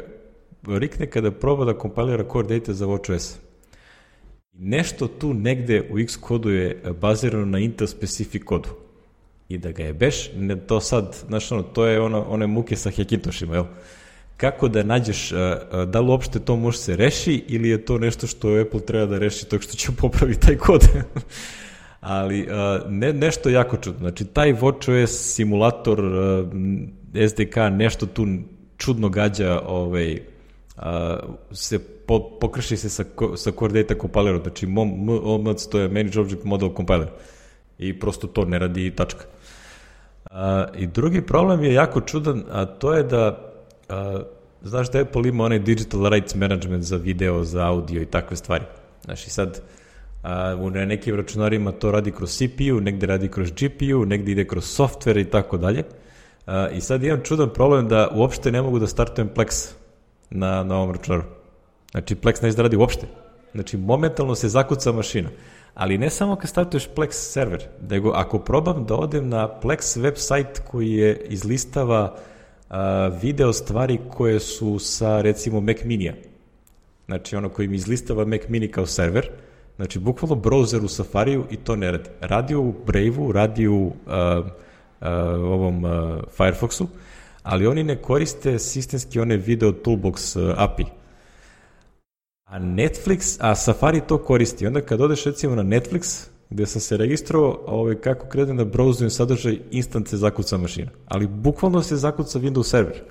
rikne 0.68 1.06
kada 1.06 1.32
proba 1.32 1.66
da 1.66 1.78
kompilira 1.78 2.24
Core 2.32 2.48
Data 2.48 2.74
za 2.74 2.86
WatchOS. 2.86 3.36
Nešto 4.54 5.08
tu 5.08 5.34
negde 5.34 5.90
u 5.92 5.98
Xcodu 6.08 6.50
je 6.50 6.82
bazirano 7.02 7.46
na 7.46 7.60
Intel 7.60 7.88
specific 7.88 8.44
kodu. 8.44 8.70
I 9.50 9.58
da 9.58 9.72
ga 9.72 9.84
je 9.84 9.94
beš, 9.94 10.30
ne, 10.36 10.56
to 10.68 10.80
sad, 10.80 11.18
znaš 11.28 11.52
ono, 11.52 11.64
to 11.64 11.86
je 11.86 12.02
ono, 12.02 12.22
one 12.30 12.48
muke 12.48 12.76
sa 12.76 12.92
Hackintoshima, 12.92 13.56
jel? 13.56 13.66
Kako 14.38 14.68
da 14.68 14.84
nađeš, 14.84 15.32
da 15.88 16.00
li 16.00 16.08
uopšte 16.08 16.40
to 16.40 16.56
može 16.56 16.78
se 16.78 16.96
reši 16.96 17.44
ili 17.48 17.70
je 17.70 17.86
to 17.86 17.98
nešto 17.98 18.28
što 18.28 18.62
Apple 18.62 18.80
treba 18.80 19.06
da 19.06 19.18
reši 19.18 19.46
tog 19.46 19.64
što 19.64 19.76
će 19.76 19.92
popraviti 19.98 20.40
taj 20.40 20.58
kod? 20.58 20.82
Ali 22.02 22.48
a, 22.52 22.80
ne, 22.90 23.14
nešto 23.14 23.50
jako 23.50 23.78
čudno. 23.78 24.00
Znači, 24.00 24.26
taj 24.26 24.54
WatchOS 24.54 25.08
simulator 25.08 26.00
a, 26.00 26.44
SDK 27.30 27.56
nešto 27.72 28.06
tu 28.06 28.28
čudno 28.78 29.10
gađa 29.10 29.62
ovaj, 29.66 30.20
a, 30.78 31.18
se 31.52 31.80
po, 31.80 32.30
pokrši 32.42 32.78
se 32.78 32.90
sa, 32.90 33.04
sa 33.36 33.52
Core 33.52 33.82
Data 33.82 33.96
compilerom, 34.02 34.42
znači 34.42 34.68
mom, 34.68 34.90
MOMC 35.06 35.68
to 35.68 35.80
je 35.80 35.90
Manage 35.90 36.20
Object 36.20 36.44
Model 36.44 36.70
Compiler 36.76 37.08
i 37.78 38.00
prosto 38.00 38.28
to 38.28 38.46
ne 38.46 38.60
radi 38.60 38.86
i 38.86 38.92
tačka. 38.92 39.26
A, 40.32 40.66
I 40.78 40.88
drugi 40.88 41.22
problem 41.22 41.64
je 41.64 41.74
jako 41.74 42.02
čudan, 42.02 42.44
a 42.52 42.66
to 42.66 42.94
je 42.94 43.04
da 43.04 43.52
a, 43.90 44.22
znaš 44.62 44.92
da 44.92 45.02
Apple 45.02 45.30
ima 45.30 45.44
onaj 45.44 45.60
digital 45.60 46.10
rights 46.10 46.36
management 46.36 46.84
za 46.84 46.98
video, 46.98 47.44
za 47.44 47.68
audio 47.68 48.02
i 48.02 48.06
takve 48.06 48.38
stvari. 48.38 48.64
Znaš 49.06 49.28
i 49.28 49.30
sad 49.30 49.62
a, 50.24 50.56
u 50.60 50.70
nekim 50.70 51.16
računarima 51.16 51.72
to 51.72 51.92
radi 51.92 52.12
kroz 52.12 52.38
CPU, 52.38 52.82
negde 52.82 53.06
radi 53.06 53.28
kroz 53.28 53.52
GPU, 53.52 54.06
negde 54.06 54.32
ide 54.32 54.48
kroz 54.48 54.64
software 54.80 55.22
i 55.22 55.26
tako 55.26 55.58
dalje. 55.58 55.84
A, 56.46 56.70
I 56.70 56.82
sad 56.82 57.04
imam 57.04 57.22
čudan 57.24 57.50
problem 57.54 57.88
da 57.88 58.10
uopšte 58.14 58.52
ne 58.52 58.62
mogu 58.62 58.80
da 58.80 58.88
startujem 58.88 59.30
Plex 59.36 59.72
na, 60.30 60.64
na 60.64 60.76
ovom 60.76 60.92
računaru. 60.92 61.24
Znači, 61.92 62.16
Plex 62.16 62.44
neće 62.44 62.56
da 62.56 62.62
radi 62.62 62.76
uopšte. 62.76 63.08
Znači, 63.54 63.78
momentalno 63.78 64.36
se 64.36 64.50
zakuca 64.50 64.92
mašina. 64.92 65.30
Ali 65.74 65.98
ne 65.98 66.10
samo 66.10 66.36
kad 66.36 66.50
startuješ 66.50 66.90
Plex 66.96 67.12
server, 67.12 67.68
nego 67.90 68.10
ako 68.10 68.40
probam 68.40 68.86
da 68.86 68.96
odem 68.96 69.30
na 69.30 69.50
Plex 69.62 70.00
website 70.00 70.60
koji 70.72 70.92
je 70.92 71.22
izlistava 71.30 72.16
a, 72.70 73.08
video 73.22 73.54
stvari 73.54 74.00
koje 74.10 74.40
su 74.40 74.80
sa, 74.80 75.22
recimo, 75.22 75.62
Mac 75.62 75.78
Minija. 75.84 76.14
Znači, 77.06 77.36
ono 77.36 77.50
koji 77.50 77.68
mi 77.68 77.76
izlistava 77.76 78.26
Mac 78.26 78.42
Mini 78.48 78.68
kao 78.68 78.86
server, 78.86 79.30
znači, 79.80 80.00
bukvalno 80.00 80.36
browser 80.36 80.84
u 80.84 80.88
Safariju 80.88 81.46
i 81.50 81.58
to 81.58 81.76
ne 81.76 81.92
radi. 81.92 82.10
Radi 82.22 82.56
u 82.56 82.74
Brave-u, 82.86 83.32
radi 83.32 83.68
u 83.68 83.92
a, 84.08 84.44
a, 85.00 85.14
ovom 85.36 85.86
a, 85.86 86.22
Firefoxu, 86.38 86.86
ali 87.44 87.68
oni 87.68 87.84
ne 87.84 87.96
koriste 88.02 88.60
sistemski 88.60 89.20
one 89.20 89.38
video 89.38 89.72
toolbox 89.72 90.40
a, 90.40 90.54
API. 90.58 90.86
A 92.46 92.60
Netflix, 92.60 93.38
a 93.40 93.56
Safari 93.56 94.02
to 94.08 94.18
koristi. 94.18 94.68
Onda 94.68 94.82
kad 94.82 95.02
odeš 95.02 95.24
recimo 95.24 95.56
na 95.56 95.64
Netflix, 95.64 96.28
gde 96.50 96.66
sam 96.66 96.82
se 96.82 96.98
registrovao, 96.98 97.60
ovaj, 97.66 97.96
kako 97.96 98.28
krenem 98.28 98.58
da 98.58 98.66
browsujem 98.66 99.10
sadržaj, 99.10 99.60
instant 99.72 100.08
se 100.08 100.18
zakuca 100.18 100.58
mašina. 100.58 100.92
Ali 101.06 101.28
bukvalno 101.28 101.82
se 101.82 101.96
zakuca 101.96 102.40
Windows 102.40 102.70
server. 102.70 103.02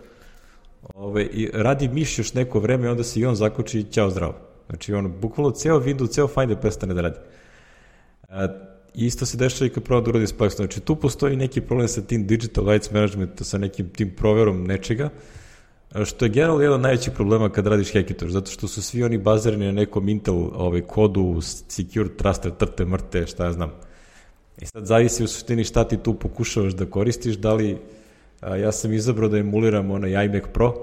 Ove, 0.94 1.24
I 1.24 1.50
radi 1.54 1.88
miš 1.88 2.18
još 2.18 2.34
neko 2.34 2.60
vreme 2.60 2.90
onda 2.90 3.04
se 3.04 3.20
i 3.20 3.26
on 3.26 3.34
zakuči 3.34 3.84
ćao 3.90 4.10
zdravo. 4.10 4.47
Znači 4.68 4.94
ono, 4.94 5.08
bukvalno 5.08 5.50
ceo 5.50 5.80
Windows, 5.80 6.10
ceo 6.10 6.28
Finder 6.28 6.60
prestane 6.60 6.94
da 6.94 7.00
radi. 7.00 7.18
A, 8.28 8.48
isto 8.94 9.26
se 9.26 9.36
dešava 9.36 9.66
i 9.66 9.70
kad 9.70 9.82
probam 9.82 10.04
da 10.04 10.10
uradim 10.10 10.26
Spark. 10.26 10.52
Znači 10.52 10.80
tu 10.80 10.96
postoji 10.96 11.36
neki 11.36 11.60
problem 11.60 11.88
sa 11.88 12.02
tim 12.02 12.26
digital 12.26 12.66
rights 12.66 12.90
management, 12.90 13.42
sa 13.42 13.58
nekim 13.58 13.88
tim 13.88 14.14
proverom 14.16 14.64
nečega, 14.64 15.10
što 16.04 16.24
je 16.24 16.28
generalno 16.28 16.62
jedan 16.62 16.74
od 16.74 16.80
najvećih 16.80 17.12
problema 17.12 17.48
kad 17.52 17.66
radiš 17.66 17.92
Hackintosh, 17.92 18.32
zato 18.32 18.50
što 18.50 18.68
su 18.68 18.82
svi 18.82 19.02
oni 19.02 19.18
bazirani 19.18 19.66
na 19.66 19.72
nekom 19.72 20.08
Intel 20.08 20.50
ovaj, 20.54 20.80
kodu, 20.80 21.40
secure, 21.68 22.08
trusted, 22.16 22.56
trte, 22.56 22.84
mrte, 22.84 23.26
šta 23.26 23.44
ja 23.44 23.52
znam. 23.52 23.70
I 24.60 24.66
sad 24.66 24.86
zavisi 24.86 25.24
u 25.24 25.28
suštini 25.28 25.64
šta 25.64 25.84
ti 25.84 25.96
tu 25.96 26.14
pokušavaš 26.14 26.72
da 26.72 26.86
koristiš, 26.86 27.36
da 27.36 27.54
li 27.54 27.78
a, 28.40 28.56
ja 28.56 28.72
sam 28.72 28.92
izabrao 28.92 29.28
da 29.28 29.38
emuliram 29.38 29.90
onaj 29.90 30.24
iMac 30.24 30.44
Pro, 30.52 30.74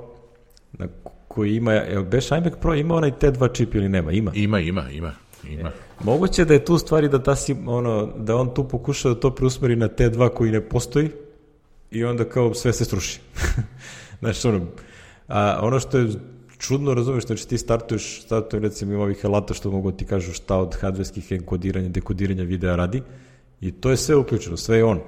na 0.73 0.87
koji 1.35 1.55
ima, 1.55 1.73
je 1.73 2.03
beš 2.03 2.31
iMac 2.31 2.53
Pro 2.61 2.75
ima 2.75 2.95
onaj 2.95 3.11
T2 3.11 3.53
čip 3.53 3.75
ili 3.75 3.89
nema? 3.89 4.11
Ima. 4.11 4.31
Ima, 4.35 4.59
ima, 4.59 4.89
ima, 4.91 5.11
ima. 5.49 5.71
Moguće 6.03 6.45
da 6.45 6.53
je 6.53 6.65
tu 6.65 6.77
stvari 6.77 7.09
da, 7.09 7.23
ta 7.23 7.35
si, 7.35 7.55
ono, 7.65 8.05
da 8.17 8.35
on 8.35 8.53
tu 8.53 8.67
pokuša 8.67 9.09
da 9.09 9.19
to 9.19 9.31
preusmeri 9.35 9.75
na 9.75 9.89
T2 9.89 10.29
koji 10.29 10.51
ne 10.51 10.61
postoji 10.61 11.09
i 11.91 12.03
onda 12.03 12.23
kao 12.23 12.53
sve 12.53 12.73
se 12.73 12.85
sruši. 12.85 13.19
Znaš, 14.19 14.45
ono, 14.45 14.65
a 15.27 15.59
ono 15.61 15.79
što 15.79 15.97
je 15.97 16.09
čudno, 16.57 16.93
razumeš, 16.93 17.25
znači 17.25 17.47
ti 17.47 17.57
startuješ, 17.57 18.21
startujem 18.21 18.63
recimo 18.63 18.93
ima 18.93 19.03
ovih 19.03 19.25
alata 19.25 19.53
što 19.53 19.71
mogu 19.71 19.91
da 19.91 19.97
ti 19.97 20.05
kažu 20.05 20.33
šta 20.33 20.57
od 20.57 20.75
hardverskih 20.81 21.31
enkodiranja, 21.31 21.89
dekodiranja 21.89 22.43
videa 22.43 22.75
radi 22.75 23.01
i 23.61 23.71
to 23.71 23.89
je 23.91 23.97
sve 23.97 24.15
uključeno, 24.15 24.57
sve 24.57 24.77
je 24.77 24.83
on. 24.83 24.99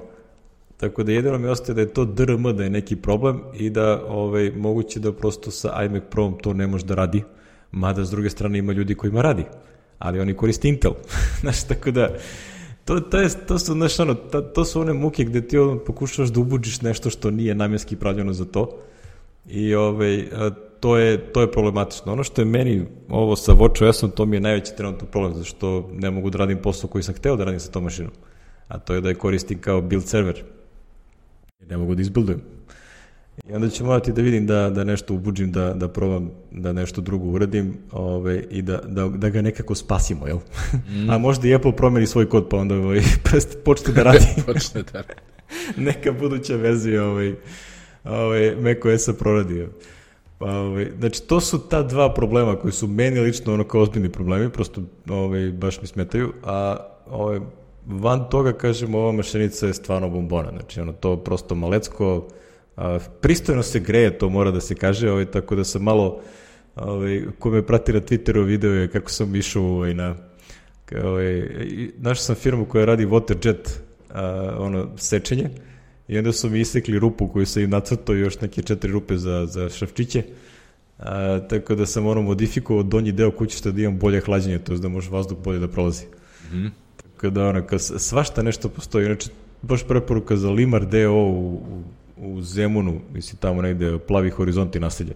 Tako 0.78 1.04
da 1.04 1.12
jedino 1.12 1.38
mi 1.38 1.48
ostaje 1.48 1.76
da 1.76 1.82
je 1.82 1.94
to 1.94 2.06
DRM, 2.06 2.44
da 2.44 2.64
je 2.64 2.70
neki 2.70 2.96
problem 2.96 3.42
i 3.54 3.70
da 3.70 4.04
ovaj, 4.08 4.52
moguće 4.52 5.00
da 5.00 5.14
prosto 5.14 5.52
sa 5.52 5.84
iMac 5.86 6.04
Pro 6.10 6.34
to 6.42 6.54
ne 6.54 6.68
može 6.68 6.86
da 6.86 6.96
radi, 6.96 7.24
mada 7.72 8.06
s 8.06 8.12
druge 8.12 8.30
strane 8.30 8.60
ima 8.60 8.74
ljudi 8.74 8.96
kojima 8.96 9.22
radi, 9.22 9.44
ali 10.00 10.20
oni 10.20 10.34
koriste 10.34 10.70
Intel. 10.70 10.92
Znaš, 11.42 11.64
tako 11.64 11.92
da, 11.92 12.10
to, 12.86 13.00
to, 13.00 13.20
je, 13.20 13.30
to 13.48 13.60
su, 13.60 13.74
znaš, 13.74 14.00
ono, 14.00 14.14
to, 14.14 14.42
to 14.42 14.66
su 14.66 14.82
one 14.82 14.94
muke 14.94 15.24
gde 15.24 15.48
ti 15.48 15.58
ono, 15.58 15.80
pokušaš 15.80 16.30
da 16.30 16.40
ubuđiš 16.40 16.82
nešto 16.82 17.10
što 17.10 17.32
nije 17.32 17.56
namjenski 17.56 17.96
pravljeno 17.96 18.34
za 18.34 18.46
to 18.46 18.80
i 19.50 19.76
ovaj, 19.76 20.26
to 20.80 20.98
je, 20.98 21.18
to 21.18 21.42
je 21.42 21.52
problematično. 21.52 22.14
Ono 22.14 22.24
što 22.24 22.42
je 22.42 22.46
meni 22.46 22.86
ovo 23.10 23.36
sa 23.36 23.54
WatchOS-om, 23.54 24.12
to 24.12 24.26
mi 24.26 24.36
je 24.36 24.40
najveći 24.42 24.76
trenutno 24.78 25.08
problem, 25.08 25.34
zato 25.34 25.46
što 25.46 25.90
ne 25.94 26.12
mogu 26.12 26.30
da 26.30 26.38
radim 26.38 26.58
posao 26.62 26.90
koji 26.90 27.04
sam 27.04 27.16
hteo 27.16 27.36
da 27.36 27.44
radim 27.44 27.60
sa 27.60 27.72
tom 27.72 27.84
mašinom. 27.84 28.12
A 28.68 28.80
to 28.80 28.94
je 28.94 29.02
da 29.02 29.10
je 29.10 29.16
koristim 29.16 29.60
kao 29.62 29.82
build 29.82 30.06
server. 30.06 30.44
Ne 31.70 31.78
mogu 31.78 31.96
da 31.96 32.02
izbildujem. 32.02 32.42
I 33.50 33.54
onda 33.54 33.70
ću 33.70 33.86
morati 33.86 34.12
da 34.12 34.22
vidim 34.22 34.48
da, 34.48 34.70
da 34.70 34.84
nešto 34.84 35.14
ubuđim, 35.14 35.52
da, 35.52 35.74
da 35.74 35.88
probam 35.88 36.32
da 36.52 36.74
nešto 36.74 37.02
drugo 37.02 37.26
uradim 37.26 37.78
ove, 37.92 38.44
i 38.50 38.62
da, 38.62 38.78
da, 38.78 39.08
da 39.08 39.30
ga 39.30 39.42
nekako 39.42 39.76
spasimo, 39.76 40.28
jel? 40.28 40.38
Mm. 40.74 41.10
A 41.12 41.18
možda 41.18 41.48
i 41.48 41.56
Apple 41.56 41.76
promeni 41.76 42.08
svoj 42.08 42.30
kod, 42.30 42.48
pa 42.50 42.58
onda 42.58 42.76
ovaj, 42.76 43.02
počne 43.66 43.94
da 43.94 44.04
radi 44.04 44.26
Počne 44.46 44.84
da 44.94 45.04
neka 45.78 46.12
buduća 46.12 46.56
verzija 46.56 47.06
ovaj, 47.06 47.36
ovaj, 48.04 48.56
macOS-a 48.56 49.14
proradi. 49.14 49.68
Pa, 50.38 50.46
ovaj, 50.46 50.92
znači, 51.00 51.24
to 51.24 51.42
su 51.42 51.60
ta 51.70 51.84
dva 51.84 52.14
problema 52.14 52.56
koji 52.56 52.72
su 52.72 52.88
meni 52.88 53.20
lično 53.20 53.54
ono 53.54 53.64
kao 53.64 53.82
ozbiljni 53.82 54.10
problemi, 54.10 54.50
prosto 54.50 54.82
ovaj, 55.10 55.52
baš 55.52 55.82
mi 55.82 55.88
smetaju, 55.88 56.34
a 56.44 56.78
ovaj, 57.10 57.40
van 57.88 58.30
toga, 58.30 58.54
kažem, 58.54 58.96
ova 58.96 59.12
mašinica 59.12 59.68
je 59.68 59.74
stvarno 59.74 60.10
bombona, 60.10 60.50
znači, 60.52 60.82
ono, 60.82 60.94
to 60.94 61.18
prosto 61.18 61.56
malecko, 61.56 62.28
a, 62.78 63.00
pristojno 63.22 63.64
se 63.64 63.80
greje, 63.80 64.18
to 64.18 64.30
mora 64.30 64.52
da 64.52 64.62
se 64.62 64.76
kaže, 64.76 65.12
ovaj, 65.12 65.26
tako 65.26 65.56
da 65.56 65.64
sam 65.64 65.84
malo, 65.84 66.22
ovaj, 66.76 67.24
ko 67.40 67.50
me 67.50 67.66
prati 67.66 67.94
na 67.94 68.02
Twitteru 68.02 68.46
video 68.46 68.72
je 68.72 68.88
kako 68.92 69.12
sam 69.12 69.36
išao 69.36 69.64
ovaj, 69.64 69.94
na, 69.94 70.16
ovaj, 71.04 71.50
našao 71.98 72.24
sam 72.24 72.36
firmu 72.36 72.66
koja 72.66 72.86
radi 72.86 73.06
waterjet, 73.06 73.70
a, 74.10 74.56
ono, 74.60 74.88
sečenje, 74.98 75.50
i 76.08 76.18
onda 76.18 76.32
su 76.32 76.50
mi 76.50 76.60
isekli 76.60 77.00
rupu 77.00 77.28
koju 77.28 77.46
sam 77.46 77.64
im 77.64 77.70
nacrtao 77.70 78.16
još 78.16 78.42
neke 78.42 78.62
četiri 78.62 78.92
rupe 78.92 79.18
za, 79.18 79.46
za 79.46 79.70
šrafčiće, 79.70 80.24
a, 81.00 81.40
tako 81.50 81.76
da 81.76 81.86
sam 81.86 82.06
ono 82.08 82.22
modifikovao 82.22 82.84
donji 82.84 83.12
deo 83.12 83.32
kućišta 83.32 83.72
da 83.72 83.82
imam 83.82 84.00
bolje 84.00 84.22
hlađenje, 84.22 84.60
to 84.60 84.74
je 84.74 84.80
da 84.80 84.88
može 84.88 85.10
vazduh 85.10 85.38
bolje 85.38 85.60
da 85.60 85.68
prolazi. 85.68 86.06
Mhm. 86.52 86.68
Da 87.24 87.46
ono, 87.48 87.66
kao, 87.68 87.80
s- 87.80 87.94
svašta 87.98 88.44
nešto 88.44 88.70
postoji, 88.70 89.06
znači 89.06 89.30
baš 89.62 89.88
preporuka 89.88 90.36
za 90.36 90.50
Limar 90.50 90.86
DO 90.86 91.12
u, 91.14 91.62
u, 92.18 92.42
Zemunu, 92.42 93.02
mislim 93.14 93.38
tamo 93.38 93.62
negde 93.62 93.98
plavi 94.00 94.30
horizonti 94.30 94.80
naselje. 94.80 95.14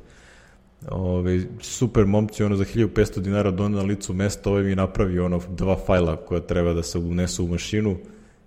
ove, 0.89 1.41
super 1.61 2.05
momci, 2.05 2.43
ono, 2.43 2.55
za 2.55 2.65
1500 2.65 3.19
dinara 3.19 3.51
dona 3.51 3.77
na 3.77 3.83
licu 3.83 4.13
mesta, 4.13 4.49
ovaj 4.49 4.63
mi 4.63 4.75
napravi 4.75 5.19
ono 5.19 5.41
dva 5.49 5.77
fajla 5.87 6.15
koja 6.17 6.41
treba 6.41 6.73
da 6.73 6.83
se 6.83 6.97
unesu 6.97 7.45
u 7.45 7.47
mašinu, 7.47 7.97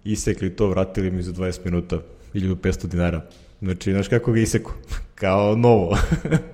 isekli 0.05 0.57
to, 0.57 0.69
vratili 0.69 1.11
mi 1.11 1.23
za 1.23 1.33
20 1.33 1.61
minuta 1.65 1.99
1500 2.35 2.87
dinara. 2.87 3.25
Znači, 3.63 3.93
znaš 3.93 4.09
kako 4.09 4.33
ga 4.33 4.41
iseku? 4.41 4.73
Kao 5.15 5.57
novo. 5.57 5.97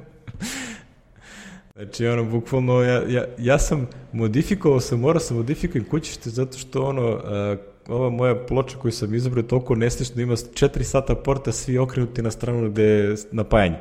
Znači, 1.74 2.06
ono, 2.06 2.24
bukvalno, 2.24 2.82
ja, 2.82 3.02
ja, 3.08 3.24
ja 3.38 3.58
sam 3.58 3.88
modifikovao 4.12 4.80
sam, 4.80 5.00
morao 5.00 5.20
sam 5.20 5.36
modifikujem 5.36 5.84
kućište 5.84 6.30
zato 6.30 6.58
što, 6.58 6.82
ono, 6.82 7.14
uh, 7.14 7.58
ova 7.88 8.10
moja 8.10 8.46
ploča 8.46 8.78
koju 8.78 8.92
sam 8.92 9.14
izabrao 9.14 9.42
toliko 9.42 9.74
neslično, 9.74 10.22
ima 10.22 10.36
4 10.36 10.82
sata 10.82 11.14
porta, 11.14 11.52
svi 11.52 11.78
okrenuti 11.78 12.22
na 12.22 12.30
stranu 12.30 12.70
gde 12.70 12.82
je 12.82 13.16
napajanje. 13.32 13.76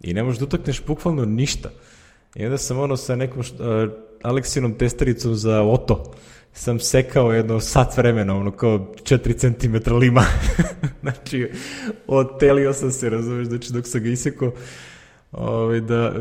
I 0.00 0.14
ne 0.14 0.22
možeš 0.22 0.38
da 0.38 0.44
utakneš 0.44 0.84
bukvalno 0.86 1.24
ništa. 1.24 1.70
I 2.34 2.44
onda 2.44 2.58
sam 2.58 2.78
ono 2.78 2.96
sa 2.96 3.16
nekom 3.16 3.40
uh, 3.40 3.46
Aleksinom 4.22 4.74
testericom 4.74 5.34
za 5.34 5.62
oto, 5.62 6.14
sam 6.52 6.80
sekao 6.80 7.32
jedno 7.32 7.60
sat 7.60 7.96
vremena, 7.96 8.36
ono 8.36 8.50
kao 8.50 8.94
4 9.02 9.38
cm 9.38 9.94
lima. 9.94 10.24
znači, 11.02 11.50
otelio 12.06 12.72
sam 12.72 12.90
se, 12.92 13.10
razumeš, 13.10 13.46
znači 13.46 13.72
dok 13.72 13.86
sam 13.86 14.02
ga 14.02 14.08
isekao, 14.08 14.52
Ovaj 15.32 15.80
da 15.80 16.12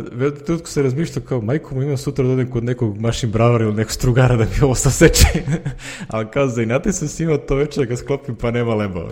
tutko 0.45 0.68
se 0.68 0.82
razmišlja 0.82 1.22
kao 1.22 1.41
majko 1.41 1.76
mu 1.76 1.84
imam 1.84 1.97
sutra 1.97 2.26
da 2.26 2.32
odem 2.32 2.51
kod 2.51 2.64
nekog 2.64 2.97
mašin 2.97 3.32
bravara 3.32 3.66
ili 3.66 3.76
nekog 3.76 3.91
strugara 3.91 4.36
da 4.36 4.43
mi 4.43 4.64
ovo 4.64 4.76
saseče. 4.76 5.28
Ali 6.08 6.28
kao 6.34 6.47
za 6.47 6.64
inate 6.64 6.91
sam 6.91 7.08
si 7.08 7.24
imao 7.24 7.38
to 7.38 7.56
večer 7.56 7.84
da 7.84 7.89
ga 7.89 7.95
sklopim 7.95 8.36
pa 8.36 8.51
nema 8.51 8.76
leba. 8.76 9.10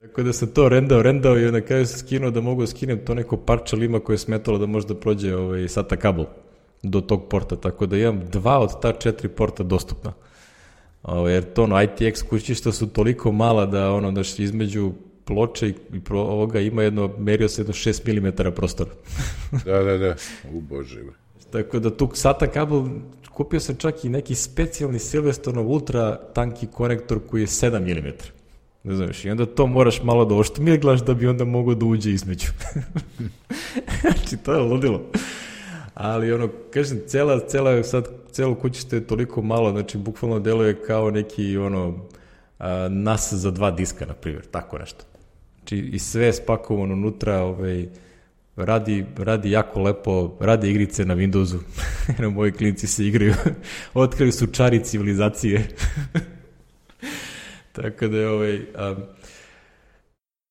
Tako 0.00 0.22
da 0.22 0.32
sam 0.32 0.48
to 0.48 0.68
rendao, 0.68 1.02
rendao 1.02 1.38
i 1.38 1.46
onda 1.46 1.60
kada 1.60 1.86
sam 1.86 1.98
skinuo 1.98 2.30
da 2.30 2.40
mogu 2.40 2.60
da 2.62 2.66
skinem 2.66 3.04
to 3.04 3.14
neko 3.14 3.36
parče 3.36 3.76
lima 3.76 4.00
koje 4.00 4.14
je 4.14 4.18
smetalo 4.18 4.58
da 4.58 4.66
može 4.66 4.86
da 4.86 4.94
prođe 4.94 5.36
ovaj, 5.36 5.68
SATA 5.68 5.96
kabel 5.96 6.24
do 6.82 7.00
tog 7.00 7.28
porta, 7.28 7.56
tako 7.56 7.86
da 7.86 7.96
imam 7.96 8.20
dva 8.32 8.58
od 8.58 8.80
ta 8.80 8.92
četiri 8.92 9.28
porta 9.28 9.62
dostupna. 9.62 10.12
Ovaj, 11.02 11.34
jer 11.34 11.52
to 11.52 11.62
ono, 11.62 11.76
ITX 11.76 12.28
kućišta 12.28 12.72
su 12.72 12.88
toliko 12.88 13.32
mala 13.32 13.66
da 13.66 13.92
ono, 13.92 14.12
da 14.12 14.20
između 14.38 14.92
ploče 15.24 15.68
i, 15.68 16.00
pro, 16.04 16.20
ovoga 16.20 16.60
ima 16.60 16.82
jedno, 16.82 17.10
merio 17.18 17.48
se 17.48 17.60
jedno 17.60 17.74
6 17.74 18.20
mm 18.20 18.54
prostor. 18.54 18.86
da, 19.64 19.82
da, 19.82 19.98
da, 19.98 20.14
u 20.52 20.60
bože. 20.60 21.00
Tako 21.50 21.78
da 21.78 21.96
tu 21.96 22.10
SATA 22.14 22.46
kabel, 22.46 22.84
kupio 23.32 23.60
sam 23.60 23.76
čak 23.76 24.04
i 24.04 24.08
neki 24.08 24.34
specijalni 24.34 24.98
Silvestronov 24.98 25.70
ultra 25.70 26.18
tanki 26.34 26.66
konektor 26.66 27.20
koji 27.26 27.40
je 27.40 27.46
7 27.46 27.80
mm. 27.80 28.40
Ne 28.84 28.94
znaš, 28.94 29.24
i 29.24 29.30
onda 29.30 29.46
to 29.46 29.66
moraš 29.66 30.02
malo 30.02 30.24
da 30.24 30.34
oštamiglaš 30.34 31.00
da 31.04 31.14
bi 31.14 31.26
onda 31.26 31.44
mogao 31.44 31.74
da 31.74 31.86
uđe 31.86 32.10
između. 32.10 32.46
znači, 34.00 34.36
to 34.44 34.52
je 34.52 34.58
ludilo. 34.58 35.02
Ali 35.94 36.32
ono, 36.32 36.48
kažem, 36.70 37.00
cela, 37.06 37.40
cela, 37.48 37.82
sad, 37.82 38.08
celo 38.30 38.54
kućište 38.54 38.96
je 38.96 39.06
toliko 39.06 39.42
malo, 39.42 39.70
znači, 39.70 39.98
bukvalno 39.98 40.40
deluje 40.40 40.82
kao 40.86 41.10
neki, 41.10 41.56
ono, 41.56 41.98
nas 42.88 43.32
za 43.32 43.50
dva 43.50 43.70
diska, 43.70 44.06
na 44.06 44.14
primjer, 44.14 44.46
tako 44.46 44.78
nešto. 44.78 45.04
Znači, 45.60 45.78
i 45.78 45.98
sve 45.98 46.32
spakovano 46.32 46.94
unutra, 46.94 47.42
ovaj, 47.42 47.86
radi, 48.56 49.06
radi 49.16 49.50
jako 49.50 49.80
lepo, 49.80 50.36
radi 50.40 50.70
igrice 50.70 51.04
na 51.04 51.16
Windowsu. 51.16 51.58
na 52.18 52.30
moji 52.30 52.52
klinci 52.52 52.86
se 52.86 53.06
igraju. 53.06 53.34
Otkrili 53.94 54.32
su 54.32 54.46
čari 54.46 54.84
civilizacije. 54.84 55.68
Tako 57.72 58.08
da 58.08 58.18
je 58.18 58.28
ovaj... 58.28 58.56
Um, 58.56 58.96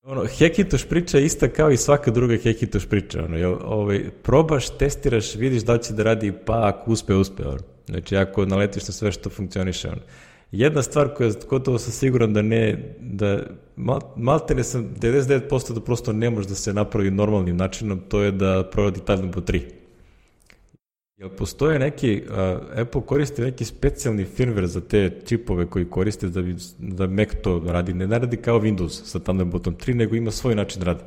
ono, 0.04 0.26
Hekitoš 0.26 0.86
priča 0.86 1.18
je 1.18 1.26
ista 1.26 1.48
kao 1.48 1.72
i 1.72 1.78
svaka 1.78 2.12
druga 2.12 2.38
Hekitoš 2.38 2.86
priča. 2.86 3.24
Ono, 3.26 3.38
jel, 3.38 3.58
ovaj, 3.64 4.10
probaš, 4.24 4.78
testiraš, 4.78 5.36
vidiš 5.36 5.64
da 5.64 5.78
će 5.78 5.94
da 5.94 6.04
radi, 6.04 6.34
pa 6.46 6.68
ako 6.68 6.92
uspe, 6.92 7.16
uspe. 7.16 7.48
Ono. 7.48 7.60
Znači, 7.88 8.18
ako 8.18 8.46
naletiš 8.46 8.88
na 8.88 8.94
sve 8.94 9.12
što 9.12 9.30
funkcioniše. 9.30 9.88
Ono. 9.88 10.02
Jedna 10.52 10.82
stvar 10.82 11.14
koja 11.14 11.32
gotovo 11.50 11.78
sam 11.78 11.92
siguran 11.92 12.34
da 12.34 12.42
ne, 12.42 12.96
da 13.00 13.40
mal, 13.76 14.00
malte 14.16 14.56
ne 14.56 14.64
sam 14.64 14.96
99% 15.02 15.74
da 15.74 15.82
prosto 15.82 16.14
ne 16.14 16.30
može 16.30 16.50
da 16.50 16.56
se 16.56 16.74
napravi 16.74 17.12
normalnim 17.12 17.58
načinom, 17.58 18.00
to 18.08 18.22
je 18.22 18.32
da 18.32 18.70
provodi 18.72 19.00
Thunderbolt 19.00 19.50
3. 19.50 19.62
Jel 21.18 21.30
postoje 21.30 21.80
neki, 21.80 22.24
uh, 22.30 22.36
Apple 22.82 23.02
koristi 23.06 23.42
neki 23.42 23.66
specijalni 23.66 24.26
firmware 24.38 24.66
za 24.66 24.82
te 24.82 25.22
čipove 25.26 25.66
koji 25.66 25.90
koriste 25.90 26.30
da, 26.30 26.42
bi, 26.42 26.56
da 26.78 27.08
Mac 27.08 27.30
to 27.44 27.62
radi, 27.66 27.94
ne 27.94 28.20
radi 28.20 28.38
kao 28.38 28.60
Windows 28.60 29.04
sa 29.04 29.20
Thunderboltom 29.20 29.76
3, 29.76 29.94
nego 29.94 30.16
ima 30.16 30.32
svoj 30.32 30.56
način 30.56 30.82
rada. 30.82 31.04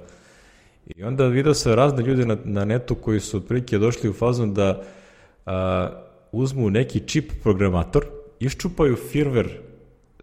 I 0.87 1.03
onda 1.03 1.27
vidio 1.27 1.55
se 1.55 1.77
razne 1.77 2.03
ljude 2.05 2.27
na, 2.27 2.37
na 2.45 2.65
netu 2.65 2.95
koji 2.95 3.21
su 3.21 3.37
otprilike 3.37 3.79
došli 3.79 4.11
u 4.11 4.13
fazon 4.13 4.55
da 4.55 4.83
uh, 5.47 5.53
uzmu 6.33 6.71
neki 6.71 7.01
čip 7.01 7.33
programator, 7.43 8.07
iščupaju 8.47 8.97
firmware, 8.97 9.59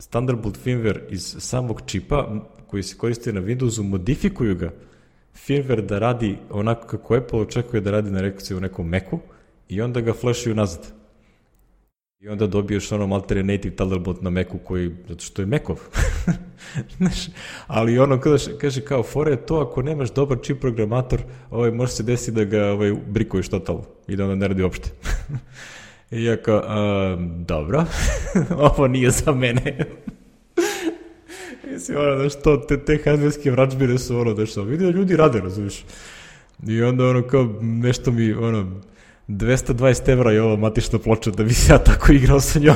Thunderbolt 0.10 0.60
firmware 0.66 1.02
iz 1.10 1.36
samog 1.40 1.82
čipa 1.86 2.28
koji 2.68 2.84
se 2.84 2.98
koristi 2.98 3.34
na 3.34 3.42
Windowsu, 3.42 3.84
modifikuju 3.84 4.56
ga 4.56 4.72
firmware 5.48 5.82
da 5.82 6.00
radi 6.00 6.38
onako 6.50 6.88
kako 6.88 7.16
Apple 7.16 7.40
očekuje 7.40 7.82
da 7.82 7.92
radi 7.92 8.12
na 8.12 8.22
rekciju 8.22 8.58
u 8.58 8.62
nekom 8.62 8.90
Macu, 8.90 9.20
i 9.70 9.82
onda 9.82 10.02
ga 10.02 10.14
flashuju 10.14 10.56
nazad. 10.56 10.94
I 12.20 12.28
onda 12.28 12.48
dobiješ 12.48 12.92
ono 12.92 13.08
maltere 13.08 13.44
native 13.44 13.76
Thunderbolt 13.76 14.22
na 14.22 14.30
Macu 14.30 14.58
koji, 14.64 14.96
zato 15.08 15.24
što 15.24 15.42
je 15.42 15.46
Macov. 15.46 15.80
Znaš, 16.98 17.28
ali 17.68 18.00
ono 18.00 18.20
kada 18.20 18.38
kaže 18.62 18.82
kao, 18.82 19.04
fore 19.04 19.36
to 19.36 19.60
ako 19.60 19.82
nemaš 19.82 20.14
dobar 20.14 20.38
čip 20.42 20.60
programator, 20.60 21.22
ovaj, 21.52 21.72
može 21.72 21.92
se 21.92 22.04
desiti 22.04 22.32
da 22.32 22.44
ga 22.44 22.66
ovaj, 22.66 22.94
brikuješ 23.08 23.50
totalno 23.50 23.84
i 24.08 24.16
da 24.16 24.24
onda 24.24 24.36
ne 24.36 24.48
radi 24.48 24.64
uopšte. 24.64 24.90
I 26.12 26.24
ja 26.24 26.38
kao, 26.38 26.64
um, 27.14 27.46
dobro, 27.46 27.86
ovo 28.72 28.88
nije 28.88 29.12
za 29.12 29.32
mene. 29.32 29.78
Mislim, 31.72 31.98
ono, 31.98 32.18
znaš, 32.18 32.44
to, 32.44 32.58
te, 32.58 32.86
te 32.86 33.00
hardverske 33.06 33.52
vračbine 33.52 33.98
su 33.98 34.18
ono, 34.18 34.36
znaš, 34.36 34.56
vidio 34.56 34.90
ljudi 34.90 35.16
rade, 35.16 35.40
razumiješ. 35.40 35.86
I 36.68 36.82
onda 36.82 37.06
ono 37.06 37.28
kao, 37.28 37.56
nešto 37.62 38.12
mi, 38.12 38.34
ono, 38.34 38.82
220 39.28 40.10
evra 40.10 40.32
je 40.32 40.42
ova 40.42 40.56
matična 40.56 41.00
ploča 41.00 41.32
da 41.32 41.44
bi 41.44 41.54
se 41.54 41.74
ja 41.74 41.78
tako 41.78 42.12
igrao 42.12 42.40
sa 42.40 42.60
njom. 42.60 42.76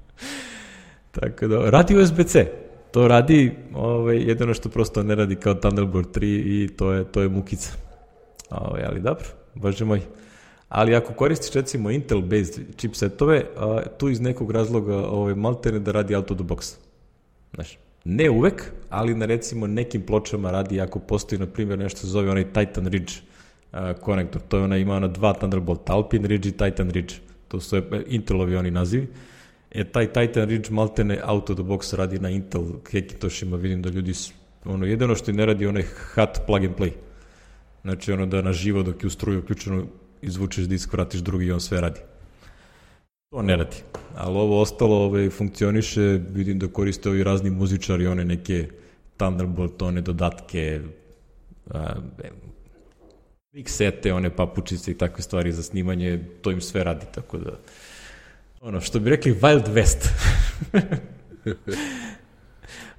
tako 1.20 1.46
da, 1.46 1.70
radi 1.70 1.96
USB-C. 1.96 2.46
To 2.90 3.08
radi, 3.08 3.52
ovaj, 3.74 4.16
jedino 4.16 4.54
što 4.54 4.68
prosto 4.68 5.02
ne 5.02 5.14
radi 5.14 5.36
kao 5.36 5.54
Thunderbolt 5.54 6.16
3 6.16 6.24
i 6.24 6.68
to 6.76 6.92
je, 6.92 7.04
to 7.04 7.22
je 7.22 7.28
mukica. 7.28 7.70
Ovaj, 8.50 8.82
ali 8.84 9.00
dobro, 9.00 9.24
bože 9.54 9.84
moj. 9.84 10.00
Ali 10.68 10.94
ako 10.94 11.12
koristiš 11.12 11.54
recimo 11.54 11.90
Intel-based 11.90 12.60
chipsetove, 12.76 13.44
a, 13.56 13.82
tu 13.98 14.08
iz 14.08 14.20
nekog 14.20 14.50
razloga 14.50 14.96
ovaj, 14.96 15.34
maltene 15.34 15.78
da 15.78 15.92
radi 15.92 16.14
out 16.14 16.30
of 16.30 16.38
the 16.38 16.46
box. 16.46 16.76
Znaš, 17.54 17.78
ne 18.04 18.30
uvek, 18.30 18.72
ali 18.90 19.14
na 19.14 19.26
recimo 19.26 19.66
nekim 19.66 20.02
pločama 20.02 20.50
radi 20.50 20.80
ako 20.80 20.98
postoji 20.98 21.38
na 21.38 21.46
primjer 21.46 21.78
nešto 21.78 22.06
zove 22.06 22.30
onaj 22.30 22.44
Titan 22.44 22.86
Ridge 22.86 23.12
konektor. 24.00 24.42
To 24.48 24.56
je 24.56 24.64
ona 24.64 24.76
ima 24.76 24.96
ona 24.96 25.08
dva 25.08 25.32
Thunderbolt, 25.32 25.90
Alpine 25.90 26.28
Ridge 26.28 26.48
i 26.48 26.52
Titan 26.52 26.90
Ridge. 26.90 27.14
To 27.48 27.60
su 27.60 27.82
Intelovi 28.06 28.56
oni 28.56 28.70
nazivi. 28.70 29.06
E, 29.70 29.84
taj 29.84 30.12
Titan 30.12 30.48
Ridge 30.48 30.70
maltene 30.70 31.20
out 31.24 31.50
of 31.50 31.56
the 31.56 31.64
box 31.64 31.96
radi 31.96 32.18
na 32.18 32.30
Intel 32.30 32.64
Hekitošima, 32.90 33.56
vidim 33.56 33.82
da 33.82 33.90
ljudi, 33.90 34.12
ono, 34.64 34.86
jedino 34.86 35.14
što 35.14 35.32
ne 35.32 35.46
radi 35.46 35.66
onaj 35.66 35.82
hat 36.14 36.40
plug 36.46 36.64
and 36.64 36.74
play. 36.76 36.90
Znači, 37.82 38.12
ono 38.12 38.26
da 38.26 38.42
na 38.42 38.52
živo 38.52 38.82
dok 38.82 39.02
je 39.02 39.06
u 39.06 39.10
struju 39.10 39.38
uključeno 39.38 39.86
izvučeš 40.22 40.64
disk, 40.64 40.92
vratiš 40.92 41.20
drugi 41.20 41.46
i 41.46 41.52
on 41.52 41.60
sve 41.60 41.80
radi. 41.80 42.00
To 43.30 43.42
ne 43.42 43.56
radi. 43.56 43.76
Ali 44.16 44.36
ovo 44.36 44.60
ostalo 44.60 44.96
ove, 44.96 45.30
funkcioniše, 45.30 46.20
vidim 46.30 46.58
da 46.58 46.68
koriste 46.68 47.08
ovi 47.08 47.24
razni 47.24 47.50
muzičari, 47.50 48.06
one 48.06 48.24
neke 48.24 48.68
Thunderbolt, 49.16 49.82
one 49.82 50.00
dodatke, 50.00 50.80
a, 51.70 51.94
miksete, 53.52 54.12
one 54.12 54.36
papučice 54.36 54.90
i 54.90 54.98
takve 54.98 55.22
stvari 55.22 55.52
za 55.52 55.62
snimanje, 55.62 56.24
to 56.42 56.50
im 56.50 56.60
sve 56.60 56.84
radi, 56.84 57.06
tako 57.14 57.38
da 57.38 57.50
ono, 58.60 58.80
što 58.80 59.00
bi 59.00 59.10
rekli 59.10 59.34
Wild 59.34 59.68
West. 59.74 60.08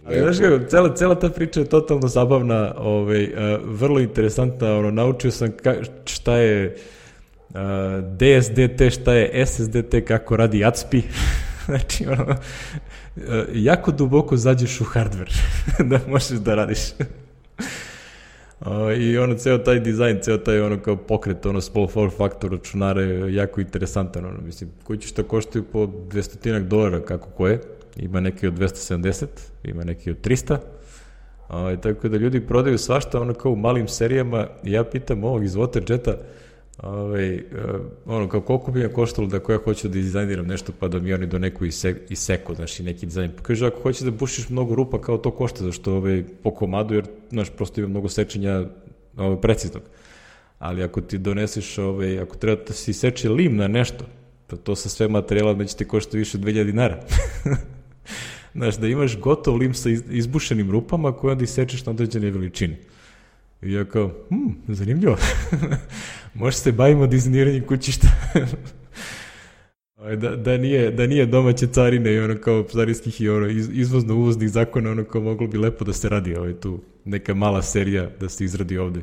Ali 0.05 0.19
znaš 0.19 0.37
kako, 0.39 0.65
cela, 0.69 0.95
cela 0.95 1.19
ta 1.19 1.29
priča 1.29 1.59
je 1.59 1.69
totalno 1.69 2.07
zabavna, 2.07 2.73
ovaj, 2.77 3.33
vrlo 3.63 3.99
interesantna, 3.99 4.77
ono, 4.77 4.91
naučio 4.91 5.31
sam 5.31 5.51
ka, 5.51 5.75
šta 6.05 6.35
je 6.35 6.77
DSDT, 8.01 8.93
šta 8.93 9.13
je 9.13 9.45
SSDT, 9.45 9.95
kako 10.07 10.35
radi 10.37 10.65
ACPI, 10.65 11.03
znači, 11.65 12.07
ono, 12.07 12.23
uh, 12.23 12.35
jako 13.53 13.91
duboko 13.91 14.37
zađeš 14.37 14.81
u 14.81 14.83
hardware 14.83 15.41
da 15.89 15.99
možeš 16.07 16.29
da 16.29 16.55
radiš. 16.55 16.79
I 18.99 19.17
ono, 19.17 19.35
ceo 19.35 19.57
taj 19.57 19.79
dizajn, 19.79 20.19
ceo 20.21 20.37
taj 20.37 20.61
ono 20.61 20.79
kao 20.79 20.95
pokret, 20.95 21.45
ono 21.45 21.61
small 21.61 21.87
form 21.87 22.11
factor 22.17 22.51
računara 22.51 23.01
je 23.01 23.33
jako 23.33 23.61
interesantan, 23.61 24.25
ono, 24.25 24.41
mislim, 24.41 24.69
koji 24.83 24.99
će 24.99 25.07
šta 25.07 25.23
koštaju 25.23 25.63
po 25.63 25.79
200 25.79 26.67
dolara, 26.67 27.01
kako 27.01 27.29
ko 27.29 27.47
je, 27.47 27.61
ima 27.95 28.19
neki 28.19 28.47
od 28.47 28.53
270, 28.53 29.25
ima 29.63 29.83
neki 29.83 30.11
od 30.11 30.17
300, 30.27 30.57
Ovaj, 31.49 31.81
tako 31.81 32.09
da 32.09 32.17
ljudi 32.17 32.47
prodaju 32.47 32.77
svašta 32.77 33.21
ono 33.21 33.33
kao 33.33 33.51
u 33.51 33.55
malim 33.55 33.87
serijama. 33.87 34.47
I 34.63 34.71
ja 34.71 34.83
pitam 34.83 35.23
ovog 35.23 35.43
iz 35.43 35.55
Waterjeta, 35.55 36.13
uh, 36.83 37.81
ono, 38.05 38.29
kao 38.29 38.41
koliko 38.41 38.71
bi 38.71 38.79
me 38.79 38.93
koštalo 38.93 39.27
da 39.27 39.37
ako 39.37 39.51
ja 39.51 39.57
hoću 39.63 39.87
da 39.87 39.93
dizajniram 39.93 40.47
nešto 40.47 40.71
pa 40.79 40.87
da 40.87 40.99
mi 40.99 41.13
oni 41.13 41.27
do 41.27 41.39
neku 41.39 41.65
isek, 41.65 41.97
iseku, 42.09 42.55
znaš, 42.55 42.79
i 42.79 42.83
neki 42.83 43.05
dizajn. 43.05 43.31
Pa 43.37 43.43
kaže, 43.43 43.67
ako 43.67 43.81
hoćeš 43.81 44.01
da 44.01 44.11
bušiš 44.11 44.49
mnogo 44.49 44.75
rupa, 44.75 45.01
kao 45.01 45.17
to 45.17 45.31
košta, 45.31 45.63
zašto 45.63 45.93
ovaj, 45.93 46.23
po 46.43 46.51
komadu, 46.51 46.93
jer, 46.93 47.05
znaš, 47.29 47.49
prosto 47.49 47.81
ima 47.81 47.89
mnogo 47.89 48.09
sečenja 48.09 48.65
ovaj, 49.17 49.41
preciznog. 49.41 49.83
Ali 50.59 50.83
ako 50.83 51.01
ti 51.01 51.17
doneseš, 51.17 51.77
ovaj, 51.77 52.19
ako 52.19 52.37
treba 52.37 52.63
da 52.67 52.73
si 52.73 52.93
seče 52.93 53.29
lim 53.29 53.55
na 53.55 53.67
nešto, 53.67 54.05
pa 54.47 54.55
to 54.55 54.75
sa 54.75 54.89
sve 54.89 55.07
materijala 55.07 55.53
neće 55.53 55.75
ti 55.75 55.87
košta 55.87 56.17
više 56.17 56.37
od 56.37 56.43
2000 56.43 56.63
dinara. 56.63 57.03
Znaš, 58.55 58.77
da 58.77 58.87
imaš 58.87 59.19
gotov 59.19 59.55
lim 59.55 59.73
sa 59.73 59.89
izbušenim 59.89 60.71
rupama 60.71 61.11
koje 61.11 61.31
onda 61.31 61.43
isečeš 61.43 61.85
na 61.85 61.91
određene 61.91 62.31
veličine. 62.31 62.77
I 63.61 63.73
ja 63.73 63.85
kao, 63.85 64.11
hm, 64.29 64.73
zanimljivo. 64.73 65.17
Može 66.33 66.57
se 66.57 66.71
bavimo 66.71 67.07
dizajniranjem 67.07 67.65
kućišta. 67.65 68.07
Ovaj, 69.97 70.15
da, 70.15 70.35
da, 70.35 70.57
nije, 70.57 70.91
da 70.91 71.07
nije 71.07 71.25
domaće 71.25 71.67
carine 71.67 72.13
i 72.13 72.19
ono 72.19 72.37
kao 72.37 72.63
carinskih 72.63 73.21
i 73.21 73.29
ono 73.29 73.47
izvozno 73.73 74.15
uvoznih 74.15 74.49
zakona, 74.49 74.91
ono 74.91 75.03
kao 75.03 75.21
moglo 75.21 75.47
bi 75.47 75.57
lepo 75.57 75.85
da 75.85 75.93
se 75.93 76.09
radi 76.09 76.35
ovaj, 76.35 76.53
tu 76.53 76.79
neka 77.05 77.33
mala 77.33 77.61
serija 77.61 78.09
da 78.19 78.29
se 78.29 78.45
izradi 78.45 78.77
ovde. 78.77 79.01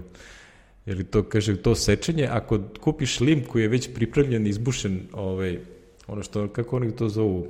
Jer 0.86 1.04
to, 1.04 1.22
kaže, 1.22 1.56
to 1.56 1.74
sečenje, 1.74 2.28
ako 2.30 2.60
kupiš 2.80 3.20
lim 3.20 3.44
koji 3.44 3.62
je 3.62 3.68
već 3.68 3.94
pripremljen, 3.94 4.46
izbušen, 4.46 5.00
ovaj, 5.12 5.58
ono 6.06 6.22
što, 6.22 6.48
kako 6.48 6.76
oni 6.76 6.96
to 6.96 7.08
zovu, 7.08 7.46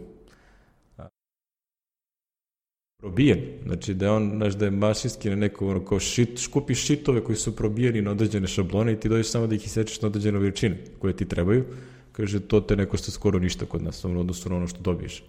probijen, 3.06 3.40
znači 3.64 3.94
da 3.94 4.06
je 4.06 4.10
on, 4.10 4.32
znaš, 4.36 4.54
da 4.54 4.64
je 4.64 4.70
mašinski 4.70 5.30
na 5.30 5.36
neko, 5.36 5.68
ono, 5.68 5.84
kao 5.84 6.00
šit, 6.00 6.46
kupiš 6.52 6.86
šitove 6.86 7.24
koji 7.24 7.36
su 7.36 7.56
probijeni 7.56 8.02
na 8.02 8.10
određene 8.10 8.46
šablone 8.46 8.92
i 8.92 9.00
ti 9.00 9.08
dođeš 9.08 9.30
samo 9.30 9.46
da 9.46 9.54
ih 9.54 9.66
isečeš 9.66 10.02
na 10.02 10.08
određene 10.08 10.38
veličine 10.38 10.78
koje 10.98 11.16
ti 11.16 11.28
trebaju, 11.28 11.64
kaže, 12.12 12.40
to 12.40 12.60
te 12.60 12.76
neko 12.76 12.96
što 12.96 13.10
skoro 13.10 13.38
ništa 13.38 13.66
kod 13.66 13.82
nas, 13.82 14.04
ono, 14.04 14.20
odnosno 14.20 14.50
na 14.50 14.56
ono 14.56 14.66
što 14.66 14.80
dobiješ. 14.80 15.22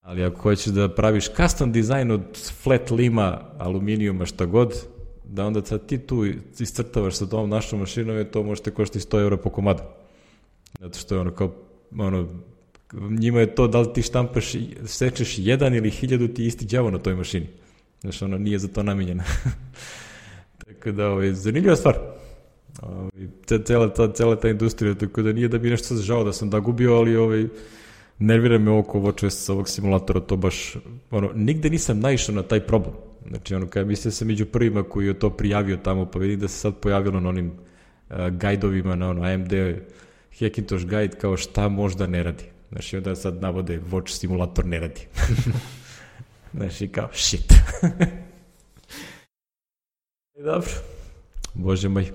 Ali 0.00 0.24
ako 0.24 0.40
hoćeš 0.40 0.66
da 0.66 0.88
praviš 0.88 1.32
custom 1.34 1.72
dizajn 1.72 2.10
od 2.10 2.22
flat 2.62 2.90
lima, 2.90 3.40
aluminijuma, 3.58 4.26
šta 4.26 4.46
god, 4.46 4.86
da 5.24 5.46
onda 5.46 5.64
sad 5.64 5.86
ti 5.86 5.98
tu 5.98 6.24
iscrtavaš 6.58 7.16
sa 7.16 7.26
tom 7.26 7.50
našom 7.50 7.80
mašinom, 7.80 8.24
to 8.32 8.42
možete 8.42 8.70
koštiti 8.70 9.06
100 9.06 9.20
eura 9.20 9.36
po 9.36 9.50
komadu. 9.50 9.82
Zato 10.80 10.98
što 10.98 11.14
je 11.14 11.20
ono 11.20 11.34
kao, 11.34 11.50
ono, 11.98 12.28
njima 12.92 13.40
je 13.40 13.54
to 13.54 13.68
da 13.68 13.80
li 13.80 13.92
ti 13.94 14.02
štampaš, 14.02 14.52
sečeš 14.84 15.34
jedan 15.38 15.74
ili 15.74 15.90
hiljadu 15.90 16.28
ti 16.28 16.46
isti 16.46 16.66
đavo 16.66 16.90
na 16.90 16.98
toj 16.98 17.14
mašini. 17.14 17.46
Znaš, 18.00 18.22
ono 18.22 18.38
nije 18.38 18.58
za 18.58 18.68
to 18.68 18.82
namenjeno. 18.82 19.22
tako 20.66 20.92
da, 20.92 21.08
ovaj, 21.08 21.32
zanimljiva 21.32 21.76
stvar. 21.76 21.98
Ovaj, 22.82 23.10
cela, 23.64 23.94
ta, 23.94 24.12
cela 24.12 24.36
ta 24.36 24.48
industrija, 24.48 24.94
tako 24.94 25.22
da 25.22 25.32
nije 25.32 25.48
da 25.48 25.58
bi 25.58 25.70
nešto 25.70 25.96
žao 25.96 26.24
da 26.24 26.32
sam 26.32 26.50
da 26.50 26.60
gubio, 26.60 26.94
ali 26.94 27.16
ovaj, 27.16 27.46
nervira 28.18 28.58
me 28.58 28.70
oko 28.70 29.00
WatchOS 29.00 29.52
ovog 29.52 29.68
simulatora, 29.68 30.20
to 30.20 30.36
baš, 30.36 30.76
ono, 31.10 31.30
nigde 31.34 31.70
nisam 31.70 32.00
naišao 32.00 32.34
na 32.34 32.42
taj 32.42 32.60
problem. 32.60 32.94
Znači, 33.28 33.54
ono, 33.54 33.66
kada 33.66 33.86
mislim 33.86 34.12
sam 34.12 34.28
među 34.28 34.46
prvima 34.46 34.82
koji 34.82 35.06
je 35.06 35.18
to 35.18 35.30
prijavio 35.30 35.76
tamo, 35.76 36.06
pa 36.06 36.18
vidim 36.18 36.40
da 36.40 36.48
se 36.48 36.58
sad 36.58 36.76
pojavilo 36.76 37.20
na 37.20 37.28
onim 37.28 37.46
uh, 37.50 38.16
gajdovima, 38.28 38.96
na 38.96 39.10
ono 39.10 39.22
AMD 39.22 39.52
Hackintosh 40.40 40.86
guide, 40.86 41.16
kao 41.20 41.36
šta 41.36 41.68
možda 41.68 42.06
ne 42.06 42.22
radi. 42.22 42.44
Znači, 42.72 42.96
onda 42.96 43.16
sad 43.16 43.42
navode 43.42 43.80
Watch 43.90 44.08
simulator 44.08 44.64
ne 44.64 44.80
radi. 44.80 45.00
znači, 46.56 46.88
kao, 46.88 47.08
shit. 47.12 47.54
Dobro. 50.44 50.70
Bože 51.54 51.88
moj. 51.88 52.12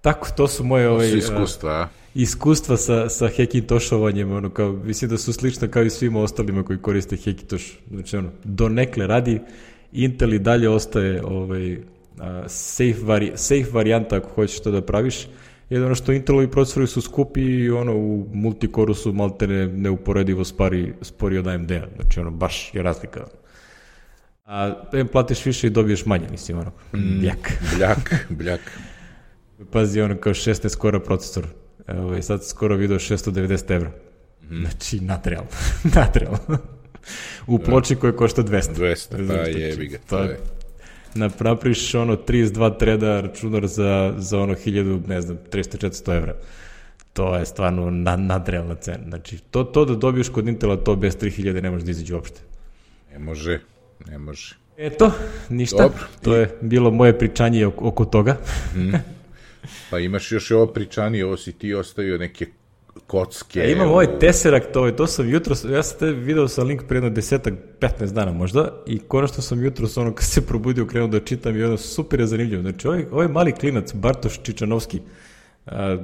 Tako, 0.00 0.28
to 0.36 0.48
su 0.48 0.64
moje 0.64 0.88
ovaj, 0.88 1.10
su 1.10 1.16
iskustva, 1.16 1.70
a? 1.70 1.88
iskustva 2.14 2.76
sa, 2.76 3.08
sa 3.08 3.28
Hackintoshovanjem, 3.36 4.32
ono, 4.32 4.50
kao, 4.50 4.72
mislim 4.72 5.10
da 5.10 5.18
su 5.18 5.32
slična 5.32 5.68
kao 5.68 5.82
i 5.82 5.90
svima 5.90 6.20
ostalima 6.20 6.62
koji 6.62 6.78
koriste 6.78 7.16
Hackintosh. 7.16 7.66
Znači, 7.90 8.16
ono, 8.16 8.30
donekle 8.44 9.06
radi, 9.06 9.40
Intel 9.92 10.34
i 10.34 10.38
dalje 10.38 10.68
ostaje 10.68 11.22
ovaj, 11.24 11.78
safe, 12.46 13.02
vari, 13.02 13.32
safe 13.34 13.70
varijanta 13.72 14.16
ako 14.16 14.28
hoćeš 14.28 14.60
to 14.60 14.70
da 14.70 14.82
praviš, 14.82 15.26
Jedino 15.72 15.94
što 15.94 16.12
Intelovi 16.12 16.50
procesori 16.50 16.86
su 16.86 17.00
skupi 17.00 17.40
i 17.40 17.70
ono 17.70 17.96
u 17.96 18.28
multikoru 18.32 18.94
su 18.94 19.12
maltene 19.12 19.66
neuporedivo 19.66 20.44
spari, 20.44 20.94
spori 21.02 21.38
od 21.38 21.46
AMD-a. 21.46 21.86
Znači 21.96 22.20
ono 22.20 22.30
baš 22.30 22.70
je 22.74 22.82
razlika. 22.82 23.26
A 24.44 24.74
da 24.92 24.98
im 24.98 25.08
platiš 25.08 25.46
više 25.46 25.66
i 25.66 25.70
dobiješ 25.70 26.06
manje, 26.06 26.28
mislim 26.30 26.58
ono. 26.58 26.70
Mm, 26.70 27.20
bljak. 27.20 27.52
bljak, 27.76 28.26
bljak. 28.38 28.60
Pazi 29.70 30.00
ono 30.00 30.16
kao 30.16 30.34
16 30.34 30.76
kora 30.76 31.00
procesor. 31.00 31.46
Evo 31.86 32.16
i 32.16 32.22
sad 32.22 32.46
skoro 32.46 32.76
video 32.76 32.98
690 32.98 33.74
evra. 33.74 33.90
Mm. 34.50 34.60
Znači 34.60 35.00
nadrealno. 35.00 35.50
nadrealno. 35.96 36.58
u 37.46 37.58
ploči 37.58 37.96
koja 37.96 38.16
košta 38.16 38.42
200. 38.42 38.74
200, 38.74 39.28
pa 39.28 39.34
jebi 39.34 39.86
ga. 39.86 39.98
To 40.08 40.18
je 40.18 40.38
napraviš 41.14 41.94
ono 41.94 42.16
32 42.16 42.78
treda 42.78 43.20
računar 43.20 43.66
za, 43.66 44.14
za 44.16 44.38
ono 44.38 44.54
1000, 44.54 45.08
ne 45.08 45.20
znam, 45.20 45.38
300-400 45.52 46.16
evra. 46.16 46.34
To 47.12 47.36
je 47.36 47.46
stvarno 47.46 47.90
na, 47.90 48.16
nadrealna 48.16 48.74
cena. 48.74 49.04
Znači, 49.08 49.38
to, 49.50 49.64
to 49.64 49.84
da 49.84 49.94
dobiješ 49.94 50.28
kod 50.28 50.48
Intela, 50.48 50.76
to 50.76 50.96
bez 50.96 51.16
3000 51.18 51.62
ne 51.62 51.70
može 51.70 51.84
da 51.84 51.90
izađe 51.90 52.14
uopšte. 52.14 52.40
Ne 53.12 53.18
može, 53.18 53.60
ne 54.06 54.18
može. 54.18 54.56
Eto, 54.76 55.12
ništa. 55.48 55.82
Dobro. 55.82 56.04
To 56.22 56.36
je 56.36 56.58
bilo 56.60 56.90
moje 56.90 57.18
pričanje 57.18 57.66
oko 57.66 58.04
toga. 58.04 58.36
mm. 58.76 58.92
Pa 59.90 59.98
imaš 59.98 60.32
još 60.32 60.50
ovo 60.50 60.66
pričanje, 60.66 61.24
ovo 61.24 61.36
si 61.36 61.52
ti 61.52 61.74
ostavio 61.74 62.18
neke 62.18 62.46
kocke. 63.06 63.60
Ja 63.60 63.70
imam 63.70 63.88
ovaj 63.88 64.18
Tesseract, 64.18 64.76
ovaj, 64.76 64.96
to 64.96 65.06
sam 65.06 65.30
jutro, 65.30 65.54
ja 65.72 65.82
sam 65.82 65.98
te 65.98 66.06
video 66.06 66.48
sa 66.48 66.62
link 66.62 66.82
pre 66.88 66.96
jedno 66.96 67.10
desetak, 67.10 67.54
15 67.80 68.12
dana 68.12 68.32
možda, 68.32 68.82
i 68.86 68.98
konačno 68.98 69.42
sam 69.42 69.64
jutro, 69.64 69.88
ono, 69.96 70.14
kad 70.14 70.24
se 70.24 70.46
probudio, 70.46 70.86
krenuo 70.86 71.08
da 71.08 71.20
čitam 71.20 71.56
i 71.56 71.62
ono 71.62 71.76
super 71.76 72.20
je 72.20 72.26
zanimljivo. 72.26 72.62
Znači, 72.62 72.88
ovaj, 72.88 73.06
ovaj 73.12 73.28
mali 73.28 73.52
klinac, 73.52 73.94
Bartoš 73.94 74.40
Čičanovski, 74.42 75.00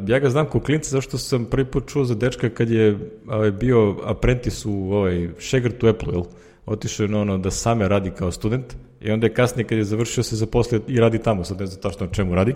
ja 0.07 0.19
ga 0.19 0.31
znam 0.31 0.51
kao 0.51 0.61
klinca 0.61 0.91
zašto 0.91 1.19
sam 1.19 1.45
prvi 1.45 1.65
put 1.65 1.89
čuo 1.89 2.05
za 2.05 2.15
dečka 2.15 2.51
kad 2.51 2.71
je 2.71 2.99
ovaj, 3.27 3.51
bio 3.51 3.97
apprentice 4.05 4.69
u 4.69 4.93
ovaj, 4.93 5.29
Šegrtu 5.39 5.89
Apple, 5.89 6.13
jel? 6.13 6.23
Otišao 6.67 7.05
je 7.05 7.09
na 7.09 7.21
ono 7.21 7.39
da 7.39 7.51
same 7.51 7.89
radi 7.89 8.11
kao 8.11 8.33
student 8.33 8.77
i 9.01 9.11
onda 9.11 9.27
je 9.27 9.35
kasnije 9.35 9.67
kad 9.67 9.79
je 9.79 9.85
završio 9.85 10.23
se 10.23 10.37
zaposlio 10.37 10.81
i 10.89 11.01
radi 11.01 11.19
tamo, 11.19 11.45
sad 11.45 11.61
ne 11.61 11.67
znam 11.67 11.83
tačno 11.83 12.07
čemu 12.07 12.35
radi. 12.35 12.55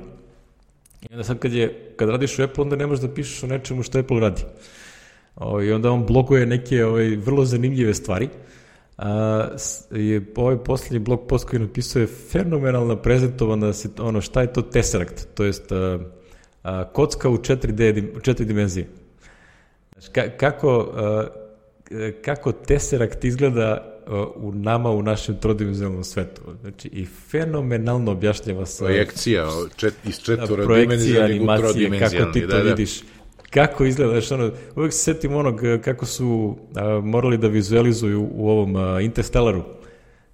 I 1.02 1.06
onda 1.10 1.24
sad 1.24 1.38
kad, 1.38 1.52
je, 1.52 1.92
kad 1.96 2.08
radiš 2.08 2.38
u 2.38 2.42
Apple, 2.42 2.62
onda 2.62 2.76
ne 2.76 2.86
možeš 2.86 3.02
da 3.02 3.14
pišeš 3.14 3.42
o 3.42 3.46
nečemu 3.46 3.82
što 3.82 3.98
Apple 3.98 4.20
radi. 4.20 4.42
O, 5.36 5.44
ovaj, 5.44 5.66
I 5.66 5.72
onda 5.72 5.90
on 5.90 6.06
bloguje 6.06 6.46
neke 6.46 6.84
ovaj, 6.84 7.16
vrlo 7.16 7.44
zanimljive 7.44 7.94
stvari. 7.94 8.28
A, 8.98 9.48
je 9.90 10.24
ovaj 10.36 10.56
poslednji 10.64 10.98
blog 10.98 11.26
post 11.28 11.48
koji 11.48 11.60
napisao 11.60 12.00
je 12.00 12.06
fenomenalna 12.06 12.96
prezentovana 12.96 13.72
ono 13.98 14.20
šta 14.20 14.40
je 14.40 14.52
to 14.52 14.62
Tesseract, 14.62 15.28
to 15.34 15.44
jest 15.44 15.72
a, 15.72 15.98
a, 16.62 16.84
kocka 16.84 17.28
u 17.28 17.36
4D, 17.36 18.16
u 18.16 18.20
četiri 18.20 18.46
dimenzije. 18.46 18.88
Znači, 19.92 20.12
ka, 20.12 20.36
kako, 20.36 20.92
a, 20.94 21.26
kako 22.24 22.52
Tesseract 22.52 23.24
izgleda 23.24 23.91
u 24.36 24.52
nama 24.52 24.90
u 24.90 25.02
našem 25.02 25.36
trodimenzionalnom 25.36 26.04
svetu. 26.04 26.42
Znači, 26.60 26.88
i 26.88 27.04
fenomenalno 27.04 28.12
objašnjava 28.12 28.66
se... 28.66 28.84
Projekcija 28.84 29.48
čet, 29.76 29.94
iz 30.04 30.18
četvorodimenzionalnih 30.18 31.42
u 31.42 31.46
trodimenzionalni. 31.46 31.98
Kako 31.98 32.32
ti 32.32 32.40
to 32.40 32.46
da, 32.46 32.62
da. 32.62 32.62
vidiš. 32.62 33.00
Kako 33.50 33.84
izgleda, 33.84 34.12
znači, 34.12 34.34
ono, 34.34 34.52
uvek 34.76 34.92
se 34.92 34.98
setim 34.98 35.34
onog 35.34 35.60
kako 35.84 36.06
su 36.06 36.56
a, 36.74 37.00
morali 37.04 37.38
da 37.38 37.48
vizualizuju 37.48 38.28
u 38.34 38.48
ovom 38.48 38.76
a, 38.76 39.00
Interstellaru, 39.00 39.62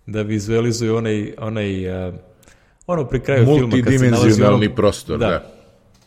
da 0.06 0.22
vizualizuju 0.22 0.96
onaj, 0.96 1.32
onaj 1.38 1.90
a, 1.90 2.12
ono 2.86 3.04
pri 3.08 3.20
kraju 3.20 3.44
filma 3.44 3.76
kad 3.84 3.98
se 3.98 4.10
nalazi 4.10 4.42
ono, 4.42 4.74
prostor, 4.74 5.18
da. 5.18 5.26
da. 5.26 5.52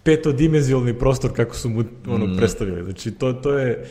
Petodimenzionalni 0.03 0.99
prostor 0.99 1.33
kako 1.35 1.55
su 1.55 1.69
mu 1.69 1.83
ono 2.07 2.25
mm. 2.25 2.37
predstavili. 2.37 2.83
Znači, 2.83 3.11
to, 3.11 3.33
to 3.33 3.57
je 3.57 3.89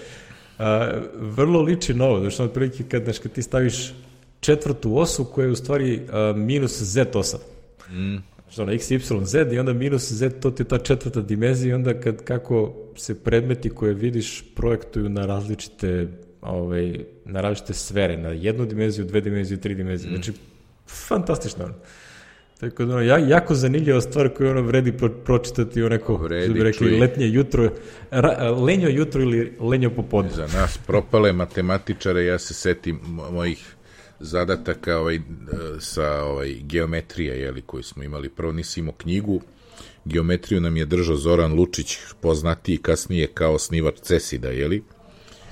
a, 0.60 0.92
vrlo 1.14 1.62
liči 1.62 1.94
na 1.94 2.04
ovo, 2.04 2.20
znači 2.20 2.42
otprilike 2.42 2.84
kad, 2.88 3.04
znaš, 3.04 3.18
kad 3.18 3.32
ti 3.32 3.42
staviš 3.42 3.92
četvrtu 4.40 4.98
osu 4.98 5.24
koja 5.24 5.44
je 5.44 5.52
u 5.52 5.56
stvari 5.56 6.00
a, 6.12 6.32
minus 6.36 6.82
z 6.82 7.06
osa. 7.14 7.38
Mm. 7.90 8.16
Znači 8.42 8.60
ono 8.60 8.72
x, 8.72 8.90
y, 8.90 9.00
z 9.24 9.52
i 9.52 9.58
onda 9.58 9.72
minus 9.72 10.12
z, 10.12 10.30
to 10.40 10.50
ti 10.50 10.62
je 10.62 10.68
ta 10.68 10.78
četvrta 10.78 11.20
dimenzija 11.20 11.70
i 11.70 11.74
onda 11.74 12.00
kad, 12.00 12.24
kako 12.24 12.74
se 12.96 13.24
predmeti 13.24 13.70
koje 13.70 13.94
vidiš 13.94 14.44
projektuju 14.54 15.08
na 15.08 15.26
različite 15.26 16.08
ovaj, 16.42 17.04
na 17.24 17.40
različite 17.40 17.74
sfere, 17.74 18.16
na 18.16 18.28
jednu 18.28 18.66
dimenziju, 18.66 19.04
dve 19.04 19.20
dimenzije, 19.20 19.60
tri 19.60 19.74
dimenzije. 19.74 20.10
Mm. 20.10 20.14
Znači, 20.14 20.32
fantastično. 20.86 21.68
Tako 22.60 22.84
da, 22.84 22.92
ono, 22.94 23.02
ja, 23.02 23.18
jako 23.18 23.54
zanimljiva 23.54 24.00
stvar 24.00 24.28
koju 24.28 24.50
ono 24.50 24.62
vredi 24.62 24.92
pro, 24.92 25.08
pročitati 25.08 25.82
o 25.82 25.88
neko, 25.88 26.16
vredi, 26.16 26.54
bi 26.54 26.62
rekli, 26.62 26.88
čuj. 26.88 27.00
letnje 27.00 27.28
jutro, 27.28 27.70
ra, 28.10 28.50
lenjo 28.50 28.88
jutro 28.88 29.22
ili 29.22 29.56
lenjo 29.60 29.90
popodne. 29.90 30.30
Za 30.30 30.46
nas 30.46 30.78
propale 30.86 31.32
matematičare, 31.32 32.24
ja 32.24 32.38
se 32.38 32.54
setim 32.54 33.00
mojih 33.32 33.74
zadataka 34.20 34.98
ovaj, 34.98 35.20
sa 35.78 36.22
ovaj, 36.24 36.54
geometrija, 36.62 37.34
jeli, 37.34 37.62
koju 37.62 37.82
smo 37.82 38.02
imali. 38.02 38.28
Prvo 38.28 38.52
nisi 38.52 38.80
imao 38.80 38.94
knjigu, 38.94 39.40
geometriju 40.04 40.60
nam 40.60 40.76
je 40.76 40.84
držao 40.84 41.16
Zoran 41.16 41.52
Lučić, 41.52 41.98
poznatiji 42.20 42.76
kasnije 42.76 43.26
kao 43.26 43.58
snivač 43.58 43.94
Cesida, 44.00 44.48
jeli? 44.48 44.82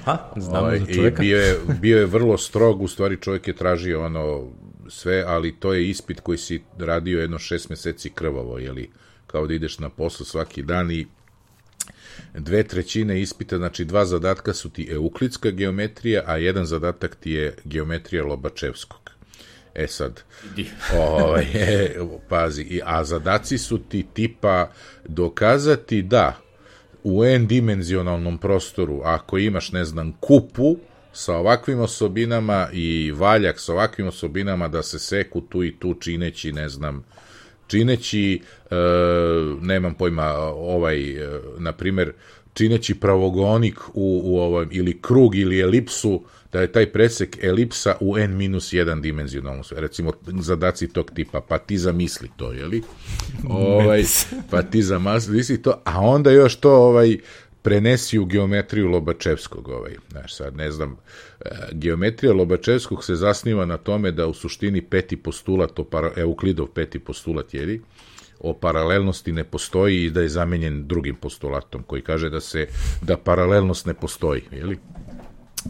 Ha, 0.04 0.18
znamo 0.36 0.58
ovaj, 0.58 0.78
za 0.78 0.86
čoveka. 0.94 1.22
I 1.22 1.26
bio 1.26 1.40
je, 1.40 1.58
bio 1.80 1.98
je 1.98 2.06
vrlo 2.06 2.38
strog, 2.38 2.82
u 2.82 2.88
stvari 2.88 3.16
čovjek 3.16 3.48
je 3.48 3.56
tražio 3.56 4.04
ono 4.04 4.50
sve, 4.88 5.24
ali 5.26 5.56
to 5.60 5.72
je 5.72 5.88
ispit 5.88 6.20
koji 6.20 6.38
si 6.38 6.62
radio 6.78 7.20
jedno 7.20 7.38
šest 7.38 7.70
meseci 7.70 8.10
krvavo, 8.10 8.58
jeli? 8.58 8.90
Kao 9.26 9.46
da 9.46 9.54
ideš 9.54 9.78
na 9.78 9.88
posao 9.88 10.26
svaki 10.26 10.62
dan 10.62 10.90
i 10.90 11.06
dve 12.34 12.62
trećine 12.62 13.20
ispita, 13.20 13.56
znači 13.56 13.84
dva 13.84 14.04
zadatka 14.04 14.54
su 14.54 14.70
ti 14.70 14.88
euklidska 14.90 15.50
geometrija, 15.50 16.22
a 16.26 16.36
jedan 16.36 16.66
zadatak 16.66 17.16
ti 17.16 17.30
je 17.30 17.56
geometrija 17.64 18.24
Lobačevskog. 18.24 19.10
E 19.74 19.86
sad, 19.86 20.22
ovaj, 20.96 21.44
e, 21.54 21.96
pazi, 22.28 22.80
a 22.84 23.04
zadaci 23.04 23.58
su 23.58 23.78
ti 23.78 24.06
tipa 24.14 24.70
dokazati 25.04 26.02
da 26.02 26.40
u 27.02 27.24
n-dimenzionalnom 27.24 28.38
prostoru, 28.38 29.00
ako 29.04 29.38
imaš, 29.38 29.72
ne 29.72 29.84
znam, 29.84 30.12
kupu 30.20 30.76
sa 31.18 31.36
ovakvim 31.36 31.80
osobinama 31.80 32.68
i 32.72 33.12
valjak 33.12 33.60
sa 33.60 33.72
ovakvim 33.72 34.06
osobinama 34.06 34.68
da 34.68 34.82
se 34.82 34.98
seku 34.98 35.40
tu 35.40 35.64
i 35.64 35.74
tu 35.78 35.94
čineći, 35.94 36.52
ne 36.52 36.68
znam, 36.68 37.04
čineći, 37.66 38.42
e, 38.70 38.74
nemam 39.60 39.94
pojma, 39.94 40.32
ovaj, 40.54 41.10
e, 41.10 41.40
na 41.58 41.72
primer, 41.72 42.12
čineći 42.54 42.94
pravogonik 42.94 43.80
u, 43.94 44.20
u 44.24 44.38
ovom, 44.38 44.68
ili 44.70 44.98
krug 45.02 45.34
ili 45.34 45.60
elipsu, 45.60 46.22
da 46.52 46.60
je 46.60 46.72
taj 46.72 46.92
presek 46.92 47.44
elipsa 47.44 47.96
u 48.00 48.18
n-1 48.18 49.00
dimenzionalnom 49.00 49.64
sve. 49.64 49.80
Recimo, 49.80 50.12
zadaci 50.40 50.88
tog 50.88 51.10
tipa, 51.14 51.40
pa 51.40 51.58
ti 51.58 51.78
zamisli 51.78 52.30
to, 52.36 52.52
jeli? 52.52 52.82
ovaj, 53.48 54.04
pa 54.50 54.62
ti 54.62 54.82
zamisli 54.82 55.62
to, 55.62 55.82
a 55.84 56.00
onda 56.00 56.30
još 56.30 56.56
to 56.56 56.72
ovaj, 56.72 57.18
prenesi 57.68 58.18
u 58.18 58.24
geometriju 58.24 58.88
Lobačevskog, 58.88 59.68
ovaj, 59.68 59.92
znaš, 60.10 60.34
sad 60.34 60.56
ne 60.56 60.70
znam, 60.70 60.96
e, 61.40 61.50
geometrija 61.72 62.32
Lobačevskog 62.32 63.04
se 63.04 63.14
zasniva 63.14 63.64
na 63.64 63.76
tome 63.76 64.10
da 64.10 64.26
u 64.26 64.34
suštini 64.34 64.82
peti 64.82 65.16
postulat, 65.16 65.78
o 65.78 65.84
para, 65.84 66.12
Euklidov 66.16 66.66
peti 66.66 66.98
postulat, 66.98 67.54
jeli, 67.54 67.82
o 68.40 68.54
paralelnosti 68.54 69.32
ne 69.32 69.44
postoji 69.44 70.04
i 70.04 70.10
da 70.10 70.20
je 70.20 70.28
zamenjen 70.28 70.86
drugim 70.86 71.16
postulatom 71.16 71.82
koji 71.82 72.02
kaže 72.02 72.30
da 72.30 72.40
se 72.40 72.66
da 73.02 73.16
paralelnost 73.16 73.86
ne 73.86 73.94
postoji, 73.94 74.42
jeli? 74.52 74.78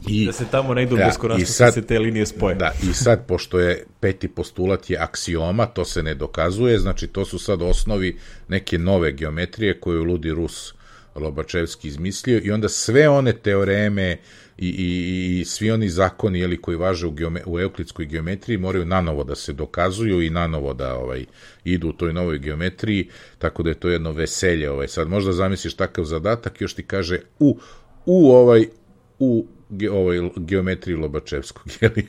I, 0.09 0.27
da 0.27 0.33
se 0.33 0.45
tamo 0.51 0.75
ne 0.75 0.83
idu 0.83 0.97
da 0.97 1.71
se 1.73 1.87
te 1.87 1.99
linije 1.99 2.27
spoje. 2.27 2.55
Da, 2.55 2.73
i 2.91 2.93
sad, 2.95 3.27
pošto 3.27 3.59
je 3.59 3.85
peti 4.01 4.29
postulat 4.29 4.91
je 4.91 4.99
aksioma, 4.99 5.67
to 5.67 5.85
se 5.85 6.03
ne 6.03 6.15
dokazuje, 6.15 6.79
znači 6.79 7.07
to 7.07 7.25
su 7.25 7.39
sad 7.39 7.63
osnovi 7.63 8.19
neke 8.49 8.79
nove 8.79 9.13
geometrije 9.13 9.81
koju 9.81 10.05
Ludi 10.05 10.31
Rus 10.31 10.78
Lobačevski 11.15 11.89
izmislio 11.89 12.41
i 12.45 12.51
onda 12.51 12.69
sve 12.69 13.09
one 13.09 13.33
teoreme 13.33 14.19
i, 14.59 14.69
i, 14.69 15.41
i 15.41 15.45
svi 15.45 15.71
oni 15.71 15.89
zakoni 15.89 16.41
jeli, 16.41 16.63
koji 16.63 16.77
važe 16.77 17.07
u, 17.07 17.11
geome, 17.11 17.43
u 17.47 17.61
euklidskoj 17.61 18.07
geometriji 18.07 18.59
moraju 18.59 18.85
nanovo 18.85 19.25
da 19.25 19.35
se 19.35 19.53
dokazuju 19.53 20.23
i 20.23 20.31
nanovo 20.31 20.75
da 20.75 20.95
ovaj 20.95 21.25
idu 21.65 21.89
u 21.89 21.93
toj 21.93 22.13
novoj 22.13 22.39
geometriji, 22.39 23.09
tako 23.39 23.63
da 23.63 23.71
je 23.71 23.81
to 23.81 23.89
jedno 23.89 24.13
veselje. 24.13 24.71
Ovaj. 24.71 24.89
Sad 24.89 25.09
možda 25.09 25.33
zamisliš 25.33 25.75
takav 25.75 26.05
zadatak, 26.05 26.61
još 26.61 26.75
ti 26.75 26.83
kaže 26.83 27.21
u, 27.39 27.59
u 28.07 28.31
ovaj 28.31 28.67
u 29.19 29.47
ge, 29.69 29.91
ovaj, 29.91 30.19
geometriji 30.37 30.97
Lobačevskog, 30.97 31.67
jeli? 31.81 32.07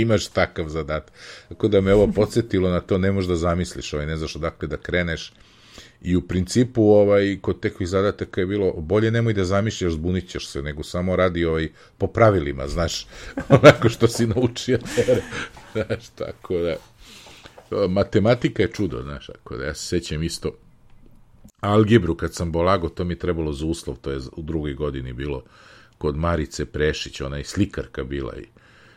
imaš 0.00 0.28
takav 0.28 0.68
zadat. 0.68 1.12
Tako 1.48 1.68
da 1.68 1.80
me 1.80 1.94
ovo 1.94 2.12
podsjetilo 2.12 2.70
na 2.70 2.80
to, 2.80 2.98
ne 2.98 3.12
možeš 3.12 3.28
da 3.28 3.36
zamisliš, 3.36 3.92
ovaj, 3.92 4.06
ne 4.06 4.16
znaš 4.16 4.36
odakle 4.36 4.68
da 4.68 4.76
kreneš. 4.76 5.32
I 6.04 6.16
u 6.16 6.22
principu, 6.22 6.82
ovaj, 6.82 7.38
kod 7.40 7.60
tekvih 7.60 7.88
zadataka 7.88 8.40
je 8.40 8.46
bilo, 8.46 8.72
bolje 8.72 9.10
nemoj 9.10 9.32
da 9.32 9.44
zamišljaš, 9.44 9.92
zbunit 9.92 10.28
ćeš 10.28 10.48
se, 10.48 10.62
nego 10.62 10.82
samo 10.82 11.16
radi 11.16 11.44
ovaj, 11.44 11.68
po 11.98 12.06
pravilima, 12.06 12.68
znaš, 12.68 13.06
onako 13.62 13.88
što 13.88 14.08
si 14.08 14.26
naučio. 14.26 14.78
znaš, 15.72 16.08
tako 16.14 16.54
da, 16.58 16.76
matematika 17.88 18.62
je 18.62 18.72
čudo, 18.72 19.02
znaš, 19.02 19.26
tako 19.26 19.56
da 19.56 19.64
ja 19.64 19.74
se 19.74 19.86
sećam 19.86 20.22
isto, 20.22 20.52
algebru 21.60 22.16
kad 22.16 22.34
sam 22.34 22.52
bolago, 22.52 22.88
to 22.88 23.04
mi 23.04 23.18
trebalo 23.18 23.52
za 23.52 23.66
uslov, 23.66 23.96
to 23.96 24.10
je 24.10 24.18
u 24.36 24.42
drugoj 24.42 24.74
godini 24.74 25.12
bilo, 25.12 25.42
kod 25.98 26.16
Marice 26.16 26.66
Prešić, 26.66 27.20
ona 27.20 27.36
je 27.36 27.44
slikarka 27.44 28.04
bila 28.04 28.36
i 28.36 28.44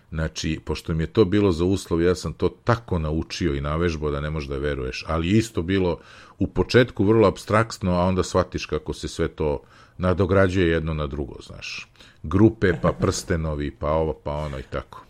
Znači, 0.09 0.59
pošto 0.65 0.93
mi 0.93 1.03
je 1.03 1.07
to 1.07 1.25
bilo 1.25 1.51
za 1.51 1.65
uslov, 1.65 2.01
ja 2.01 2.15
sam 2.15 2.33
to 2.33 2.49
tako 2.49 2.99
naučio 2.99 3.55
i 3.55 3.61
navežbao 3.61 4.11
da 4.11 4.21
ne 4.21 4.29
možeš 4.29 4.49
da 4.49 4.57
veruješ, 4.57 5.05
ali 5.07 5.37
isto 5.37 5.61
bilo 5.61 5.99
u 6.39 6.47
početku 6.47 7.03
vrlo 7.03 7.27
abstraktno, 7.27 7.91
a 7.91 8.05
onda 8.05 8.23
shvatiš 8.23 8.65
kako 8.65 8.93
se 8.93 9.07
sve 9.07 9.27
to 9.27 9.61
nadograđuje 9.97 10.69
jedno 10.69 10.93
na 10.93 11.07
drugo, 11.07 11.35
znaš. 11.41 11.87
Grupe, 12.23 12.73
pa 12.81 12.91
prstenovi, 12.91 13.71
pa 13.71 13.91
ovo, 13.91 14.13
pa 14.13 14.31
ono 14.31 14.59
i 14.59 14.63
tako. 14.63 15.05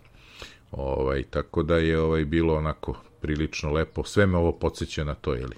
Ovaj, 0.71 1.23
tako 1.23 1.63
da 1.63 1.77
je 1.77 1.99
ovaj 1.99 2.25
bilo 2.25 2.55
onako 2.55 2.97
prilično 3.21 3.71
lepo. 3.71 4.03
Sve 4.03 4.25
me 4.25 4.37
ovo 4.37 4.51
podsjeća 4.51 5.03
na 5.03 5.15
to, 5.15 5.33
jeli. 5.33 5.55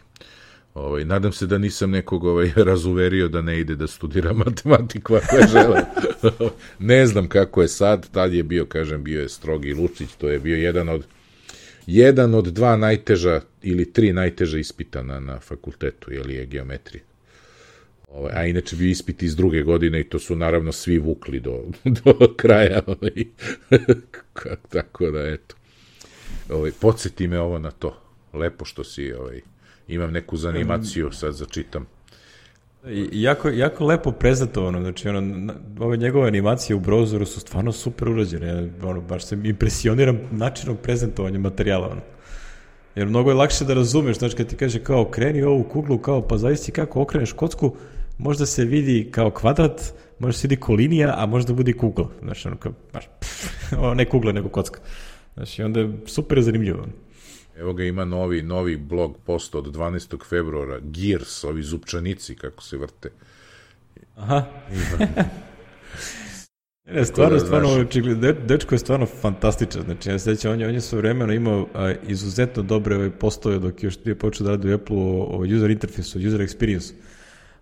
Ovaj, 0.78 1.06
nadam 1.06 1.32
se 1.32 1.48
da 1.48 1.58
nisam 1.58 1.92
nekog 1.92 2.24
ovaj, 2.24 2.52
razuverio 2.70 3.28
da 3.28 3.42
ne 3.42 3.60
ide 3.60 3.76
da 3.76 3.88
studira 3.88 4.34
matematiku 4.46 5.16
ako 5.16 5.36
je 5.36 5.48
žele. 5.48 5.82
ne 6.80 7.08
znam 7.08 7.28
kako 7.28 7.62
je 7.62 7.68
sad, 7.68 8.10
tad 8.12 8.34
je 8.34 8.44
bio, 8.44 8.66
kažem, 8.66 9.04
bio 9.04 9.22
je 9.22 9.30
strogi 9.30 9.74
Lučić, 9.74 10.10
to 10.18 10.30
je 10.30 10.40
bio 10.40 10.58
jedan 10.58 10.90
od 10.90 11.06
jedan 11.88 12.36
od 12.36 12.46
dva 12.46 12.78
najteža 12.78 13.42
ili 13.62 13.94
tri 13.94 14.14
najteža 14.14 14.58
ispita 14.58 15.04
na, 15.04 15.20
na 15.20 15.40
fakultetu, 15.40 16.14
jeli 16.14 16.34
je 16.34 16.46
geometrija. 16.46 17.04
Ovaj, 18.08 18.32
a 18.36 18.46
inače 18.46 18.76
bi 18.76 18.92
ispiti 18.92 19.26
iz 19.26 19.36
druge 19.36 19.64
godine 19.64 20.00
i 20.00 20.04
to 20.04 20.20
su 20.20 20.36
naravno 20.36 20.72
svi 20.72 20.98
vukli 20.98 21.40
do, 21.40 21.64
do 21.86 22.34
kraja. 22.38 22.82
Ovaj. 22.88 23.26
Tako 24.70 25.12
da, 25.12 25.28
eto. 25.28 25.56
Ovaj, 26.50 26.72
podsjeti 26.82 27.28
me 27.28 27.40
ovo 27.40 27.60
na 27.60 27.72
to. 27.72 28.02
Lepo 28.34 28.66
što 28.66 28.84
si 28.84 29.14
ovaj, 29.14 29.42
imam 29.88 30.12
neku 30.12 30.38
zanimaciju, 30.38 31.12
sad 31.12 31.34
začitam. 31.34 31.86
Jako, 33.12 33.50
jako 33.50 33.86
lepo 33.86 34.12
prezentovano, 34.12 34.82
znači 34.82 35.10
ono, 35.10 35.54
ove 35.80 35.98
njegove 35.98 36.28
animacije 36.28 36.76
u 36.76 36.80
brozoru 36.80 37.26
su 37.26 37.40
stvarno 37.40 37.72
super 37.72 38.10
urađene, 38.10 38.70
ono, 38.84 39.02
baš 39.02 39.26
se 39.26 39.38
impresioniram 39.44 40.20
načinom 40.32 40.78
prezentovanja 40.84 41.40
materijala, 41.40 41.90
ono. 41.92 42.02
Jer 42.96 43.08
mnogo 43.08 43.30
je 43.30 43.36
lakše 43.36 43.66
da 43.66 43.74
razumeš, 43.74 44.18
znači 44.18 44.36
kad 44.36 44.48
ti 44.48 44.56
kaže 44.56 44.80
kao 44.80 45.02
okreni 45.02 45.44
ovu 45.44 45.64
kuglu, 45.64 45.98
kao 45.98 46.28
pa 46.28 46.38
zavisi 46.38 46.72
kako 46.72 47.02
okreneš 47.02 47.32
kocku, 47.32 47.76
možda 48.18 48.46
se 48.46 48.66
vidi 48.66 49.10
kao 49.12 49.32
kvadrat, 49.32 49.94
možda 50.20 50.38
se 50.38 50.48
vidi 50.48 50.62
ko 50.62 50.74
linija, 50.74 51.14
a 51.18 51.26
možda 51.26 51.54
bude 51.54 51.74
kugla, 51.74 52.10
znači 52.22 52.48
ono 52.48 52.58
kao, 52.58 52.72
baš, 52.94 53.06
pff, 53.20 53.72
ne 53.96 54.06
kugla 54.06 54.32
nego 54.32 54.50
kocka. 54.50 54.80
Znači 55.34 55.64
onda 55.64 55.80
je 55.80 55.98
super 56.06 56.42
zanimljivo. 56.42 56.84
Ono. 56.84 57.07
Evo 57.60 57.74
ga 57.74 57.84
ima 57.84 58.06
novi, 58.06 58.42
novi 58.42 58.78
blog 58.78 59.18
post 59.26 59.56
od 59.56 59.66
12. 59.76 60.26
februara, 60.30 60.80
Gears, 60.80 61.44
ovi 61.44 61.64
zupčanici 61.64 62.36
kako 62.36 62.64
se 62.64 62.78
vrte. 62.78 63.10
Aha. 64.16 64.44
Ne, 66.92 67.06
stvarno, 67.06 67.38
da, 67.38 67.46
stvarno, 67.46 67.86
dečko 68.46 68.76
je 68.76 68.80
stvarno 68.80 69.06
fantastičan, 69.06 69.82
znači 69.82 70.10
ja 70.10 70.20
sećam, 70.20 70.52
on 70.52 70.62
je, 70.62 70.68
on 70.68 70.74
je 70.74 70.82
sve 70.82 70.98
vremena 70.98 71.34
imao 71.34 71.68
a, 71.74 71.94
izuzetno 72.08 72.64
dobre 72.64 72.96
ove 72.96 73.12
postove 73.12 73.60
dok 73.60 73.84
još 73.84 74.06
nije 74.06 74.16
počeo 74.16 74.46
da 74.46 74.52
radi 74.52 74.72
u 74.72 74.76
Apple 74.76 74.98
o, 74.98 75.24
o 75.24 75.40
user 75.40 75.72
interfejsu, 75.72 76.20
user 76.20 76.40
experience. 76.40 76.94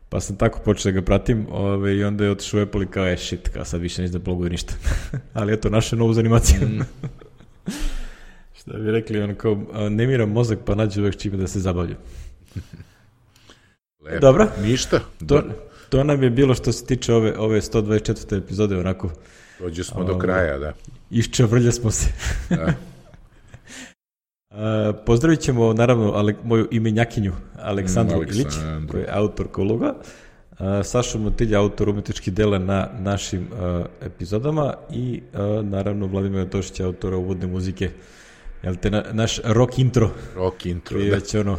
Pa 0.10 0.20
sam 0.20 0.38
tako 0.38 0.60
počeo 0.66 0.92
da 0.92 1.00
ga 1.00 1.06
pratim 1.06 1.48
ove, 1.50 1.96
i 1.96 2.04
onda 2.04 2.24
je 2.24 2.32
otišao 2.32 2.60
u 2.60 2.64
Apple 2.64 2.84
i 2.84 2.88
kao, 2.88 3.08
e, 3.08 3.18
shit, 3.18 3.50
kao 3.50 3.66
sad 3.66 3.82
više 3.82 4.02
neće 4.02 4.12
da 4.12 4.20
bloguje 4.20 4.50
ništa. 4.50 4.74
Ali 5.34 5.54
eto, 5.54 5.70
naše 5.70 5.96
novu 5.96 6.14
zanimaciju. 6.14 6.68
Mm. 6.68 6.82
Šta 8.68 8.78
bi 8.78 8.92
rekli, 8.92 9.22
on 9.22 9.36
kao, 9.36 9.58
ne 9.90 10.08
mira 10.08 10.26
mozak 10.26 10.60
pa 10.66 10.76
nađe 10.76 11.02
uvek 11.02 11.18
čime 11.18 11.38
da 11.38 11.48
se 11.48 11.60
zabavlja. 11.60 11.96
Lepo. 14.06 14.20
Dobro. 14.20 14.48
Ništa. 14.62 15.00
To, 15.28 15.44
to 15.90 16.04
nam 16.04 16.24
je 16.24 16.30
bilo 16.30 16.56
što 16.56 16.72
se 16.72 16.86
tiče 16.86 17.14
ove, 17.14 17.38
ove 17.38 17.62
124. 17.62 18.38
epizode, 18.38 18.78
onako. 18.78 19.10
Dođe 19.60 19.84
smo 19.84 20.02
o, 20.02 20.04
do 20.04 20.18
kraja, 20.18 20.58
da. 20.58 20.74
Iščevrlja 21.12 21.72
smo 21.72 21.92
se. 21.92 22.10
da. 22.50 22.74
Uh, 24.50 24.96
pozdravit 25.06 25.40
ćemo 25.40 25.74
naravno 25.74 26.12
ale, 26.12 26.36
moju 26.44 26.68
imenjakinju 26.72 27.34
Aleksandru 27.62 28.18
mm, 28.18 28.24
Ilić, 28.24 28.54
koja 28.92 29.02
je 29.02 29.08
autor 29.12 29.48
kologa. 29.48 29.94
Uh, 30.52 30.58
Saša 30.84 31.18
Motilja, 31.18 31.60
autor 31.60 31.90
umetničkih 31.90 32.34
dela 32.34 32.60
na 32.60 32.90
našim 33.00 33.48
uh, 33.52 33.86
epizodama 34.02 34.74
i 34.92 35.22
uh, 35.34 35.66
naravno 35.66 36.08
Vladimir 36.08 36.50
Tošić, 36.50 36.80
autora 36.80 37.18
uvodne 37.18 37.48
muzike 37.48 37.90
Jel 38.66 38.76
te 38.76 38.92
na, 38.92 39.04
naš 39.12 39.40
rock 39.44 39.80
intro? 39.80 40.12
Rock 40.36 40.66
intro, 40.66 41.00
da. 41.00 41.16
Već 41.16 41.36
ono, 41.36 41.58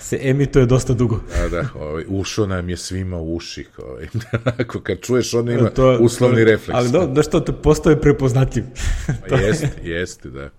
se 0.00 0.18
emituje 0.22 0.66
dosta 0.66 0.94
dugo. 0.94 1.20
Da, 1.40 1.48
da, 1.48 1.68
ovaj, 1.74 2.04
ušo 2.08 2.46
nam 2.46 2.68
je 2.68 2.76
svima 2.76 3.16
u 3.16 3.34
uši. 3.34 3.66
Ovaj. 3.78 4.06
Ako 4.60 4.80
kad 4.80 5.00
čuješ, 5.00 5.34
ono 5.34 5.52
ima 5.52 5.70
to, 5.70 5.98
uslovni 6.00 6.44
to, 6.44 6.44
refleks. 6.44 6.78
Ali 6.78 6.90
da, 6.90 7.06
da 7.06 7.22
što 7.22 7.40
te 7.40 7.52
postoje 7.52 8.00
prepoznatljiv. 8.00 8.64
Pa 9.28 9.36
jeste, 9.36 9.68
jeste, 9.82 10.30
da. 10.30 10.50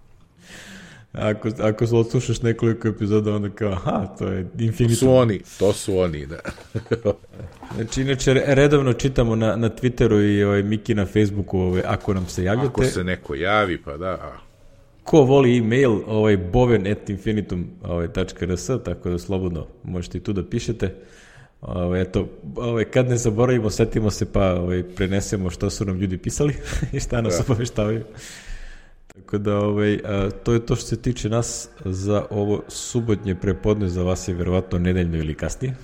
Ako, 1.14 1.50
ako 1.60 1.86
odslušaš 1.86 2.42
nekoliko 2.42 2.88
epizoda, 2.88 3.36
onda 3.36 3.50
kao, 3.50 3.72
aha, 3.72 4.08
to 4.20 4.28
je 4.28 4.48
Infinitum. 4.60 4.88
To 4.88 4.96
su 4.96 5.14
oni, 5.14 5.42
to 5.60 5.74
su 5.74 5.98
oni, 5.98 6.26
da. 6.26 6.40
znači, 7.76 8.02
inače, 8.02 8.34
redovno 8.34 8.94
čitamo 8.94 9.36
na, 9.36 9.56
na 9.56 9.70
Twitteru 9.70 10.38
i 10.38 10.44
ovaj, 10.44 10.64
Miki 10.64 10.96
na 10.96 11.06
Facebooku, 11.06 11.60
ovaj, 11.60 11.82
ako 11.86 12.14
nam 12.14 12.28
se 12.28 12.44
javljate. 12.44 12.68
Ako 12.68 12.84
se 12.84 13.04
neko 13.04 13.36
javi, 13.36 13.82
pa 13.82 13.98
da. 13.98 14.43
Ko 15.04 15.24
voli 15.24 15.58
e-mail, 15.58 16.00
ovaj, 16.08 16.38
boven.infinitum.rs, 16.38 18.70
ovaj, 18.70 18.84
tako 18.84 19.10
da 19.10 19.20
slobodno 19.20 19.68
možete 19.84 20.18
i 20.18 20.22
tu 20.22 20.34
da 20.34 20.50
pišete. 20.50 20.96
Ovaj, 21.62 22.02
eto, 22.02 22.30
ovaj, 22.56 22.86
kad 22.86 23.10
ne 23.10 23.18
zaboravimo, 23.18 23.70
setimo 23.70 24.12
se 24.12 24.32
pa 24.32 24.54
ovaj, 24.54 24.84
prenesemo 24.96 25.50
što 25.50 25.70
su 25.70 25.86
nam 25.86 26.00
ljudi 26.00 26.18
pisali 26.18 26.56
i 26.94 27.00
šta 27.00 27.22
nas 27.22 27.38
da. 27.38 27.44
obaveštavaju. 27.44 28.04
Tako 29.14 29.38
da, 29.38 29.58
ovaj, 29.58 30.00
a, 30.06 30.30
to 30.44 30.54
je 30.54 30.66
to 30.66 30.76
što 30.76 30.86
se 30.86 31.02
tiče 31.02 31.30
nas 31.30 31.70
za 31.86 32.26
ovo 32.30 32.64
subotnje 32.68 33.36
prepodne, 33.36 33.90
za 33.90 34.04
vas 34.04 34.28
je 34.28 34.34
verovatno 34.34 34.80
nedeljno 34.80 35.18
ili 35.18 35.36
kasnije. 35.36 35.76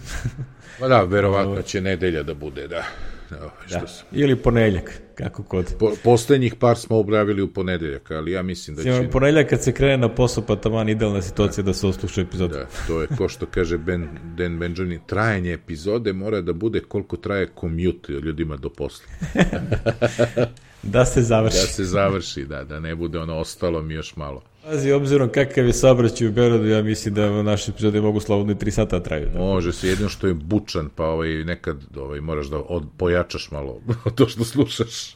Ma 0.82 0.88
da, 0.88 1.04
verovatno 1.04 1.62
će 1.62 1.82
nedelja 1.82 2.24
da 2.24 2.34
bude, 2.34 2.68
da. 2.68 2.84
Evo, 3.32 3.52
što 3.66 3.80
da. 3.80 3.88
Sam. 3.88 4.08
Ili 4.12 4.36
ponedeljak, 4.36 5.02
kako 5.16 5.44
kod. 5.44 5.76
Po, 5.80 5.92
poslednjih 6.04 6.56
par 6.56 6.78
smo 6.78 6.98
objavili 6.98 7.42
u 7.42 7.54
ponedeljak, 7.54 8.12
ali 8.12 8.32
ja 8.32 8.42
mislim 8.42 8.76
da 8.76 8.84
će... 8.84 9.10
Ponedeljak 9.12 9.50
kad 9.50 9.64
se 9.64 9.72
krene 9.72 9.98
na 9.98 10.16
posao, 10.16 10.44
pa 10.48 10.56
taman 10.56 10.90
idealna 10.90 11.22
situacija 11.22 11.64
da, 11.64 11.70
da 11.70 11.74
se 11.74 11.88
osluša 11.88 12.22
epizod. 12.22 12.52
Da, 12.52 12.66
to 12.88 13.02
je 13.02 13.08
ko 13.18 13.30
što 13.30 13.46
kaže 13.46 13.78
ben, 13.78 14.10
Dan 14.38 14.60
Benjamin, 14.60 15.00
trajanje 15.08 15.54
epizode 15.54 16.14
mora 16.14 16.42
da 16.42 16.54
bude 16.54 16.80
koliko 16.80 17.18
traje 17.18 17.50
commute 17.60 18.14
ljudima 18.14 18.58
do 18.58 18.70
posla. 18.70 19.06
Da 20.84 21.06
se 21.06 21.22
završi. 21.22 21.58
Da 21.58 21.68
se 21.68 21.84
završi, 21.84 22.46
da, 22.46 22.64
da 22.64 22.80
ne 22.80 22.96
bude 22.96 23.20
ono 23.20 23.38
ostalo 23.38 23.82
mi 23.82 23.94
još 23.94 24.16
malo. 24.16 24.42
Pazi, 24.70 24.92
obzirom 24.92 25.30
kakav 25.30 25.66
je 25.66 25.74
saobraćaj 25.74 26.28
u 26.28 26.32
Beogradu, 26.32 26.68
ja 26.68 26.84
mislim 26.84 27.14
da 27.14 27.44
naše 27.44 27.72
epizode 27.72 28.02
mogu 28.02 28.20
slobodno 28.20 28.52
i 28.52 28.56
3 28.56 28.72
sata 28.72 29.00
traju. 29.00 29.30
Da. 29.34 29.40
Može 29.40 29.74
se, 29.74 29.88
jedino 29.88 30.10
što 30.10 30.28
je 30.28 30.34
bučan, 30.34 30.90
pa 30.96 31.06
ovaj, 31.06 31.30
nekad 31.30 31.78
ovaj, 31.98 32.22
moraš 32.22 32.48
da 32.48 32.58
od, 32.58 32.84
pojačaš 32.98 33.52
malo 33.52 33.82
to 34.16 34.28
što 34.28 34.44
slušaš. 34.44 35.16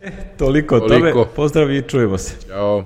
e, 0.00 0.12
toliko 0.38 0.76
o 0.76 0.80
tome. 0.80 1.12
Pozdrav 1.36 1.70
i 1.70 1.82
čujemo 1.82 2.18
se. 2.18 2.36
Ćao. 2.48 2.84